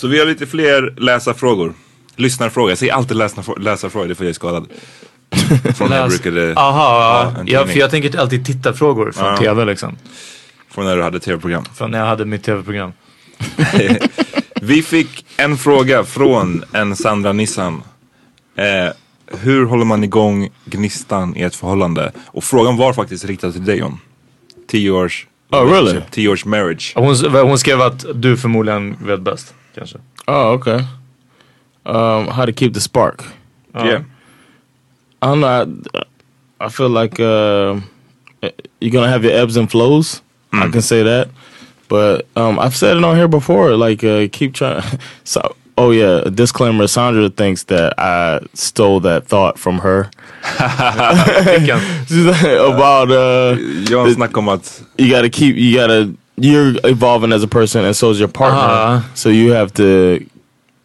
Så 0.00 0.06
vi 0.08 0.18
har 0.18 0.26
lite 0.26 0.46
fler 0.46 0.94
läsarfrågor. 0.96 1.74
Lyssnarfrågor. 2.16 2.70
Jag 2.70 2.78
säger 2.78 2.92
alltid 2.92 3.16
läsarfrå- 3.16 3.58
läsarfrågor, 3.60 4.06
det 4.06 4.12
är 4.12 4.14
för 4.14 4.24
jag 4.24 4.28
är 4.28 4.34
skadad. 4.34 4.66
Från 5.76 5.90
när 5.90 5.96
jag 5.98 6.08
brukade... 6.08 6.54
Aha, 6.56 7.22
ja, 7.24 7.44
tidning. 7.44 7.66
för 7.74 7.78
jag 7.80 7.90
tänker 7.90 8.18
alltid 8.18 8.46
tittarfrågor 8.46 9.12
från 9.12 9.26
Ja. 9.26 9.36
tv 9.36 9.64
liksom. 9.64 9.96
Från 10.70 10.84
när 10.84 10.96
du 10.96 11.02
hade 11.02 11.20
tv-program. 11.20 11.64
Från 11.74 11.90
när 11.90 11.98
jag 11.98 12.06
hade 12.06 12.24
mitt 12.24 12.42
tv-program. 12.44 12.92
Vi 14.60 14.82
fick 14.82 15.26
en 15.36 15.56
fråga 15.56 16.04
från 16.04 16.64
en 16.72 16.96
Sandra 16.96 17.32
Nissan. 17.32 17.82
Eh, 18.56 18.92
hur 19.40 19.64
håller 19.64 19.84
man 19.84 20.04
igång 20.04 20.48
gnistan 20.64 21.36
i 21.36 21.42
ett 21.42 21.56
förhållande? 21.56 22.12
Och 22.26 22.44
frågan 22.44 22.76
var 22.76 22.92
faktiskt 22.92 23.24
riktad 23.24 23.52
till 23.52 23.64
dig 23.64 23.78
John. 23.78 23.98
Tio 24.68 24.90
års 24.90 25.26
Oh, 25.52 25.70
really? 25.72 26.00
Tio 26.10 26.28
års 26.28 26.44
marriage. 26.44 26.92
Hon, 26.96 27.16
hon 27.32 27.58
skrev 27.58 27.80
att 27.80 28.04
du 28.14 28.36
förmodligen 28.36 28.96
vet 29.04 29.20
bäst. 29.20 29.54
Kanske. 29.74 29.98
Oh, 30.28 30.52
okay. 30.52 30.84
Um, 31.86 32.28
how 32.28 32.44
to 32.44 32.52
keep 32.52 32.74
the 32.74 32.80
spark? 32.80 33.24
Yeah. 33.74 34.02
I'm 35.22 35.40
not. 35.40 35.68
know. 35.68 36.02
I 36.60 36.68
feel 36.68 36.90
like 36.90 37.18
uh, 37.18 37.80
you're 38.80 38.92
gonna 38.92 39.08
have 39.08 39.24
your 39.24 39.32
ebbs 39.32 39.56
and 39.56 39.70
flows. 39.70 40.22
I 40.52 40.68
can 40.68 40.82
say 40.82 41.02
that, 41.04 41.28
but 41.88 42.26
um, 42.36 42.58
I've 42.58 42.74
said 42.76 42.96
it 42.96 43.04
on 43.04 43.16
here 43.16 43.28
before. 43.28 43.76
Like, 43.76 44.04
uh, 44.04 44.28
keep 44.32 44.52
trying. 44.54 44.82
So, 45.24 45.40
oh 45.78 45.92
yeah, 45.92 46.22
a 46.26 46.30
disclaimer. 46.30 46.86
Sandra 46.86 47.30
thinks 47.30 47.64
that 47.64 47.94
I 47.98 48.40
stole 48.54 49.00
that 49.00 49.26
thought 49.26 49.58
from 49.58 49.78
her 49.78 50.10
She's 52.08 52.24
like, 52.24 52.42
about 52.74 53.10
uh, 53.10 53.56
John 53.84 54.14
snackade 54.14 54.38
om 54.38 54.48
att 54.48 54.82
you 54.98 55.10
got 55.10 55.22
to 55.22 55.30
keep. 55.30 55.56
You 55.56 55.76
got 55.76 55.86
to. 55.88 56.14
You're 56.40 56.74
evolving 56.84 57.32
as 57.32 57.42
a 57.42 57.48
person, 57.48 57.84
and 57.84 57.94
so 57.94 58.10
is 58.10 58.18
your 58.18 58.28
partner. 58.28 58.60
Uh-huh. 58.60 59.14
So 59.14 59.28
you 59.28 59.52
have 59.52 59.72
to 59.74 60.26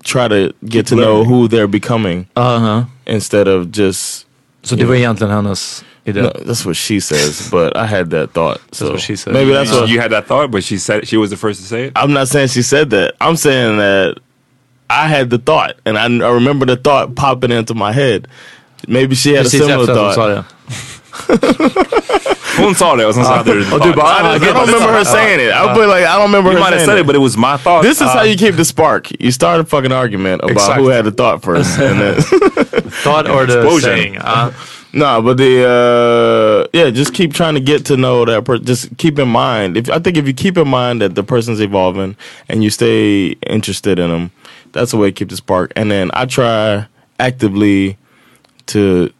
try 0.04 0.28
to 0.28 0.54
get 0.64 0.88
to 0.88 0.96
know 0.96 1.24
who 1.24 1.48
they're 1.48 1.68
becoming 1.68 2.28
Aha. 2.36 2.88
instead 3.06 3.48
of 3.48 3.72
just 3.72 4.26
Så 4.64 4.76
det 4.76 4.86
var 4.86 4.96
egentligen 4.96 5.34
hennes 5.34 5.86
idé? 6.06 6.22
No, 6.22 6.32
that's 6.46 6.66
what 6.66 6.76
she 6.76 7.00
says, 7.00 7.50
but 7.52 7.78
I 7.78 7.86
had 7.86 8.10
that 8.10 8.34
thought. 8.34 8.60
So 8.72 8.92
what 8.92 9.02
she 9.02 9.16
said. 9.16 9.34
Maybe 9.34 9.54
that's 9.54 9.72
you, 9.72 9.80
what 9.80 9.90
you 9.90 10.02
had 10.02 10.12
that 10.12 10.28
thought, 10.28 10.52
but 10.52 10.64
she 10.64 10.78
said 10.78 11.08
she 11.08 11.18
was 11.18 11.30
the 11.30 11.38
first 11.38 11.62
to 11.62 11.68
say 11.68 11.86
it. 11.86 11.92
I'm 11.96 12.14
not 12.14 12.28
saying 12.28 12.48
she 12.50 12.64
said 12.64 12.90
that. 12.90 13.14
I'm 13.22 13.36
saying 13.36 13.78
that 13.78 14.18
I 14.90 15.08
had 15.08 15.30
the 15.30 15.38
thought, 15.38 15.76
and 15.86 15.98
I, 15.98 16.06
I 16.06 16.32
remember 16.34 16.66
the 16.66 16.78
thought 16.78 17.16
popping 17.16 17.52
into 17.52 17.76
my 17.76 17.92
head. 17.92 18.28
Maybe 18.88 19.16
she 19.16 19.34
had 19.34 19.44
Precis 19.44 19.62
a 19.62 19.64
similar 19.64 19.84
efter 19.84 20.10
att 20.10 20.16
thought. 20.16 20.95
det. 21.28 22.36
Hon 22.58 22.76
sa 22.76 22.96
det 22.96 23.06
och 23.06 23.16
sen 23.16 23.26
så 23.26 23.32
hade 23.32 23.54
du 23.54 23.66
en 23.66 23.74
Och 23.74 23.80
du 23.80 23.94
thought. 23.94 23.96
bara, 23.96 24.34
I, 24.34 24.36
I 24.36 24.40
don't 24.40 24.66
remember 24.66 24.94
her 24.94 25.04
saying 25.04 25.40
it. 25.42 25.54
I 25.54 25.74
but 25.74 25.88
like 25.88 26.06
I 26.06 26.14
don't 26.16 26.22
remember 26.32 26.52
You 26.52 26.58
her 26.58 26.64
might 26.64 26.74
have 26.74 26.80
saying 26.80 26.86
said 26.90 26.98
it. 26.98 27.02
it, 27.02 27.08
but 27.08 27.16
it 27.16 27.20
was 27.22 27.38
my 27.38 27.58
thought. 27.58 27.82
This 27.84 28.02
is 28.02 28.08
how 28.08 28.24
you 28.24 28.38
keep 28.38 28.56
the 28.56 28.66
spark. 28.66 29.10
You 29.20 29.32
start 29.32 29.60
a 29.60 29.64
fucking 29.66 29.92
argument 29.92 30.42
about 30.42 30.52
Exact. 30.52 30.80
who 30.80 30.88
had 30.90 31.06
the 31.06 31.12
thought 31.12 31.42
first, 31.44 31.80
and 31.80 32.00
then 32.00 32.22
Thought 33.04 33.30
or 33.30 33.46
the 33.46 33.62
Explosion. 33.62 33.90
saying. 33.90 34.18
Ah. 34.24 34.52
no, 34.94 35.22
but 35.22 35.36
the 35.38 35.66
uh, 35.68 36.68
yeah, 36.78 36.90
just 36.92 37.14
keep 37.14 37.34
trying 37.34 37.56
to 37.56 37.60
get 37.62 37.86
to 37.86 37.98
know 37.98 38.24
that 38.26 38.46
person. 38.46 38.66
Just 38.66 38.98
keep 38.98 39.20
in 39.20 39.28
mind. 39.28 39.76
If 39.78 39.90
I 39.90 40.00
think 40.00 40.16
if 40.18 40.26
you 40.28 40.34
keep 40.34 40.58
in 40.58 40.68
mind 40.70 41.02
that 41.02 41.16
the 41.16 41.24
person's 41.24 41.60
evolving 41.60 42.16
and 42.48 42.64
you 42.64 42.70
stay 42.70 43.36
interested 43.48 44.00
in 44.00 44.10
them, 44.10 44.32
that's 44.72 44.92
the 44.92 44.98
way 44.98 45.08
to 45.12 45.14
keep 45.14 45.30
the 45.30 45.36
spark. 45.36 45.74
And 45.76 45.92
then 45.92 46.10
I 46.14 46.26
try 46.26 46.86
actively 47.20 47.98
to 48.68 49.12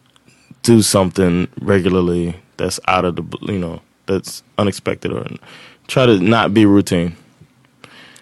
do 0.66 0.82
something 0.82 1.46
regularly 1.60 2.34
that's 2.56 2.80
out 2.88 3.04
of 3.04 3.14
the 3.16 3.22
you 3.52 3.58
know 3.58 3.80
that's 4.06 4.42
unexpected 4.58 5.12
or 5.12 5.26
try 5.86 6.06
to 6.06 6.18
not 6.20 6.52
be 6.54 6.66
routine. 6.66 7.12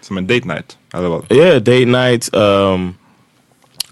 Som 0.01 0.17
en 0.17 0.25
date 0.27 0.45
night. 0.45 0.77
Eller 0.93 1.09
vad? 1.09 1.25
Yeah, 1.31 1.59
date 1.59 1.87
nights, 1.87 2.29
um, 2.33 2.95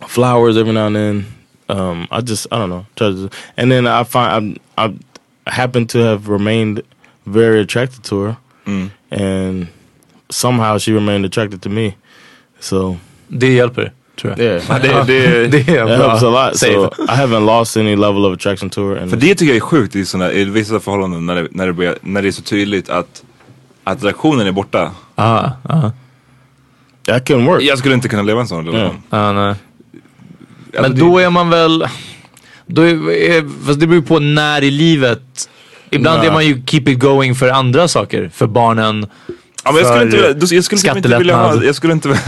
flowers 0.08 0.58
every 0.58 0.74
now 0.74 0.86
and 0.88 0.96
then. 0.96 1.26
Um, 1.70 2.08
I 2.12 2.22
just 2.22 2.48
I 2.52 2.58
don't 2.58 2.70
know, 2.70 2.86
try 2.96 3.10
to, 3.12 3.30
and 3.58 3.72
then 3.72 3.88
I 3.88 4.04
find 4.04 4.60
I'm, 4.78 4.96
I 5.48 5.52
happen 5.52 5.88
to 5.88 5.98
have 6.00 6.28
remained 6.30 6.82
very 7.26 7.62
attracted 7.62 8.04
to 8.04 8.22
her, 8.22 8.38
Mm. 8.66 8.92
and 9.12 9.68
somehow 10.30 10.78
she 10.78 10.92
remained 10.94 11.26
attracted 11.26 11.62
to 11.62 11.70
me. 11.70 11.96
So 12.60 12.98
Det 13.30 13.48
hjälper, 13.54 13.92
tror 14.22 14.34
jag. 14.38 14.40
yeah, 14.40 14.62
Ja, 14.70 14.80
det, 14.80 15.14
det, 15.14 15.48
Det 15.48 15.78
är 15.78 15.86
bra. 15.86 16.08
helps 16.08 16.24
a 16.24 16.30
lot. 16.50 16.60
So 16.60 16.66
I 17.04 17.12
haven't 17.12 17.46
lost 17.60 17.78
any 17.78 17.96
level 17.96 18.26
of 18.26 18.34
attraction 18.34 18.70
to 18.70 18.90
her. 18.96 19.08
För 19.08 19.18
det 19.18 19.36
tycker 19.36 19.46
jag 19.54 19.56
är 19.56 19.60
sjukt 19.60 19.96
i, 19.96 20.06
såna, 20.06 20.32
i 20.32 20.46
vissa 20.46 20.80
förhållanden 20.80 21.26
när 21.26 21.36
det, 21.36 21.48
när, 21.52 21.68
det 21.68 21.74
börjar, 21.74 21.98
när 22.02 22.22
det 22.22 22.28
är 22.28 22.32
så 22.32 22.42
tydligt 22.42 22.90
att 22.90 23.24
attraktionen 23.84 24.48
är 24.48 24.52
borta. 24.52 24.92
Ah, 25.16 25.50
ah, 25.64 25.92
that 27.06 27.30
couldn't 27.30 27.46
work. 27.46 27.62
Jag 27.64 27.78
skulle 27.78 27.94
inte 27.96 28.10
kunna 28.10 28.22
leva 28.22 28.42
en 28.42 28.48
sån 28.48 28.66
relation. 28.68 29.02
ah, 29.10 29.32
nej. 29.32 29.56
Alltså, 30.78 30.82
Men 30.82 31.00
då 31.00 31.18
är 31.20 31.30
man 31.30 31.50
väl... 31.50 31.86
Då 32.66 32.82
är, 32.82 33.12
är, 33.12 33.66
fast 33.66 33.80
det 33.80 33.88
beror 33.88 34.02
ju 34.02 34.08
på 34.08 34.20
när 34.20 34.62
i 34.64 34.72
livet. 34.72 35.50
Ibland 35.90 36.20
Nej. 36.20 36.28
är 36.28 36.32
man 36.32 36.46
ju 36.46 36.64
keep 36.66 36.84
it 36.88 37.00
going 37.00 37.36
för 37.36 37.50
andra 37.50 37.88
saker. 37.88 38.32
För 38.34 38.48
barnen. 38.48 39.06
Ja, 39.64 39.72
men 39.72 39.76
jag 39.76 39.86
skulle 39.88 40.12
för 40.12 40.30
inte 40.30 40.34
då- 40.46 40.56
jag 40.56 40.64
skulle 40.64 40.82
typ 40.82 40.96
inte 40.96 41.18
vilja 41.18 41.36
ha, 41.36 41.64
jag 41.64 41.76
skulle 41.76 41.94
inte 41.94 42.20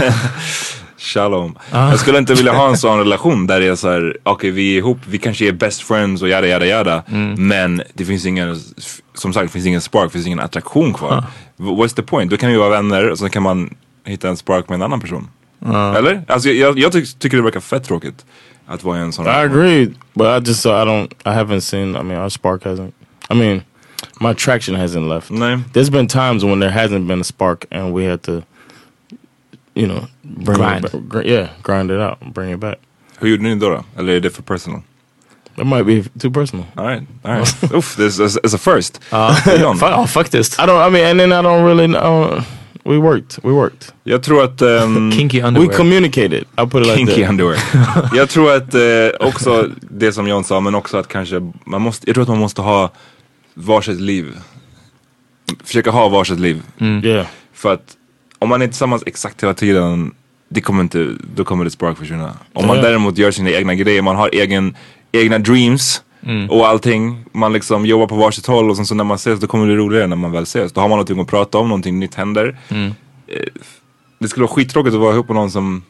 Shalom. 1.05 1.57
Jag 1.71 1.99
skulle 1.99 2.17
inte 2.17 2.33
vilja 2.33 2.53
ha 2.53 2.69
en 2.69 2.77
sån 2.85 2.99
relation 2.99 3.47
där 3.47 3.59
det 3.59 3.67
är 3.67 3.75
så 3.75 3.89
här, 3.89 4.17
okej 4.23 4.51
vi 4.51 4.73
är 4.73 4.77
ihop, 4.77 4.97
vi 5.07 5.17
kanske 5.17 5.47
är 5.47 5.51
best 5.51 5.81
friends 5.81 6.21
och 6.21 6.29
jada 6.29 6.47
jada 6.47 6.65
jada. 6.65 7.03
Men 7.37 7.81
det 7.93 8.05
finns 8.05 8.25
ingen, 8.25 8.55
som 9.13 9.33
sagt 9.33 9.45
det 9.45 9.51
finns 9.53 9.65
ingen 9.65 9.81
spark, 9.81 10.03
det 10.05 10.09
finns 10.13 10.25
ingen 10.25 10.39
attraktion 10.39 10.93
kvar. 10.93 11.23
V- 11.57 11.65
What's 11.71 11.95
the 11.95 12.01
point? 12.03 12.31
Då 12.31 12.37
kan 12.37 12.49
vi 12.51 12.57
vara 12.57 12.69
vänner 12.69 13.09
och 13.09 13.17
så 13.19 13.29
kan 13.29 13.43
man 13.43 13.73
hitta 14.05 14.29
en 14.29 14.37
spark 14.37 14.69
med 14.69 14.75
en 14.75 14.81
annan 14.81 14.99
person. 15.01 15.27
Eller? 15.95 16.23
Alltså 16.27 16.49
jag, 16.49 16.79
jag, 16.79 16.91
tyck, 16.91 17.19
tycker 17.19 17.37
det 17.37 17.43
verkar 17.43 17.59
fett 17.59 17.83
tråkigt 17.83 18.25
att 18.67 18.83
vara 18.83 18.97
i 18.97 19.01
en 19.01 19.11
sån 19.13 19.25
I 19.25 19.29
agree, 19.29 19.87
but 20.13 20.27
I 20.27 20.47
just 20.49 20.65
uh, 20.65 20.71
I 20.71 20.75
don't 20.85 21.07
I 21.25 21.29
haven't 21.29 21.59
seen. 21.61 21.95
I 21.95 22.03
mean, 22.03 22.19
our 22.21 22.29
spark 22.29 22.63
hasn't. 22.65 22.91
I 23.29 23.33
mean, 23.33 23.61
my 24.19 24.29
attraction 24.29 24.75
hasn't 24.75 25.07
left. 25.15 25.29
Nej. 25.31 25.59
There's 25.73 25.89
been 25.91 26.07
times 26.07 26.43
when 26.43 26.59
there 26.59 26.71
hasn't 26.71 27.07
been 27.07 27.21
a 27.21 27.23
spark, 27.23 27.65
and 27.71 27.93
we 27.95 28.09
had 28.09 28.21
to, 28.23 28.41
you 29.75 29.87
know, 29.87 30.05
bring 30.21 30.57
Grind. 30.57 30.85
It 30.85 30.91
back, 30.91 31.01
gr- 31.09 31.27
yeah, 31.27 31.47
grind 31.63 31.91
it 31.91 31.99
out, 31.99 32.21
and 32.21 32.33
bring 32.33 32.51
it 32.53 32.59
back. 32.59 32.77
Hur 33.19 33.27
gjorde 33.29 33.43
ni 33.43 33.55
då? 33.55 33.69
då? 33.69 33.83
Eller 33.97 34.13
är 34.13 34.19
det 34.19 34.29
för 34.29 34.43
personal? 34.43 34.81
It 35.57 35.67
might 35.67 35.85
be 35.85 36.03
too 36.19 36.31
personal. 36.31 36.65
Alright, 36.75 37.03
alright. 37.23 37.73
Uff, 37.73 37.95
this 37.97 38.19
is 38.19 38.37
it's 38.37 38.55
a 38.55 38.57
first. 38.57 39.01
Ja, 39.09 39.35
John. 39.59 39.77
fa- 39.77 39.91
ja 39.91 40.07
faktiskt. 40.07 40.59
I 40.59 40.61
don't. 40.63 40.87
I 40.87 40.91
mean, 40.91 41.05
and 41.11 41.19
then 41.19 41.31
I 41.31 41.41
don't 41.47 41.65
really 41.65 41.87
know. 41.87 42.41
We 42.87 42.97
worked. 42.97 43.39
We 43.43 43.51
worked. 43.51 43.91
Jag 44.03 44.23
tror 44.23 44.43
att... 44.43 44.61
ehm, 44.61 45.11
Kinky 45.11 45.41
We 45.41 45.67
communicated. 45.67 46.45
I'll 46.55 46.69
put 46.69 46.81
it 46.81 46.87
like 46.87 46.97
Kinky 46.97 47.21
that. 47.21 47.29
underwear. 47.29 47.59
jag 48.15 48.29
tror 48.29 48.53
att 48.55 48.73
eh, 48.73 49.27
också 49.27 49.69
det 49.81 50.11
som 50.13 50.27
John 50.27 50.43
sa, 50.43 50.59
men 50.59 50.75
också 50.75 50.97
att 50.97 51.07
kanske 51.07 51.51
man 51.65 51.81
måste, 51.81 52.09
jag 52.09 52.13
tror 52.15 52.21
att 52.23 52.29
man 52.29 52.37
måste 52.39 52.61
ha 52.61 52.91
varsitt 53.53 54.01
liv. 54.01 54.37
Försöka 55.63 55.91
ha 55.91 56.09
varsitt 56.09 56.39
liv. 56.39 56.61
Mm. 56.77 57.05
Yeah. 57.05 57.27
För 57.53 57.73
att 57.73 57.95
om 58.39 58.49
man 58.49 58.61
är 58.61 58.67
tillsammans 58.67 59.03
exakt 59.05 59.43
hela 59.43 59.53
tiden, 59.53 60.11
det 60.49 60.61
kommer 60.61 60.81
inte, 60.83 61.09
då 61.35 61.43
kommer 61.43 61.63
det 61.65 61.71
spark 61.71 61.97
försvinna. 61.97 62.33
Om 62.53 62.67
man 62.67 62.77
däremot 62.77 63.17
gör 63.17 63.31
sina 63.31 63.49
egna 63.49 63.75
grejer, 63.75 64.01
man 64.01 64.15
har 64.15 64.29
egen, 64.33 64.75
egna 65.11 65.39
dreams 65.39 66.01
och 66.49 66.67
allting. 66.67 67.25
Man 67.31 67.53
liksom 67.53 67.85
jobbar 67.85 68.07
på 68.07 68.15
varsitt 68.15 68.45
håll 68.45 68.69
och 68.69 68.75
sen 68.75 68.85
så 68.85 68.95
när 68.95 69.03
man 69.03 69.15
ses 69.15 69.39
då 69.39 69.47
kommer 69.47 69.65
det 69.67 69.73
bli 69.73 69.83
roligare 69.83 70.07
när 70.07 70.15
man 70.15 70.31
väl 70.31 70.43
ses. 70.43 70.71
Då 70.71 70.81
har 70.81 70.87
man 70.87 70.95
någonting 70.97 71.19
att 71.19 71.27
prata 71.27 71.57
om, 71.57 71.67
någonting 71.67 71.99
nytt 71.99 72.15
händer. 72.15 72.57
Eh, 72.69 73.39
Det 74.19 74.27
skulle 74.27 74.45
vara 74.45 74.55
skittråkigt 74.55 74.93
att 74.95 75.01
vara 75.01 75.13
ihop 75.13 75.27
med 75.27 75.35
någon 75.35 75.51
som 75.51 75.83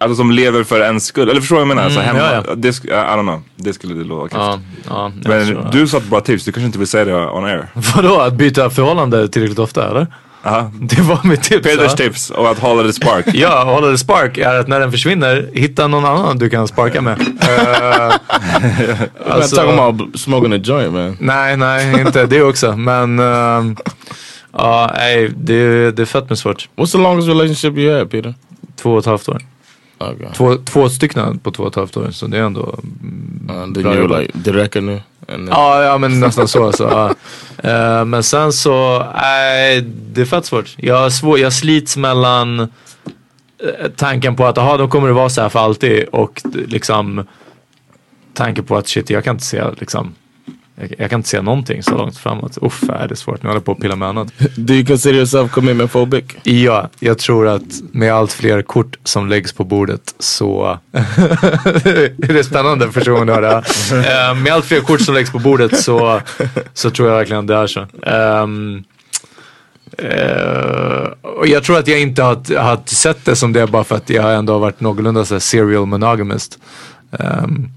Alltså 0.00 0.16
som 0.16 0.30
lever 0.30 0.64
för 0.64 0.80
ens 0.80 1.04
skull. 1.06 1.28
Eller 1.28 1.40
förstår 1.40 1.56
du 1.56 1.60
vad 1.60 1.68
jag 1.70 1.76
menar? 1.76 1.84
Alltså 1.84 2.00
hemma. 2.00 2.18
ja, 2.18 2.42
ja. 2.48 2.54
Det, 2.54 2.68
I 2.68 2.90
don't 2.90 3.22
know. 3.22 3.42
Det 3.56 3.72
skulle 3.72 3.94
det 3.94 4.04
låta 4.04 4.36
Ja, 4.36 4.60
ja, 4.88 5.12
Men 5.24 5.70
du 5.72 5.88
sa 5.88 5.98
ett 5.98 6.10
bra 6.10 6.20
tips, 6.20 6.44
du 6.44 6.52
kanske 6.52 6.66
inte 6.66 6.78
vill 6.78 6.88
säga 6.88 7.04
det 7.04 7.14
on 7.30 7.44
air. 7.44 7.66
Vadå, 7.96 8.20
att 8.20 8.34
byta 8.34 8.70
förhållande 8.70 9.28
tillräckligt 9.28 9.58
ofta 9.58 9.90
eller? 9.90 10.06
Aha. 10.42 10.70
Det 10.80 11.00
var 11.00 11.20
mitt 11.24 11.42
tips. 11.42 11.62
Peders 11.68 11.90
ja. 11.90 11.96
tips 11.96 12.30
och 12.30 12.50
att 12.50 12.58
hålla 12.58 12.82
det 12.82 12.92
spark. 12.92 13.26
Ja, 13.34 13.64
hålla 13.64 13.86
det 13.86 13.98
spark 13.98 14.38
är 14.38 14.54
att 14.54 14.68
när 14.68 14.80
den 14.80 14.90
försvinner, 14.90 15.50
hitta 15.52 15.86
någon 15.88 16.04
annan 16.04 16.38
du 16.38 16.50
kan 16.50 16.68
sparka 16.68 17.00
med. 17.00 17.18
I'm 17.40 18.12
alltså- 19.30 19.56
talking 19.56 19.78
about 19.78 20.20
smoking 20.20 20.52
a 20.52 20.60
joint, 20.64 20.92
man. 20.92 21.16
Nej, 21.20 21.56
nej, 21.56 22.00
inte 22.00 22.26
det 22.26 22.42
också. 22.42 22.76
Men 22.76 23.18
ehm, 23.18 23.76
ja, 24.52 24.90
nej, 24.94 25.30
det, 25.36 25.90
det 25.90 26.02
är 26.02 26.06
fett 26.06 26.28
med 26.28 26.38
svårt. 26.38 26.68
What's 26.76 26.92
the 26.92 26.98
longest 26.98 27.28
relationship 27.28 27.78
you 27.78 27.98
had, 27.98 28.10
Peter? 28.10 28.34
Två 28.82 28.92
och 28.92 28.98
ett 28.98 29.06
halvt 29.06 29.28
år. 29.28 29.42
Okay. 29.98 30.32
Två, 30.34 30.56
två 30.56 30.88
stycken 30.88 31.38
på 31.38 31.50
två 31.50 31.62
och 31.62 31.68
ett 31.68 31.74
halvt 31.74 31.96
år. 31.96 32.10
Så 32.10 32.26
det 32.26 32.38
är 32.38 32.42
ändå 32.42 32.78
Uh, 33.50 33.66
Bra 33.66 33.96
jobbat. 33.96 34.20
like 34.20 34.38
direct 34.38 34.74
nu. 34.74 34.92
And 34.92 35.02
then, 35.26 35.48
Ja, 35.48 35.82
ja 35.82 35.98
men 35.98 36.20
nästan 36.20 36.48
så. 36.48 36.72
så 36.72 36.82
ja. 36.82 37.14
Eh, 37.70 38.04
men 38.04 38.22
sen 38.22 38.52
så, 38.52 39.06
nej 39.22 39.80
det 40.12 40.20
är 40.20 40.24
fett 40.24 40.46
svårt. 40.46 40.74
Jag, 40.76 41.12
svår, 41.12 41.38
jag 41.38 41.52
slits 41.52 41.96
mellan 41.96 42.60
eh, 42.60 42.66
tanken 43.96 44.36
på 44.36 44.46
att 44.46 44.58
aha, 44.58 44.76
då 44.76 44.88
kommer 44.88 45.08
det 45.08 45.14
vara 45.14 45.28
så 45.28 45.40
här 45.42 45.48
för 45.48 45.58
alltid 45.58 46.04
och 46.04 46.42
liksom 46.54 47.26
tanken 48.34 48.64
på 48.64 48.76
att 48.76 48.88
shit 48.88 49.10
jag 49.10 49.24
kan 49.24 49.34
inte 49.34 49.44
se 49.44 49.64
liksom 49.78 50.14
jag, 50.80 50.94
jag 50.98 51.10
kan 51.10 51.18
inte 51.20 51.28
se 51.28 51.42
någonting 51.42 51.82
så 51.82 51.96
långt 51.96 52.16
framåt. 52.16 52.58
Uff, 52.62 52.82
är 52.88 53.08
det 53.08 53.16
svårt. 53.16 53.42
Nu 53.42 53.48
håller 53.48 53.56
jag 53.56 53.64
på 53.64 53.72
att 53.72 53.80
pilla 53.80 53.96
med 53.96 54.08
annat. 54.08 54.28
Do 54.56 54.74
you 54.74 54.86
consider 54.86 55.16
yourself 55.16 55.50
commitment 55.52 55.92
phobic? 55.92 56.24
Ja, 56.42 56.90
jag 56.98 57.18
tror 57.18 57.48
att 57.48 57.62
med 57.92 58.12
allt 58.12 58.32
fler 58.32 58.62
kort 58.62 58.96
som 59.04 59.28
läggs 59.28 59.52
på 59.52 59.64
bordet 59.64 60.14
så 60.18 60.78
är 60.92 62.32
det 62.32 62.44
spännande 62.44 62.88
person 62.88 63.28
att 63.30 63.36
höra. 63.36 63.58
Eh, 63.58 64.34
med 64.34 64.52
allt 64.52 64.64
fler 64.64 64.80
kort 64.80 65.00
som 65.00 65.14
läggs 65.14 65.32
på 65.32 65.38
bordet 65.38 65.80
så, 65.80 66.20
så 66.74 66.90
tror 66.90 67.08
jag 67.08 67.16
verkligen 67.16 67.46
det 67.46 67.54
är 67.54 67.66
så. 67.66 67.86
Ehm, 68.02 68.84
eh, 69.98 71.08
och 71.22 71.46
jag 71.46 71.64
tror 71.64 71.78
att 71.78 71.88
jag 71.88 72.00
inte 72.00 72.22
har, 72.22 72.58
har 72.58 72.80
sett 72.84 73.24
det 73.24 73.36
som 73.36 73.52
det 73.52 73.66
bara 73.66 73.84
för 73.84 73.96
att 73.96 74.10
jag 74.10 74.34
ändå 74.34 74.52
har 74.52 74.60
varit 74.60 74.80
någorlunda 74.80 75.24
så 75.24 75.40
serial 75.40 75.86
monogamist. 75.86 76.58
Ehm, 77.18 77.68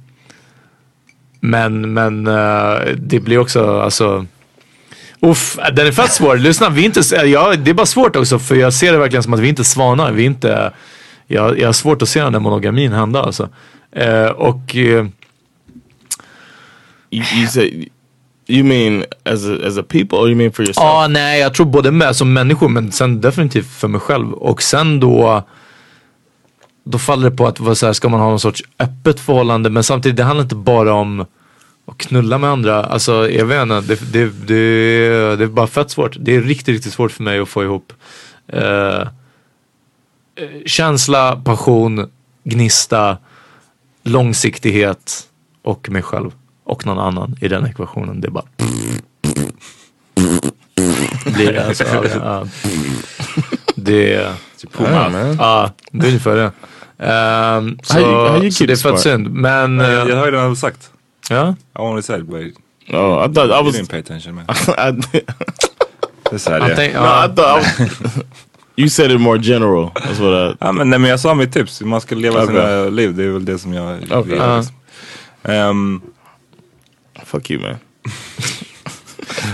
men 1.42 1.94
men 1.94 2.28
eh, 2.28 2.80
det 2.98 3.20
blir 3.20 3.38
också 3.38 3.80
alltså 3.82 4.26
Uff, 5.24 5.58
den 5.74 5.88
är 5.88 5.92
fett 5.92 6.12
svår. 6.12 6.38
Lyssna, 6.38 6.70
vi 6.70 6.86
inte, 6.86 7.02
ja, 7.26 7.56
det 7.56 7.72
är 7.72 7.74
bara 7.74 7.86
svårt 7.86 8.16
också 8.16 8.40
för 8.40 8.56
jag 8.56 8.74
ser 8.74 8.92
det 8.92 8.98
verkligen 8.98 9.24
som 9.24 9.34
att 9.34 9.40
vi 9.40 9.48
inte 9.50 9.64
svanar. 9.64 10.12
Vi 10.12 10.24
inte, 10.24 10.72
jag, 11.28 11.60
jag 11.60 11.68
har 11.68 11.74
svårt 11.74 12.02
att 12.02 12.10
se 12.10 12.22
den 12.22 12.34
där 12.34 12.40
monogamin 12.40 12.92
hända 12.92 13.22
alltså. 13.22 13.50
Eh, 13.92 14.26
och 14.26 14.76
eh, 14.76 15.06
You, 17.14 17.24
you 17.36 17.48
say 17.48 17.90
you 18.48 18.64
mean 18.64 19.04
as 19.26 19.46
a, 19.46 19.68
as 19.68 19.78
a 19.78 19.84
people 19.84 20.18
or 20.18 20.30
you 20.30 20.36
mean 20.36 20.52
for 20.52 20.64
yourself? 20.64 20.84
ja, 20.84 21.08
nej, 21.08 21.40
jag 21.40 21.54
tror 21.54 21.66
både 21.66 21.92
med 21.92 22.16
som 22.16 22.34
människor 22.34 22.70
men 22.70 22.92
sen 22.92 23.22
definitivt 23.22 23.72
för 23.72 23.88
mig 23.88 24.02
själv. 24.02 24.34
Och 24.34 24.62
sen 24.62 25.00
då 25.00 25.44
då 26.84 26.98
faller 26.98 27.30
det 27.30 27.36
på 27.36 27.48
att 27.48 27.60
vad 27.60 27.78
så 27.78 27.86
här, 27.86 27.94
ska 27.94 28.10
man 28.10 28.20
ha 28.20 28.30
någon 28.30 28.40
sorts 28.40 28.64
öppet 28.80 29.20
förhållande 29.20 29.70
men 29.70 29.84
samtidigt 29.84 30.18
det 30.18 30.24
handlar 30.24 30.44
inte 30.44 30.56
bara 30.56 30.94
om 30.94 31.26
att 31.86 31.98
knulla 31.98 32.38
med 32.38 32.50
andra. 32.50 32.84
Alltså 32.84 33.30
jag 33.30 33.46
vet 33.46 33.62
inte, 33.62 33.82
det, 33.82 34.12
det, 34.14 34.48
det, 34.48 35.36
det 35.36 35.44
är 35.44 35.48
bara 35.48 35.68
fett 35.68 35.92
svårt. 35.92 36.16
Det 36.20 36.36
är 36.36 36.42
riktigt, 36.42 36.76
riktigt 36.76 36.94
svårt 36.94 37.12
för 37.12 37.24
mig 37.24 37.40
att 37.40 37.50
få 37.50 37.64
ihop 37.64 37.94
eh, 38.48 39.08
känsla, 40.66 41.42
passion, 41.46 42.12
gnista, 42.44 43.18
långsiktighet 44.04 45.28
och 45.62 45.90
mig 45.90 46.02
själv. 46.02 46.32
Och 46.64 46.86
någon 46.86 47.00
annan 47.00 47.36
i 47.42 47.48
den 47.48 47.66
ekvationen. 47.66 48.22
Det 48.22 48.28
är 48.28 48.32
bara 48.32 48.46
blir 51.26 51.54
det 51.54 51.68
alltså. 51.68 51.84
Ja, 51.84 52.04
ja. 52.24 52.48
Det 53.76 54.14
är 54.14 54.36
Yeah, 54.80 55.12
man. 55.12 55.38
Ja, 55.40 55.72
det 55.92 56.06
är 56.06 56.08
ungefär 56.08 56.36
det. 56.36 56.52
Ehm, 57.02 57.80
så, 57.84 57.94
How 57.94 58.02
you- 58.04 58.30
how 58.30 58.42
you 58.42 58.52
så 58.52 58.66
det 58.66 58.74
är 58.74 58.78
fett 58.92 59.00
synd. 59.00 59.30
Men 59.30 59.80
Jag, 59.80 60.02
eh, 60.02 60.10
jag 60.10 60.16
har 60.18 60.26
ju 60.26 60.32
redan 60.32 60.56
sagt. 60.56 60.92
ja, 61.30 61.56
I 61.76 61.80
only 61.82 62.02
said 62.02 62.26
but 62.26 62.42
Oh, 62.94 63.26
I 63.30 63.34
thought 63.34 63.38
I 63.38 63.54
you 63.54 63.64
was. 63.64 63.76
didn't 63.76 63.90
pay 63.90 64.00
attention 64.00 64.36
man. 64.36 64.46
I, 64.78 65.02
Det 65.12 66.36
är 66.36 66.38
så 66.38 66.52
här 66.52 66.60
han 66.60 66.70
det 66.70 66.74
är. 66.74 66.76
tänk, 66.76 66.94
no, 66.94 67.00
I 67.00 67.36
thought 67.36 67.40
I 67.40 67.84
was, 67.84 68.24
you 68.76 68.90
said 68.90 69.12
it 69.12 69.22
more 69.22 69.40
general. 69.40 69.90
That's 69.96 70.20
what 70.20 70.54
I. 70.54 70.58
Ja, 70.60 70.72
men, 70.72 70.90
nej, 70.90 71.00
men 71.00 71.10
jag 71.10 71.20
sa 71.20 71.34
mitt 71.34 71.54
tips, 71.54 71.82
man 71.82 72.02
ska 72.02 72.16
leva 72.16 72.44
Okej. 72.44 72.48
sina 72.56 72.84
liv. 72.90 73.16
Det 73.16 73.24
är 73.24 73.28
väl 73.30 73.46
det 73.46 73.58
som 73.58 73.74
jag 73.74 73.98
Okej. 74.12 74.36
gör, 74.38 74.58
liksom. 74.58 74.76
Ehm, 75.44 76.02
Fuck 77.26 77.52
you, 77.52 77.62
man. 77.62 77.76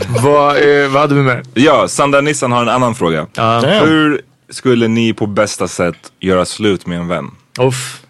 vad, 0.24 0.56
eh, 0.58 0.88
vad 0.90 1.02
hade 1.02 1.16
vi 1.16 1.22
mer? 1.22 1.44
Ja, 1.54 1.88
Sandra 1.88 2.22
Nissan 2.22 2.52
har 2.52 2.62
en 2.62 2.70
annan 2.70 2.96
fråga. 2.96 3.28
Damn. 3.34 3.64
Hur 3.88 4.22
skulle 4.50 4.88
ni 4.88 5.14
på 5.14 5.26
bästa 5.28 5.68
sätt 5.68 6.12
göra 6.20 6.46
slut 6.46 6.86
med 6.86 6.98
en 7.00 7.08
vän? 7.08 7.26
uff. 7.60 8.02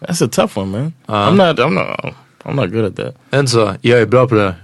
That's 0.00 0.24
a 0.24 0.28
tough 0.32 0.58
one, 0.58 0.66
man. 0.78 0.92
I'm 1.06 1.36
not. 1.48 1.58
I'm 1.58 1.70
not. 1.74 2.14
I'm 2.44 2.54
not 2.54 2.70
good 2.72 2.84
at 2.84 2.96
that. 2.96 3.40
Inte 3.40 3.52
så? 3.52 3.74
Jag 3.80 4.00
är 4.00 4.06
bra 4.06 4.28
på 4.28 4.34
det. 4.34 4.54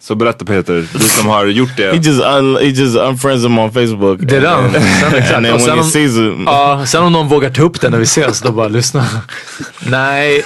Så 0.00 0.14
berätta 0.14 0.44
Peter, 0.44 0.86
du 0.92 0.98
som 0.98 1.26
har 1.26 1.46
gjort 1.46 1.78
He 1.78 1.90
det. 1.90 1.96
just 1.96 2.22
un, 2.24 2.56
he 2.56 2.64
just 2.66 2.96
unfriends 2.96 3.44
him 3.44 3.58
on 3.58 3.72
Facebook. 3.72 4.18
Det 4.22 4.36
är 4.36 4.40
den. 4.40 4.72
Sen, 4.72 5.34
and 5.36 5.46
he 5.46 5.52
om- 5.52 6.86
sen 6.86 7.12
någon 7.12 7.28
vågar 7.28 7.50
ta 7.50 7.62
upp 7.62 7.80
det 7.80 7.88
när 7.90 7.98
vi 7.98 8.04
ses, 8.04 8.40
då 8.40 8.52
bara 8.52 8.68
lyssna. 8.68 9.06
Nej, 9.86 10.42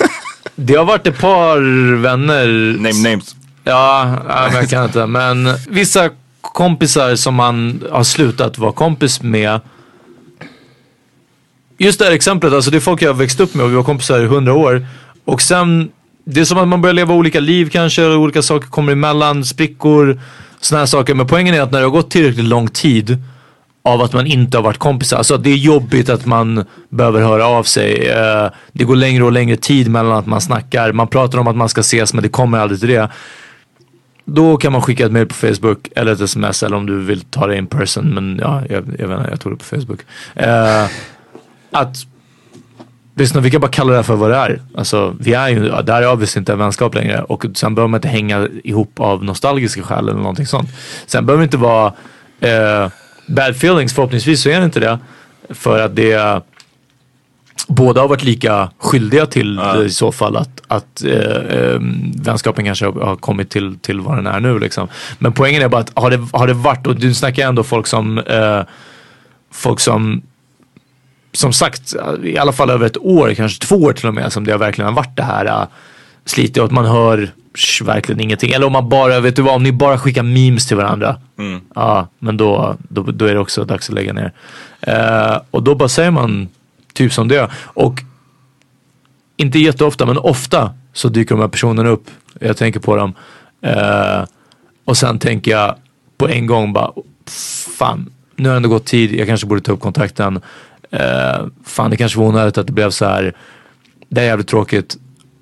det 0.56 0.74
har 0.74 0.84
varit 0.84 1.06
ett 1.06 1.18
par 1.18 1.58
vänner. 1.96 2.46
Name 2.76 3.10
names. 3.10 3.34
Ja, 3.64 4.16
ja 4.28 4.46
men 4.50 4.54
jag 4.56 4.70
kan 4.70 4.84
inte. 4.84 5.06
Men 5.06 5.54
vissa 5.68 6.10
kompisar 6.41 7.16
som 7.16 7.34
man 7.34 7.82
har 7.91 8.05
slutat 8.05 8.59
vara 8.59 8.72
kompis 8.72 9.22
med. 9.22 9.61
Just 11.78 11.99
det 11.99 12.05
här 12.05 12.12
exemplet, 12.12 12.53
alltså 12.53 12.70
det 12.70 12.76
är 12.76 12.80
folk 12.80 13.03
jag 13.03 13.09
har 13.09 13.14
växt 13.14 13.41
upp 13.41 13.55
med 13.55 13.64
och 13.64 13.70
vi 13.70 13.76
var 13.76 13.82
kompisar 13.82 14.20
i 14.20 14.26
hundra 14.26 14.55
år. 14.55 14.86
Och 15.24 15.43
sen, 15.43 15.91
det 16.24 16.41
är 16.41 16.45
som 16.45 16.59
att 16.59 16.68
man 16.68 16.80
börjar 16.80 16.95
leva 16.95 17.14
olika 17.14 17.41
liv 17.41 17.70
kanske, 17.72 18.05
och 18.05 18.20
olika 18.20 18.43
saker 18.43 18.68
kommer 18.68 18.93
emellan, 18.93 19.45
sprickor, 19.45 20.20
sådana 20.61 20.80
här 20.80 20.86
saker. 20.86 21.14
Men 21.14 21.26
poängen 21.26 21.55
är 21.55 21.61
att 21.61 21.72
när 21.72 21.78
det 21.78 21.84
har 21.84 21.91
gått 21.91 22.11
tillräckligt 22.11 22.45
lång 22.45 22.68
tid 22.68 23.18
av 23.82 24.03
att 24.03 24.12
man 24.12 24.26
inte 24.26 24.59
har 24.59 24.62
varit 24.62 24.78
kompisar. 24.78 25.16
Alltså 25.16 25.34
att 25.34 25.45
det 25.45 25.51
är 25.51 25.57
jobbigt 25.57 26.09
att 26.09 26.26
man 26.26 26.64
behöver 26.88 27.20
höra 27.20 27.47
av 27.47 27.62
sig. 27.62 28.09
Eh, 28.09 28.51
det 28.72 28.84
går 28.84 28.97
längre 28.97 29.24
och 29.24 29.32
längre 29.32 29.57
tid 29.57 29.91
mellan 29.91 30.12
att 30.12 30.26
man 30.26 30.41
snackar. 30.41 30.93
Man 30.93 31.09
pratar 31.09 31.38
om 31.38 31.49
att 31.49 31.57
man 31.57 31.68
ska 31.68 31.80
ses 31.80 32.14
men 32.14 32.22
det 32.22 32.28
kommer 32.28 32.59
aldrig 32.59 32.80
till 32.80 32.88
det. 32.88 33.09
Då 34.35 34.57
kan 34.57 34.72
man 34.72 34.83
skicka 34.83 35.07
ett 35.07 35.12
mail 35.12 35.26
på 35.26 35.35
Facebook 35.35 35.89
eller 35.97 36.12
ett 36.12 36.20
sms 36.20 36.62
eller 36.62 36.76
om 36.76 36.87
du 36.87 37.01
vill 37.01 37.20
ta 37.20 37.47
det 37.47 37.57
in 37.57 37.66
person. 37.66 38.14
Men 38.14 38.39
ja, 38.43 38.62
jag, 38.68 38.85
jag 38.99 39.09
vet 39.09 39.18
inte, 39.18 39.31
jag 39.31 39.41
tog 39.41 39.53
det 39.53 39.57
på 39.57 39.64
Facebook. 39.64 40.01
Eh, 40.35 40.87
att 41.70 41.97
Lyssna, 43.14 43.41
vi 43.41 43.51
kan 43.51 43.61
bara 43.61 43.70
kalla 43.70 43.91
det 43.91 43.97
här 43.97 44.03
för 44.03 44.16
vad 44.16 44.31
det 44.31 44.37
är. 44.37 44.61
Alltså, 44.74 45.16
vi 45.20 45.35
är 45.35 45.49
ju, 45.49 45.68
där 45.83 46.03
är 46.03 46.12
obviously 46.12 46.39
inte 46.39 46.53
en 46.53 46.59
vänskap 46.59 46.95
längre. 46.95 47.22
Och 47.22 47.45
sen 47.55 47.74
behöver 47.74 47.89
man 47.89 47.99
inte 47.99 48.09
hänga 48.09 48.49
ihop 48.64 49.01
av 49.01 49.24
nostalgiska 49.24 49.83
skäl 49.83 50.09
eller 50.09 50.18
någonting 50.18 50.47
sånt. 50.47 50.70
Sen 51.07 51.26
behöver 51.26 51.41
det 51.41 51.45
inte 51.45 51.57
vara 51.57 51.87
eh, 52.41 52.89
bad 53.26 53.51
feelings, 53.51 53.95
förhoppningsvis 53.95 54.43
så 54.43 54.49
är 54.49 54.59
det 54.59 54.64
inte 54.64 54.81
det. 54.81 54.99
För 55.51 55.78
att 55.78 55.97
det 55.97 56.43
båda 57.68 58.00
har 58.00 58.08
varit 58.08 58.24
lika 58.24 58.70
skyldiga 58.78 59.26
till 59.26 59.56
det 59.56 59.84
i 59.84 59.90
så 59.90 60.12
fall 60.12 60.36
att, 60.36 60.62
att 60.66 61.04
eh, 61.04 61.12
eh, 61.12 61.80
vänskapen 62.14 62.64
kanske 62.64 62.84
har, 62.84 62.92
har 62.92 63.16
kommit 63.16 63.50
till, 63.50 63.78
till 63.78 64.00
vad 64.00 64.16
den 64.16 64.26
är 64.26 64.40
nu 64.40 64.58
liksom. 64.58 64.88
Men 65.18 65.32
poängen 65.32 65.62
är 65.62 65.68
bara 65.68 65.80
att 65.80 65.92
har 65.94 66.11
det, 66.11 66.26
har 66.32 66.46
det 66.46 66.54
varit, 66.54 66.86
och 66.86 66.96
du 66.96 67.14
snackar 67.14 67.48
ändå 67.48 67.62
folk 67.62 67.86
som 67.86 68.18
eh, 68.18 68.62
folk 69.50 69.80
som 69.80 70.22
som 71.32 71.52
sagt, 71.52 71.94
i 72.24 72.38
alla 72.38 72.52
fall 72.52 72.70
över 72.70 72.86
ett 72.86 72.96
år, 72.96 73.34
kanske 73.34 73.66
två 73.66 73.76
år 73.76 73.92
till 73.92 74.08
och 74.08 74.14
med, 74.14 74.32
som 74.32 74.44
det 74.44 74.52
har 74.52 74.58
verkligen 74.58 74.88
har 74.88 74.96
varit 74.96 75.16
det 75.16 75.22
här 75.22 75.46
uh, 75.46 75.68
slitet 76.24 76.58
och 76.58 76.64
att 76.64 76.70
man 76.70 76.84
hör 76.84 77.30
sh, 77.54 77.84
verkligen 77.84 78.20
ingenting. 78.20 78.52
Eller 78.52 78.66
om 78.66 78.72
man 78.72 78.88
bara, 78.88 79.20
vet 79.20 79.36
du 79.36 79.42
vad, 79.42 79.54
om 79.54 79.62
ni 79.62 79.72
bara 79.72 79.98
skickar 79.98 80.22
memes 80.22 80.66
till 80.66 80.76
varandra. 80.76 81.16
Mm. 81.38 81.61
Ja, 81.74 82.08
men 82.18 82.36
då, 82.36 82.76
då, 82.88 83.02
då 83.02 83.24
är 83.24 83.34
det 83.34 83.40
också 83.40 83.64
dags 83.64 83.88
att 83.88 83.94
lägga 83.94 84.12
ner. 84.12 84.32
Eh, 84.80 85.40
och 85.50 85.62
då 85.62 85.74
bara 85.74 85.88
säger 85.88 86.11
man 86.11 86.48
typ 86.93 87.12
som 87.12 87.28
det. 87.28 87.51
Och 87.55 88.03
inte 89.36 89.59
jätteofta, 89.59 90.07
men 90.07 90.18
ofta 90.18 90.74
så 90.93 91.09
dyker 91.09 91.34
de 91.34 91.41
här 91.41 91.49
personerna 91.49 91.88
upp. 91.88 92.11
Jag 92.41 92.57
tänker 92.57 92.80
på 92.80 92.97
dem. 92.97 93.14
Eh, 93.62 94.24
och 94.84 94.97
sen 94.97 95.18
tänker 95.18 95.51
jag 95.51 95.74
på 96.18 96.28
en 96.28 96.47
gång 96.47 96.72
bara, 96.72 96.93
fan, 97.78 98.11
nu 98.36 98.49
har 98.49 98.55
det 98.55 98.57
ändå 98.57 98.68
gått 98.68 98.86
tid, 98.86 99.14
jag 99.14 99.26
kanske 99.26 99.47
borde 99.47 99.61
ta 99.61 99.72
upp 99.72 99.80
kontakten. 99.80 100.41
Eh, 100.91 101.47
fan, 101.64 101.91
det 101.91 101.97
kanske 101.97 102.18
var 102.18 102.26
onödigt 102.26 102.59
att 102.59 102.66
det 102.66 102.72
blev 102.72 102.91
så 102.91 103.05
här. 103.05 103.36
Det 104.09 104.20
är 104.20 104.24
jävligt 104.24 104.49
tråkigt. 104.49 104.97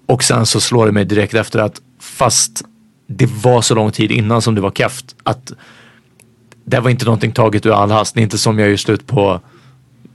Och 0.06 0.24
sen 0.24 0.46
så 0.46 0.60
slår 0.60 0.86
det 0.86 0.92
mig 0.92 1.04
direkt 1.04 1.34
efter 1.34 1.58
att 1.58 1.80
fast 2.00 2.62
det 3.06 3.26
var 3.42 3.62
så 3.62 3.74
lång 3.74 3.90
tid 3.90 4.10
innan 4.10 4.42
som 4.42 4.54
det 4.54 4.60
var 4.60 4.70
keft 4.70 5.16
att 5.22 5.52
det 6.64 6.80
var 6.80 6.90
inte 6.90 7.04
någonting 7.04 7.32
taget 7.32 7.66
ur 7.66 7.72
all 7.72 7.90
hast. 7.90 8.14
Det 8.14 8.20
är 8.20 8.22
inte 8.22 8.38
som 8.38 8.58
jag 8.58 8.68
gör 8.68 8.76
slut 8.76 9.06
på 9.06 9.40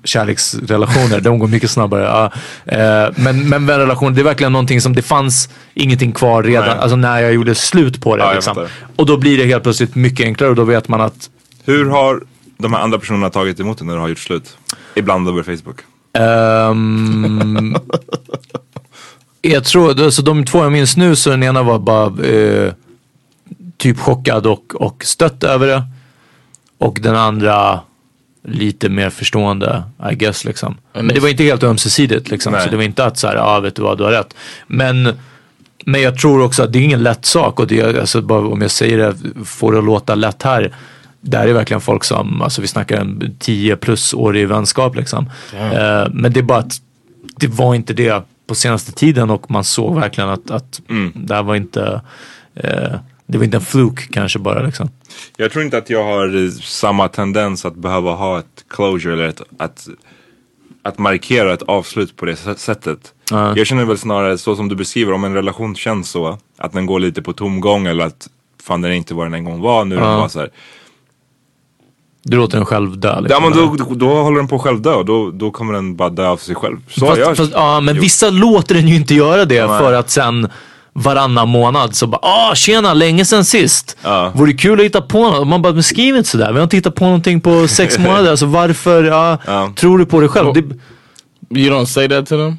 kärleksrelationer. 0.03 1.21
De 1.21 1.39
går 1.39 1.47
mycket 1.47 1.71
snabbare. 1.71 2.03
Ja. 2.03 2.31
Eh, 2.65 3.13
men, 3.15 3.49
men 3.49 3.65
vänrelationer, 3.65 4.11
det 4.11 4.21
är 4.21 4.23
verkligen 4.23 4.53
någonting 4.53 4.81
som 4.81 4.95
det 4.95 5.01
fanns 5.01 5.49
ingenting 5.73 6.11
kvar 6.11 6.43
redan, 6.43 6.67
Nej. 6.67 6.77
alltså 6.79 6.95
när 6.95 7.21
jag 7.21 7.33
gjorde 7.33 7.55
slut 7.55 8.01
på 8.01 8.17
det. 8.17 8.23
Ja, 8.23 8.33
liksom. 8.33 8.67
Och 8.95 9.05
då 9.05 9.17
blir 9.17 9.37
det 9.37 9.45
helt 9.45 9.63
plötsligt 9.63 9.95
mycket 9.95 10.25
enklare 10.25 10.49
och 10.49 10.55
då 10.55 10.63
vet 10.63 10.87
man 10.87 11.01
att 11.01 11.29
Hur 11.65 11.89
har 11.89 12.23
de 12.57 12.73
här 12.73 12.79
andra 12.79 12.99
personerna 12.99 13.29
tagit 13.29 13.59
emot 13.59 13.77
det 13.77 13.85
när 13.85 13.93
du 13.93 13.99
har 13.99 14.07
gjort 14.07 14.19
slut? 14.19 14.57
Ibland 14.95 15.27
över 15.27 15.43
Facebook. 15.43 15.79
Ehm, 16.13 17.75
jag 19.41 19.63
tror, 19.63 20.03
alltså 20.03 20.21
de 20.21 20.45
två 20.45 20.63
jag 20.63 20.71
minns 20.71 20.97
nu 20.97 21.15
så 21.15 21.29
den 21.29 21.43
ena 21.43 21.63
var 21.63 21.79
bara 21.79 22.27
eh, 22.27 22.73
typ 23.77 23.99
chockad 23.99 24.47
och, 24.47 24.75
och 24.75 25.05
stött 25.05 25.43
över 25.43 25.67
det. 25.67 25.83
Och 26.77 26.99
den 27.01 27.15
andra 27.15 27.79
lite 28.43 28.89
mer 28.89 29.09
förstående, 29.09 29.83
I 30.11 30.15
guess 30.15 30.45
liksom. 30.45 30.77
Men 30.93 31.07
det 31.07 31.19
var 31.19 31.29
inte 31.29 31.43
helt 31.43 31.63
ömsesidigt 31.63 32.29
liksom. 32.29 32.53
Nej. 32.53 32.63
Så 32.63 32.69
det 32.69 32.75
var 32.75 32.83
inte 32.83 33.05
att 33.05 33.17
så 33.17 33.27
här, 33.27 33.35
ja 33.35 33.41
ah, 33.41 33.59
vet 33.59 33.75
du 33.75 33.81
vad, 33.81 33.97
du 33.97 34.03
har 34.03 34.11
rätt. 34.11 34.33
Men, 34.67 35.09
men 35.85 36.01
jag 36.01 36.17
tror 36.17 36.41
också 36.41 36.63
att 36.63 36.73
det 36.73 36.79
är 36.79 36.83
ingen 36.83 37.03
lätt 37.03 37.25
sak 37.25 37.59
och 37.59 37.67
det 37.67 37.79
är, 37.79 37.99
alltså, 37.99 38.21
bara 38.21 38.47
om 38.47 38.61
jag 38.61 38.71
säger 38.71 38.97
det, 38.97 39.15
får 39.45 39.71
det 39.71 39.77
att 39.77 39.85
låta 39.85 40.15
lätt 40.15 40.43
här. 40.43 40.75
Där 41.21 41.47
är 41.47 41.53
verkligen 41.53 41.81
folk 41.81 42.03
som, 42.03 42.41
alltså 42.41 42.61
vi 42.61 42.67
snackar 42.67 42.97
en 42.97 43.35
10 43.39 43.75
plus 43.75 44.13
år 44.13 44.37
i 44.37 44.45
vänskap 44.45 44.95
liksom. 44.95 45.29
Eh, 45.53 46.07
men 46.11 46.33
det 46.33 46.39
är 46.39 46.43
bara 46.43 46.59
att 46.59 46.81
det 47.35 47.47
var 47.47 47.75
inte 47.75 47.93
det 47.93 48.23
på 48.47 48.55
senaste 48.55 48.91
tiden 48.91 49.29
och 49.29 49.51
man 49.51 49.63
såg 49.63 49.95
verkligen 49.99 50.29
att, 50.29 50.51
att 50.51 50.81
det 51.13 51.35
här 51.35 51.43
var 51.43 51.55
inte, 51.55 52.01
eh, 52.55 52.93
det 53.33 53.37
var 53.39 53.45
inte 53.45 53.57
en 53.57 53.61
fluk 53.61 54.11
kanske 54.11 54.39
bara 54.39 54.61
liksom. 54.61 54.89
Jag 55.37 55.51
tror 55.51 55.63
inte 55.65 55.77
att 55.77 55.89
jag 55.89 56.03
har 56.03 56.45
eh, 56.45 56.49
samma 56.51 57.07
tendens 57.07 57.65
att 57.65 57.75
behöva 57.75 58.11
ha 58.11 58.39
ett 58.39 58.65
closure 58.69 59.13
eller 59.13 59.27
ett, 59.27 59.41
att, 59.57 59.87
att 60.83 60.97
markera 60.99 61.53
ett 61.53 61.61
avslut 61.61 62.15
på 62.15 62.25
det 62.25 62.35
sättet. 62.57 63.13
Ja. 63.31 63.57
Jag 63.57 63.67
känner 63.67 63.85
väl 63.85 63.97
snarare 63.97 64.37
så 64.37 64.55
som 64.55 64.69
du 64.69 64.75
beskriver, 64.75 65.13
om 65.13 65.23
en 65.23 65.33
relation 65.33 65.75
känns 65.75 66.09
så, 66.09 66.37
att 66.57 66.73
den 66.73 66.85
går 66.85 66.99
lite 66.99 67.21
på 67.21 67.33
tomgång 67.33 67.87
eller 67.87 68.05
att 68.05 68.29
fan 68.63 68.81
den 68.81 68.91
är 68.91 68.95
inte 68.95 69.13
vad 69.13 69.25
den 69.25 69.33
en 69.33 69.43
gång 69.45 69.61
var, 69.61 69.85
nu 69.85 69.95
är 69.95 69.99
den 69.99 70.09
Ja. 70.09 70.17
bara 70.17 70.29
så 70.29 70.39
här. 70.39 70.49
Du 72.23 72.37
låter 72.37 72.57
den 72.57 72.65
själv 72.65 72.97
dö 72.99 73.09
Ja 73.09 73.19
liksom. 73.19 73.43
men 73.43 73.51
då, 73.51 73.75
då, 73.75 73.95
då 73.95 74.07
håller 74.07 74.37
den 74.37 74.47
på 74.47 74.55
att 74.55 74.61
själv 74.61 74.81
dö 74.81 74.93
och 74.93 75.05
då, 75.05 75.31
då 75.31 75.51
kommer 75.51 75.73
den 75.73 75.95
bara 75.95 76.09
dö 76.09 76.27
av 76.27 76.37
sig 76.37 76.55
själv. 76.55 76.77
Så 76.89 77.05
fast, 77.05 77.19
jag 77.19 77.37
fast, 77.37 77.51
ja, 77.53 77.79
men 77.81 77.99
vissa 77.99 78.29
låter 78.29 78.75
den 78.75 78.87
ju 78.87 78.95
inte 78.95 79.15
göra 79.15 79.45
det 79.45 79.65
Nej. 79.67 79.79
för 79.79 79.93
att 79.93 80.09
sen 80.09 80.49
varannan 80.93 81.49
månad 81.49 81.95
så 81.95 82.07
bara 82.07 82.19
ah 82.21 82.55
tjena 82.55 82.93
länge 82.93 83.25
sen 83.25 83.45
sist. 83.45 83.97
Ja. 84.03 84.31
Vore 84.35 84.51
det 84.51 84.57
kul 84.57 84.79
att 84.79 84.85
hitta 84.85 85.01
på 85.01 85.29
något? 85.29 85.47
Man 85.47 85.61
bara 85.61 85.73
men 85.73 85.83
skriv 85.83 86.15
inte 86.15 86.29
sådär. 86.29 86.51
Vi 86.51 86.57
har 86.57 86.63
inte 86.63 86.77
hittat 86.77 86.95
på 86.95 87.05
någonting 87.05 87.41
på 87.41 87.67
sex 87.67 87.97
månader. 87.99 88.31
Alltså 88.31 88.45
varför? 88.45 89.03
Ja, 89.03 89.71
Tror 89.75 89.97
du 89.97 90.05
på 90.05 90.19
det 90.21 90.27
själv? 90.27 90.53
Det, 90.53 90.59
You 91.59 91.69
don't 91.75 91.85
say 91.85 92.09
that 92.09 92.25
to 92.29 92.37
them? 92.37 92.57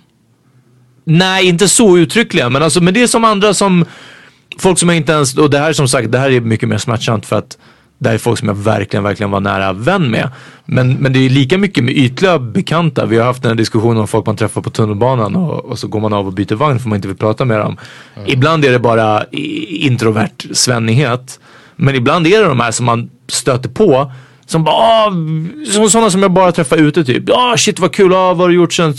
Nej, 1.05 1.47
inte 1.47 1.68
så 1.68 1.99
uttryckligen. 1.99 2.53
Men, 2.53 2.62
alltså, 2.62 2.80
men 2.80 2.95
det 2.95 3.03
är 3.03 3.07
som 3.07 3.24
andra 3.24 3.55
som 3.55 3.85
folk 4.59 4.78
som 4.78 4.91
inte 4.91 5.12
ens, 5.12 5.39
och 5.39 5.51
det 5.51 5.59
här 5.59 5.72
som 5.72 5.89
sagt, 5.89 6.12
det 6.12 6.18
här 6.18 6.30
är 6.30 6.41
mycket 6.41 6.68
mer 6.68 6.78
smärtsamt 6.78 7.26
för 7.26 7.37
att 7.39 7.59
det 8.05 8.11
här 8.11 8.14
är 8.14 8.18
folk 8.18 8.38
som 8.38 8.48
jag 8.48 8.55
verkligen, 8.55 9.02
verkligen 9.02 9.30
var 9.30 9.40
nära 9.40 9.72
vän 9.72 10.11
med. 10.11 10.30
Men, 10.64 10.94
men 10.94 11.12
det 11.12 11.18
är 11.18 11.30
lika 11.30 11.59
mycket 11.59 11.84
med 11.84 11.96
ytliga 11.96 12.38
bekanta. 12.38 13.07
Vi 13.07 13.18
har 13.18 13.24
haft 13.24 13.42
den 13.42 13.50
här 13.50 13.57
diskussionen 13.57 13.98
om 13.98 14.09
folk 14.09 14.26
man 14.26 14.36
träffar 14.36 14.61
på 14.61 14.70
tunnelbanan 14.70 15.36
och, 15.36 15.64
och 15.64 15.78
så 15.78 15.88
går 15.88 16.00
man 16.00 16.12
av 16.12 16.26
och 16.26 16.32
byter 16.32 16.55
vagn 16.55 16.78
för 16.78 16.88
man 16.88 16.96
inte 16.96 17.09
vill 17.09 17.16
prata 17.16 17.44
med 17.44 17.59
dem. 17.59 17.76
Ibland 18.26 18.64
är 18.64 18.72
det 18.72 18.78
bara 18.78 19.24
introvert 19.30 20.55
svennighet. 20.55 21.40
Men 21.76 21.94
ibland 21.94 22.26
är 22.26 22.42
det 22.42 22.48
de 22.48 22.61
här 22.61 22.70
som 22.70 22.86
man 22.86 23.11
stöter 23.28 23.68
på 23.68 24.12
som 24.47 24.64
bara, 24.64 24.74
ah, 24.74 25.11
som 25.72 25.90
sådana 25.90 26.11
som 26.11 26.22
jag 26.22 26.32
bara 26.32 26.53
träffar 26.53 26.76
ute 26.76 27.05
typ. 27.05 27.22
Ja 27.26 27.53
ah, 27.53 27.57
shit 27.57 27.78
vad 27.78 27.92
kul, 27.92 28.12
ah, 28.12 28.28
vad 28.28 28.38
har 28.38 28.49
du 28.49 28.55
gjort 28.55 28.72
sen? 28.72 28.95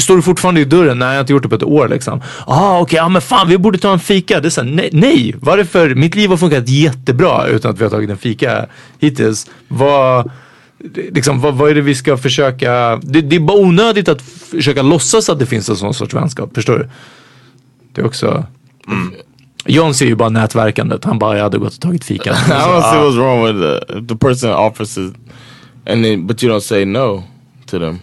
Står 0.00 0.16
du 0.16 0.22
fortfarande 0.22 0.60
i 0.60 0.64
dörren? 0.64 0.98
Nej 0.98 1.08
jag 1.08 1.14
har 1.14 1.20
inte 1.20 1.32
gjort 1.32 1.42
det 1.42 1.48
på 1.48 1.54
ett 1.54 1.62
år 1.62 1.88
liksom. 1.88 2.22
Ah 2.46 2.80
okej, 2.80 2.96
ja 2.96 3.08
men 3.08 3.22
fan 3.22 3.48
vi 3.48 3.58
borde 3.58 3.78
ta 3.78 3.92
en 3.92 4.00
fika. 4.00 4.40
Det 4.40 4.48
är 4.48 4.50
så 4.50 4.62
här, 4.62 4.70
nej, 4.70 4.90
nej, 4.92 5.34
varför? 5.40 5.94
Mitt 5.94 6.14
liv 6.14 6.30
har 6.30 6.36
funkat 6.36 6.68
jättebra 6.68 7.46
utan 7.46 7.70
att 7.70 7.80
vi 7.80 7.84
har 7.84 7.90
tagit 7.90 8.10
en 8.10 8.18
fika 8.18 8.66
hittills. 8.98 9.50
Vad, 9.68 10.30
liksom, 10.94 11.40
vad, 11.40 11.54
vad 11.54 11.70
är 11.70 11.74
det 11.74 11.80
vi 11.80 11.94
ska 11.94 12.16
försöka? 12.16 12.96
Det, 13.02 13.20
det 13.20 13.36
är 13.36 13.40
bara 13.40 13.58
onödigt 13.58 14.08
att 14.08 14.22
försöka 14.22 14.82
låtsas 14.82 15.28
att 15.28 15.38
det 15.38 15.46
finns 15.46 15.68
en 15.68 15.76
sån 15.76 15.94
sorts 15.94 16.14
vänskap, 16.14 16.50
förstår 16.54 16.78
du? 16.78 16.88
Det 17.94 18.00
är 18.00 18.06
också... 18.06 18.46
Mm. 18.88 19.14
John 19.66 19.94
ser 19.94 20.06
ju 20.06 20.14
bara 20.14 20.28
nätverkandet. 20.28 21.04
Han 21.04 21.18
bara, 21.18 21.36
jag 21.36 21.42
hade 21.42 21.58
gått 21.58 21.74
och 21.74 21.80
tagit 21.80 22.04
fika. 22.04 22.30
I 22.48 22.50
don't 22.50 22.90
see 22.90 22.98
what's 22.98 23.16
wrong 23.16 23.44
with 23.46 23.60
the, 23.60 24.06
the 24.14 24.16
person 24.16 24.50
offers 24.50 24.98
it, 24.98 25.14
and 25.86 26.04
then 26.04 26.26
but 26.26 26.42
you 26.42 26.52
don't 26.52 26.60
say 26.60 26.84
no 26.84 27.22
to 27.66 27.78
them. 27.78 27.98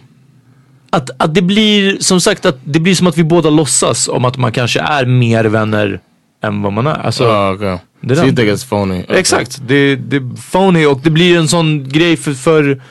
att, 0.90 1.10
att 1.16 1.34
det 1.34 1.42
blir 1.42 1.98
som 2.00 2.20
sagt 2.20 2.46
att 2.46 2.58
det 2.64 2.80
blir 2.80 2.94
som 2.94 3.06
att 3.06 3.18
vi 3.18 3.24
båda 3.24 3.50
låtsas 3.50 4.08
om 4.08 4.24
att 4.24 4.36
man 4.36 4.52
kanske 4.52 4.80
är 4.80 5.06
mer 5.06 5.44
vänner 5.44 6.00
än 6.42 6.62
vad 6.62 6.72
man 6.72 6.86
är. 6.86 6.94
Alltså, 6.94 7.24
Oh, 7.24 7.54
okay. 7.54 7.76
det 8.00 8.14
är 8.14 8.16
So 8.16 8.24
you 8.24 8.36
think 8.36 8.48
it's 8.48 8.68
phony? 8.68 9.02
Okay. 9.02 9.16
Exakt, 9.16 9.60
det, 9.66 9.96
det 9.96 10.16
är 10.16 10.50
phony 10.52 10.86
och 10.86 11.00
det 11.02 11.10
blir 11.10 11.38
en 11.38 11.48
sån 11.48 11.88
grej 11.88 12.16
för, 12.16 12.32
för 12.32 12.82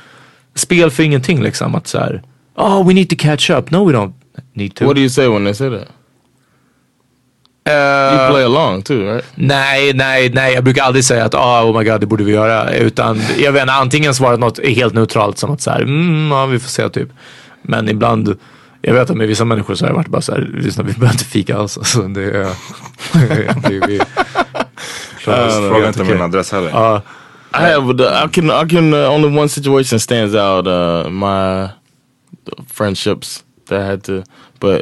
spel 0.55 0.91
för 0.91 1.03
ingenting 1.03 1.43
liksom. 1.43 1.75
Att 1.75 1.87
så 1.87 1.97
här, 1.97 2.23
oh 2.55 2.87
we 2.87 2.93
need 2.93 3.09
to 3.09 3.15
catch 3.19 3.49
up. 3.49 3.71
No 3.71 3.91
we 3.91 3.97
don't 3.97 4.13
need 4.53 4.75
to. 4.75 4.85
What 4.85 4.95
do 4.95 5.01
you 5.01 5.09
say 5.09 5.27
when 5.27 5.43
they 5.43 5.53
say 5.53 5.69
that? 5.69 5.87
Eh, 7.67 8.15
you 8.23 8.31
play 8.31 8.43
along 8.43 8.81
too, 8.81 9.13
right? 9.13 9.25
Nej, 9.35 9.93
nej, 9.93 10.29
nej. 10.33 10.53
Jag 10.53 10.63
brukar 10.63 10.83
aldrig 10.83 11.05
säga 11.05 11.25
att 11.25 11.35
ah, 11.35 11.63
oh 11.63 11.77
my 11.79 11.83
god, 11.89 12.01
det 12.01 12.05
borde 12.07 12.23
vi 12.23 12.31
göra. 12.31 12.73
Utan 12.73 13.21
jag 13.39 13.51
vet 13.51 13.61
inte, 13.61 13.73
antingen 13.73 14.13
svara 14.13 14.35
något 14.37 14.59
helt 14.65 14.93
neutralt 14.93 15.37
som 15.37 15.51
att 15.51 15.61
så 15.61 15.71
här, 15.71 15.81
mm, 15.81 16.31
ja, 16.31 16.45
vi 16.45 16.59
får 16.59 16.69
se 16.69 16.89
typ. 16.89 17.09
Men 17.61 17.89
ibland, 17.89 18.37
jag 18.81 18.93
vet 18.93 19.09
att 19.09 19.17
med 19.17 19.27
vissa 19.27 19.45
människor 19.45 19.75
så 19.75 19.85
har 19.85 19.89
det 19.89 19.95
varit 19.95 20.07
bara 20.07 20.21
så 20.21 20.31
här, 20.31 20.49
lyssna 20.53 20.83
vi 20.83 20.93
behöver 20.93 21.13
inte 21.13 21.25
fika 21.25 21.57
alls. 21.57 21.77
Alltså, 21.81 22.01
det, 22.01 22.21
är- 22.23 22.31
det, 23.69 23.75
är- 23.75 23.87
vi. 23.87 23.99
Fråga 25.19 25.87
inte 25.87 26.03
min 26.03 26.21
adress 26.21 26.51
heller. 26.51 26.69
Ja. 26.69 27.01
I 27.53 27.57
have 27.73 27.97
the, 27.97 28.03
I 28.03 28.29
can 28.31 28.45
I 28.65 28.69
can 28.69 28.93
uh, 28.93 29.11
only 29.13 29.39
one 29.39 29.49
situation 29.49 29.99
stands 29.99 30.35
out 30.35 30.67
uh 30.67 31.09
my 31.09 31.67
friendships 32.73 33.43
that 33.69 33.81
I 33.81 33.85
had 33.85 34.03
to 34.03 34.23
but 34.59 34.81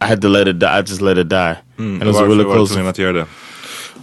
I 0.00 0.06
had 0.06 0.20
to 0.22 0.28
let 0.28 0.48
it 0.48 0.58
die. 0.58 0.78
I 0.78 0.82
just 0.82 1.00
let 1.00 1.18
it 1.18 1.28
die. 1.28 1.58
Mm, 1.78 2.00
and 2.00 2.02
it 2.02 2.06
was 2.06 2.20
a 2.20 2.26
really 2.26 2.44
close 2.44 2.74
tvungen 2.74 2.86
att 2.86 2.98
göra 2.98 3.12
det? 3.12 3.26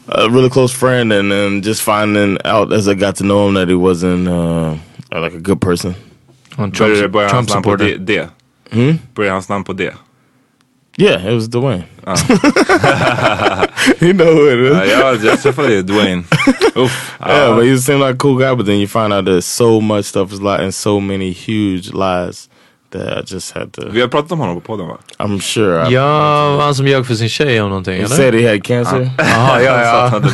a 0.07 0.29
really 0.29 0.49
close 0.49 0.71
friend 0.71 1.11
and 1.11 1.31
then 1.31 1.61
just 1.61 1.81
finding 1.81 2.37
out 2.45 2.71
as 2.71 2.87
I 2.87 2.93
got 2.93 3.17
to 3.17 3.23
know 3.23 3.47
him 3.47 3.55
that 3.55 3.67
he 3.67 3.75
wasn't 3.75 4.27
uh 4.27 4.77
like 5.11 5.33
a 5.33 5.39
good 5.39 5.61
person. 5.61 5.95
On 6.57 6.71
Börjar 6.71 7.07
börjar 7.07 7.29
hans 7.29 7.49
namn 7.49 7.63
på 7.63 7.75
D? 7.75 7.97
D? 7.97 8.27
Hmm? 8.71 8.99
Börjar 9.13 9.33
hans 9.33 9.49
namn 9.49 9.63
på 9.63 9.73
D? 9.73 9.91
Yeah, 10.97 11.23
it 11.27 11.33
was 11.33 11.47
Dwayne. 11.47 11.83
you 14.01 14.13
know 14.13 14.33
who 14.33 14.47
it 14.47 14.59
is. 14.59 14.77
Ja, 14.77 14.85
jag, 14.85 15.23
jag 15.23 15.41
träffade 15.41 15.81
Dwayne. 15.81 16.23
Uff. 16.75 17.17
Yeah, 17.19 17.55
but 17.55 17.65
he 17.65 17.77
seemed 17.77 18.01
like 18.01 18.15
a 18.15 18.17
cool 18.17 18.37
guy, 18.37 18.55
but 18.55 18.65
then 18.65 18.79
you 18.79 18.87
find 18.87 19.13
out 19.13 19.25
that 19.25 19.43
so 19.43 19.79
much 19.79 20.05
stuff 20.05 20.33
is 20.33 20.41
lying 20.41 20.63
and 20.63 20.73
so 20.73 20.99
many 20.99 21.31
huge 21.31 21.93
lies 21.93 22.49
that 22.49 22.56
I 22.95 23.23
just 23.25 23.51
had 23.51 23.73
to. 23.73 23.81
Vi 23.91 24.01
har 24.01 24.07
pratat 24.07 24.31
om 24.31 24.39
honom 24.39 24.55
på 24.55 24.61
podden 24.61 24.87
va? 24.87 24.97
I'm 25.17 25.39
sure. 25.39 25.89
Ja, 25.89 26.61
han 26.61 26.75
som 26.75 26.87
ljög 26.87 27.07
för 27.07 27.15
sin 27.15 27.29
tjej 27.29 27.61
om 27.61 27.69
någonting 27.69 27.93
he 27.93 27.99
eller? 27.99 28.15
said 28.15 28.33
he 28.33 28.49
had 28.49 28.63
cancer. 28.63 29.09
Jaha, 29.17 29.61
ja, 29.63 29.81
ja. 29.81 29.99
han 30.01 30.09
hade 30.09 30.31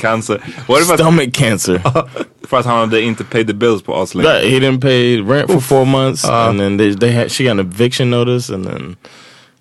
cancer. 0.00 0.40
Att, 0.66 1.00
Stomach 1.00 1.32
cancer. 1.32 1.82
för 2.48 2.58
att 2.58 2.66
han 2.66 2.78
hade 2.78 3.00
inte 3.00 3.24
paid 3.24 3.46
the 3.46 3.54
bills 3.54 3.82
på? 3.82 3.92
Right, 4.14 4.50
he 4.50 4.58
didn't 4.58 4.80
pay 4.80 5.20
rent 5.20 5.50
for 5.50 5.60
four 5.60 5.84
months, 5.84 6.24
and 6.24 6.60
then 6.60 6.78
they, 6.78 6.94
they 6.94 7.12
had 7.12 7.30
she 7.30 7.44
got 7.44 7.50
an 7.50 7.60
eviction 7.60 8.10
notice, 8.10 8.54
and 8.54 8.66
then 8.66 8.96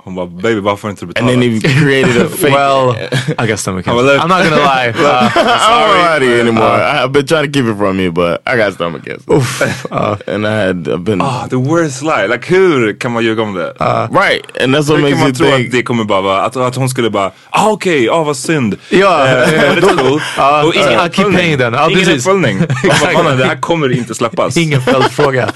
Hon 0.07 0.15
bara, 0.15 0.25
baby 0.25 0.59
varför 0.59 0.89
inte 0.89 1.01
du 1.01 1.07
betala? 1.07 1.31
and 1.31 1.41
then 1.41 1.51
he 1.53 1.59
created 1.59 2.17
a 2.25 2.29
fake. 2.41 2.53
Well, 2.55 2.95
I 3.43 3.47
guess 3.47 3.61
stomach 3.61 3.85
cancer. 3.85 4.15
I'm 4.19 4.27
not 4.29 4.43
gonna 4.43 4.55
lie. 4.55 4.93
Uh, 4.97 5.29
I 5.35 5.69
don't 5.69 5.81
want 5.81 5.91
to 5.93 6.13
lie 6.13 6.19
to 6.19 6.25
you 6.25 6.41
anymore. 6.41 7.03
I've 7.03 7.11
been 7.11 7.25
trying 7.27 7.45
to 7.45 7.51
keep 7.51 7.65
it 7.65 7.77
from 7.77 7.99
you, 7.99 8.11
but 8.11 8.41
I 8.45 8.57
got 8.57 8.73
stomach 8.73 9.01
cancer. 9.05 10.17
and 10.33 10.47
I 10.47 10.51
had 10.67 10.87
I've 10.87 11.03
been 11.03 11.21
Ah, 11.21 11.47
the 11.49 11.55
worst 11.59 12.01
lie. 12.03 12.27
Like 12.27 12.45
hur 12.47 12.93
kan 12.99 13.11
man 13.11 13.23
ljuga 13.23 13.41
om 13.43 13.53
det? 13.53 13.73
right, 14.11 14.61
and 14.61 14.75
that's 14.75 14.89
what 14.89 14.97
Hur 14.99 15.03
makes 15.03 15.13
kan 15.13 15.19
man 15.19 15.27
you 15.27 15.33
tro 15.35 15.45
think. 15.47 15.65
att 15.67 15.71
det 15.71 15.83
kommer 15.83 16.03
bara 16.03 16.21
vara, 16.21 16.41
att, 16.45 16.55
att 16.55 16.75
hon 16.75 16.89
skulle 16.89 17.09
bara, 17.09 17.31
ah 17.49 17.69
okej, 17.71 18.09
ah 18.09 18.23
vad 18.23 18.37
synd. 18.37 18.75
Ja, 18.89 19.17
är 19.27 19.81
cool. 19.81 20.21
ja, 20.37 20.63
Och 20.63 20.75
ingen 20.75 20.99
I'll 20.99 21.09
keep 21.11 21.31
paying 21.31 21.57
then. 21.57 21.75
Ingen 21.89 22.09
uppföljning. 22.15 22.57
Man 22.57 22.67
bara, 23.03 23.13
"Mannen, 23.23 23.37
det 23.37 23.45
här 23.45 23.61
kommer 23.61 23.91
inte 23.97 24.15
släppas. 24.15 24.57
Ingen 24.57 24.81
följdfråga. 24.81 25.49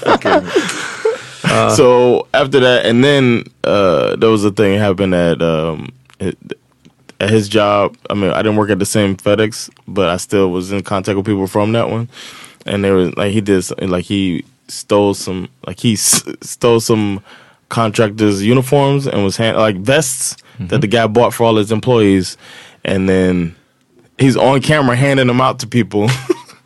So 1.74 2.26
after 2.32 2.60
that, 2.60 2.86
and 2.86 3.02
then 3.04 3.44
uh, 3.64 4.16
there 4.16 4.30
was 4.30 4.44
a 4.44 4.50
thing 4.50 4.78
happened 4.78 5.14
at 5.14 5.42
um, 5.42 5.92
at 6.20 6.34
his 7.30 7.48
job. 7.48 7.96
I 8.10 8.14
mean, 8.14 8.30
I 8.30 8.38
didn't 8.42 8.56
work 8.56 8.70
at 8.70 8.78
the 8.78 8.86
same 8.86 9.16
FedEx, 9.16 9.70
but 9.86 10.08
I 10.08 10.16
still 10.16 10.50
was 10.50 10.72
in 10.72 10.82
contact 10.82 11.16
with 11.16 11.26
people 11.26 11.46
from 11.46 11.72
that 11.72 11.88
one. 11.90 12.08
And 12.66 12.82
there 12.84 12.94
was 12.94 13.16
like 13.16 13.32
he 13.32 13.40
did 13.40 13.64
like 13.80 14.04
he 14.04 14.44
stole 14.68 15.14
some 15.14 15.48
like 15.66 15.80
he 15.80 15.94
s- 15.94 16.24
stole 16.42 16.80
some 16.80 17.22
contractors' 17.68 18.42
uniforms 18.42 19.06
and 19.06 19.24
was 19.24 19.36
hand 19.36 19.56
like 19.56 19.76
vests 19.76 20.36
that 20.60 20.80
the 20.80 20.86
guy 20.86 21.06
bought 21.06 21.34
for 21.34 21.44
all 21.44 21.56
his 21.56 21.72
employees, 21.72 22.36
and 22.84 23.08
then 23.08 23.56
he's 24.18 24.36
on 24.36 24.60
camera 24.62 24.94
handing 24.94 25.26
them 25.26 25.40
out 25.40 25.58
to 25.60 25.66
people, 25.66 26.08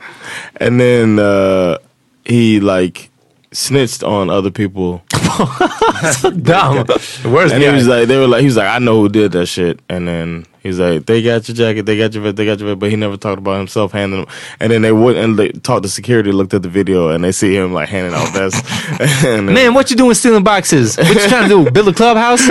and 0.57 0.79
then 0.81 1.19
uh, 1.19 1.79
he 2.25 2.61
like 2.61 3.09
snitched 3.57 4.03
on 4.03 4.29
other 4.29 4.51
people 4.51 5.03
Damn. 6.43 6.87
Where's 7.25 7.53
and 7.53 7.63
he 7.63 7.69
was 7.69 7.87
like, 7.87 8.09
they 8.09 8.17
were 8.19 8.27
like, 8.27 8.41
he 8.41 8.47
was 8.47 8.57
like, 8.57 8.69
I 8.69 8.79
know 8.79 9.01
who 9.01 9.09
did 9.09 9.33
that 9.33 9.47
shit. 9.47 9.81
And 9.89 10.09
then 10.09 10.47
he's 10.63 10.79
like, 10.79 11.07
they 11.07 11.23
got 11.23 11.49
your 11.49 11.55
jacket, 11.55 11.83
they 11.83 11.97
got 11.97 12.15
your 12.15 12.23
vest, 12.23 12.37
they 12.37 12.47
got 12.47 12.59
your 12.59 12.69
vest, 12.71 12.79
but 12.79 12.91
he 12.91 12.97
never 12.97 13.17
talked 13.17 13.39
about 13.39 13.59
himself 13.59 13.93
handing 13.93 14.21
them. 14.21 14.35
And 14.61 14.73
then 14.73 14.83
they 14.83 14.93
would 14.93 15.17
and 15.17 15.39
they 15.39 15.51
talked 15.51 15.83
to 15.83 15.89
security, 15.89 16.33
looked 16.33 16.55
at 16.55 16.63
the 16.63 16.69
video, 16.69 17.09
and 17.09 17.23
they 17.25 17.33
see 17.33 17.55
him 17.57 17.73
like 17.73 17.89
handing 17.89 18.15
out 18.15 18.33
vests. 18.33 18.63
and 19.25 19.47
Man, 19.47 19.75
what 19.75 19.91
you 19.91 19.97
doing 19.97 20.15
stealing 20.15 20.45
boxes? 20.45 20.97
What 20.97 21.09
you 21.09 21.29
trying 21.29 21.49
to 21.49 21.65
do? 21.65 21.71
Build 21.71 21.89
a 21.89 21.93
clubhouse? 21.93 22.49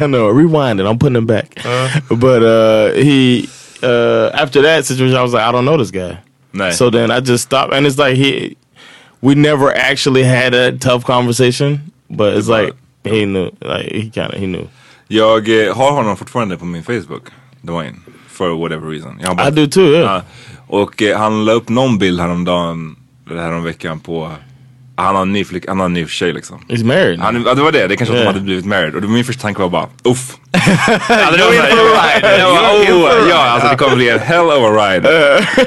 I 0.00 0.06
know, 0.06 0.28
rewind 0.28 0.80
it. 0.80 0.86
I'm 0.86 0.98
putting 0.98 1.14
them 1.14 1.26
back. 1.26 1.54
but 2.10 2.42
uh, 2.42 2.92
he 2.92 3.48
uh, 3.82 4.30
after 4.34 4.62
that 4.62 4.84
situation, 4.84 5.16
I 5.16 5.22
was 5.22 5.32
like, 5.32 5.44
I 5.44 5.52
don't 5.52 5.64
know 5.64 5.76
this 5.76 5.90
guy. 5.90 6.20
Nej. 6.54 6.72
So 6.72 6.90
then 6.90 7.10
I 7.10 7.20
just 7.20 7.44
stopped, 7.44 7.72
and 7.72 7.86
it's 7.86 7.98
like 7.98 8.14
he, 8.16 8.56
we 9.22 9.34
never 9.34 9.72
actually 9.90 10.22
had 10.24 10.54
a 10.54 10.72
tough 10.78 11.04
conversation, 11.04 11.78
but 12.08 12.34
it's 12.36 12.48
like 12.48 12.72
he 13.04 13.24
knew, 13.26 13.50
like 13.60 13.88
he 13.92 14.10
kind 14.10 14.32
of 14.34 14.40
he 14.40 14.46
knew. 14.46 14.68
Jag 15.08 15.48
eh, 15.66 15.76
har 15.76 15.90
honom 15.92 16.16
fortfarande 16.16 16.56
på 16.56 16.64
min 16.64 16.82
Facebook, 16.82 17.22
Dwayne. 17.62 17.96
For 18.28 18.50
whatever 18.54 18.90
reason. 18.90 19.18
Jag 19.20 19.28
har 19.28 19.34
bara- 19.34 19.48
I 19.48 19.50
do 19.50 19.66
too. 19.66 19.88
Yeah. 19.92 20.02
Ja. 20.02 20.22
Och 20.66 21.02
eh, 21.02 21.18
han 21.18 21.44
la 21.44 21.52
upp 21.52 21.68
någon 21.68 21.98
bild 21.98 22.20
häromdagen, 22.20 22.96
eller 23.30 23.42
häromveckan 23.42 24.00
på 24.00 24.30
han 24.96 25.14
har 25.14 25.22
en 25.22 25.32
ny, 25.32 25.44
flick, 25.44 25.64
han 25.68 25.78
har 25.78 25.86
en 25.86 25.92
ny 25.92 26.06
tjej 26.06 26.32
liksom. 26.32 26.58
He's 26.68 26.84
married. 26.84 27.20
Han, 27.20 27.42
ja, 27.46 27.54
det 27.54 27.62
var 27.62 27.72
det, 27.72 27.86
det 27.86 27.96
kanske 27.96 28.14
att 28.14 28.20
Yeah. 28.20 28.32
de 28.32 28.32
hade 28.34 28.44
blivit 28.44 28.64
married. 28.64 28.94
Och 28.94 29.02
min 29.02 29.24
första 29.24 29.42
tanke 29.42 29.60
var 29.62 29.68
bara, 29.68 29.88
uff. 30.04 30.36
You're 30.52 31.36
det 31.36 31.44
var 31.44 31.54
in 31.54 31.60
for 31.62 31.96
a 31.96 32.04
ride. 32.04 32.46
Oh, 32.46 32.84
ja, 32.88 33.24
ride. 33.24 33.34
alltså 33.34 33.68
det 33.68 33.76
kommer 33.76 33.96
bli 33.96 34.08
en 34.08 34.18
hell 34.18 34.46
of 34.46 34.64
a 34.64 34.70
ride. 34.90 35.08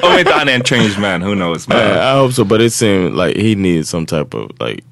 Om 0.04 0.20
inte 0.20 0.34
han 0.34 0.50
är 0.50 0.54
en 0.56 0.64
changed 0.64 1.00
man, 1.00 1.22
who 1.22 1.34
knows. 1.36 1.68
Men, 1.68 1.78
Uh, 1.78 2.16
I 2.16 2.20
hope 2.20 2.34
so, 2.34 2.44
but 2.44 2.62
it 2.62 2.74
seemed 2.74 3.14
like 3.28 3.40
he 3.42 3.56
needed 3.56 3.88
some 3.88 4.06
type 4.06 4.38
of 4.38 4.52
like 4.68 4.84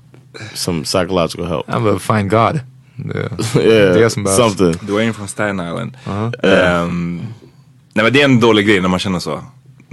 some 0.54 0.84
psychological 0.86 1.46
help. 1.46 1.70
I'm 1.70 1.96
a 1.96 2.00
fine 2.00 2.28
God. 2.30 2.60
Yeah. 3.16 3.16
yeah, 3.56 3.94
Det 3.96 4.04
är 4.06 4.10
som 4.10 4.24
behövs. 4.24 4.38
something. 4.58 4.88
Dwayne 4.88 5.14
från 5.14 5.28
Staten 5.28 5.60
Island. 5.60 5.98
Ehm, 6.44 7.22
nej 7.94 8.04
men 8.04 8.14
det 8.14 8.22
är 8.22 8.26
en 8.26 8.40
dålig 8.40 8.68
grej 8.68 8.82
när 8.82 8.90
man 8.90 9.00
känner 9.00 9.20
så. 9.20 9.44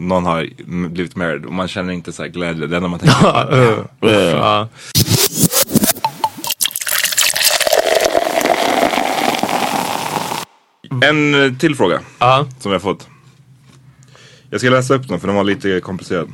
Någon 0.01 0.25
har 0.25 0.49
blivit 0.89 1.17
married 1.17 1.45
och 1.45 1.53
man 1.53 1.69
känner 1.69 1.93
inte 1.93 2.13
så 2.13 2.23
här 2.23 2.31
glädje. 2.31 2.67
Det 2.67 2.77
enda 2.77 2.89
man 2.89 2.99
tänker 2.99 3.47
på. 3.49 3.55
Uh, 3.57 3.85
Yeah. 4.11 4.37
ja. 4.37 4.69
En 11.03 11.35
eh, 11.45 11.53
till 11.53 11.75
fråga 11.77 12.01
Ja. 12.19 12.47
som 12.59 12.73
jag 12.73 12.83
fått. 12.83 13.09
Jag 14.51 14.61
ska 14.61 14.71
läsa 14.71 14.95
upp 14.95 15.09
den 15.09 15.21
för 15.21 15.27
den 15.27 15.37
var 15.37 15.45
lite 15.45 15.81
komplicerad. 15.81 16.29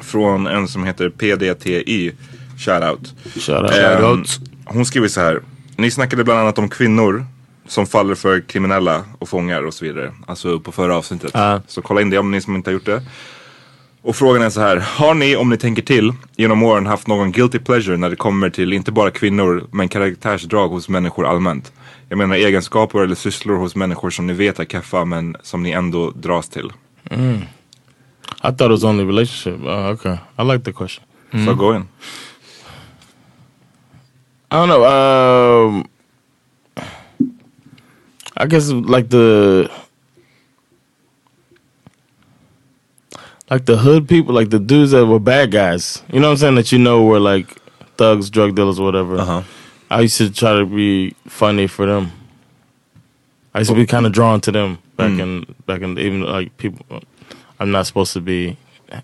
Från 0.00 0.46
en 0.46 0.68
som 0.68 0.84
heter 0.84 1.10
PDTY. 1.10 2.12
Shoutout. 2.58 3.14
Shout 3.34 3.48
out. 3.62 3.70
Ehm, 3.72 3.98
Shoutout. 4.02 4.40
hon 4.64 4.84
skriver 4.86 5.08
så 5.08 5.20
här. 5.20 5.42
Ni 5.76 5.90
snackade 5.90 6.24
bland 6.24 6.40
annat 6.40 6.58
om 6.58 6.68
kvinnor 6.68 7.26
som 7.66 7.86
faller 7.86 8.14
för 8.14 8.40
kriminella 8.40 9.04
och 9.18 9.28
fångar 9.28 9.62
och 9.62 9.74
så 9.74 9.84
vidare. 9.84 10.12
Alltså 10.26 10.60
på 10.60 10.72
förra 10.72 10.96
avsnittet. 10.96 11.30
Ja. 11.34 11.60
Så 11.66 11.82
kolla 11.82 12.00
in 12.00 12.10
det 12.10 12.18
om 12.18 12.30
ni 12.30 12.40
som 12.40 12.56
inte 12.56 12.70
har 12.70 12.72
gjort 12.72 12.86
det. 12.86 13.02
Och 14.02 14.16
frågan 14.16 14.42
är 14.42 14.50
så 14.50 14.60
här. 14.60 14.76
Har 14.76 15.14
ni, 15.14 15.36
om 15.36 15.50
ni 15.50 15.56
tänker 15.56 15.82
till, 15.82 16.12
genom 16.36 16.62
åren 16.62 16.86
haft 16.86 17.06
någon 17.06 17.32
guilty 17.32 17.58
pleasure 17.58 17.96
när 17.96 18.10
det 18.10 18.16
kommer 18.16 18.50
till 18.50 18.72
inte 18.72 18.92
bara 18.92 19.10
kvinnor 19.10 19.66
men 19.70 19.88
karaktärsdrag 19.88 20.68
hos 20.68 20.88
människor 20.88 21.26
allmänt? 21.26 21.72
Jag 22.08 22.18
menar 22.18 22.36
egenskaper 22.36 22.98
eller 22.98 23.14
sysslor 23.14 23.56
hos 23.56 23.76
människor 23.76 24.10
som 24.10 24.26
ni 24.26 24.32
vet 24.32 24.58
är 24.58 24.64
keffa 24.64 25.04
men 25.04 25.36
som 25.42 25.62
ni 25.62 25.70
ändå 25.70 26.10
dras 26.10 26.48
till. 26.48 26.72
I 28.44 28.52
thought 28.52 28.60
it 28.60 28.70
was 28.70 28.84
only 28.84 29.04
relationship. 29.04 29.60
Uh, 29.66 29.92
okay, 29.92 30.16
I 30.38 30.42
like 30.42 30.64
the 30.64 30.72
question. 30.72 31.04
Så 31.46 31.54
gå 31.54 31.74
in. 31.74 31.88
I 34.50 34.56
don't 34.56 34.66
know. 34.66 34.84
Um, 34.84 35.88
I 38.36 38.46
guess 38.46 38.68
like 38.70 39.10
the 39.10 39.70
like 43.50 43.66
the 43.66 43.76
hood 43.76 44.08
people, 44.08 44.34
like 44.34 44.50
the 44.50 44.58
dudes 44.58 44.90
that 44.92 45.06
were 45.06 45.20
bad 45.20 45.50
guys. 45.50 46.02
You 46.12 46.20
know 46.20 46.28
what 46.28 46.32
I'm 46.32 46.38
saying? 46.38 46.54
That 46.56 46.72
you 46.72 46.78
know 46.78 47.04
were 47.04 47.20
like 47.20 47.60
thugs, 47.96 48.30
drug 48.30 48.54
dealers, 48.54 48.80
whatever. 48.80 49.18
Uh-huh. 49.18 49.42
I 49.90 50.00
used 50.00 50.16
to 50.18 50.30
try 50.32 50.54
to 50.54 50.66
be 50.66 51.14
funny 51.28 51.66
for 51.66 51.86
them. 51.86 52.10
I 53.54 53.58
used 53.60 53.70
to 53.70 53.76
be 53.76 53.86
kind 53.86 54.06
of 54.06 54.12
drawn 54.12 54.40
to 54.42 54.50
them 54.50 54.78
back 54.96 55.18
in 55.18 55.54
back 55.66 55.82
in 55.82 55.98
even 55.98 56.22
like 56.22 56.56
people. 56.56 57.02
I'm 57.60 57.70
not 57.70 57.86
supposed 57.86 58.12
to 58.14 58.20
be. 58.20 58.56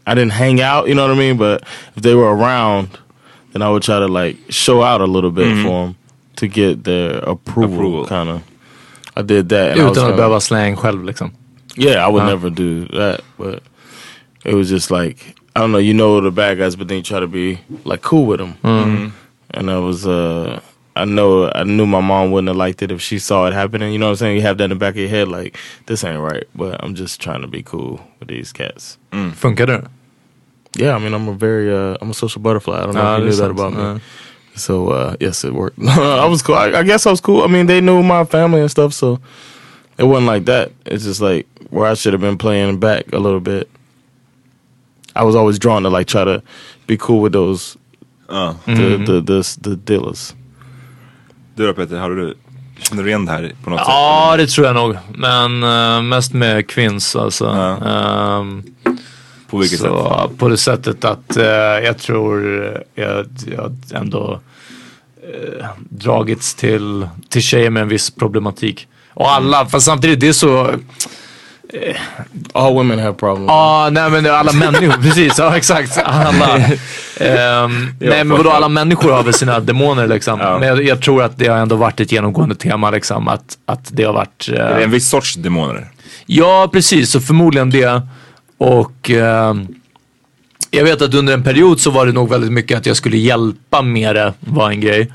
I 0.06 0.14
didn't 0.14 0.32
hang 0.32 0.60
out, 0.60 0.88
you 0.88 0.94
know 0.94 1.02
what 1.06 1.16
I 1.16 1.18
mean. 1.18 1.36
But 1.36 1.62
if 1.94 2.02
they 2.02 2.14
were 2.14 2.34
around, 2.34 2.98
then 3.52 3.62
I 3.62 3.70
would 3.70 3.82
try 3.82 4.00
to 4.00 4.08
like 4.08 4.36
show 4.48 4.82
out 4.82 5.00
a 5.00 5.06
little 5.06 5.30
bit 5.30 5.62
for 5.62 5.86
them 5.86 5.96
to 6.36 6.48
get 6.48 6.84
their 6.84 7.18
approval. 7.18 7.74
Approval. 7.74 8.06
Kind 8.06 8.28
of. 8.30 8.49
I 9.20 9.22
did 9.22 9.48
that. 9.48 9.70
And 9.72 9.80
I 9.80 9.84
was 9.88 9.98
Utan 9.98 10.10
att 10.10 10.16
behöva 10.16 10.40
slang 10.40 10.76
själv 10.76 11.04
liksom. 11.04 11.30
yeah, 11.76 12.08
I 12.08 12.10
would 12.12 12.22
Huh? 12.22 12.30
never 12.30 12.50
do 12.50 12.86
that. 12.98 13.20
But 13.38 13.62
it 14.44 14.54
was 14.54 14.68
just 14.70 14.90
like 14.90 15.34
I 15.56 15.60
don't 15.60 15.72
know. 15.72 15.80
You 15.80 15.94
know 15.94 16.20
the 16.20 16.30
bad 16.30 16.58
guys, 16.58 16.76
but 16.76 16.88
then 16.88 16.96
you 16.98 17.02
try 17.02 17.20
to 17.20 17.26
be 17.26 17.58
like 17.84 18.02
cool 18.02 18.26
with 18.26 18.38
them. 18.38 19.12
And 19.54 19.70
I 19.70 19.78
was, 19.78 20.06
uh 20.06 20.60
I 20.96 21.04
know, 21.04 21.50
I 21.54 21.64
knew 21.64 21.86
my 21.86 22.00
mom 22.00 22.30
wouldn't 22.30 22.48
have 22.48 22.56
liked 22.56 22.82
it 22.82 22.90
if 22.92 23.00
she 23.00 23.18
saw 23.18 23.46
it 23.46 23.52
happening. 23.54 23.92
You 23.92 23.98
know 23.98 24.06
what 24.06 24.10
I'm 24.12 24.16
saying? 24.16 24.36
You 24.36 24.42
have 24.42 24.58
that 24.58 24.64
in 24.64 24.70
the 24.70 24.76
back 24.76 24.94
of 24.94 25.00
your 25.00 25.08
head, 25.08 25.28
like 25.28 25.56
this 25.86 26.04
ain't 26.04 26.20
right. 26.20 26.44
But 26.54 26.82
I'm 26.84 26.94
just 26.94 27.20
trying 27.20 27.40
to 27.42 27.48
be 27.48 27.62
cool 27.62 28.00
with 28.20 28.28
these 28.28 28.52
cats. 28.52 28.98
Funkar 29.12 29.66
det? 29.66 29.84
Yeah, 30.78 30.94
I 30.94 30.98
mean, 31.00 31.14
I'm 31.14 31.28
a 31.28 31.34
very, 31.34 31.68
uh 31.72 31.96
I'm 32.00 32.10
a 32.10 32.14
social 32.14 32.40
butterfly. 32.42 32.78
I 32.78 32.84
don't 32.86 32.94
know 32.94 33.02
Ah, 33.02 33.16
if 33.16 33.20
you 33.20 33.24
knew 33.30 33.36
that 33.36 33.50
about 33.50 33.72
me. 33.74 33.82
Ja. 33.82 33.98
So 34.60 34.88
uh, 34.92 35.14
yes, 35.20 35.44
it 35.44 35.52
worked. 35.52 35.78
I 35.88 36.26
was 36.28 36.42
cool. 36.42 36.54
I, 36.56 36.80
I 36.80 36.82
guess 36.82 37.06
I 37.06 37.10
was 37.10 37.20
cool. 37.20 37.42
I 37.42 37.46
mean, 37.48 37.66
they 37.66 37.80
knew 37.80 38.02
my 38.02 38.24
family 38.24 38.60
and 38.60 38.70
stuff, 38.70 38.92
so 38.92 39.18
it 39.98 40.04
wasn't 40.04 40.26
like 40.34 40.44
that. 40.46 40.70
It's 40.86 41.04
just 41.04 41.20
like 41.20 41.46
where 41.70 41.92
I 41.92 41.94
should 41.94 42.12
have 42.14 42.20
been 42.22 42.38
playing 42.38 42.78
back 42.80 43.12
a 43.12 43.18
little 43.18 43.40
bit. 43.40 43.68
I 45.16 45.24
was 45.24 45.34
always 45.34 45.58
drawn 45.58 45.82
to 45.82 45.88
like 45.90 46.06
try 46.06 46.24
to 46.24 46.42
be 46.86 46.96
cool 46.96 47.20
with 47.22 47.32
those 47.32 47.76
Ja. 48.28 48.54
the, 48.64 48.72
Mm. 48.72 49.06
the, 49.06 49.20
the 49.20 49.42
the 49.70 49.76
dealers. 49.76 50.34
Du 51.56 51.66
då 51.66 51.72
Peter, 51.72 51.96
har 51.98 52.10
du, 52.10 52.34
känner 52.78 53.02
du 53.02 53.08
igen 53.08 53.26
det 53.26 53.32
här 53.32 53.52
på 53.64 53.70
något 53.70 53.80
Ja, 53.86 54.34
det 54.36 54.46
tror 54.46 54.66
jag 54.66 54.76
nog. 54.76 54.96
Men 55.14 55.62
eh, 55.62 56.02
mest 56.02 56.32
med 56.32 56.68
kvinns 56.68 57.16
alltså. 57.16 57.46
Ehm, 57.86 58.62
På 59.50 59.58
vilket 59.58 59.78
så, 59.80 60.30
På 60.38 60.48
det 60.48 60.56
sättet 60.56 61.04
att 61.04 61.36
eh, 61.36 61.44
jag 61.84 61.98
tror 61.98 62.64
eh, 62.66 63.02
jag, 63.04 63.26
jag 63.56 63.76
ändå 63.94 64.40
eh, 65.22 65.66
dragits 65.88 66.54
till, 66.54 67.08
till 67.28 67.42
tjejer 67.42 67.70
med 67.70 67.82
en 67.82 67.88
viss 67.88 68.10
problematik. 68.10 68.86
Och 69.14 69.30
alla, 69.32 69.66
fast 69.66 69.86
samtidigt 69.86 70.20
det 70.20 70.28
är 70.28 70.32
så 70.32 70.70
All 72.52 72.74
women 72.74 72.98
have 72.98 73.12
problems. 73.14 73.48
Ja, 73.48 73.88
nej 73.92 74.10
men 74.10 74.26
alla 74.26 74.52
människor, 74.52 74.92
precis. 75.02 75.38
Ja 75.38 75.56
exakt. 75.56 75.98
Alla. 76.04 76.56
Ehm, 76.56 77.88
nej 78.00 78.24
men 78.24 78.28
vadå, 78.30 78.50
alla 78.50 78.68
människor 78.68 79.12
har 79.12 79.22
väl 79.22 79.34
sina 79.34 79.60
demoner 79.60 80.06
liksom. 80.06 80.38
Men 80.38 80.62
jag, 80.62 80.82
jag 80.84 81.02
tror 81.02 81.22
att 81.22 81.38
det 81.38 81.46
har 81.48 81.56
ändå 81.58 81.76
varit 81.76 82.00
ett 82.00 82.12
genomgående 82.12 82.54
tema 82.54 82.90
liksom. 82.90 83.28
Att, 83.28 83.58
att 83.66 83.88
det 83.92 84.04
har 84.04 84.12
varit... 84.12 84.48
eh, 84.52 84.60
Är 84.60 84.78
det 84.78 84.84
en 84.84 84.90
viss 84.90 85.08
sorts 85.08 85.34
demoner? 85.34 85.88
Ja, 86.26 86.68
precis. 86.72 87.10
Så 87.10 87.20
förmodligen 87.20 87.70
det. 87.70 88.02
Och 88.58 89.10
ehm, 89.10 89.68
jag 90.70 90.84
vet 90.84 91.02
att 91.02 91.14
under 91.14 91.34
en 91.34 91.42
period 91.42 91.80
så 91.80 91.90
var 91.90 92.06
det 92.06 92.12
nog 92.12 92.30
väldigt 92.30 92.52
mycket 92.52 92.78
att 92.78 92.86
jag 92.86 92.96
skulle 92.96 93.16
hjälpa 93.16 93.82
med 93.82 94.14
det 94.16 94.32
var 94.40 94.70
en 94.70 94.80
grej. 94.80 95.12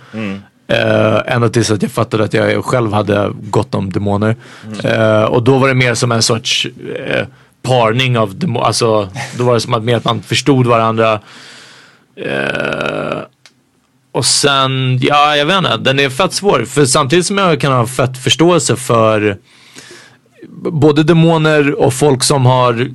Uh, 0.72 1.22
ända 1.26 1.50
tills 1.50 1.72
att 1.72 1.82
jag 1.82 1.92
fattade 1.92 2.24
att 2.24 2.34
jag 2.34 2.66
själv 2.66 2.94
hade 2.94 3.32
gott 3.34 3.76
om 3.76 3.92
demoner. 3.92 4.36
Eh, 4.84 5.24
och 5.24 5.44
då 5.44 5.58
var 5.58 5.68
det 5.68 5.74
mer 5.74 5.94
som 5.94 6.12
en 6.12 6.22
sorts 6.22 6.68
eh, 7.06 7.28
parning 7.62 8.18
av 8.18 8.40
demoner. 8.40 8.66
Alltså, 8.66 9.10
då 9.38 9.44
var 9.44 9.54
det 9.54 9.60
som 9.60 9.74
att 9.74 9.84
mer 9.84 9.96
att 9.96 10.06
man 10.06 10.22
förstod 10.22 10.68
varandra. 10.68 11.20
Eh, 12.16 13.18
och 14.12 14.26
sen, 14.26 15.00
ja 15.02 15.36
jag 15.36 15.46
vet 15.46 15.58
inte, 15.58 15.78
den 15.78 16.00
är 16.00 16.10
fett 16.10 16.34
svår. 16.34 16.66
För 16.66 16.86
samtidigt 16.86 17.26
som 17.26 17.38
jag 17.38 17.62
kan 17.62 17.74
ha 17.74 17.88
fett 17.88 18.24
förståelse 18.24 18.76
för 18.76 19.38
både 20.72 21.04
demoner 21.04 21.74
och 21.74 21.94
folk 21.94 22.24
som 22.24 22.46
har 22.46 22.90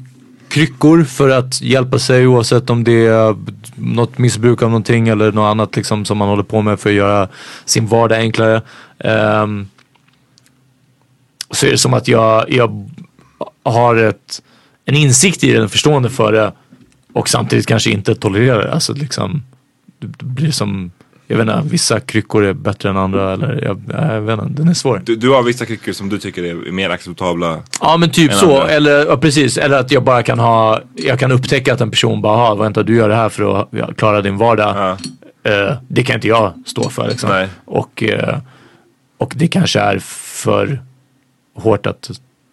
kryckor 0.50 1.04
för 1.04 1.28
att 1.28 1.60
hjälpa 1.60 1.98
sig 1.98 2.26
oavsett 2.26 2.70
om 2.70 2.84
det 2.84 3.06
är 3.06 3.36
något 3.74 4.18
missbruk 4.18 4.62
av 4.62 4.68
någonting 4.68 5.08
eller 5.08 5.32
något 5.32 5.50
annat 5.50 5.76
liksom 5.76 6.04
som 6.04 6.18
man 6.18 6.28
håller 6.28 6.42
på 6.42 6.62
med 6.62 6.80
för 6.80 6.90
att 6.90 6.96
göra 6.96 7.28
sin 7.64 7.86
vardag 7.86 8.18
enklare. 8.18 8.62
Um, 8.98 9.68
så 11.50 11.66
är 11.66 11.70
det 11.70 11.78
som 11.78 11.94
att 11.94 12.08
jag, 12.08 12.52
jag 12.52 12.90
har 13.62 13.96
ett, 13.96 14.42
en 14.84 14.94
insikt 14.94 15.44
i 15.44 15.52
det, 15.52 15.62
en 15.62 15.68
förstående 15.68 16.10
för 16.10 16.32
det 16.32 16.52
och 17.12 17.28
samtidigt 17.28 17.66
kanske 17.66 17.90
inte 17.90 18.14
tolererar 18.14 18.62
det. 18.62 18.72
Alltså 18.72 18.92
liksom, 18.92 19.42
det 19.98 20.24
blir 20.24 20.50
som, 20.50 20.90
jag 21.30 21.36
vet 21.36 21.48
inte, 21.56 21.62
vissa 21.70 22.00
kryckor 22.00 22.44
är 22.44 22.52
bättre 22.52 22.88
än 22.90 22.96
andra 22.96 23.32
eller 23.32 23.62
jag, 23.64 23.80
jag 24.12 24.20
vet 24.20 24.40
inte, 24.42 24.52
den 24.62 24.68
är 24.68 24.74
svår. 24.74 25.02
Du, 25.04 25.16
du 25.16 25.30
har 25.30 25.42
vissa 25.42 25.66
kryckor 25.66 25.92
som 25.92 26.08
du 26.08 26.18
tycker 26.18 26.42
är 26.44 26.72
mer 26.72 26.90
acceptabla. 26.90 27.58
Ja 27.80 27.96
men 27.96 28.10
typ 28.10 28.32
så, 28.32 28.60
andra. 28.60 28.70
eller 28.72 29.06
ja, 29.06 29.16
precis. 29.16 29.56
Eller 29.58 29.78
att 29.78 29.92
jag 29.92 30.04
bara 30.04 30.22
kan 30.22 30.38
ha, 30.38 30.80
jag 30.94 31.18
kan 31.18 31.32
upptäcka 31.32 31.74
att 31.74 31.80
en 31.80 31.90
person 31.90 32.22
bara, 32.22 32.32
"Aha, 32.36 32.54
vänta 32.54 32.82
du 32.82 32.96
gör 32.96 33.08
det 33.08 33.14
här 33.14 33.28
för 33.28 33.60
att 33.60 33.68
ja, 33.70 33.90
klara 33.96 34.22
din 34.22 34.36
vardag. 34.38 34.96
Eh, 35.42 35.72
det 35.88 36.02
kan 36.02 36.14
inte 36.14 36.28
jag 36.28 36.52
stå 36.66 36.90
för 36.90 37.08
liksom. 37.08 37.46
Och, 37.64 38.02
eh, 38.02 38.38
och 39.18 39.32
det 39.36 39.48
kanske 39.48 39.80
är 39.80 39.98
för 40.42 40.82
hårt 41.56 41.86
att, 41.86 42.10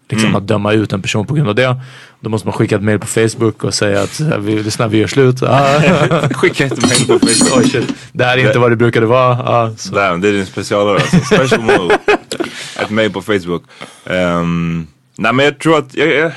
liksom, 0.10 0.30
Mm. 0.30 0.36
att 0.42 0.48
döma 0.48 0.72
ut 0.74 0.94
en 0.94 1.02
person 1.02 1.26
på 1.26 1.34
grund 1.34 1.50
av 1.50 1.56
det. 1.56 1.82
Då 2.20 2.30
måste 2.30 2.48
man 2.48 2.54
skicka 2.54 2.76
ett 2.76 2.84
mail 2.84 3.00
på 3.00 3.08
Facebook 3.08 3.64
och 3.64 3.74
säga 3.74 4.02
att 4.02 4.20
vi, 4.20 4.64
lyssna, 4.64 4.88
vi 4.88 4.98
gör 4.98 5.08
slut. 5.08 5.44
Ah. 5.44 5.82
Skicka 6.34 6.66
ett 6.66 6.82
mail 6.82 7.20
på 7.20 7.28
Facebook. 7.28 7.58
Oj, 7.58 7.70
shit. 7.70 7.94
Det 8.12 8.24
här 8.24 8.38
är 8.38 8.48
inte 8.48 8.60
vad 8.60 8.72
det 8.72 8.76
brukade 8.76 9.06
vara. 9.06 9.44
Ah, 9.44 9.76
så. 9.76 9.96
Damn, 9.96 10.22
det 10.22 10.30
är 10.30 10.34
din 10.34 10.46
specialare 10.46 10.96
alltså. 10.96 11.18
Special 11.18 11.62
mode. 11.62 12.00
Ett 12.80 12.90
mail 12.90 13.12
på 13.12 13.22
Facebook. 13.22 13.64
Ehm, 14.06 14.88
nej 15.16 15.34
men 15.34 15.46
jag 15.46 15.60
tror 15.60 15.78
att, 15.78 15.96
jag, 15.96 16.08
jag, 16.08 16.32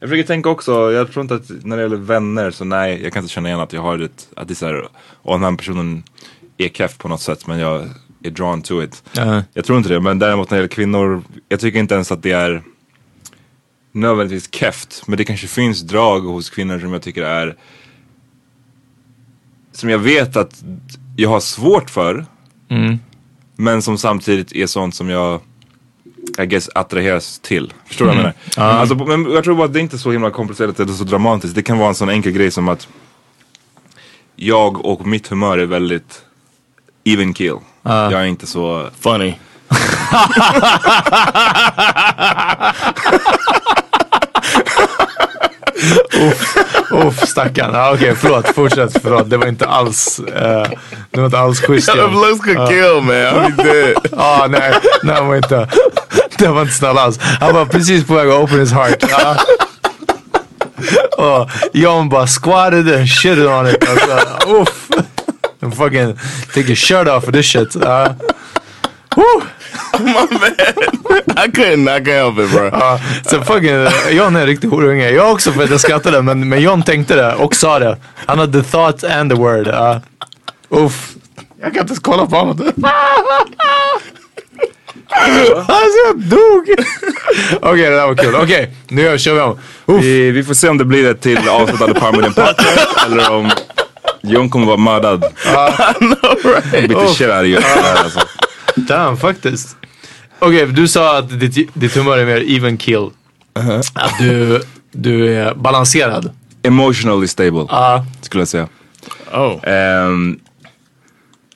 jag 0.00 0.08
försöker 0.08 0.26
tänka 0.26 0.48
också, 0.48 0.92
jag 0.92 1.12
tror 1.12 1.22
inte 1.22 1.34
att 1.34 1.50
när 1.64 1.76
det 1.76 1.82
gäller 1.82 1.96
vänner 1.96 2.50
så 2.50 2.64
nej, 2.64 3.02
jag 3.02 3.12
kan 3.12 3.22
inte 3.22 3.32
känna 3.32 3.48
igen 3.48 3.60
att 3.60 3.72
jag 3.72 3.82
har 3.82 3.98
ett, 3.98 4.28
att 4.36 4.48
det 4.48 4.52
är 4.52 4.56
såhär, 4.56 4.88
och 5.22 5.32
den 5.32 5.44
här 5.44 5.56
personen 5.56 6.02
är 6.58 6.68
keff 6.68 6.98
på 6.98 7.08
något 7.08 7.20
sätt 7.20 7.46
men 7.46 7.58
jag 7.58 7.88
är 8.24 8.30
drawn 8.30 8.62
to 8.62 8.82
it. 8.82 9.02
Ja. 9.12 9.42
Jag 9.54 9.64
tror 9.64 9.78
inte 9.78 9.90
det, 9.90 10.00
men 10.00 10.18
däremot 10.18 10.50
när 10.50 10.56
det 10.56 10.60
gäller 10.60 10.74
kvinnor, 10.74 11.22
jag 11.48 11.60
tycker 11.60 11.78
inte 11.78 11.94
ens 11.94 12.12
att 12.12 12.22
det 12.22 12.32
är 12.32 12.62
nödvändigtvis 13.94 14.48
keft, 14.54 15.02
men 15.06 15.16
det 15.18 15.24
kanske 15.24 15.46
finns 15.46 15.80
drag 15.82 16.20
hos 16.20 16.50
kvinnor 16.50 16.78
som 16.80 16.92
jag 16.92 17.02
tycker 17.02 17.22
är 17.22 17.56
som 19.72 19.88
jag 19.90 19.98
vet 19.98 20.36
att 20.36 20.64
jag 21.16 21.28
har 21.30 21.40
svårt 21.40 21.90
för 21.90 22.26
Mm. 22.68 22.98
men 23.56 23.82
som 23.82 23.98
samtidigt 23.98 24.52
är 24.52 24.66
sånt 24.66 24.94
som 24.94 25.08
jag 25.10 25.40
I 26.38 26.46
guess 26.46 26.68
attraheras 26.74 27.38
till. 27.38 27.72
Förstår 27.86 28.04
du 28.04 28.08
vad 28.10 28.16
jag 28.16 28.24
Mm. 28.24 28.34
menar? 28.56 28.70
Ja. 28.72 28.78
Alltså, 28.78 28.94
men 28.94 29.32
jag 29.32 29.44
tror 29.44 29.54
bara 29.56 29.64
att 29.66 29.72
det 29.72 29.78
är 29.78 29.82
inte 29.82 29.98
så 29.98 30.10
himla 30.12 30.30
komplicerat 30.30 30.80
eller 30.80 30.92
så 30.92 31.04
dramatiskt. 31.04 31.54
Det 31.54 31.62
kan 31.62 31.78
vara 31.78 31.88
en 31.88 31.94
sån 31.94 32.08
enkel 32.08 32.32
grej 32.32 32.50
som 32.50 32.68
att 32.68 32.88
jag 34.36 34.84
och 34.84 35.06
mitt 35.06 35.26
humör 35.28 35.58
är 35.58 35.66
väldigt 35.66 36.22
even 37.04 37.34
kill. 37.34 37.56
Ja. 37.82 38.10
Jag 38.12 38.20
är 38.20 38.24
inte 38.26 38.46
så 38.46 38.88
funny. 39.00 39.34
Uff, 46.28 46.56
uff 46.90 47.28
stackarn. 47.28 47.74
Ah, 47.74 47.92
Okej, 47.94 48.14
förlåt. 48.16 48.48
Fortsätt. 48.54 48.96
Förlåt. 49.02 49.30
Det 49.30 49.36
var 49.36 49.46
inte 49.46 49.66
alls, 49.66 50.18
eh, 50.18 50.66
det 51.10 51.20
var 51.20 51.24
inte 51.24 51.38
alls 51.38 51.60
schysst. 51.60 51.94
Looks 51.94 52.44
could 52.44 52.58
Ja. 52.58 52.66
kill, 52.66 52.94
man, 53.02 53.56
be 53.56 53.62
dead. 53.62 53.96
ah, 54.16 54.46
nej, 54.46 54.72
nej, 55.02 55.14
han 55.16 55.26
var 55.28 55.36
inte, 55.36 55.68
det 56.38 56.48
var 56.48 56.60
inte 56.62 56.74
snäll 56.74 56.98
alls. 56.98 57.18
Han 57.40 57.54
var 57.54 57.64
precis 57.66 58.06
på 58.06 58.14
väg 58.14 58.28
att 58.28 58.34
open 58.34 58.60
his 58.60 58.72
heart. 58.72 59.04
Ah. 59.12 59.36
Och 61.18 61.50
John 61.72 62.08
bara 62.08 62.26
squatted 62.26 62.94
and 62.94 63.08
shitted 63.08 63.46
on 63.46 63.66
it. 63.66 63.88
Alltså, 63.88 64.48
uff. 64.48 64.88
And 65.62 65.76
fucking 65.76 66.18
take 66.54 66.66
your 66.66 66.74
shirt 66.76 67.08
off 67.08 67.24
for 67.24 67.32
this 67.32 67.46
shit. 67.46 67.76
Uh, 67.76 68.08
My 70.00 70.38
bad. 70.38 71.46
I 71.46 71.50
couldn't, 71.50 71.88
I 71.88 72.00
can't 72.00 72.34
help 72.34 72.38
it 72.38 72.50
bro. 72.52 72.68
Ja, 72.72 73.00
så 73.26 73.42
fucking, 73.42 73.68
eh, 73.70 73.90
John 74.10 74.36
är 74.36 74.40
en 74.40 74.46
riktig 74.46 74.68
horunge. 74.68 75.10
Jag 75.10 75.32
också 75.32 75.52
för 75.52 75.64
att 75.64 75.70
jag 75.70 75.80
skrattade 75.80 76.22
men, 76.22 76.48
men 76.48 76.60
John 76.62 76.82
tänkte 76.82 77.14
det 77.16 77.34
och 77.34 77.54
sa 77.56 77.78
det. 77.78 77.96
Han 78.26 78.38
hade 78.38 78.62
the 78.62 78.70
thought 78.70 79.04
and 79.04 79.30
the 79.30 79.36
word. 79.36 79.66
Uh, 79.68 79.96
uff. 80.70 81.10
Jag 81.60 81.72
kan 81.72 81.80
inte 81.80 81.90
ens 81.90 81.98
kolla 81.98 82.26
på 82.26 82.36
honom. 82.36 82.72
Alltså 85.66 85.98
jag 86.06 86.16
dog. 86.18 86.68
Okej 87.62 87.90
det 87.90 87.96
där 87.96 88.06
var 88.06 88.14
kul. 88.14 88.34
Okej 88.34 88.70
nu 88.88 89.02
gör- 89.02 89.18
kör 89.18 89.34
vi 89.34 89.40
om. 89.40 89.58
Vi, 90.00 90.30
vi 90.30 90.44
får 90.44 90.54
se 90.54 90.68
om 90.68 90.78
det 90.78 90.84
blir 90.84 91.10
ett 91.10 91.20
till 91.20 91.48
avsnitt 91.48 91.80
av 91.82 91.86
The 91.88 91.94
Podcast 92.00 92.70
eller 93.06 93.30
om 93.32 93.50
John 94.22 94.50
kommer 94.50 94.66
vara 94.66 94.76
mördad. 94.76 95.24
right? 96.44 96.88
Beat 96.88 97.06
the 97.08 97.14
shit 97.14 97.28
out 97.28 97.40
of 97.40 97.44
you. 97.44 97.60
Damn 98.74 99.16
faktiskt. 99.16 99.76
Okej 100.38 100.66
du 100.66 100.88
sa 100.88 101.18
att 101.18 101.40
ditt, 101.40 101.74
ditt 101.74 101.94
humör 101.96 102.18
är 102.18 102.26
mer 102.26 102.56
even 102.56 102.76
kill. 102.76 103.10
Att 103.94 104.18
du, 104.18 104.62
du 104.92 105.34
är 105.34 105.54
balanserad. 105.54 106.30
Emotionally 106.62 107.28
stable. 107.28 107.66
Ja. 107.68 108.06
Skulle 108.20 108.40
jag 108.40 108.48
säga. 108.48 108.68
Oh. 109.32 109.68
Um, 110.08 110.38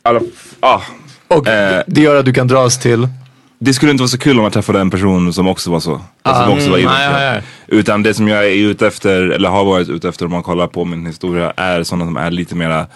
alla, 0.02 0.20
ah, 0.60 0.80
Och 1.28 1.48
eh, 1.48 1.82
det 1.86 2.00
gör 2.00 2.16
att 2.16 2.24
du 2.24 2.32
kan 2.32 2.48
dras 2.48 2.78
till. 2.78 3.08
det 3.58 3.74
skulle 3.74 3.90
inte 3.90 4.02
vara 4.02 4.08
så 4.08 4.18
kul 4.18 4.38
om 4.38 4.44
jag 4.44 4.52
träffade 4.52 4.80
en 4.80 4.90
person 4.90 5.32
som 5.32 5.48
också 5.48 5.70
var 5.70 5.80
så. 5.80 5.92
Alltså, 6.22 6.42
Ah, 6.42 6.44
som 6.46 6.52
också 6.54 6.70
var 6.70 6.78
mm, 6.78 6.90
even 6.90 7.12
nej, 7.12 7.32
kill. 7.32 7.42
nej, 7.66 7.80
Utan 7.80 8.02
det 8.02 8.14
som 8.14 8.28
jag 8.28 8.44
är 8.46 8.50
ute 8.50 8.86
efter, 8.86 9.22
eller 9.22 9.48
har 9.48 9.64
varit 9.64 9.88
ute 9.88 10.08
efter 10.08 10.24
om 10.26 10.32
man 10.32 10.42
kollar 10.42 10.66
på 10.66 10.84
min 10.84 11.06
historia, 11.06 11.52
är 11.56 11.82
sådana 11.82 12.04
som 12.04 12.16
är 12.16 12.30
lite 12.30 12.54
mera 12.54 12.86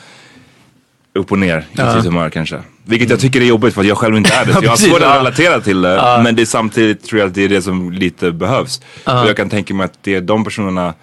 upp 1.14 1.32
och 1.32 1.38
ner 1.38 1.66
i 1.72 1.76
sitt 1.76 2.04
humör 2.04 2.30
kanske. 2.30 2.60
Vilket 2.84 3.10
jag 3.10 3.20
tycker 3.20 3.40
är 3.40 3.44
jobbigt 3.44 3.74
för 3.74 3.80
att 3.80 3.86
jag 3.86 3.98
själv 3.98 4.16
inte 4.16 4.34
är 4.34 4.46
det. 4.46 4.52
Så 4.52 4.58
jag 4.62 4.70
har 4.70 4.76
svårt 4.76 5.02
att 5.02 5.16
relatera 5.16 5.60
till 5.60 5.82
det. 5.82 5.94
Ja. 5.94 6.20
Men 6.24 6.36
det 6.36 6.42
är 6.42 6.46
samtidigt 6.46 7.04
tror 7.04 7.20
jag 7.20 7.28
att 7.28 7.34
det 7.34 7.44
är 7.44 7.48
det 7.48 7.62
som 7.62 7.92
lite 7.92 8.32
behövs. 8.32 8.80
Ja. 9.04 9.22
Och 9.22 9.28
jag 9.28 9.36
kan 9.36 9.50
tänka 9.50 9.74
mig 9.74 9.84
att 9.84 9.98
det 10.02 10.14
är 10.14 10.20
de 10.20 10.44
personerna 10.44 10.94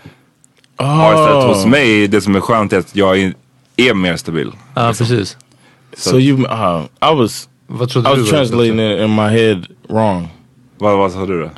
har 0.78 1.14
istället 1.14 1.44
hos 1.44 1.66
mig. 1.66 2.08
Det 2.08 2.22
som 2.22 2.36
är 2.36 2.42
skönt 2.42 2.74
är 2.74 2.78
att 2.78 2.96
jag 2.96 3.20
är, 3.20 3.34
är 3.78 3.94
mer 3.94 4.16
stabil. 4.16 4.52
Ja 4.76 4.94
precis. 4.98 5.38
So 5.98 6.20
you, 6.20 6.38
uh, 6.38 6.86
I 7.02 7.16
was, 7.16 7.50
Vad 7.68 7.96
I 7.96 8.00
was 8.00 8.30
translating 8.30 8.80
it 8.80 9.00
in 9.00 9.16
my 9.16 9.30
head 9.30 9.68
wrong. 9.90 10.28
Vad, 10.78 10.98
vad 10.98 11.12
sa 11.12 11.26
du 11.26 11.42
då? 11.42 11.50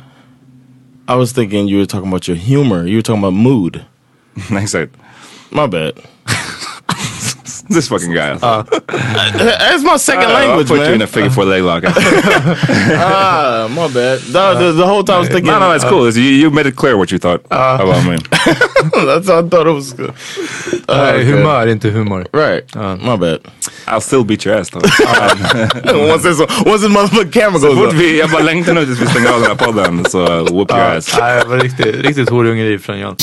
I 1.08 1.16
was 1.16 1.32
thinking 1.32 1.68
you 1.68 1.78
were 1.78 1.86
talking 1.86 2.08
about 2.08 2.28
your 2.28 2.38
humor. 2.38 2.86
You 2.86 2.96
were 2.96 3.02
talking 3.02 3.24
about 3.24 3.34
mood. 3.34 3.80
Exakt. 4.62 4.92
My 5.50 5.66
bad. 5.66 5.92
this 7.74 7.88
fucking 7.88 8.12
guy. 8.14 8.30
alltså. 8.30 8.64
That's 9.38 9.82
my 9.84 9.98
second 9.98 10.24
Uh, 10.24 10.28
I'll 10.28 10.46
language, 10.48 10.68
put 10.68 10.78
you 10.78 10.84
in 10.84 10.90
man. 10.98 11.02
a 11.02 11.06
figure 11.06 11.30
four 11.30 11.44
leg 11.44 11.62
lock. 11.62 11.84
ah, 11.86 13.68
my 13.70 13.88
bad. 13.88 14.18
The, 14.20 14.54
the, 14.58 14.72
the 14.72 14.86
whole 14.86 15.04
time 15.04 15.16
I 15.16 15.20
was 15.20 15.28
thinking. 15.28 15.46
no, 15.52 15.58
no, 15.58 15.72
it's 15.72 15.84
cool. 15.84 16.06
It's- 16.06 16.16
You, 16.16 16.30
you 16.42 16.50
made 16.50 16.66
it 16.68 16.76
clear 16.76 16.96
what 16.96 17.10
you 17.12 17.18
thought 17.18 17.40
about 17.50 18.04
me. 18.06 18.16
That's 19.06 19.28
how 19.28 19.38
I 19.38 19.48
thought 19.48 19.66
it 19.66 19.74
was 19.74 19.92
good. 19.92 20.10
Uh, 20.88 20.92
okay. 20.92 21.24
humör, 21.24 21.66
inte 21.68 21.88
humor. 21.90 22.26
Right. 22.32 22.64
my 23.02 23.16
bad. 23.16 23.38
I'll 23.86 24.00
still 24.00 24.24
beat 24.24 24.44
your 24.46 24.54
ass 24.58 24.70
though. 24.70 24.80
once 26.10 26.22
this 26.22 26.38
once 26.66 26.82
this 26.82 26.90
motherfucking 26.90 27.32
camera 27.32 27.60
goes 27.60 27.78
up. 27.78 27.92
vi, 27.94 28.18
jag 28.18 28.30
bara 28.30 28.42
längtar 28.42 28.74
nu 28.74 28.84
tills 28.86 29.00
vi 29.00 29.06
stänger 29.06 29.32
av 29.32 29.40
den 29.40 29.48
här 29.48 29.56
podden 29.66 30.04
så 30.04 30.22
uh, 30.22 30.44
whoop 30.52 30.70
your 30.70 30.80
ass. 30.80 31.16
nej, 31.20 31.42
riktigt, 31.62 31.94
riktigt 32.06 32.28
horungeri 32.30 32.78
från 32.78 32.98
Jan. 32.98 33.16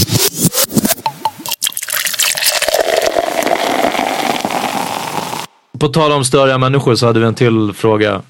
På 5.80 5.88
tal 5.88 6.12
om 6.12 6.26
störiga 6.26 6.58
människor 6.58 6.96
så 6.96 7.06
hade 7.08 7.20
vi 7.20 7.26
en 7.26 7.36
till 7.36 7.74
fråga 7.76 8.22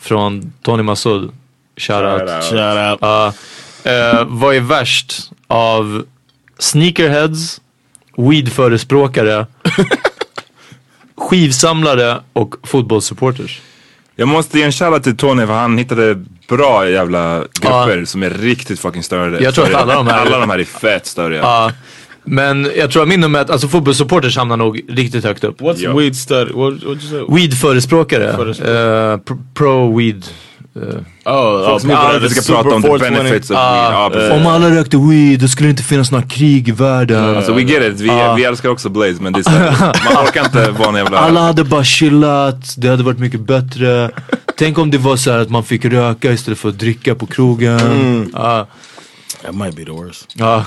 från 0.00 0.52
Tony 0.62 0.82
Massoud. 0.82 1.30
Shoutout. 1.76 2.20
Shout 2.20 2.30
out. 2.30 2.44
Shout 2.44 2.92
out. 2.92 2.98
Ja. 3.00 3.32
Eh, 3.84 4.24
vad 4.26 4.54
är 4.56 4.60
värst 4.60 5.30
av 5.46 6.04
sneakerheads, 6.58 7.60
weedförespråkare, 8.16 9.46
skivsamlare 11.16 12.20
och 12.32 12.54
fotbollssupporters? 12.62 13.60
Jag 14.16 14.28
måste 14.28 14.58
ge 14.58 14.64
en 14.64 14.72
shoutout 14.72 15.02
till 15.02 15.16
Tony 15.16 15.46
för 15.46 15.52
han 15.54 15.78
hittade 15.78 16.24
bra 16.48 16.88
jävla 16.88 17.38
grupper 17.60 18.04
som 18.04 18.22
är 18.22 18.30
riktigt 18.30 18.80
fucking 18.80 19.02
större. 19.02 19.42
Jag 19.44 19.54
tror 19.54 19.66
att 19.66 19.74
alla 19.74 19.94
de 19.94 20.06
här- 20.06 20.20
alla 20.26 20.38
de 20.38 20.50
här 20.50 20.58
är 20.58 20.64
fett 20.64 21.06
störiga. 21.06 21.40
Ja. 21.42 21.72
Men 22.26 22.70
jag 22.76 22.90
tror 22.90 23.02
att 23.02 23.08
min 23.08 23.20
nummer 23.20 23.40
ett, 23.40 23.50
alltså 23.50 23.68
fotbollssupporters 23.68 24.36
hamnar 24.36 24.56
nog 24.56 24.80
riktigt 24.88 25.24
högt 25.24 25.44
upp. 25.44 25.60
What's 25.60 25.80
Yeah. 25.82 25.96
weed 25.98 26.16
stud? 26.16 26.48
What 26.54 26.72
what 26.72 26.82
you 26.84 26.98
say? 27.00 27.24
Weed-förespråkare. 27.36 28.36
Förespråkare. 28.36 29.12
Eh, 29.12 29.18
pro- 29.18 29.38
pro-weed. 29.54 30.22
eh. 30.76 31.32
Oh, 31.34 31.78
som 31.78 31.90
inte 31.90 32.02
alltid 32.02 32.30
ska 32.30 32.54
prata 32.54 32.76
om 32.76 32.82
the 32.82 32.88
benefits 32.98 33.50
of 33.50 33.56
weed. 33.56 33.92
Ja, 33.92 34.10
precis. 34.12 34.30
Om 34.32 34.46
alla 34.46 34.70
rökte 34.70 34.96
weed 34.96 35.40
då 35.40 35.48
skulle 35.48 35.66
det 35.66 35.70
inte 35.70 35.82
finnas 35.82 36.10
några 36.10 36.26
krig 36.26 36.68
i 36.68 36.72
världen. 36.72 37.36
Alltså 37.36 37.52
we 37.52 37.62
get 37.62 37.82
it, 37.94 38.00
vi, 38.00 38.10
vi 38.36 38.44
älskar 38.44 38.68
också 38.68 38.88
Blaze 38.88 39.22
men 39.22 39.32
det 39.32 39.38
är 39.38 39.42
så 39.42 39.50
här, 39.50 39.70
man 40.14 40.24
orkar 40.26 40.44
inte 40.44 40.70
vara 40.70 40.88
en 40.88 40.94
jävla... 40.94 41.18
Alla 41.18 41.40
hade 41.40 41.64
bara 41.64 41.84
chillat, 41.84 42.74
det 42.76 42.88
hade 42.88 43.02
varit 43.02 43.18
mycket 43.18 43.40
bättre. 43.40 44.10
Tänk 44.56 44.78
om 44.78 44.90
det 44.90 44.98
var 44.98 45.16
så 45.16 45.30
här 45.32 45.38
att 45.38 45.50
man 45.50 45.64
fick 45.64 45.84
röka 45.84 46.32
istället 46.32 46.58
för 46.58 46.68
att 46.68 46.78
dricka 46.78 47.14
på 47.14 47.26
krogen. 47.26 48.30
Ja, 48.34 48.66
That 49.42 49.54
might 49.54 49.76
be 49.76 49.84
the 49.84 49.90
worst. 49.90 50.32
ja, 50.34 50.64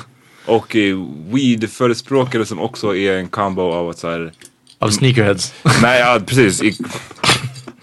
Och 0.49 0.75
eh, 0.75 0.97
weed-förespråkare 1.31 2.45
som 2.45 2.59
också 2.59 2.95
är 2.95 3.17
en 3.17 3.27
combo 3.27 3.61
av 3.61 3.89
att 3.89 3.97
så 3.97 4.09
här, 4.09 4.31
av 4.79 4.89
sneakerheads. 4.89 5.53
nej 5.81 5.99
ja 5.99 6.19
precis. 6.25 6.63
I, 6.63 6.77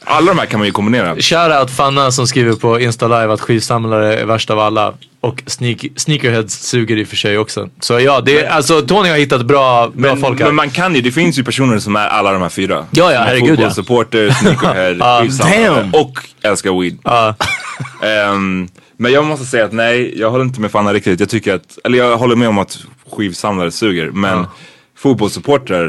alla 0.05 0.27
de 0.27 0.39
här 0.39 0.47
kan 0.47 0.61
man 0.61 0.67
ju 0.67 0.73
kombinera. 0.73 1.17
Shoutout 1.17 1.71
Fanna 1.71 2.11
som 2.11 2.27
skriver 2.27 2.53
på 2.53 2.81
Insta 2.81 3.09
Live 3.09 3.33
att 3.33 3.41
skivsamlare 3.41 4.17
är 4.17 4.25
värst 4.25 4.51
av 4.51 4.59
alla. 4.59 4.95
Och 5.21 5.43
sneak, 5.47 5.87
sneakerheads 5.97 6.55
suger 6.55 6.97
i 6.97 7.05
och 7.05 7.09
för 7.09 7.17
sig 7.17 7.39
också. 7.39 7.69
Så 7.81 8.01
ja, 8.01 8.21
det 8.21 8.41
är, 8.41 8.49
alltså 8.51 8.83
Tony 8.83 9.09
har 9.09 9.17
hittat 9.17 9.47
bra, 9.47 9.89
bra 9.89 10.15
Men, 10.15 10.21
folk 10.21 10.39
här. 10.39 10.47
men 10.47 10.55
man 10.55 10.71
kan 10.71 10.95
ju, 10.95 11.01
det 11.01 11.13
finns 11.13 11.39
ju 11.39 11.45
personer 11.45 11.79
som 11.79 11.97
är 11.97 12.09
alla 12.09 12.33
de 12.33 12.43
här 12.43 12.49
fyra. 12.49 12.87
Ja, 12.91 13.13
ja, 13.13 13.21
herregud, 13.21 13.49
ja. 13.51 13.55
Fotbollssupporter, 13.57 14.31
sneakerhead, 14.31 15.21
skivsamlare 15.23 15.75
damn. 15.75 15.95
och 15.95 16.19
älskar 16.43 16.81
weed. 16.81 16.99
Ja. 17.03 17.35
Ehm, 18.03 18.69
men 18.97 19.13
jag 19.13 19.25
måste 19.25 19.45
säga 19.47 19.65
att 19.65 19.73
nej, 19.73 20.19
jag 20.21 20.31
håller 20.31 20.45
inte 20.45 20.61
med 20.61 20.71
Fanna 20.71 20.93
riktigt. 20.93 21.21
Jag 21.21 21.29
tycker 21.29 21.55
att, 21.55 21.79
eller 21.85 21.99
jag 21.99 22.17
håller 22.17 22.37
med 22.37 22.49
om 22.49 22.59
att 22.59 22.79
skivsamlare 23.17 23.71
suger. 23.71 24.11
Men 24.11 24.47
fotbollssupportrar 24.99 25.83
är 25.85 25.87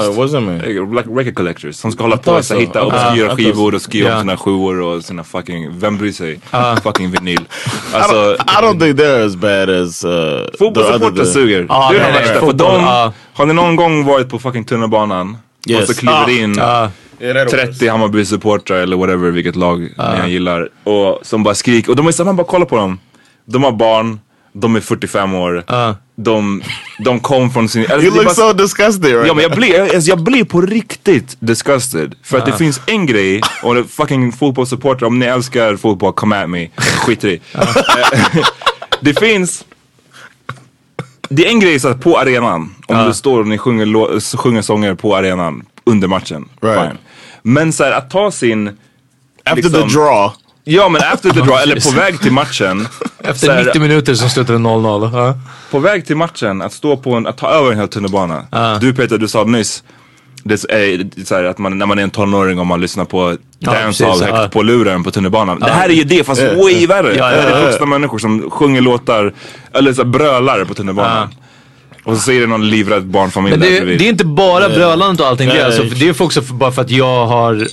det 0.00 0.08
worst. 0.16 0.32
mean? 0.32 0.60
Eh, 0.60 0.94
Like 0.96 1.08
record 1.10 1.34
collectors 1.34 1.74
som 1.74 1.92
ska 1.92 2.02
hålla 2.04 2.16
på 2.16 2.32
och 2.32 2.44
hitta 2.44 2.82
Ah, 2.82 2.84
I 2.84 2.86
obskyra 2.86 3.36
skivor 3.36 3.74
och 3.74 3.82
skriva 3.82 4.06
Yeah. 4.08 4.18
om 4.18 4.22
sina 4.22 4.36
sjuor 4.36 4.80
och 4.80 5.04
sina 5.04 5.24
fucking, 5.24 5.78
vem 5.78 5.98
bryr 5.98 6.12
sig? 6.12 6.40
Fucking 6.82 7.10
vinyl. 7.10 7.40
I 7.40 7.96
Alltså, 7.96 8.14
don't, 8.14 8.34
I 8.34 8.62
don't 8.64 8.80
think 8.80 8.98
they're 9.00 9.26
as 9.26 9.36
bad 9.36 9.70
as 9.70 10.04
uh, 10.04 10.10
Fotbollssupportrar 10.58 11.24
suger. 11.24 11.66
Ja, 11.68 11.88
det 11.92 11.98
är 11.98 12.02
nej, 12.02 12.12
värsta. 12.12 12.40
För 12.46 12.52
de, 12.52 12.84
har 13.34 13.46
ni 13.46 13.54
någon 13.54 13.76
gång 13.76 14.04
varit 14.04 14.28
på 14.28 14.38
fucking 14.38 14.64
tunnelbanan 14.64 15.36
Yes. 15.68 15.80
och 15.88 15.94
så 15.94 16.00
kliver 16.00 16.42
in 16.42 16.60
30 17.50 17.88
Hammarby-supportrar 17.88 18.76
eller 18.82 18.96
whatever, 18.96 19.30
vilket 19.30 19.56
lag 19.56 19.80
ni 19.80 20.20
än 20.22 20.30
gillar. 20.30 20.68
Och 20.84 21.18
som 21.22 21.42
bara 21.42 21.54
skriker. 21.54 21.90
Och 21.90 21.96
de 21.96 22.06
är 22.06 22.12
så 22.12 22.24
man 22.24 22.36
bara 22.36 22.46
kolla 22.46 22.64
på 22.64 22.76
dem. 22.76 22.98
De 23.44 23.64
har 23.64 23.72
barn, 23.72 24.20
de 24.52 24.76
är 24.76 24.80
45 24.80 25.34
år. 25.34 25.64
Ja. 25.66 25.96
De, 26.14 26.62
de 27.04 27.20
kom 27.20 27.50
från 27.50 27.68
sin... 27.68 27.80
Alltså, 27.82 27.96
You 28.06 28.14
look 28.14 28.24
bara- 28.24 28.34
so 28.34 28.52
disgusted 28.52 29.04
right 29.12 29.26
Ja 29.26 29.34
men 29.34 29.42
jag 29.42 29.52
blir, 29.52 29.80
alltså, 29.94 30.08
jag 30.10 30.22
blir 30.22 30.44
på 30.44 30.60
riktigt 30.60 31.36
disgusted. 31.40 32.14
För 32.22 32.38
att 32.38 32.46
det 32.46 32.52
finns 32.52 32.80
en 32.86 33.06
grej, 33.06 33.40
och 33.62 33.74
det 33.74 33.84
fucking 33.84 34.32
fotbollssupportrar, 34.32 35.06
om 35.08 35.18
ni 35.18 35.26
älskar 35.26 35.76
fotboll, 35.76 36.12
come 36.12 36.42
at 36.44 36.50
me. 36.50 36.68
Skit 36.76 37.24
i 37.24 37.40
det. 37.54 37.58
Eh, 37.60 38.44
Det 39.00 39.18
finns, 39.18 39.64
det 41.28 41.46
är 41.46 41.48
en 41.48 41.60
grej 41.60 41.80
så 41.80 41.88
att 41.88 42.00
på 42.00 42.18
arenan, 42.18 42.74
om 42.86 43.06
du 43.06 43.14
står 43.14 43.40
och 43.40 43.46
ni 43.46 43.58
sjunger, 43.58 43.86
lå- 43.86 44.36
sjunger 44.36 44.62
sånger 44.62 44.94
på 44.94 45.16
arenan 45.16 45.62
under 45.84 46.08
matchen. 46.08 46.48
Right. 46.60 46.80
Fine. 46.88 46.98
Men 47.42 47.72
så 47.72 47.84
här, 47.84 47.92
att 47.92 48.10
ta 48.10 48.30
sin... 48.30 48.68
After 49.44 49.56
liksom- 49.56 49.88
the 49.88 49.94
draw. 49.94 50.32
Ja 50.64 50.88
men 50.88 51.02
after 51.02 51.30
the 51.30 51.40
draw, 51.40 51.62
eller 51.62 51.90
på 51.90 51.96
väg 51.96 52.20
till 52.20 52.32
matchen. 52.32 52.88
Efter 53.18 53.52
här, 53.52 53.64
90 53.64 53.80
minuter 53.80 54.14
som 54.14 54.30
slutade 54.30 54.58
0-0. 54.58 55.10
Ja. 55.14 55.38
på 55.70 55.78
väg 55.78 56.06
till 56.06 56.16
matchen, 56.16 56.62
att 56.62 56.72
stå 56.72 56.96
på 56.96 57.14
en, 57.14 57.26
att 57.26 57.38
ta 57.38 57.50
över 57.50 57.72
en 57.72 57.78
hel 57.78 57.88
tunnelbana. 57.88 58.46
Du 58.80 58.94
Peter, 58.94 59.18
du 59.18 59.28
sa 59.28 59.44
nyss, 59.44 59.82
det 60.44 60.54
är, 60.54 61.24
så 61.24 61.34
här, 61.34 61.44
att 61.44 61.58
man, 61.58 61.78
när 61.78 61.86
man 61.86 61.98
är 61.98 62.02
en 62.02 62.10
tonåring 62.10 62.58
och 62.58 62.66
man 62.66 62.80
lyssnar 62.80 63.04
på 63.04 63.36
dancehall 63.58 64.10
precis, 64.10 64.22
högt 64.22 64.42
ja. 64.42 64.48
på 64.52 64.62
luren 64.62 65.04
på 65.04 65.10
tunnelbanan. 65.10 65.60
Det 65.60 65.70
här 65.70 65.88
är 65.88 65.92
ju 65.92 66.04
det 66.04 66.24
fast 66.24 66.42
way 66.42 66.86
värre. 66.86 67.16
Ja, 67.16 67.30
ja, 67.30 67.36
det 67.42 67.50
ja. 67.50 67.56
är 67.56 67.66
vuxna 67.66 67.86
människor 67.86 68.18
som 68.18 68.50
sjunger 68.50 68.80
låtar, 68.80 69.32
eller 69.72 69.92
så 69.92 70.02
här, 70.02 70.08
brölar 70.08 70.64
på 70.64 70.74
tunnelbanan. 70.74 71.28
Och 72.04 72.16
så 72.16 72.22
säger 72.22 72.40
det 72.40 72.46
någon 72.46 72.70
livrädd 72.70 73.06
barnfamilj 73.06 73.56
Men 73.56 73.68
där 73.68 73.86
det, 73.86 73.96
det 73.96 74.04
är 74.04 74.08
inte 74.08 74.24
bara 74.24 74.68
brölandet 74.68 75.20
och 75.20 75.26
allting. 75.26 75.48
Det 75.48 75.66
alltså, 75.66 75.82
det 75.82 76.08
är 76.08 76.22
också 76.22 76.42
för, 76.42 76.54
bara 76.54 76.72
för 76.72 76.82
att 76.82 76.90
jag 76.90 77.26
har... 77.26 77.66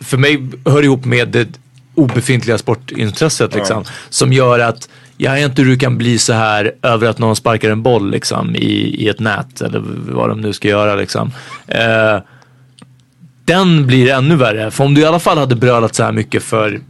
För 0.00 0.16
mig 0.16 0.48
hör 0.64 0.82
ihop 0.82 1.04
med 1.04 1.28
det 1.28 1.48
obefintliga 1.94 2.58
sportintresset 2.58 3.54
liksom. 3.54 3.84
Som 4.08 4.32
gör 4.32 4.58
att 4.58 4.88
jag 5.16 5.40
är 5.40 5.44
inte 5.44 5.62
hur 5.62 5.70
du 5.70 5.76
kan 5.76 5.98
bli 5.98 6.18
så 6.18 6.32
här 6.32 6.72
över 6.82 7.08
att 7.08 7.18
någon 7.18 7.36
sparkar 7.36 7.70
en 7.70 7.82
boll 7.82 8.10
liksom 8.10 8.56
i, 8.56 9.04
i 9.04 9.08
ett 9.08 9.20
nät 9.20 9.60
eller 9.60 9.82
vad 10.08 10.28
de 10.28 10.40
nu 10.40 10.52
ska 10.52 10.68
göra 10.68 10.94
liksom. 10.94 11.32
Eh, 11.66 12.18
den 13.44 13.86
blir 13.86 14.10
ännu 14.10 14.36
värre. 14.36 14.70
För 14.70 14.84
om 14.84 14.94
du 14.94 15.00
i 15.00 15.04
alla 15.04 15.18
fall 15.18 15.38
hade 15.38 15.56
brölat 15.56 15.94
så 15.94 16.02
här 16.02 16.12
mycket 16.12 16.42
för, 16.42 16.80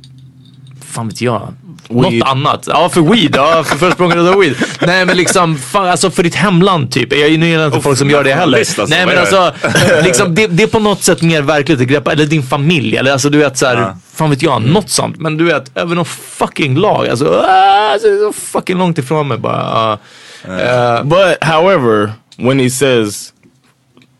fan 0.81 1.09
vet 1.09 1.21
jag, 1.21 1.55
Weed. 1.89 2.19
något 2.19 2.29
annat. 2.29 2.65
Ja 2.67 2.89
för 2.89 3.01
weed, 3.01 3.37
ja 3.37 3.65
för 3.65 3.77
förespråkare 3.77 4.21
av 4.31 4.39
weed. 4.39 4.55
Nej 4.87 5.07
men 5.07 5.17
liksom, 5.17 5.59
fan, 5.59 5.89
alltså 5.89 6.11
för 6.11 6.23
ditt 6.23 6.35
hemland 6.35 6.93
typ. 6.93 7.13
Jag 7.13 7.29
gillar 7.29 7.67
inte 7.67 7.81
folk 7.81 7.99
som 7.99 8.11
gör 8.11 8.25
det 8.25 8.33
heller. 8.35 8.59
alltså. 8.59 8.87
Nej 8.89 9.07
men 9.07 9.19
alltså, 9.19 9.53
liksom, 10.05 10.35
det, 10.35 10.47
det 10.47 10.63
är 10.63 10.67
på 10.67 10.79
något 10.79 11.03
sätt 11.03 11.23
mer 11.23 11.43
verkligt 11.43 11.81
att 11.81 11.87
greppa, 11.87 12.13
eller 12.13 12.27
din 12.27 12.43
familj, 12.43 12.97
eller 12.97 13.13
alltså 13.13 13.31
du 13.31 13.39
vet 13.39 13.59
såhär, 13.59 13.95
fan 14.15 14.31
vet 14.31 14.43
jag, 14.43 14.63
något 14.63 14.91
sånt. 14.91 15.17
Men 15.21 15.37
du 15.37 15.45
vet, 15.45 15.77
över 15.79 15.95
någon 15.95 16.05
fucking 16.05 16.77
lag, 16.77 17.09
alltså, 17.09 17.45
ah, 17.49 17.93
alltså 17.93 18.09
så 18.19 18.33
fucking 18.33 18.79
långt 18.79 18.99
ifrån 18.99 19.29
mig 19.29 19.39
bara. 19.39 19.63
ah. 19.63 19.99
Eh, 20.45 21.05
But 21.05 21.39
however, 21.45 22.13
when 22.37 22.59
he 22.61 22.71
says 22.71 23.33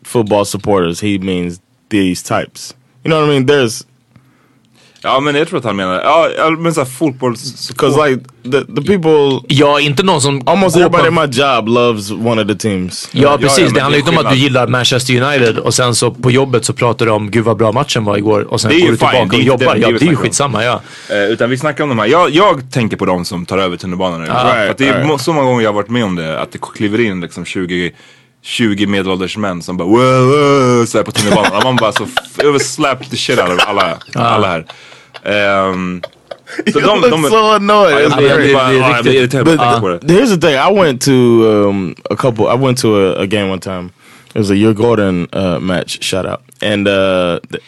football 0.05 0.45
supporters, 0.45 1.01
he 1.01 1.19
means 1.19 1.59
these 1.91 2.23
types. 2.23 2.75
You 3.03 3.09
know 3.11 3.21
what 3.21 3.29
I 3.29 3.39
mean? 3.39 3.45
There's 3.47 3.83
Ja 5.01 5.19
men 5.19 5.35
jag 5.35 5.47
tror 5.47 5.59
att 5.59 5.65
han 5.65 5.75
menar, 5.75 5.93
ja 5.93 6.29
ja, 6.37 6.49
men 6.49 6.73
såhär 6.73 6.85
fotbolls... 6.85 7.69
because 7.69 8.09
like 8.09 8.23
the 8.43 8.59
the 8.75 8.81
people, 8.81 9.39
ja, 9.47 9.79
inte 9.79 10.03
någon 10.03 10.21
som 10.21 10.41
almost 10.45 10.75
everybody 10.75 11.07
at 11.07 11.13
my 11.13 11.41
job 11.41 11.67
loves 11.67 12.11
one 12.11 12.41
of 12.41 12.47
the 12.47 12.55
teams. 12.55 13.09
Ja 13.11 13.21
Ja, 13.21 13.37
precis, 13.37 13.59
ja, 13.59 13.69
det 13.73 13.81
handlar 13.81 13.97
ju 13.97 13.99
inte 13.99 14.19
om 14.19 14.25
att 14.25 14.31
du 14.31 14.37
gillar 14.37 14.67
Manchester 14.67 15.21
United 15.21 15.57
och 15.57 15.73
sen 15.73 15.95
så 15.95 16.11
på 16.11 16.31
jobbet 16.31 16.65
så 16.65 16.73
pratar 16.73 17.05
du 17.05 17.11
om 17.11 17.31
gud 17.31 17.43
vad 17.43 17.57
bra 17.57 17.71
matchen 17.71 18.05
var 18.05 18.17
igår 18.17 18.41
och 18.41 18.61
sen 18.61 18.71
Det 18.71 18.77
är 18.77 18.79
går 18.79 18.85
ju 18.85 18.91
du 18.91 18.97
fine, 18.97 19.09
tillbaka 19.09 19.29
det 19.29 19.35
är 19.35 19.39
och 19.39 19.45
jobbar. 19.45 19.75
det 19.75 19.81
Ja 19.81 19.87
det 19.99 20.05
är 20.05 20.09
ju 20.09 20.15
skitsamma 20.15 20.63
ja. 20.63 20.81
Eh, 21.09 21.23
utan 21.23 21.49
vi 21.49 21.57
snackar 21.57 21.83
om 21.83 21.89
de 21.89 21.99
här, 21.99 22.05
jag, 22.05 22.29
jag 22.29 22.71
tänker 22.71 22.97
på 22.97 23.05
de 23.05 23.25
som 23.25 23.45
tar 23.45 23.57
över 23.57 23.77
tunnelbanan 23.77 24.21
nu. 24.21 24.27
För 24.27 24.69
att 24.69 24.77
det 24.77 24.87
är 24.87 25.03
right. 25.03 25.21
så 25.21 25.33
många 25.33 25.47
gånger 25.47 25.63
jag 25.63 25.69
har 25.69 25.75
varit 25.75 25.89
med 25.89 26.03
om 26.05 26.15
det, 26.15 26.39
att 26.39 26.51
det 26.51 26.59
kliver 26.61 26.99
in 26.99 27.21
liksom 27.21 27.45
20 27.45 27.91
20 28.41 28.87
medelålders 28.87 29.37
män 29.37 29.61
som 29.61 29.77
bara 29.77 29.87
wow, 29.87 30.27
wow, 30.27 30.85
så 30.85 30.97
här 30.97 31.05
på 31.05 31.11
tunnelbanan. 31.11 31.63
Man 31.63 31.75
bara 31.75 31.91
så, 31.91 32.07
slap 32.59 33.09
the 33.09 33.17
shit 33.17 33.39
out 33.39 33.49
of 33.49 33.59
alla, 33.67 33.97
alla 34.15 34.47
här. 34.47 34.65
Ehm, 35.23 36.01
så 36.73 36.79
You 36.79 37.09
look 37.09 37.29
so 37.29 37.51
annoyed. 37.51 38.09
But 38.09 38.17
på 39.81 39.87
det. 39.87 40.13
here's 40.13 40.29
the 40.29 40.37
thing. 40.37 40.55
I 40.55 40.71
went 40.71 41.01
to 41.01 41.11
um, 41.11 41.95
a 42.09 42.15
couple. 42.15 42.47
I 42.47 42.55
went 42.55 42.77
to 42.81 42.95
a, 42.95 43.21
a 43.21 43.25
game 43.25 43.49
one 43.49 43.59
time. 43.59 43.91
It 44.33 44.39
was 44.39 44.51
a 44.51 44.55
Your 44.55 44.73
Gordon 44.73 45.27
uh, 45.33 45.59
match. 45.59 46.03
Shout 46.03 46.25
out. 46.25 46.41
And 46.61 46.87
uh, 46.87 47.39
th- 47.51 47.63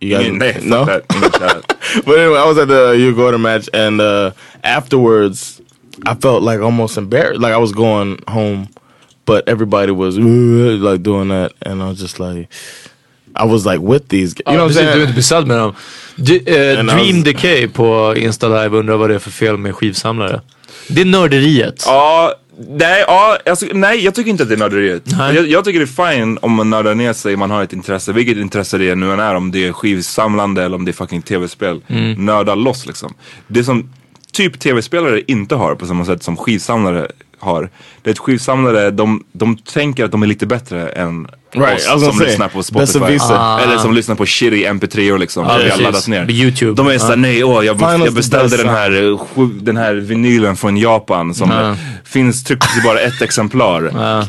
you 0.00 0.16
guys 0.16 0.54
fuck 0.54 0.64
no. 0.64 0.84
that. 0.84 1.04
But 2.06 2.18
anyway, 2.18 2.38
I 2.38 2.46
was 2.46 2.58
at 2.58 2.68
the 2.68 2.96
Your 2.98 3.12
Gordon 3.12 3.42
match, 3.42 3.68
and 3.74 4.00
uh, 4.00 4.30
afterwards, 4.62 5.60
I 6.06 6.14
felt 6.14 6.42
like 6.42 6.60
almost 6.60 6.96
embarrassed. 6.96 7.40
Like 7.40 7.52
I 7.52 7.58
was 7.58 7.72
going 7.72 8.22
home 8.28 8.68
but 9.26 9.48
everybody 9.48 9.92
was 9.92 10.16
like 10.16 11.02
doing 11.02 11.28
that, 11.28 11.52
and 11.66 11.82
I 11.82 11.84
was 11.84 12.00
just 12.00 12.18
like, 12.18 12.48
I 13.36 13.44
was 13.46 13.64
like 13.66 13.78
with 13.82 14.08
these. 14.08 14.34
You 14.46 14.56
know 14.56 14.66
what 14.66 14.72
I'm 14.72 14.74
precis, 14.74 14.82
du 14.82 14.88
är 14.88 14.92
saying? 14.92 15.02
inte 15.02 15.14
besatt 15.14 15.46
med 15.46 15.58
dem. 15.58 15.74
Du, 16.16 16.36
eh, 16.36 16.84
Dream 16.84 16.88
was- 16.98 17.24
Decay 17.24 17.68
på 17.68 18.14
Insta 18.16 18.48
Live 18.48 18.78
undrar 18.78 18.96
vad 18.96 19.10
det 19.10 19.14
är 19.14 19.18
för 19.18 19.30
fel 19.30 19.56
med 19.56 19.74
skivsamlare. 19.74 20.40
Det 20.88 21.00
är 21.00 21.04
nörderiet. 21.04 21.84
Ja, 21.86 22.34
nej, 22.68 23.04
ja, 23.06 23.38
alltså, 23.46 23.66
nej, 23.72 24.04
jag 24.04 24.14
tycker 24.14 24.30
inte 24.30 24.42
att 24.42 24.48
det 24.48 24.54
är 24.54 24.58
nörderiet. 24.58 25.02
Jag, 25.34 25.48
jag 25.48 25.64
tycker 25.64 25.78
det 25.78 25.84
är 25.84 26.12
fine 26.16 26.38
om 26.42 26.52
man 26.52 26.70
nördar 26.70 26.94
ner 26.94 27.12
sig, 27.12 27.36
man 27.36 27.50
har 27.50 27.62
ett 27.62 27.72
intresse, 27.72 28.12
vilket 28.12 28.36
intresse 28.36 28.78
det 28.78 28.94
nu 28.94 29.12
än 29.12 29.20
är, 29.20 29.34
om 29.34 29.50
det 29.50 29.66
är 29.66 29.72
skivsamlande 29.72 30.62
eller 30.64 30.76
om 30.76 30.84
det 30.84 30.90
är 30.90 30.92
fucking 30.92 31.22
tv-spel. 31.22 31.80
Mm. 31.88 32.26
Nörda 32.26 32.54
loss 32.54 32.86
liksom. 32.86 33.14
Det 33.46 33.64
som 33.64 33.90
typ 34.32 34.60
tv-spelare 34.60 35.20
inte 35.26 35.54
har 35.54 35.74
på 35.74 35.86
samma 35.86 36.04
sätt 36.04 36.22
som 36.22 36.36
skivsamlare 36.36 37.08
har. 37.40 37.70
Det 38.02 38.10
är 38.10 38.12
att 38.12 38.18
skivsamlare, 38.18 38.90
de, 38.90 39.24
de 39.32 39.56
tänker 39.56 40.04
att 40.04 40.10
de 40.10 40.22
är 40.22 40.26
lite 40.26 40.46
bättre 40.46 40.88
än 40.88 41.28
Right, 41.52 41.78
oss 41.78 41.88
was 41.88 42.04
som 42.04 42.12
say, 42.12 42.26
lyssnar 42.26 42.48
på 42.48 42.62
Spotify. 42.62 43.18
Ah. 43.30 43.58
Eller 43.60 43.78
som 43.78 43.94
lyssnar 43.94 44.14
på 44.14 44.26
shitty 44.26 44.64
mp3 44.66 45.12
or 45.14 45.18
liksom. 45.18 45.44
Ja, 45.44 45.50
som 45.54 45.64
vi 45.64 45.70
har 45.70 45.78
laddat 45.78 46.08
ner. 46.08 46.30
YouTube. 46.30 46.72
De 46.74 46.86
är 46.88 46.98
såhär, 46.98 47.12
Ja. 47.12 47.16
nej 47.16 47.44
åh 47.44 47.64
jag, 47.66 47.76
Finals 47.78 48.04
jag 48.04 48.14
beställde 48.14 48.56
den 48.56 48.68
här, 48.68 49.12
eh, 49.36 49.46
den 49.62 49.76
här 49.76 49.94
vinylen 49.94 50.56
från 50.56 50.76
Japan 50.76 51.34
som 51.34 51.50
Ja. 51.50 51.76
finns 52.04 52.44
tryckt 52.44 52.64
i 52.78 52.82
bara 52.84 53.00
ett 53.00 53.22
exemplar. 53.22 53.82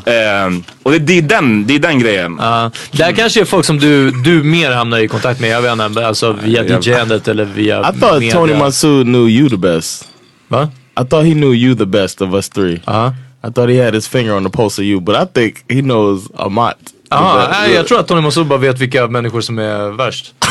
Ehm, 0.08 0.64
och 0.82 0.90
det, 0.92 0.98
det, 0.98 1.18
är 1.18 1.22
den, 1.22 1.66
det 1.66 1.74
är 1.74 1.78
den 1.78 1.98
grejen. 1.98 2.36
Ja. 2.40 2.70
det 2.92 3.02
här 3.04 3.12
kanske 3.12 3.40
är 3.40 3.44
folk 3.44 3.64
som 3.66 3.78
du, 3.78 4.10
du 4.10 4.42
mer 4.42 4.70
hamnar 4.72 4.98
i 4.98 5.08
kontakt 5.08 5.40
med, 5.40 5.50
jag 5.50 5.62
vet 5.62 5.72
inte, 5.80 6.06
alltså 6.06 6.32
via 6.32 6.64
jag- 6.64 6.86
DJ-andet 6.86 7.28
eller 7.28 7.44
via 7.44 7.80
I 7.80 8.00
thought 8.00 8.18
media. 8.20 8.32
Tony 8.34 8.54
Masood 8.54 9.06
knew 9.06 9.28
you 9.30 9.48
the 9.50 9.56
best. 9.56 10.08
Va? 10.48 10.68
I 11.00 11.04
thought 11.04 11.26
he 11.26 11.34
knew 11.34 11.52
you 11.52 11.74
the 11.74 11.86
best 11.86 12.20
of 12.22 12.34
us 12.34 12.48
three. 12.48 12.80
Ja. 12.86 13.14
I 13.44 13.50
thought 13.50 13.68
he 13.68 13.84
had 13.84 13.94
his 13.94 14.08
finger 14.08 14.34
on 14.36 14.44
the 14.44 14.50
pulse 14.50 14.78
of 14.78 14.84
you, 14.84 15.00
but 15.00 15.16
I 15.16 15.24
think 15.40 15.64
he 15.68 15.82
knows 15.82 16.30
Amat. 16.34 16.76
Ja, 17.10 17.48
nej, 17.50 17.74
jag 17.74 17.86
tror 17.86 18.00
att 18.00 18.08
Tony 18.08 18.20
Masoud 18.20 18.46
bara 18.46 18.58
vet 18.58 18.78
vilka 18.78 19.06
människor 19.06 19.40
som 19.40 19.58
är 19.58 19.90
värst. 19.90 20.34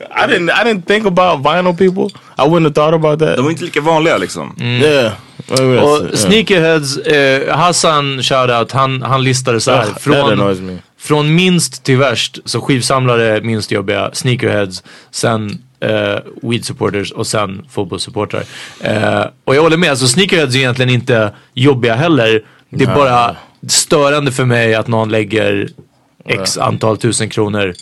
I 0.00 0.26
didn't. 0.26 0.50
I 0.50 0.64
didn't 0.64 0.86
think 0.86 1.06
about 1.06 1.42
vinyl 1.42 1.74
people. 1.76 2.10
I 2.38 2.42
wouldn't 2.48 2.64
have 2.64 2.74
thought 2.74 2.94
about 2.94 3.18
that. 3.18 3.36
De 3.36 3.46
är 3.46 3.50
inte 3.50 3.64
lika 3.64 3.80
vanliga 3.80 4.18
liksom. 4.18 4.54
Yeah. 4.60 5.12
Maybe 5.48 5.62
that's 5.62 5.82
Och 5.82 6.04
yeah. 6.04 6.14
sneakerheads, 6.16 6.96
eh, 6.96 7.56
Hassan 7.56 8.22
shoutout, 8.22 8.72
han, 8.72 9.02
han 9.02 9.24
listade 9.24 9.60
så 9.60 9.70
här. 9.70 9.86
That 9.86 10.02
Från, 10.02 10.32
annoys 10.32 10.60
me. 10.60 10.78
från 10.98 11.34
minst 11.34 11.84
till 11.84 11.96
värst, 11.96 12.38
så 12.44 12.60
skivsamlare 12.60 13.40
minst 13.40 13.70
jobbiga, 13.70 14.10
sneakerheads, 14.12 14.82
sen 15.10 15.62
eh, 15.80 16.18
weed 16.42 16.64
supporters 16.64 17.12
och 17.12 17.26
sen 17.26 17.66
fotbollssupportrar. 17.70 18.42
Eh, 18.80 19.24
och 19.44 19.56
jag 19.56 19.62
håller 19.62 19.76
med, 19.76 19.90
alltså 19.90 20.06
sneakerheads 20.06 20.54
är 20.54 20.58
egentligen 20.58 20.90
inte 20.90 21.30
jobbiga 21.54 21.94
heller. 21.94 22.42
Det 22.70 22.84
är 22.84 22.86
Nej. 22.86 22.96
bara 22.96 23.36
störande 23.68 24.32
för 24.32 24.44
mig 24.44 24.74
att 24.74 24.88
någon 24.88 25.08
lägger 25.08 25.68
x 26.24 26.58
antal 26.58 26.98
tusen 26.98 27.28
kronor 27.28 27.74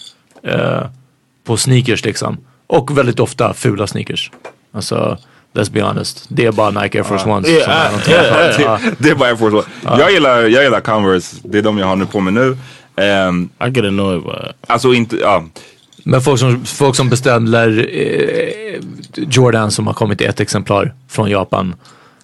eh, 0.42 0.82
på 1.44 1.56
sneakers 1.56 2.04
liksom. 2.04 2.38
Och 2.66 2.98
väldigt 2.98 3.20
ofta 3.20 3.54
fula 3.54 3.86
sneakers. 3.86 4.30
Alltså, 4.72 5.18
let's 5.54 5.72
be 5.72 5.82
honest. 5.82 6.26
Det 6.28 6.46
är 6.46 6.52
bara 6.52 6.82
Nike 6.82 6.98
Air 6.98 7.04
Force 7.04 7.28
Ones. 7.28 7.48
Yeah, 7.48 7.82
som 7.84 7.90
någonting. 7.92 8.14
yeah, 8.14 8.60
Ja. 8.60 8.78
Det, 8.82 8.94
det 8.98 9.10
är 9.10 9.14
bara 9.14 9.28
Air 9.28 9.36
Force 9.36 9.56
One. 9.56 10.00
Jag, 10.00 10.12
gillar, 10.12 10.42
jag 10.42 10.64
gillar 10.64 10.80
Converse, 10.80 11.36
det 11.44 11.58
är 11.58 11.62
de 11.62 11.78
jag 11.78 11.86
har 11.86 11.96
nu 11.96 12.06
på 12.06 12.20
mig 12.20 12.32
nu. 12.32 12.56
Ehm, 12.96 13.48
I 13.66 13.68
get 13.70 13.84
annoyed 13.84 14.22
by 14.22 14.28
it. 14.28 14.56
alltså 14.66 14.94
inte, 14.94 15.16
ja. 15.16 15.44
Men 16.04 16.20
folk 16.20 16.38
som, 16.40 16.64
folk 16.64 16.96
som 16.96 17.08
beställer 17.10 17.78
eh, 17.78 18.80
Jordan 19.30 19.70
som 19.70 19.86
har 19.86 19.94
kommit 19.94 20.20
i 20.20 20.24
ett 20.24 20.40
exemplar 20.40 20.94
från 21.08 21.30
Japan. 21.30 21.74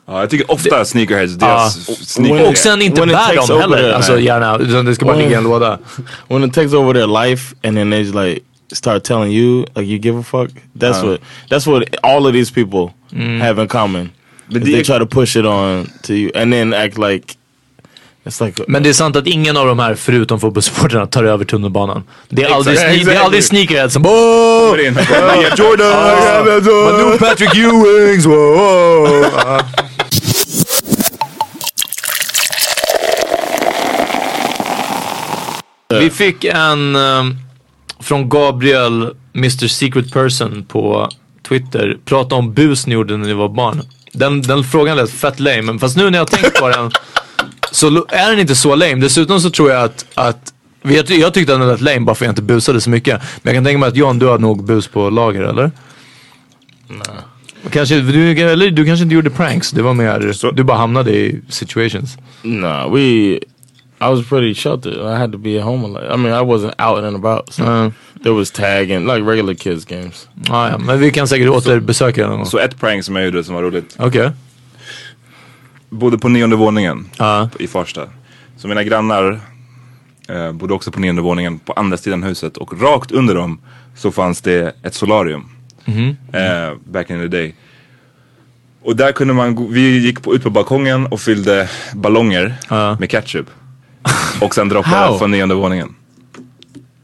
ja. 0.07 0.21
Jag 0.21 0.31
tycker 0.31 0.51
ofta 0.51 0.85
sneakerheads, 0.85 1.33
Ja. 1.41 1.47
deras 1.47 1.87
sneaker. 2.09 2.49
Och 2.49 2.57
sen 2.57 2.83
inte 2.83 3.01
bär 3.07 3.37
dem 3.37 3.61
heller. 3.61 3.77
there, 3.77 3.95
Alltså 3.97 4.21
gärna, 4.21 4.59
utan 4.59 4.85
det 4.85 4.95
ska 4.95 5.05
bara 5.05 5.17
When- 5.17 5.19
ligga 5.23 5.31
i 5.31 5.35
en 5.35 5.45
låda. 5.45 5.79
When 6.29 6.45
it 6.45 6.55
takes 6.55 6.73
over 6.73 6.95
their 6.95 7.25
life 7.25 7.55
and 7.65 7.77
then 7.77 7.91
they 7.91 8.01
just 8.01 8.15
like 8.15 8.41
start 8.73 9.05
telling 9.05 9.33
you 9.33 9.61
like 9.75 9.83
you 9.83 9.99
give 9.99 10.19
a 10.21 10.23
fuck. 10.23 10.51
That's 10.79 11.03
what. 11.03 11.21
That's 11.51 11.67
what 11.67 11.83
all 12.03 12.27
of 12.27 12.33
these 12.33 12.53
people 12.55 12.93
have 13.41 13.63
in 13.63 13.69
common. 13.69 14.11
But 14.47 14.65
they 14.65 14.83
try 14.85 14.99
to 14.99 15.07
push 15.07 15.37
it 15.37 15.45
on 15.47 15.89
to 16.03 16.15
you 16.15 16.31
and 16.35 16.53
then 16.53 16.75
act 16.75 16.99
like. 16.99 17.37
Men 18.67 18.83
det 18.83 18.89
är 18.89 18.93
sant 18.93 19.17
att 19.17 19.27
ingen 19.27 19.57
av 19.57 19.67
de 19.67 19.79
här, 19.79 19.95
förutom 19.95 20.41
fotbollssupportrarna, 20.41 21.07
tar 21.07 21.25
över 21.25 21.45
tunnelbanan. 21.45 22.03
Det 22.29 22.43
är 22.43 22.47
Exakt, 22.47 22.57
aldrig, 22.57 22.77
sne- 22.79 22.81
det 22.81 22.87
är 22.91 22.95
exactly. 22.97 23.17
aldrig 23.17 23.45
sneakerheads 23.45 23.95
som 23.95 24.07
Åh! 24.07 24.13
Ja, 24.13 25.55
Jordan! 25.57 26.45
My 26.45 27.03
new 27.03 27.19
Patrick 27.19 27.55
Ewings! 27.55 28.27
Vi 36.01 36.11
fick 36.11 36.45
en 36.45 36.97
ehm, 36.97 37.37
från 38.01 38.29
Gabriel, 38.29 39.15
Mr 39.35 39.69
Secret 39.69 40.13
Person 40.13 40.65
på 40.69 41.09
Twitter. 41.49 41.97
Prata 42.05 42.35
om 42.35 42.53
bus 42.55 42.87
ni 42.87 42.95
gjorde 42.95 43.17
när 43.17 43.27
ni 43.27 43.33
var 43.35 43.49
barn. 43.49 43.83
Den, 44.13 44.43
den 44.43 44.65
frågan 44.65 44.97
lät 44.97 45.11
fett 45.11 45.41
lame, 45.41 45.63
men 45.63 45.79
fast 45.79 45.97
nu 45.97 46.11
när 46.11 46.19
jag 46.19 46.31
tänkt 46.31 46.61
på 46.61 46.69
den 46.69 46.91
så 47.71 48.05
är 48.09 48.31
den 48.31 48.39
inte 48.41 48.55
så 48.55 48.75
lame. 48.75 48.95
Dessutom 48.95 49.41
så 49.41 49.51
tror 49.51 49.71
jag 49.71 49.83
att, 49.85 50.07
att 50.15 50.53
jag, 50.83 51.11
jag 51.11 51.35
tyckte 51.35 51.55
att 51.55 51.61
den 51.61 51.69
lät 51.69 51.81
lame 51.81 52.01
bara 52.01 52.15
för 52.15 52.25
att 52.25 52.27
jag 52.27 52.33
inte 52.33 52.43
busade 52.43 52.81
så 52.81 52.91
mycket. 52.91 53.21
Men 53.43 53.55
jag 53.55 53.55
kan 53.55 53.65
tänka 53.65 53.79
mig 53.79 53.89
att 53.89 53.97
John, 53.97 54.19
du 54.19 54.27
har 54.27 54.39
nog 54.39 54.65
bus 54.65 54.89
på 54.89 55.11
lager 55.11 55.43
eller? 55.43 55.71
Nej. 56.89 57.01
Kanske, 57.71 58.01
du, 58.01 58.31
eller 58.41 58.71
du 58.71 58.85
kanske 58.87 59.03
inte 59.03 59.15
gjorde 59.15 59.31
pranks, 59.31 59.71
det 59.71 59.83
var 59.83 59.95
mer, 59.95 60.53
du 60.53 60.63
bara 60.65 60.79
hamnade 60.79 61.11
i 61.17 61.41
situations. 61.49 62.17
Nah, 62.43 62.95
we. 62.95 63.01
I 64.03 64.09
was 64.09 64.29
pretty 64.29 64.55
sheltered. 64.55 64.95
I 64.97 65.19
had 65.19 65.33
to 65.33 65.39
be 65.39 65.59
at 65.59 65.65
home 65.65 65.85
a 65.85 65.89
lot. 65.89 66.15
I 66.15 66.17
mean, 66.17 66.33
I 66.35 66.43
wasn't 66.53 66.75
out 66.91 67.05
and 67.05 67.17
about. 67.17 67.53
So 67.53 67.63
Uh. 67.63 67.91
there 68.23 68.33
was 68.33 68.51
tag 68.51 68.91
and 68.91 69.07
like 69.07 69.23
regular 69.31 69.55
kids 69.55 69.85
games. 69.85 70.29
Ah, 70.49 70.69
ja, 70.71 70.79
men 70.79 71.01
vi 71.01 71.11
kan 71.11 71.29
säkert 71.29 71.49
återbesöka 71.49 72.29
den. 72.29 72.47
Så 72.47 72.59
ett 72.59 72.81
prank 72.81 73.05
som 73.05 73.17
jag 73.17 73.25
gjorde 73.25 73.45
som 73.45 73.55
var 73.55 73.63
roligt. 73.63 73.97
Okej. 73.99 74.31
Bodde 75.91 76.19
på 76.19 76.29
nionde 76.29 76.57
våningen 76.57 77.07
Ja. 77.17 77.49
i 77.59 77.67
Farsta. 77.67 78.03
Så 78.57 78.69
mina 78.69 78.85
grannar 78.85 79.41
eh, 80.29 80.53
bodde 80.53 80.75
också 80.75 80.91
på 80.91 81.01
nionde 81.01 81.23
våningen 81.23 81.59
på 81.59 81.73
andra 81.73 81.97
sidan 81.97 82.23
huset. 82.23 82.57
Och 82.57 82.81
rakt 82.83 83.11
under 83.13 83.35
dem 83.35 83.61
så 83.97 84.11
fanns 84.11 84.41
det 84.41 84.77
ett 84.83 84.95
solarium. 84.95 85.45
Mhm. 85.85 86.17
Eh, 86.33 86.75
back 86.93 87.11
in 87.11 87.19
the 87.21 87.29
day. 87.29 87.55
Och 88.83 88.97
där 88.97 89.13
kunde 89.13 89.35
man, 89.35 89.73
vi 89.73 89.99
gick 89.99 90.23
på, 90.23 90.35
ut 90.35 90.43
på 90.43 90.51
balkongen 90.51 91.07
och 91.07 91.21
fyllde 91.21 91.69
ballonger 91.95 92.55
Ja. 92.71 92.97
med 93.01 93.11
ketchup. 93.11 93.47
Och 94.41 94.55
sen 94.55 94.69
droppade 94.69 94.97
How? 94.97 95.19
från 95.19 95.31
nionde 95.31 95.55
våningen. 95.55 95.95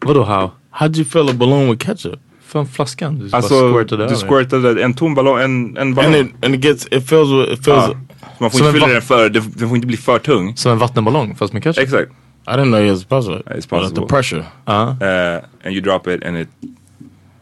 Vadå 0.00 0.24
how? 0.24 0.50
How'd 0.78 0.96
you 0.96 1.04
fill 1.04 1.28
a 1.28 1.32
balloon 1.34 1.70
with 1.70 1.86
ketchup? 1.86 2.20
Från 2.46 2.66
flaskan? 2.66 3.18
Du 3.18 3.28
bara 3.28 3.36
Alltså, 3.36 3.72
squirtade 3.72 4.08
du 4.08 4.14
squirtade 4.16 4.82
en 4.84 4.94
tom 4.94 5.14
ballong, 5.14 5.38
en, 5.40 5.76
en 5.76 5.94
ballong. 5.94 6.14
And 6.14 6.26
it 6.28 6.44
and 6.44 6.54
it 6.54 6.64
gets 6.64 6.86
it 6.90 7.08
fills 7.08 7.30
with 7.30 7.52
it 7.52 7.64
fills. 7.64 7.84
Ja. 7.88 7.94
Så 8.38 8.42
man 8.44 8.50
får 8.50 8.58
Som 8.58 8.66
inte 8.66 8.78
en 8.78 8.82
fylla 8.82 8.92
den 8.94 9.02
för, 9.02 9.28
det- 9.28 9.40
den 9.40 9.68
får 9.68 9.76
inte 9.76 9.86
bli 9.86 9.96
för 9.96 10.18
tung. 10.18 10.56
Som 10.56 10.72
en 10.72 10.78
vattenballong 10.78 11.34
fast 11.36 11.52
med 11.52 11.62
ketchup? 11.62 11.84
Exakt. 11.84 12.10
I 12.46 12.50
didn't 12.50 12.64
know 12.64 12.84
it 12.84 12.92
was 12.92 13.04
possible. 13.04 13.42
It's 13.46 13.68
possible. 13.68 14.00
The 14.02 14.06
pressure. 14.08 14.44
Ja. 14.64 14.82
Uh, 15.02 15.66
and 15.66 15.74
you 15.74 15.80
drop 15.80 16.06
it 16.08 16.24
and 16.24 16.38
it 16.38 16.48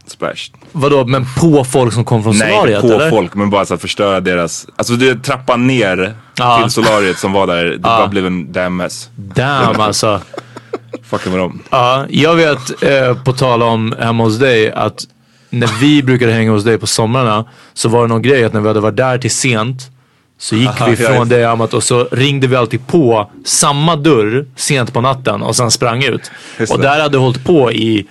splashed. 0.07 0.55
Vadå, 0.73 1.05
men 1.07 1.27
på 1.41 1.65
folk 1.65 1.93
som 1.93 2.05
kom 2.05 2.23
från 2.23 2.37
Nej, 2.39 2.53
solariet 2.53 2.85
inte 2.85 2.97
på 2.97 3.01
eller? 3.01 3.11
folk 3.11 3.35
men 3.35 3.51
bara 3.51 3.65
så 3.65 3.75
att 3.75 3.81
förstöra 3.81 4.21
deras, 4.21 4.67
alltså 4.77 4.95
det 4.97 5.23
trappan 5.23 5.67
ner 5.67 6.15
Ja. 6.39 6.61
till 6.63 6.71
solariet 6.71 7.19
som 7.19 7.33
var 7.33 7.47
där, 7.47 7.65
det 7.65 7.71
Ja. 7.73 7.79
bara 7.81 8.09
blev 8.09 8.27
en 8.27 8.53
damn 8.53 8.77
mess. 8.77 9.11
Damn 9.17 9.81
alltså. 9.81 10.21
Fucking 11.03 11.33
med 11.33 11.41
dem. 11.41 11.63
Ja, 11.71 12.07
jag 12.09 12.35
vet 12.35 12.83
eh, 12.83 13.23
på 13.25 13.33
tal 13.33 13.63
om 13.63 13.95
hemma 13.99 14.25
hos 14.25 14.39
dig 14.39 14.73
att 14.73 15.05
när 15.51 15.71
vi 15.81 16.03
brukade 16.03 16.33
hänga 16.33 16.51
hos 16.51 16.65
dig 16.65 16.79
på 16.79 16.87
somrarna 16.87 17.45
så 17.75 17.89
var 17.89 18.03
det 18.03 18.09
någon 18.09 18.23
grej 18.23 18.45
att 18.45 18.53
när 18.53 18.61
vi 18.61 18.69
hade 18.69 18.81
varit 18.81 18.97
där 18.97 19.19
till 19.19 19.31
sent 19.31 19.91
så 20.39 20.57
gick 20.57 20.69
Aha, 20.69 20.87
vi 20.87 20.97
från 20.97 21.29
dig 21.29 21.45
Amat 21.45 21.75
och 21.75 21.83
så 21.83 22.09
ringde 22.13 22.47
vi 22.47 22.57
alltid 22.57 22.87
på 22.87 23.31
samma 23.45 23.97
dörr 23.97 24.47
sent 24.57 24.93
på 24.93 25.01
natten 25.01 25.43
och 25.43 25.57
sen 25.57 25.71
sprang 25.71 26.05
ut. 26.05 26.31
Och 26.71 26.79
det. 26.79 26.89
där 26.89 27.01
hade 27.01 27.19
hållit 27.19 27.45
på 27.45 27.73
i 27.73 28.07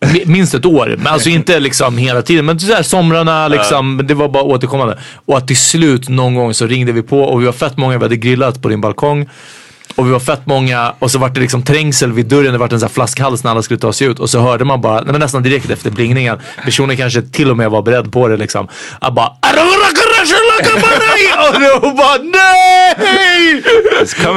mi- 0.00 0.26
minst 0.26 0.54
ett 0.54 0.66
år. 0.66 0.94
Men 0.98 1.06
alltså 1.06 1.28
inte 1.28 1.60
liksom 1.60 1.98
hela 1.98 2.22
tiden. 2.22 2.44
Men 2.44 2.60
så 2.60 2.74
här 2.74 2.82
somrarna 2.82 3.48
liksom. 3.48 4.00
Det 4.04 4.14
var 4.14 4.28
bara 4.28 4.42
återkommande. 4.42 4.98
Och 5.26 5.38
att 5.38 5.46
till 5.46 5.56
slut 5.56 6.08
någon 6.08 6.34
gång 6.34 6.54
så 6.54 6.66
ringde 6.66 6.92
vi 6.92 7.02
på 7.02 7.20
och 7.20 7.40
vi 7.40 7.46
var 7.46 7.52
fett 7.52 7.76
många. 7.76 7.98
Vi 7.98 8.04
hade 8.04 8.16
grillat 8.16 8.62
på 8.62 8.68
din 8.68 8.80
balkong. 8.80 9.28
Och 9.96 10.06
vi 10.06 10.10
var 10.10 10.20
fett 10.20 10.46
många 10.46 10.94
och 10.98 11.10
så 11.10 11.18
var 11.18 11.28
det 11.28 11.40
liksom 11.40 11.62
trängsel 11.62 12.12
vid 12.12 12.26
dörren. 12.26 12.52
Det 12.52 12.58
var 12.58 12.72
en 12.72 12.80
sån 12.80 12.86
här 12.86 12.94
flaskhals 12.94 13.44
när 13.44 13.50
alla 13.50 13.62
skulle 13.62 13.80
ta 13.80 13.92
sig 13.92 14.06
ut. 14.06 14.18
Och 14.18 14.30
så 14.30 14.40
hörde 14.40 14.64
man 14.64 14.80
bara, 14.80 14.94
nej, 15.00 15.12
men 15.12 15.20
nästan 15.20 15.42
direkt 15.42 15.70
efter 15.70 15.90
blingningen. 15.90 16.38
Personen 16.64 16.96
kanske 16.96 17.22
till 17.22 17.50
och 17.50 17.56
med 17.56 17.70
var 17.70 17.82
beredd 17.82 18.12
på 18.12 18.28
det 18.28 18.36
liksom. 18.36 18.68
Att 18.98 19.14
bara 19.14 19.32
och 21.48 21.60
då 21.82 21.90
bara 21.94 22.16
nej! 22.22 23.62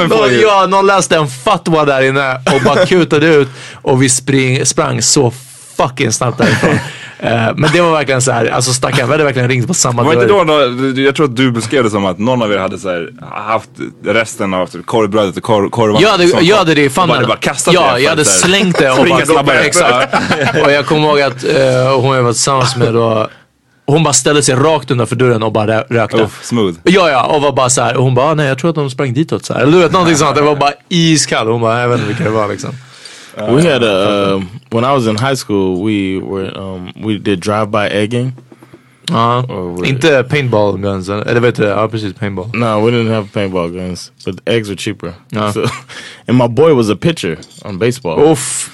Någon, 0.08 0.40
ja, 0.42 0.66
någon 0.70 0.86
läste 0.86 1.16
en 1.16 1.28
fatwa 1.28 1.86
där 1.86 2.02
inne 2.02 2.36
och 2.36 2.62
bara 2.66 2.86
kutade 2.86 3.28
ut 3.28 3.48
och 3.74 4.04
vi 4.04 4.10
spring, 4.10 4.66
sprang 4.66 5.02
så 5.02 5.34
fucking 5.78 6.12
snabbt 6.12 6.38
därifrån. 6.38 6.80
Eh, 7.20 7.48
men 7.56 7.70
det 7.74 7.82
var 7.82 7.92
verkligen 7.92 8.22
så 8.22 8.32
här, 8.32 8.46
alltså 8.46 8.74
stackarn, 8.74 9.08
vi 9.08 9.12
hade 9.12 9.24
verkligen 9.24 9.50
ringt 9.50 9.68
på 9.68 9.74
samma 9.74 10.04
Var 10.04 10.14
inte 10.14 10.26
dörr. 10.26 10.94
då, 10.94 11.02
jag 11.02 11.16
tror 11.16 11.26
att 11.26 11.36
du 11.36 11.52
beskrev 11.52 11.84
det 11.84 11.90
som 11.90 12.06
att 12.06 12.20
någon 12.20 12.42
av 12.42 12.54
er 12.54 12.58
hade 12.58 12.78
så 12.78 12.90
här, 12.90 13.10
haft 13.32 13.70
resten 14.06 14.54
av 14.54 14.68
typ 14.68 14.86
korvbrödet 14.86 15.38
och 15.38 15.44
kor, 15.44 15.70
korvarna. 15.70 16.02
Jag 16.02 16.10
hade, 16.10 16.24
jag 16.24 16.58
hade 16.58 16.74
det 16.74 16.84
i 16.84 16.90
famnen. 16.90 17.16
och 17.16 17.22
bara, 17.22 17.28
bara 17.28 17.38
kastat 17.38 17.74
ja, 17.74 17.94
det 17.94 18.00
jag 18.00 18.10
hade 18.10 18.26
slängt 18.26 18.78
det 18.78 18.92
och 18.92 19.46
bara. 19.46 19.60
Exakt. 19.60 20.16
och 20.66 20.72
jag 20.72 20.86
kommer 20.86 21.08
ihåg 21.08 21.22
att 21.22 21.44
eh, 21.44 22.02
hon 22.02 22.16
jag 22.16 22.24
var 22.24 22.34
tillsammans 22.34 22.76
med 22.76 22.94
då, 22.94 23.30
hon 23.88 24.04
bara 24.04 24.14
ställde 24.14 24.44
sig 24.44 24.56
rakt 24.56 24.92
utanför 24.92 25.16
dörren 25.16 25.44
och 25.44 25.52
bara 25.52 25.66
rö- 25.68 25.86
rökte. 25.90 26.18
Uff, 26.24 26.40
smooth. 26.46 26.76
Ja, 26.84 27.10
ja, 27.10 27.24
och 27.36 27.42
var 27.42 27.52
bara 27.52 27.70
så 27.70 27.82
här, 27.82 27.98
och 27.98 28.04
hon 28.04 28.16
bara, 28.16 28.26
"Ah, 28.32 28.34
nej 28.34 28.48
jag 28.48 28.58
tror 28.60 28.70
att 28.70 28.76
de 28.76 28.90
sprang 28.90 29.14
ditåt 29.14 29.46
så 29.46 29.54
här. 29.54 29.62
Eller 29.62 29.72
du 29.72 29.80
vet, 29.80 29.92
någonting 29.92 30.16
sånt. 30.18 30.36
Det 30.36 30.42
var 30.42 30.56
bara 30.56 30.74
iskall. 30.90 31.48
Hon 31.48 31.62
bara, 31.62 31.82
jag 31.82 31.90
vet 31.90 31.98
inte 32.00 32.08
vilka 32.08 32.24
det 32.24 32.30
var 32.30 32.48
liksom. 32.48 32.70
we 33.36 33.74
had 33.74 33.84
a 33.84 34.32
um, 34.34 34.48
when 34.72 34.84
I 34.84 34.88
was 34.88 35.08
in 35.08 35.18
high 35.18 35.36
school. 35.48 35.86
We 35.86 36.20
were 36.20 36.52
um, 36.60 36.90
we 36.96 37.18
did 37.18 37.40
drive-by 37.40 37.88
egging. 37.92 38.34
Ja, 39.10 39.40
Or 39.50 39.78
we- 39.84 39.88
inte 39.90 40.24
paintball 40.30 40.78
guns, 40.78 41.10
eller 41.10 41.40
vet 41.40 41.56
du 41.56 41.64
det? 41.64 41.70
Ja 41.70 41.88
precis, 41.88 42.14
paintball. 42.14 42.48
No, 42.54 42.66
we 42.86 42.92
didn't 42.92 43.14
have 43.14 43.28
paintball 43.34 43.70
guns, 43.72 44.12
but 44.26 44.36
eggs 44.46 44.68
were 44.70 44.78
cheaper. 44.78 45.14
Yeah. 45.32 45.52
So, 45.54 45.62
and 46.28 46.38
my 46.38 46.48
boy 46.48 46.74
was 46.74 46.90
a 46.90 46.96
pitcher 46.96 47.38
on 47.66 47.78
baseball. 47.80 48.20
Oof. 48.32 48.70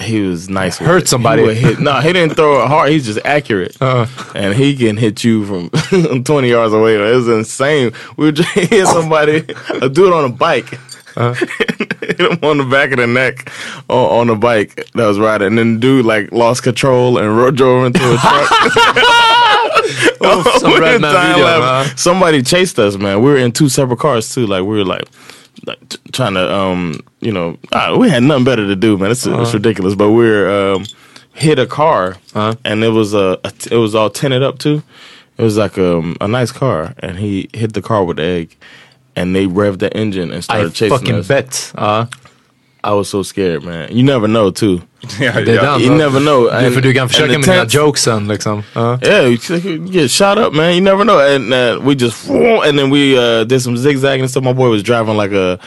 He 0.00 0.20
was 0.22 0.48
nice. 0.48 0.76
Hurt 0.78 1.04
it. 1.04 1.08
somebody. 1.08 1.42
He 1.54 1.60
hit, 1.60 1.80
no, 1.80 2.00
he 2.00 2.12
didn't 2.12 2.34
throw 2.36 2.62
it 2.64 2.68
hard. 2.68 2.90
He's 2.90 3.06
just 3.06 3.20
accurate, 3.24 3.76
Uh. 3.80 4.06
and 4.34 4.54
he 4.54 4.76
can 4.76 4.96
hit 4.96 5.24
you 5.24 5.44
from 5.46 5.70
twenty 6.24 6.50
yards 6.50 6.74
away. 6.74 6.96
It 6.96 7.14
was 7.14 7.28
insane. 7.28 7.92
We 8.16 8.26
would 8.26 8.38
hit 8.54 8.86
somebody, 8.86 9.44
a 9.80 9.88
dude 9.88 10.12
on 10.12 10.24
a 10.24 10.28
bike. 10.28 10.78
hit 11.16 12.20
him 12.20 12.38
on 12.42 12.58
the 12.58 12.68
back 12.70 12.90
of 12.90 12.98
the 12.98 13.06
neck 13.06 13.50
on, 13.88 14.28
on 14.28 14.28
a 14.28 14.36
bike 14.36 14.74
that 14.92 15.06
was 15.06 15.18
riding, 15.18 15.46
and 15.48 15.58
then 15.58 15.74
the 15.74 15.80
dude 15.80 16.04
like 16.04 16.30
lost 16.30 16.62
control 16.62 17.16
and 17.16 17.34
ro- 17.36 17.50
drove 17.50 17.86
into 17.86 18.00
a 18.02 18.16
truck. 18.18 18.50
some 20.60 20.72
We 20.72 20.78
Red 20.80 21.00
Man 21.00 21.32
video. 21.36 21.84
Somebody 21.96 22.42
chased 22.42 22.78
us, 22.78 22.96
man. 22.98 23.22
We 23.22 23.30
were 23.30 23.36
in 23.38 23.52
two 23.52 23.68
separate 23.70 23.98
cars 23.98 24.32
too. 24.34 24.46
Like 24.46 24.62
we 24.64 24.76
were 24.76 24.84
like, 24.84 25.04
trying 26.12 26.34
to, 26.34 26.54
um, 26.54 27.00
you 27.20 27.32
know, 27.32 27.58
uh, 27.72 27.96
we 27.98 28.08
had 28.10 28.22
nothing 28.22 28.44
better 28.44 28.66
to 28.66 28.76
do, 28.76 28.96
man. 28.98 29.10
It's, 29.10 29.26
it's 29.26 29.54
ridiculous, 29.54 29.94
but 29.94 30.10
we 30.10 30.24
were 30.24 30.74
um, 30.74 30.86
hit 31.34 31.58
a 31.58 31.66
car, 31.66 32.16
and 32.64 32.82
it 32.84 32.90
was 32.90 33.14
a, 33.14 33.38
a 33.44 33.52
it 33.70 33.76
was 33.76 33.94
all 33.94 34.10
tinted 34.10 34.42
up 34.42 34.58
too. 34.58 34.82
It 35.38 35.42
was 35.42 35.56
like 35.58 35.76
um, 35.78 36.16
a 36.20 36.28
nice 36.28 36.52
car, 36.52 36.94
and 37.00 37.18
he 37.18 37.48
hit 37.52 37.72
the 37.74 37.82
car 37.82 38.04
with 38.04 38.16
the 38.16 38.22
egg, 38.24 38.56
and 39.14 39.34
they 39.34 39.46
revved 39.46 39.78
the 39.80 39.94
engine 39.96 40.30
and 40.30 40.34
I 40.38 40.40
started 40.40 40.74
chasing 40.74 40.98
fucking 40.98 41.14
us. 41.16 41.28
bet. 41.28 41.72
Ja. 41.76 42.06
I 42.86 42.94
was 42.94 43.08
so 43.08 43.22
scared, 43.24 43.62
man. 43.64 43.88
You 43.90 44.02
never 44.04 44.26
know 44.28 44.50
too. 44.50 44.80
Ja, 45.20 45.32
Det 45.40 45.52
är 45.52 45.54
ja. 45.64 45.72
den. 45.78 45.80
You 45.82 45.94
never 45.94 46.20
know. 46.20 46.44
Du, 46.64 46.70
för 46.74 46.80
du 46.80 46.92
kan 46.94 47.02
and 47.02 47.10
försöka 47.10 47.32
the 47.32 47.38
med 47.38 47.48
dina 47.48 47.64
tenth- 47.64 47.76
jokesen 47.76 48.28
liksom. 48.28 48.62
Ja. 48.72 48.98
Yeah, 49.02 49.26
you 49.26 49.38
could 49.38 49.92
get 49.92 50.10
shot 50.10 50.38
up, 50.38 50.52
man. 50.54 50.72
You 50.72 50.80
never 50.80 51.04
know. 51.04 51.18
And 51.18 51.52
uh, 51.54 51.80
we 51.88 51.94
just 51.94 52.28
and 52.64 52.78
then 52.78 52.90
we 52.90 53.16
uh, 53.18 53.44
did 53.44 53.62
some 53.62 53.76
zigzagging 53.76 54.20
and 54.22 54.30
stuff. 54.30 54.44
My 54.44 54.52
boy 54.52 54.68
was 54.70 54.82
driving 54.82 55.16
like 55.22 55.32
a 55.36 55.58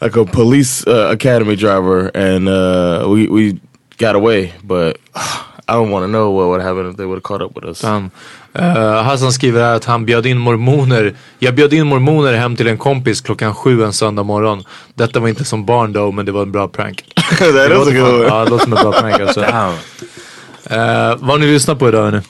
like 0.00 0.16
a 0.20 0.24
police 0.24 0.84
uh, 0.86 1.10
academy 1.12 1.56
driver, 1.56 2.10
and 2.14 2.48
uh, 2.48 3.06
we 3.08 3.26
we 3.28 3.58
got 3.98 4.14
away. 4.14 4.52
But 4.64 4.96
I 5.68 5.72
don't 5.72 5.90
want 5.90 6.02
to 6.02 6.06
know 6.08 6.32
what 6.36 6.48
would 6.48 6.62
happen 6.62 6.90
if 6.90 6.96
they 6.96 7.06
would 7.06 7.16
have 7.16 7.22
caught 7.22 7.42
up 7.42 7.56
with 7.56 7.66
us. 7.66 7.84
Um, 7.84 8.10
uh, 8.58 9.02
Hassan 9.02 9.32
skriver 9.32 9.60
här 9.60 9.74
att 9.74 9.84
han 9.84 10.04
bjöd 10.06 10.26
in 10.26 10.38
mormoner. 10.38 11.14
Jag 11.38 11.54
bjöd 11.54 11.72
in 11.72 11.86
mormoner 11.86 12.32
hem 12.32 12.56
till 12.56 12.66
en 12.68 12.78
kompis 12.78 13.20
klockan 13.20 13.54
sju 13.54 13.84
en 13.84 13.92
söndag 13.92 14.22
morgon. 14.22 14.64
Detta 14.94 15.20
var 15.20 15.28
inte 15.28 15.44
som 15.44 15.64
barn 15.64 15.92
då, 15.92 16.12
men 16.12 16.26
det 16.26 16.32
var 16.32 16.42
en 16.42 16.52
bra 16.52 16.68
prank. 16.68 17.04
that 17.14 17.38
Det 17.54 17.64
a 17.64 17.68
låter 17.68 17.92
good 17.92 18.28
fan-. 18.28 18.38
Ja, 18.38 18.44
det 18.44 18.50
låter 18.50 18.64
som 18.64 18.72
en 18.72 18.82
bra 18.82 18.92
prank 18.92 19.20
alltså. 19.20 19.40
Uh, 19.40 21.16
vad 21.18 21.30
har 21.30 21.38
ni 21.38 21.46
lyssnat 21.46 21.78
på 21.78 21.88
idag 21.88 22.02
hörni? 22.02 22.20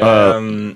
Ehm, 0.00 0.74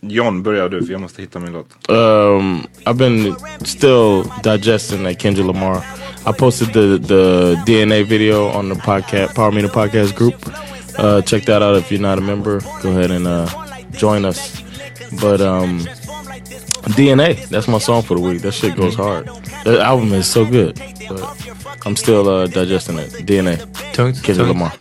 John, 0.00 0.42
börjar 0.42 0.68
du 0.68 0.84
för 0.86 0.92
jag 0.92 1.00
måste 1.00 1.22
hitta 1.22 1.38
min 1.38 1.52
låt. 1.52 1.66
Um, 1.88 2.66
I've 2.84 2.94
been 2.94 3.34
still 3.64 4.24
digesting 4.42 5.04
that 5.04 5.22
Kendrick 5.22 5.46
Lamar. 5.46 5.82
I 6.28 6.32
posted 6.32 6.74
the 6.74 6.98
the 6.98 7.56
DNA 7.64 8.04
video 8.04 8.48
on 8.48 8.68
the 8.68 8.74
podcast 8.74 9.34
Power 9.34 9.50
Meter 9.50 9.68
Podcast 9.68 10.14
group. 10.14 10.36
Uh, 10.98 11.22
check 11.22 11.44
that 11.44 11.62
out 11.62 11.76
if 11.76 11.90
you're 11.90 12.02
not 12.02 12.18
a 12.18 12.20
member. 12.20 12.60
Go 12.82 12.90
ahead 12.90 13.10
and 13.10 13.26
uh, 13.26 13.48
join 13.92 14.26
us. 14.26 14.60
But 15.22 15.40
um, 15.40 15.80
DNA, 16.98 17.48
that's 17.48 17.66
my 17.66 17.78
song 17.78 18.02
for 18.02 18.14
the 18.14 18.20
week. 18.20 18.42
That 18.42 18.52
shit 18.52 18.76
goes 18.76 18.94
hard. 18.94 19.24
That 19.64 19.80
album 19.80 20.12
is 20.12 20.26
so 20.26 20.44
good. 20.44 20.78
But 21.08 21.86
I'm 21.86 21.96
still 21.96 22.28
uh, 22.28 22.46
digesting 22.46 22.98
it. 22.98 23.10
DNA, 23.24 23.56
Kendrick. 23.94 24.48
Lamar. 24.48 24.72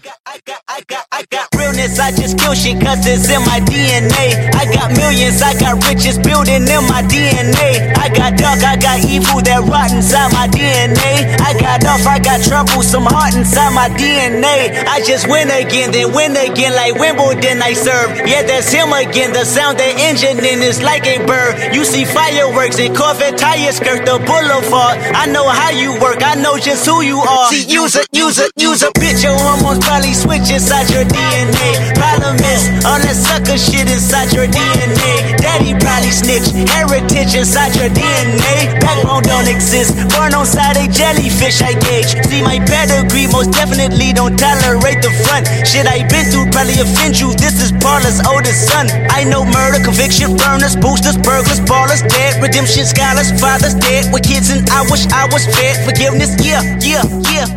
Realness, 1.58 1.98
I 1.98 2.14
just 2.14 2.38
kill 2.38 2.54
shit 2.54 2.78
cause 2.78 3.02
it's 3.10 3.26
in 3.34 3.42
my 3.42 3.58
DNA. 3.66 4.54
I 4.54 4.70
got 4.70 4.94
millions, 4.94 5.42
I 5.42 5.58
got 5.58 5.82
riches 5.90 6.22
building 6.22 6.70
in 6.70 6.84
my 6.86 7.02
DNA. 7.02 7.98
I 7.98 8.14
got 8.14 8.38
dark, 8.38 8.62
I 8.62 8.78
got 8.78 9.02
evil 9.02 9.42
that 9.42 9.66
rot 9.66 9.90
inside 9.90 10.30
my 10.38 10.46
DNA. 10.54 11.26
I 11.42 11.58
got 11.58 11.82
off, 11.90 12.06
I 12.06 12.22
got 12.22 12.46
trouble, 12.46 12.86
some 12.86 13.10
heart 13.10 13.34
inside 13.34 13.74
my 13.74 13.90
DNA. 13.98 14.86
I 14.86 15.02
just 15.02 15.26
win 15.26 15.50
again, 15.50 15.90
then 15.90 16.14
win 16.14 16.38
again 16.38 16.78
like 16.78 16.94
Wimbledon 16.94 17.58
I 17.58 17.74
serve. 17.74 18.14
Yeah, 18.30 18.46
that's 18.46 18.70
him 18.70 18.94
again. 18.94 19.34
The 19.34 19.42
sound 19.42 19.82
that 19.82 19.98
engine 19.98 20.38
in 20.46 20.62
is 20.62 20.86
like 20.86 21.10
a 21.10 21.26
bird. 21.26 21.74
You 21.74 21.82
see 21.84 22.06
fireworks 22.06 22.78
and 22.78 22.94
Corvette 22.96 23.38
tires 23.42 23.82
skirt 23.82 24.06
the 24.06 24.22
boulevard. 24.22 25.02
I 25.18 25.26
know 25.26 25.50
how 25.50 25.74
you 25.74 25.98
work, 25.98 26.22
I 26.22 26.38
know 26.38 26.62
just 26.62 26.86
who 26.86 27.02
you 27.02 27.18
are. 27.18 27.50
See, 27.50 27.66
use 27.66 27.98
a, 27.98 28.06
use 28.14 28.38
a, 28.38 28.46
use 28.62 28.86
a 28.86 28.94
bitch, 28.94 29.26
your 29.26 29.34
hormones 29.34 29.82
probably 29.82 30.14
switch 30.14 30.54
inside 30.54 30.94
your 30.94 31.04
DNA. 31.10 31.47
Problem 31.96 32.36
is, 32.44 32.68
all 32.84 33.00
that 33.00 33.16
sucker 33.16 33.58
shit 33.58 33.88
inside 33.88 34.34
your 34.34 34.48
DNA. 34.48 35.38
Daddy 35.40 35.74
probably 35.80 36.12
snitch, 36.12 36.52
heritage 36.74 37.36
inside 37.36 37.76
your 37.76 37.90
DNA. 37.90 38.76
Backbone 38.84 39.24
don't 39.24 39.48
exist, 39.48 39.96
born 40.12 40.34
on 40.34 40.46
side 40.46 40.78
a 40.78 40.88
jellyfish, 40.88 41.62
I 41.62 41.74
gauge. 41.80 42.12
See 42.28 42.42
my 42.44 42.60
pedigree, 42.64 43.28
most 43.28 43.52
definitely 43.52 44.12
don't 44.14 44.36
tolerate 44.36 45.02
the 45.02 45.12
front. 45.26 45.48
Shit 45.64 45.88
I 45.88 46.04
been 46.08 46.28
through 46.28 46.52
probably 46.52 46.80
offend 46.80 47.20
you. 47.20 47.32
This 47.36 47.64
is 47.64 47.72
Paula's 47.80 48.20
oldest 48.28 48.68
son. 48.68 48.88
I 49.12 49.24
know 49.24 49.46
murder, 49.46 49.80
conviction, 49.84 50.36
burners, 50.36 50.76
boosters, 50.76 51.18
burglars, 51.18 51.60
ballers, 51.64 52.04
dead, 52.08 52.42
redemption, 52.44 52.86
scholars, 52.86 53.32
fathers 53.40 53.76
dead 53.76 54.12
with 54.12 54.24
kids, 54.28 54.50
and 54.50 54.68
I 54.70 54.84
wish 54.92 55.08
I 55.14 55.26
was 55.32 55.46
fed. 55.48 55.80
Forgiveness, 55.88 56.36
yeah, 56.44 56.62
yeah, 56.84 57.04
yeah, 57.32 57.48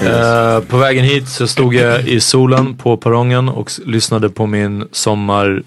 Eh, 0.00 0.60
på 0.60 0.76
vägen 0.76 1.04
hit 1.04 1.28
så 1.28 1.46
stod 1.48 1.74
jag 1.74 2.08
i 2.08 2.20
solen 2.20 2.76
på 2.76 2.96
perrongen 2.96 3.48
och 3.48 3.70
lyssnade 3.86 4.30
på 4.30 4.46
min 4.46 4.88
sommar 4.92 5.62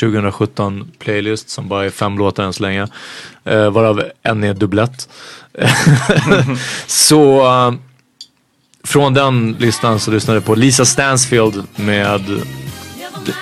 2017 0.00 0.90
playlist 0.98 1.48
som 1.48 1.68
bara 1.68 1.84
är 1.84 1.90
fem 1.90 2.18
låtar 2.18 2.44
än 2.44 2.52
så 2.52 2.62
länge. 2.62 2.86
Uh, 3.50 3.70
varav 3.70 4.02
en 4.22 4.44
är 4.44 4.54
dubblett. 4.54 5.08
så 6.86 7.46
uh, 7.46 7.74
från 8.84 9.14
den 9.14 9.56
listan 9.58 10.00
så 10.00 10.10
lyssnade 10.10 10.36
jag 10.36 10.44
på 10.44 10.54
Lisa 10.54 10.84
Stansfield 10.84 11.62
med 11.76 12.42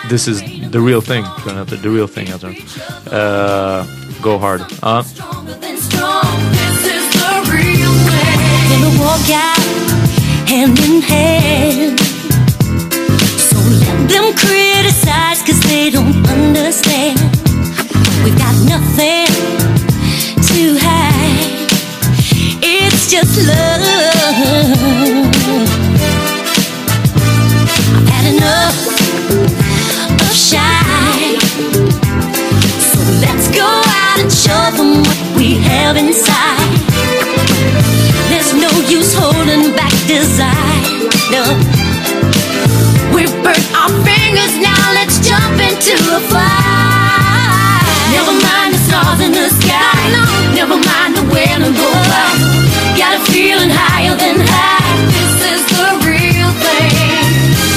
This 0.08 0.28
is 0.28 0.40
the 0.72 0.78
real 0.78 1.02
thing, 1.02 1.24
tror 1.24 1.46
jag 1.46 1.56
den 1.56 1.58
heter. 1.58 1.76
The 1.76 1.88
real 1.88 2.08
thing 2.08 2.26
heter 2.26 2.46
den. 2.46 3.86
Go 4.20 4.38
hard. 4.38 4.60
Gonna 8.74 8.98
walk 8.98 9.30
out 9.30 9.58
hand 10.48 10.76
in 10.80 11.00
hand. 11.00 12.00
So 13.38 13.56
let 13.82 14.08
them 14.10 14.34
criticize 14.34 15.42
cause 15.46 15.60
they 15.60 15.90
don't 15.90 16.26
understand. 16.26 17.20
We've 18.24 18.36
got 18.36 18.54
nothing 18.66 19.30
to 20.48 20.76
hide. 20.86 21.70
It's 22.62 23.08
just 23.08 23.46
love. 23.46 23.82
I've 27.94 28.08
had 28.10 28.24
enough 28.34 28.78
of 30.20 30.34
shy. 30.34 31.38
So 32.90 32.98
let's 33.24 33.46
go 33.54 33.68
out 34.02 34.18
and 34.18 34.32
show 34.32 34.62
them 34.76 35.02
what 35.02 35.36
we 35.36 35.58
have 35.58 35.96
inside. 35.96 36.33
Holding 40.06 40.38
back 40.38 40.54
desire. 41.28 41.54
We've 43.14 43.32
burnt 43.42 43.74
our 43.74 43.90
fingers, 44.04 44.56
now 44.58 44.92
let's 44.94 45.18
jump 45.26 45.60
into 45.60 45.96
the 46.04 46.20
fire. 46.28 47.80
Never 48.12 48.32
mind 48.32 48.74
the 48.74 48.78
stars 48.78 49.20
in 49.20 49.32
the 49.32 49.48
sky. 49.50 50.54
Never 50.54 50.76
mind 50.76 51.16
the 51.16 51.22
wind 51.32 51.64
and 51.64 51.74
go 51.76 51.90
by. 51.90 52.24
Got 52.98 53.20
a 53.20 53.32
feeling 53.32 53.70
higher 53.70 54.16
than 54.16 54.40
high. 54.40 54.96
This 55.10 55.42
is 55.52 55.62
the 55.76 55.88
real 56.06 56.50
thing. 56.62 57.26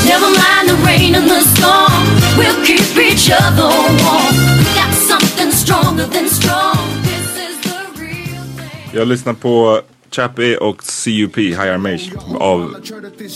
Never 0.06 0.30
mind 0.30 0.70
the 0.70 0.78
rain 0.86 1.16
and 1.16 1.30
the 1.30 1.42
storm. 1.42 2.04
We'll 2.38 2.66
keep 2.66 2.96
each 2.98 3.30
other 3.32 3.68
warm. 3.68 4.34
We 4.58 4.66
got 4.76 4.94
something 4.94 5.52
stronger 5.52 6.06
than 6.06 6.30
strong. 6.30 6.78
This 7.04 7.36
is 7.50 7.58
the 7.62 8.02
real 8.02 8.44
thing. 8.58 8.92
Jag 8.94 9.08
lyssnar 9.08 9.34
på 9.34 9.82
Chappie 10.18 10.58
och 10.58 10.78
CUP, 10.78 11.38
Higher 11.38 11.78
Mage, 11.78 12.12
av 12.40 12.76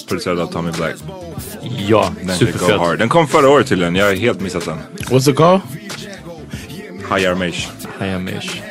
producerad 0.07 0.39
av 0.39 0.47
Tommy 0.47 0.71
Black. 0.71 0.95
Ja, 1.87 2.13
Den 2.21 2.79
hard. 2.79 2.99
Den 2.99 3.09
kom 3.09 3.27
förra 3.27 3.49
året 3.49 3.67
tydligen, 3.67 3.95
jag 3.95 4.05
har 4.05 4.13
helt 4.13 4.41
missat 4.41 4.65
den. 4.65 4.77
What's 4.97 5.29
it 5.29 5.35
called? 5.35 5.61
Higher 7.15 7.35
Mage. 7.35 7.67
Higher 7.99 8.19
Mage. 8.19 8.70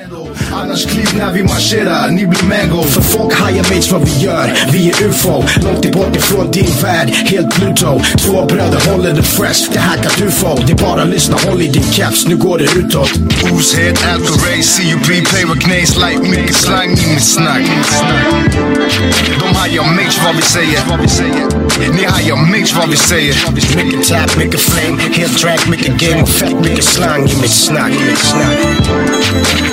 Annars 0.53 0.87
kliv 0.87 1.09
när 1.19 1.33
vi 1.33 1.43
marscherar, 1.43 2.11
ni 2.11 2.27
blir 2.27 2.43
mango. 2.43 2.83
För 2.83 3.03
folk 3.03 3.35
hajar 3.35 3.63
mates 3.63 3.93
vad 3.93 4.05
vi 4.05 4.25
gör, 4.25 4.59
vi 4.73 4.91
är 4.91 5.03
ufo. 5.03 5.45
Långt 5.63 5.93
bort 5.93 6.17
ifrån 6.17 6.51
din 6.51 6.71
värld, 6.83 7.09
helt 7.11 7.55
Pluto. 7.55 8.01
Två 8.19 8.47
bröder 8.47 8.91
håller 8.91 9.13
det 9.13 9.23
fresh, 9.23 9.73
det 9.73 9.79
hackat 9.79 10.21
ufo 10.21 10.57
Det 10.67 10.73
är 10.73 10.77
bara 10.77 11.05
lyssna, 11.05 11.37
håll 11.47 11.63
i 11.63 11.67
din 11.69 11.93
caps, 11.93 12.27
nu 12.27 12.37
går 12.37 12.59
det 12.59 12.65
utåt. 12.65 13.13
Ooshead, 13.53 13.95
Alcaray, 14.13 14.63
CUP, 14.63 15.25
paper 15.25 15.61
knäs 15.61 15.97
like 15.97 16.31
mycket 16.31 16.57
slang 16.57 16.91
i 16.91 17.15
mitt 17.15 17.25
snack. 17.25 17.63
De 19.41 19.57
hajar 19.57 19.85
mates 19.97 20.21
vad 20.25 20.37
vi 20.37 20.43
säger. 20.43 20.81
Ni 21.93 22.05
hajar 22.05 22.37
mates 22.37 22.75
vad 22.75 22.89
vi 22.89 22.97
säger. 22.97 23.35
Mycket 23.77 24.09
tap, 24.09 24.37
mycket 24.37 24.61
flame, 24.61 25.03
helt 25.13 25.39
track, 25.39 25.69
mycket 25.69 25.97
game. 25.99 26.23
Och 26.23 26.29
fett 26.29 26.61
Mycket 26.61 26.85
slang 26.85 27.29
i 27.29 27.37
mitt 27.41 27.51
snack. 27.51 27.93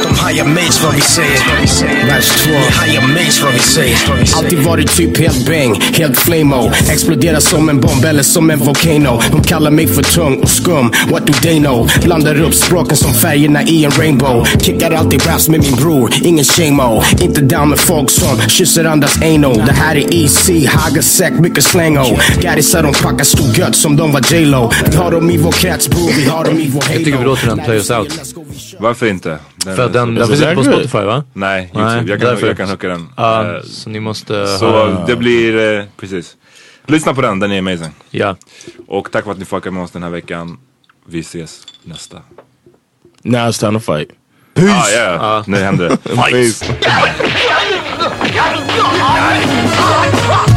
De 0.03 0.15
hajar 0.15 0.45
mates 0.57 0.83
vad 0.83 0.95
vi 0.95 1.01
säger. 1.01 2.05
Vers 2.05 2.43
2 2.43 2.51
Ni 2.51 2.57
hajar 2.57 3.01
mates 3.01 3.43
vad 3.43 3.53
vi 3.53 3.59
säger. 3.59 3.97
Alltid 4.35 4.59
varit 4.59 4.97
typ 4.97 5.17
helt 5.17 5.47
bang, 5.47 5.83
helt 5.83 6.19
flamo 6.19 6.71
Exploderar 6.91 7.39
som 7.39 7.69
en 7.69 7.79
bomb 7.79 8.05
eller 8.05 8.23
som 8.23 8.49
en 8.49 8.59
volcano. 8.59 9.21
De 9.31 9.43
kallar 9.43 9.71
mig 9.71 9.87
för 9.87 10.03
tung 10.03 10.39
och 10.39 10.49
skum, 10.49 10.91
what 11.11 11.27
do 11.27 11.33
they 11.33 11.59
know? 11.59 11.91
Blandar 12.03 12.41
upp 12.41 12.53
språken 12.53 12.97
som 12.97 13.13
färgerna 13.13 13.63
i 13.63 13.85
en 13.85 13.91
rainbow. 13.91 14.47
Kickar 14.61 14.91
alltid 14.91 15.25
raps 15.25 15.49
med 15.49 15.59
min 15.59 15.75
bror, 15.75 16.13
ingen 16.23 16.45
shame 16.45 17.03
Inte 17.21 17.41
down 17.41 17.69
med 17.69 17.79
folk 17.79 18.09
som 18.09 18.39
kysser 18.47 18.85
andras 18.85 19.17
anal. 19.21 19.57
Det 19.65 19.73
här 19.73 19.95
är 19.95 20.25
EC, 20.25 20.49
Hagasäck, 20.67 21.33
mycket 21.39 21.63
slango. 21.63 22.17
Gaddisar 22.41 22.83
de 22.83 22.93
packar 22.93 23.25
stor 23.25 23.59
gött 23.59 23.75
som 23.75 23.95
de 23.95 24.11
var 24.11 24.33
J-Lo. 24.33 24.71
Vi 24.91 24.97
har 24.97 25.11
dem 25.11 25.29
i 25.29 25.37
vår 25.37 25.51
krets 25.51 25.89
bror, 25.89 26.11
vi 26.17 26.25
har 26.25 26.45
dem 26.45 26.59
i 26.59 26.69
vår 26.69 26.81
halo 26.81 26.93
Jag 26.93 27.05
tycker 27.05 27.17
vi 27.17 27.25
låter 27.25 27.47
den 27.47 27.57
play 27.57 27.77
us 27.77 27.91
out. 27.91 28.35
Varför 28.79 29.07
inte? 29.07 29.39
För 29.75 29.85
att 29.85 29.93
den, 29.93 30.15
den 30.15 30.36
finns 30.39 30.49
inte 30.49 30.55
på 30.55 30.63
Spotify 30.63 31.05
va? 31.05 31.23
Nej, 31.33 31.71
YouTube. 31.75 32.11
jag, 32.11 32.21
kan, 32.21 32.47
jag 32.47 32.57
kan 32.57 32.69
hooka 32.69 32.87
den. 32.87 33.09
Ja, 33.17 33.55
Eh, 33.55 33.61
så 33.63 33.89
ni 33.89 33.99
måste 33.99 34.47
Så 34.47 35.03
det 35.07 35.15
blir, 35.15 35.77
eh, 35.79 35.83
precis. 35.99 36.35
Lyssna 36.85 37.13
på 37.13 37.21
den, 37.21 37.39
den 37.39 37.51
är 37.51 37.59
amazing. 37.59 37.91
Ja. 38.09 38.35
Och 38.87 39.11
tack 39.11 39.23
för 39.23 39.31
att 39.31 39.39
ni 39.39 39.45
fuckade 39.45 39.71
med 39.71 39.83
oss 39.83 39.91
den 39.91 40.03
här 40.03 40.09
veckan. 40.09 40.57
Vi 41.07 41.19
ses 41.19 41.61
nästa. 41.83 42.17
Now 43.23 43.49
it's 43.49 43.59
time 43.59 43.79
to 43.79 43.93
fight. 43.93 44.09
Peace! 44.53 44.71
Ah, 44.71 44.91
yeah. 44.91 45.43
Nu 45.47 45.57
händer 45.57 45.89
det. 45.89 45.97
Peace. 46.31 46.65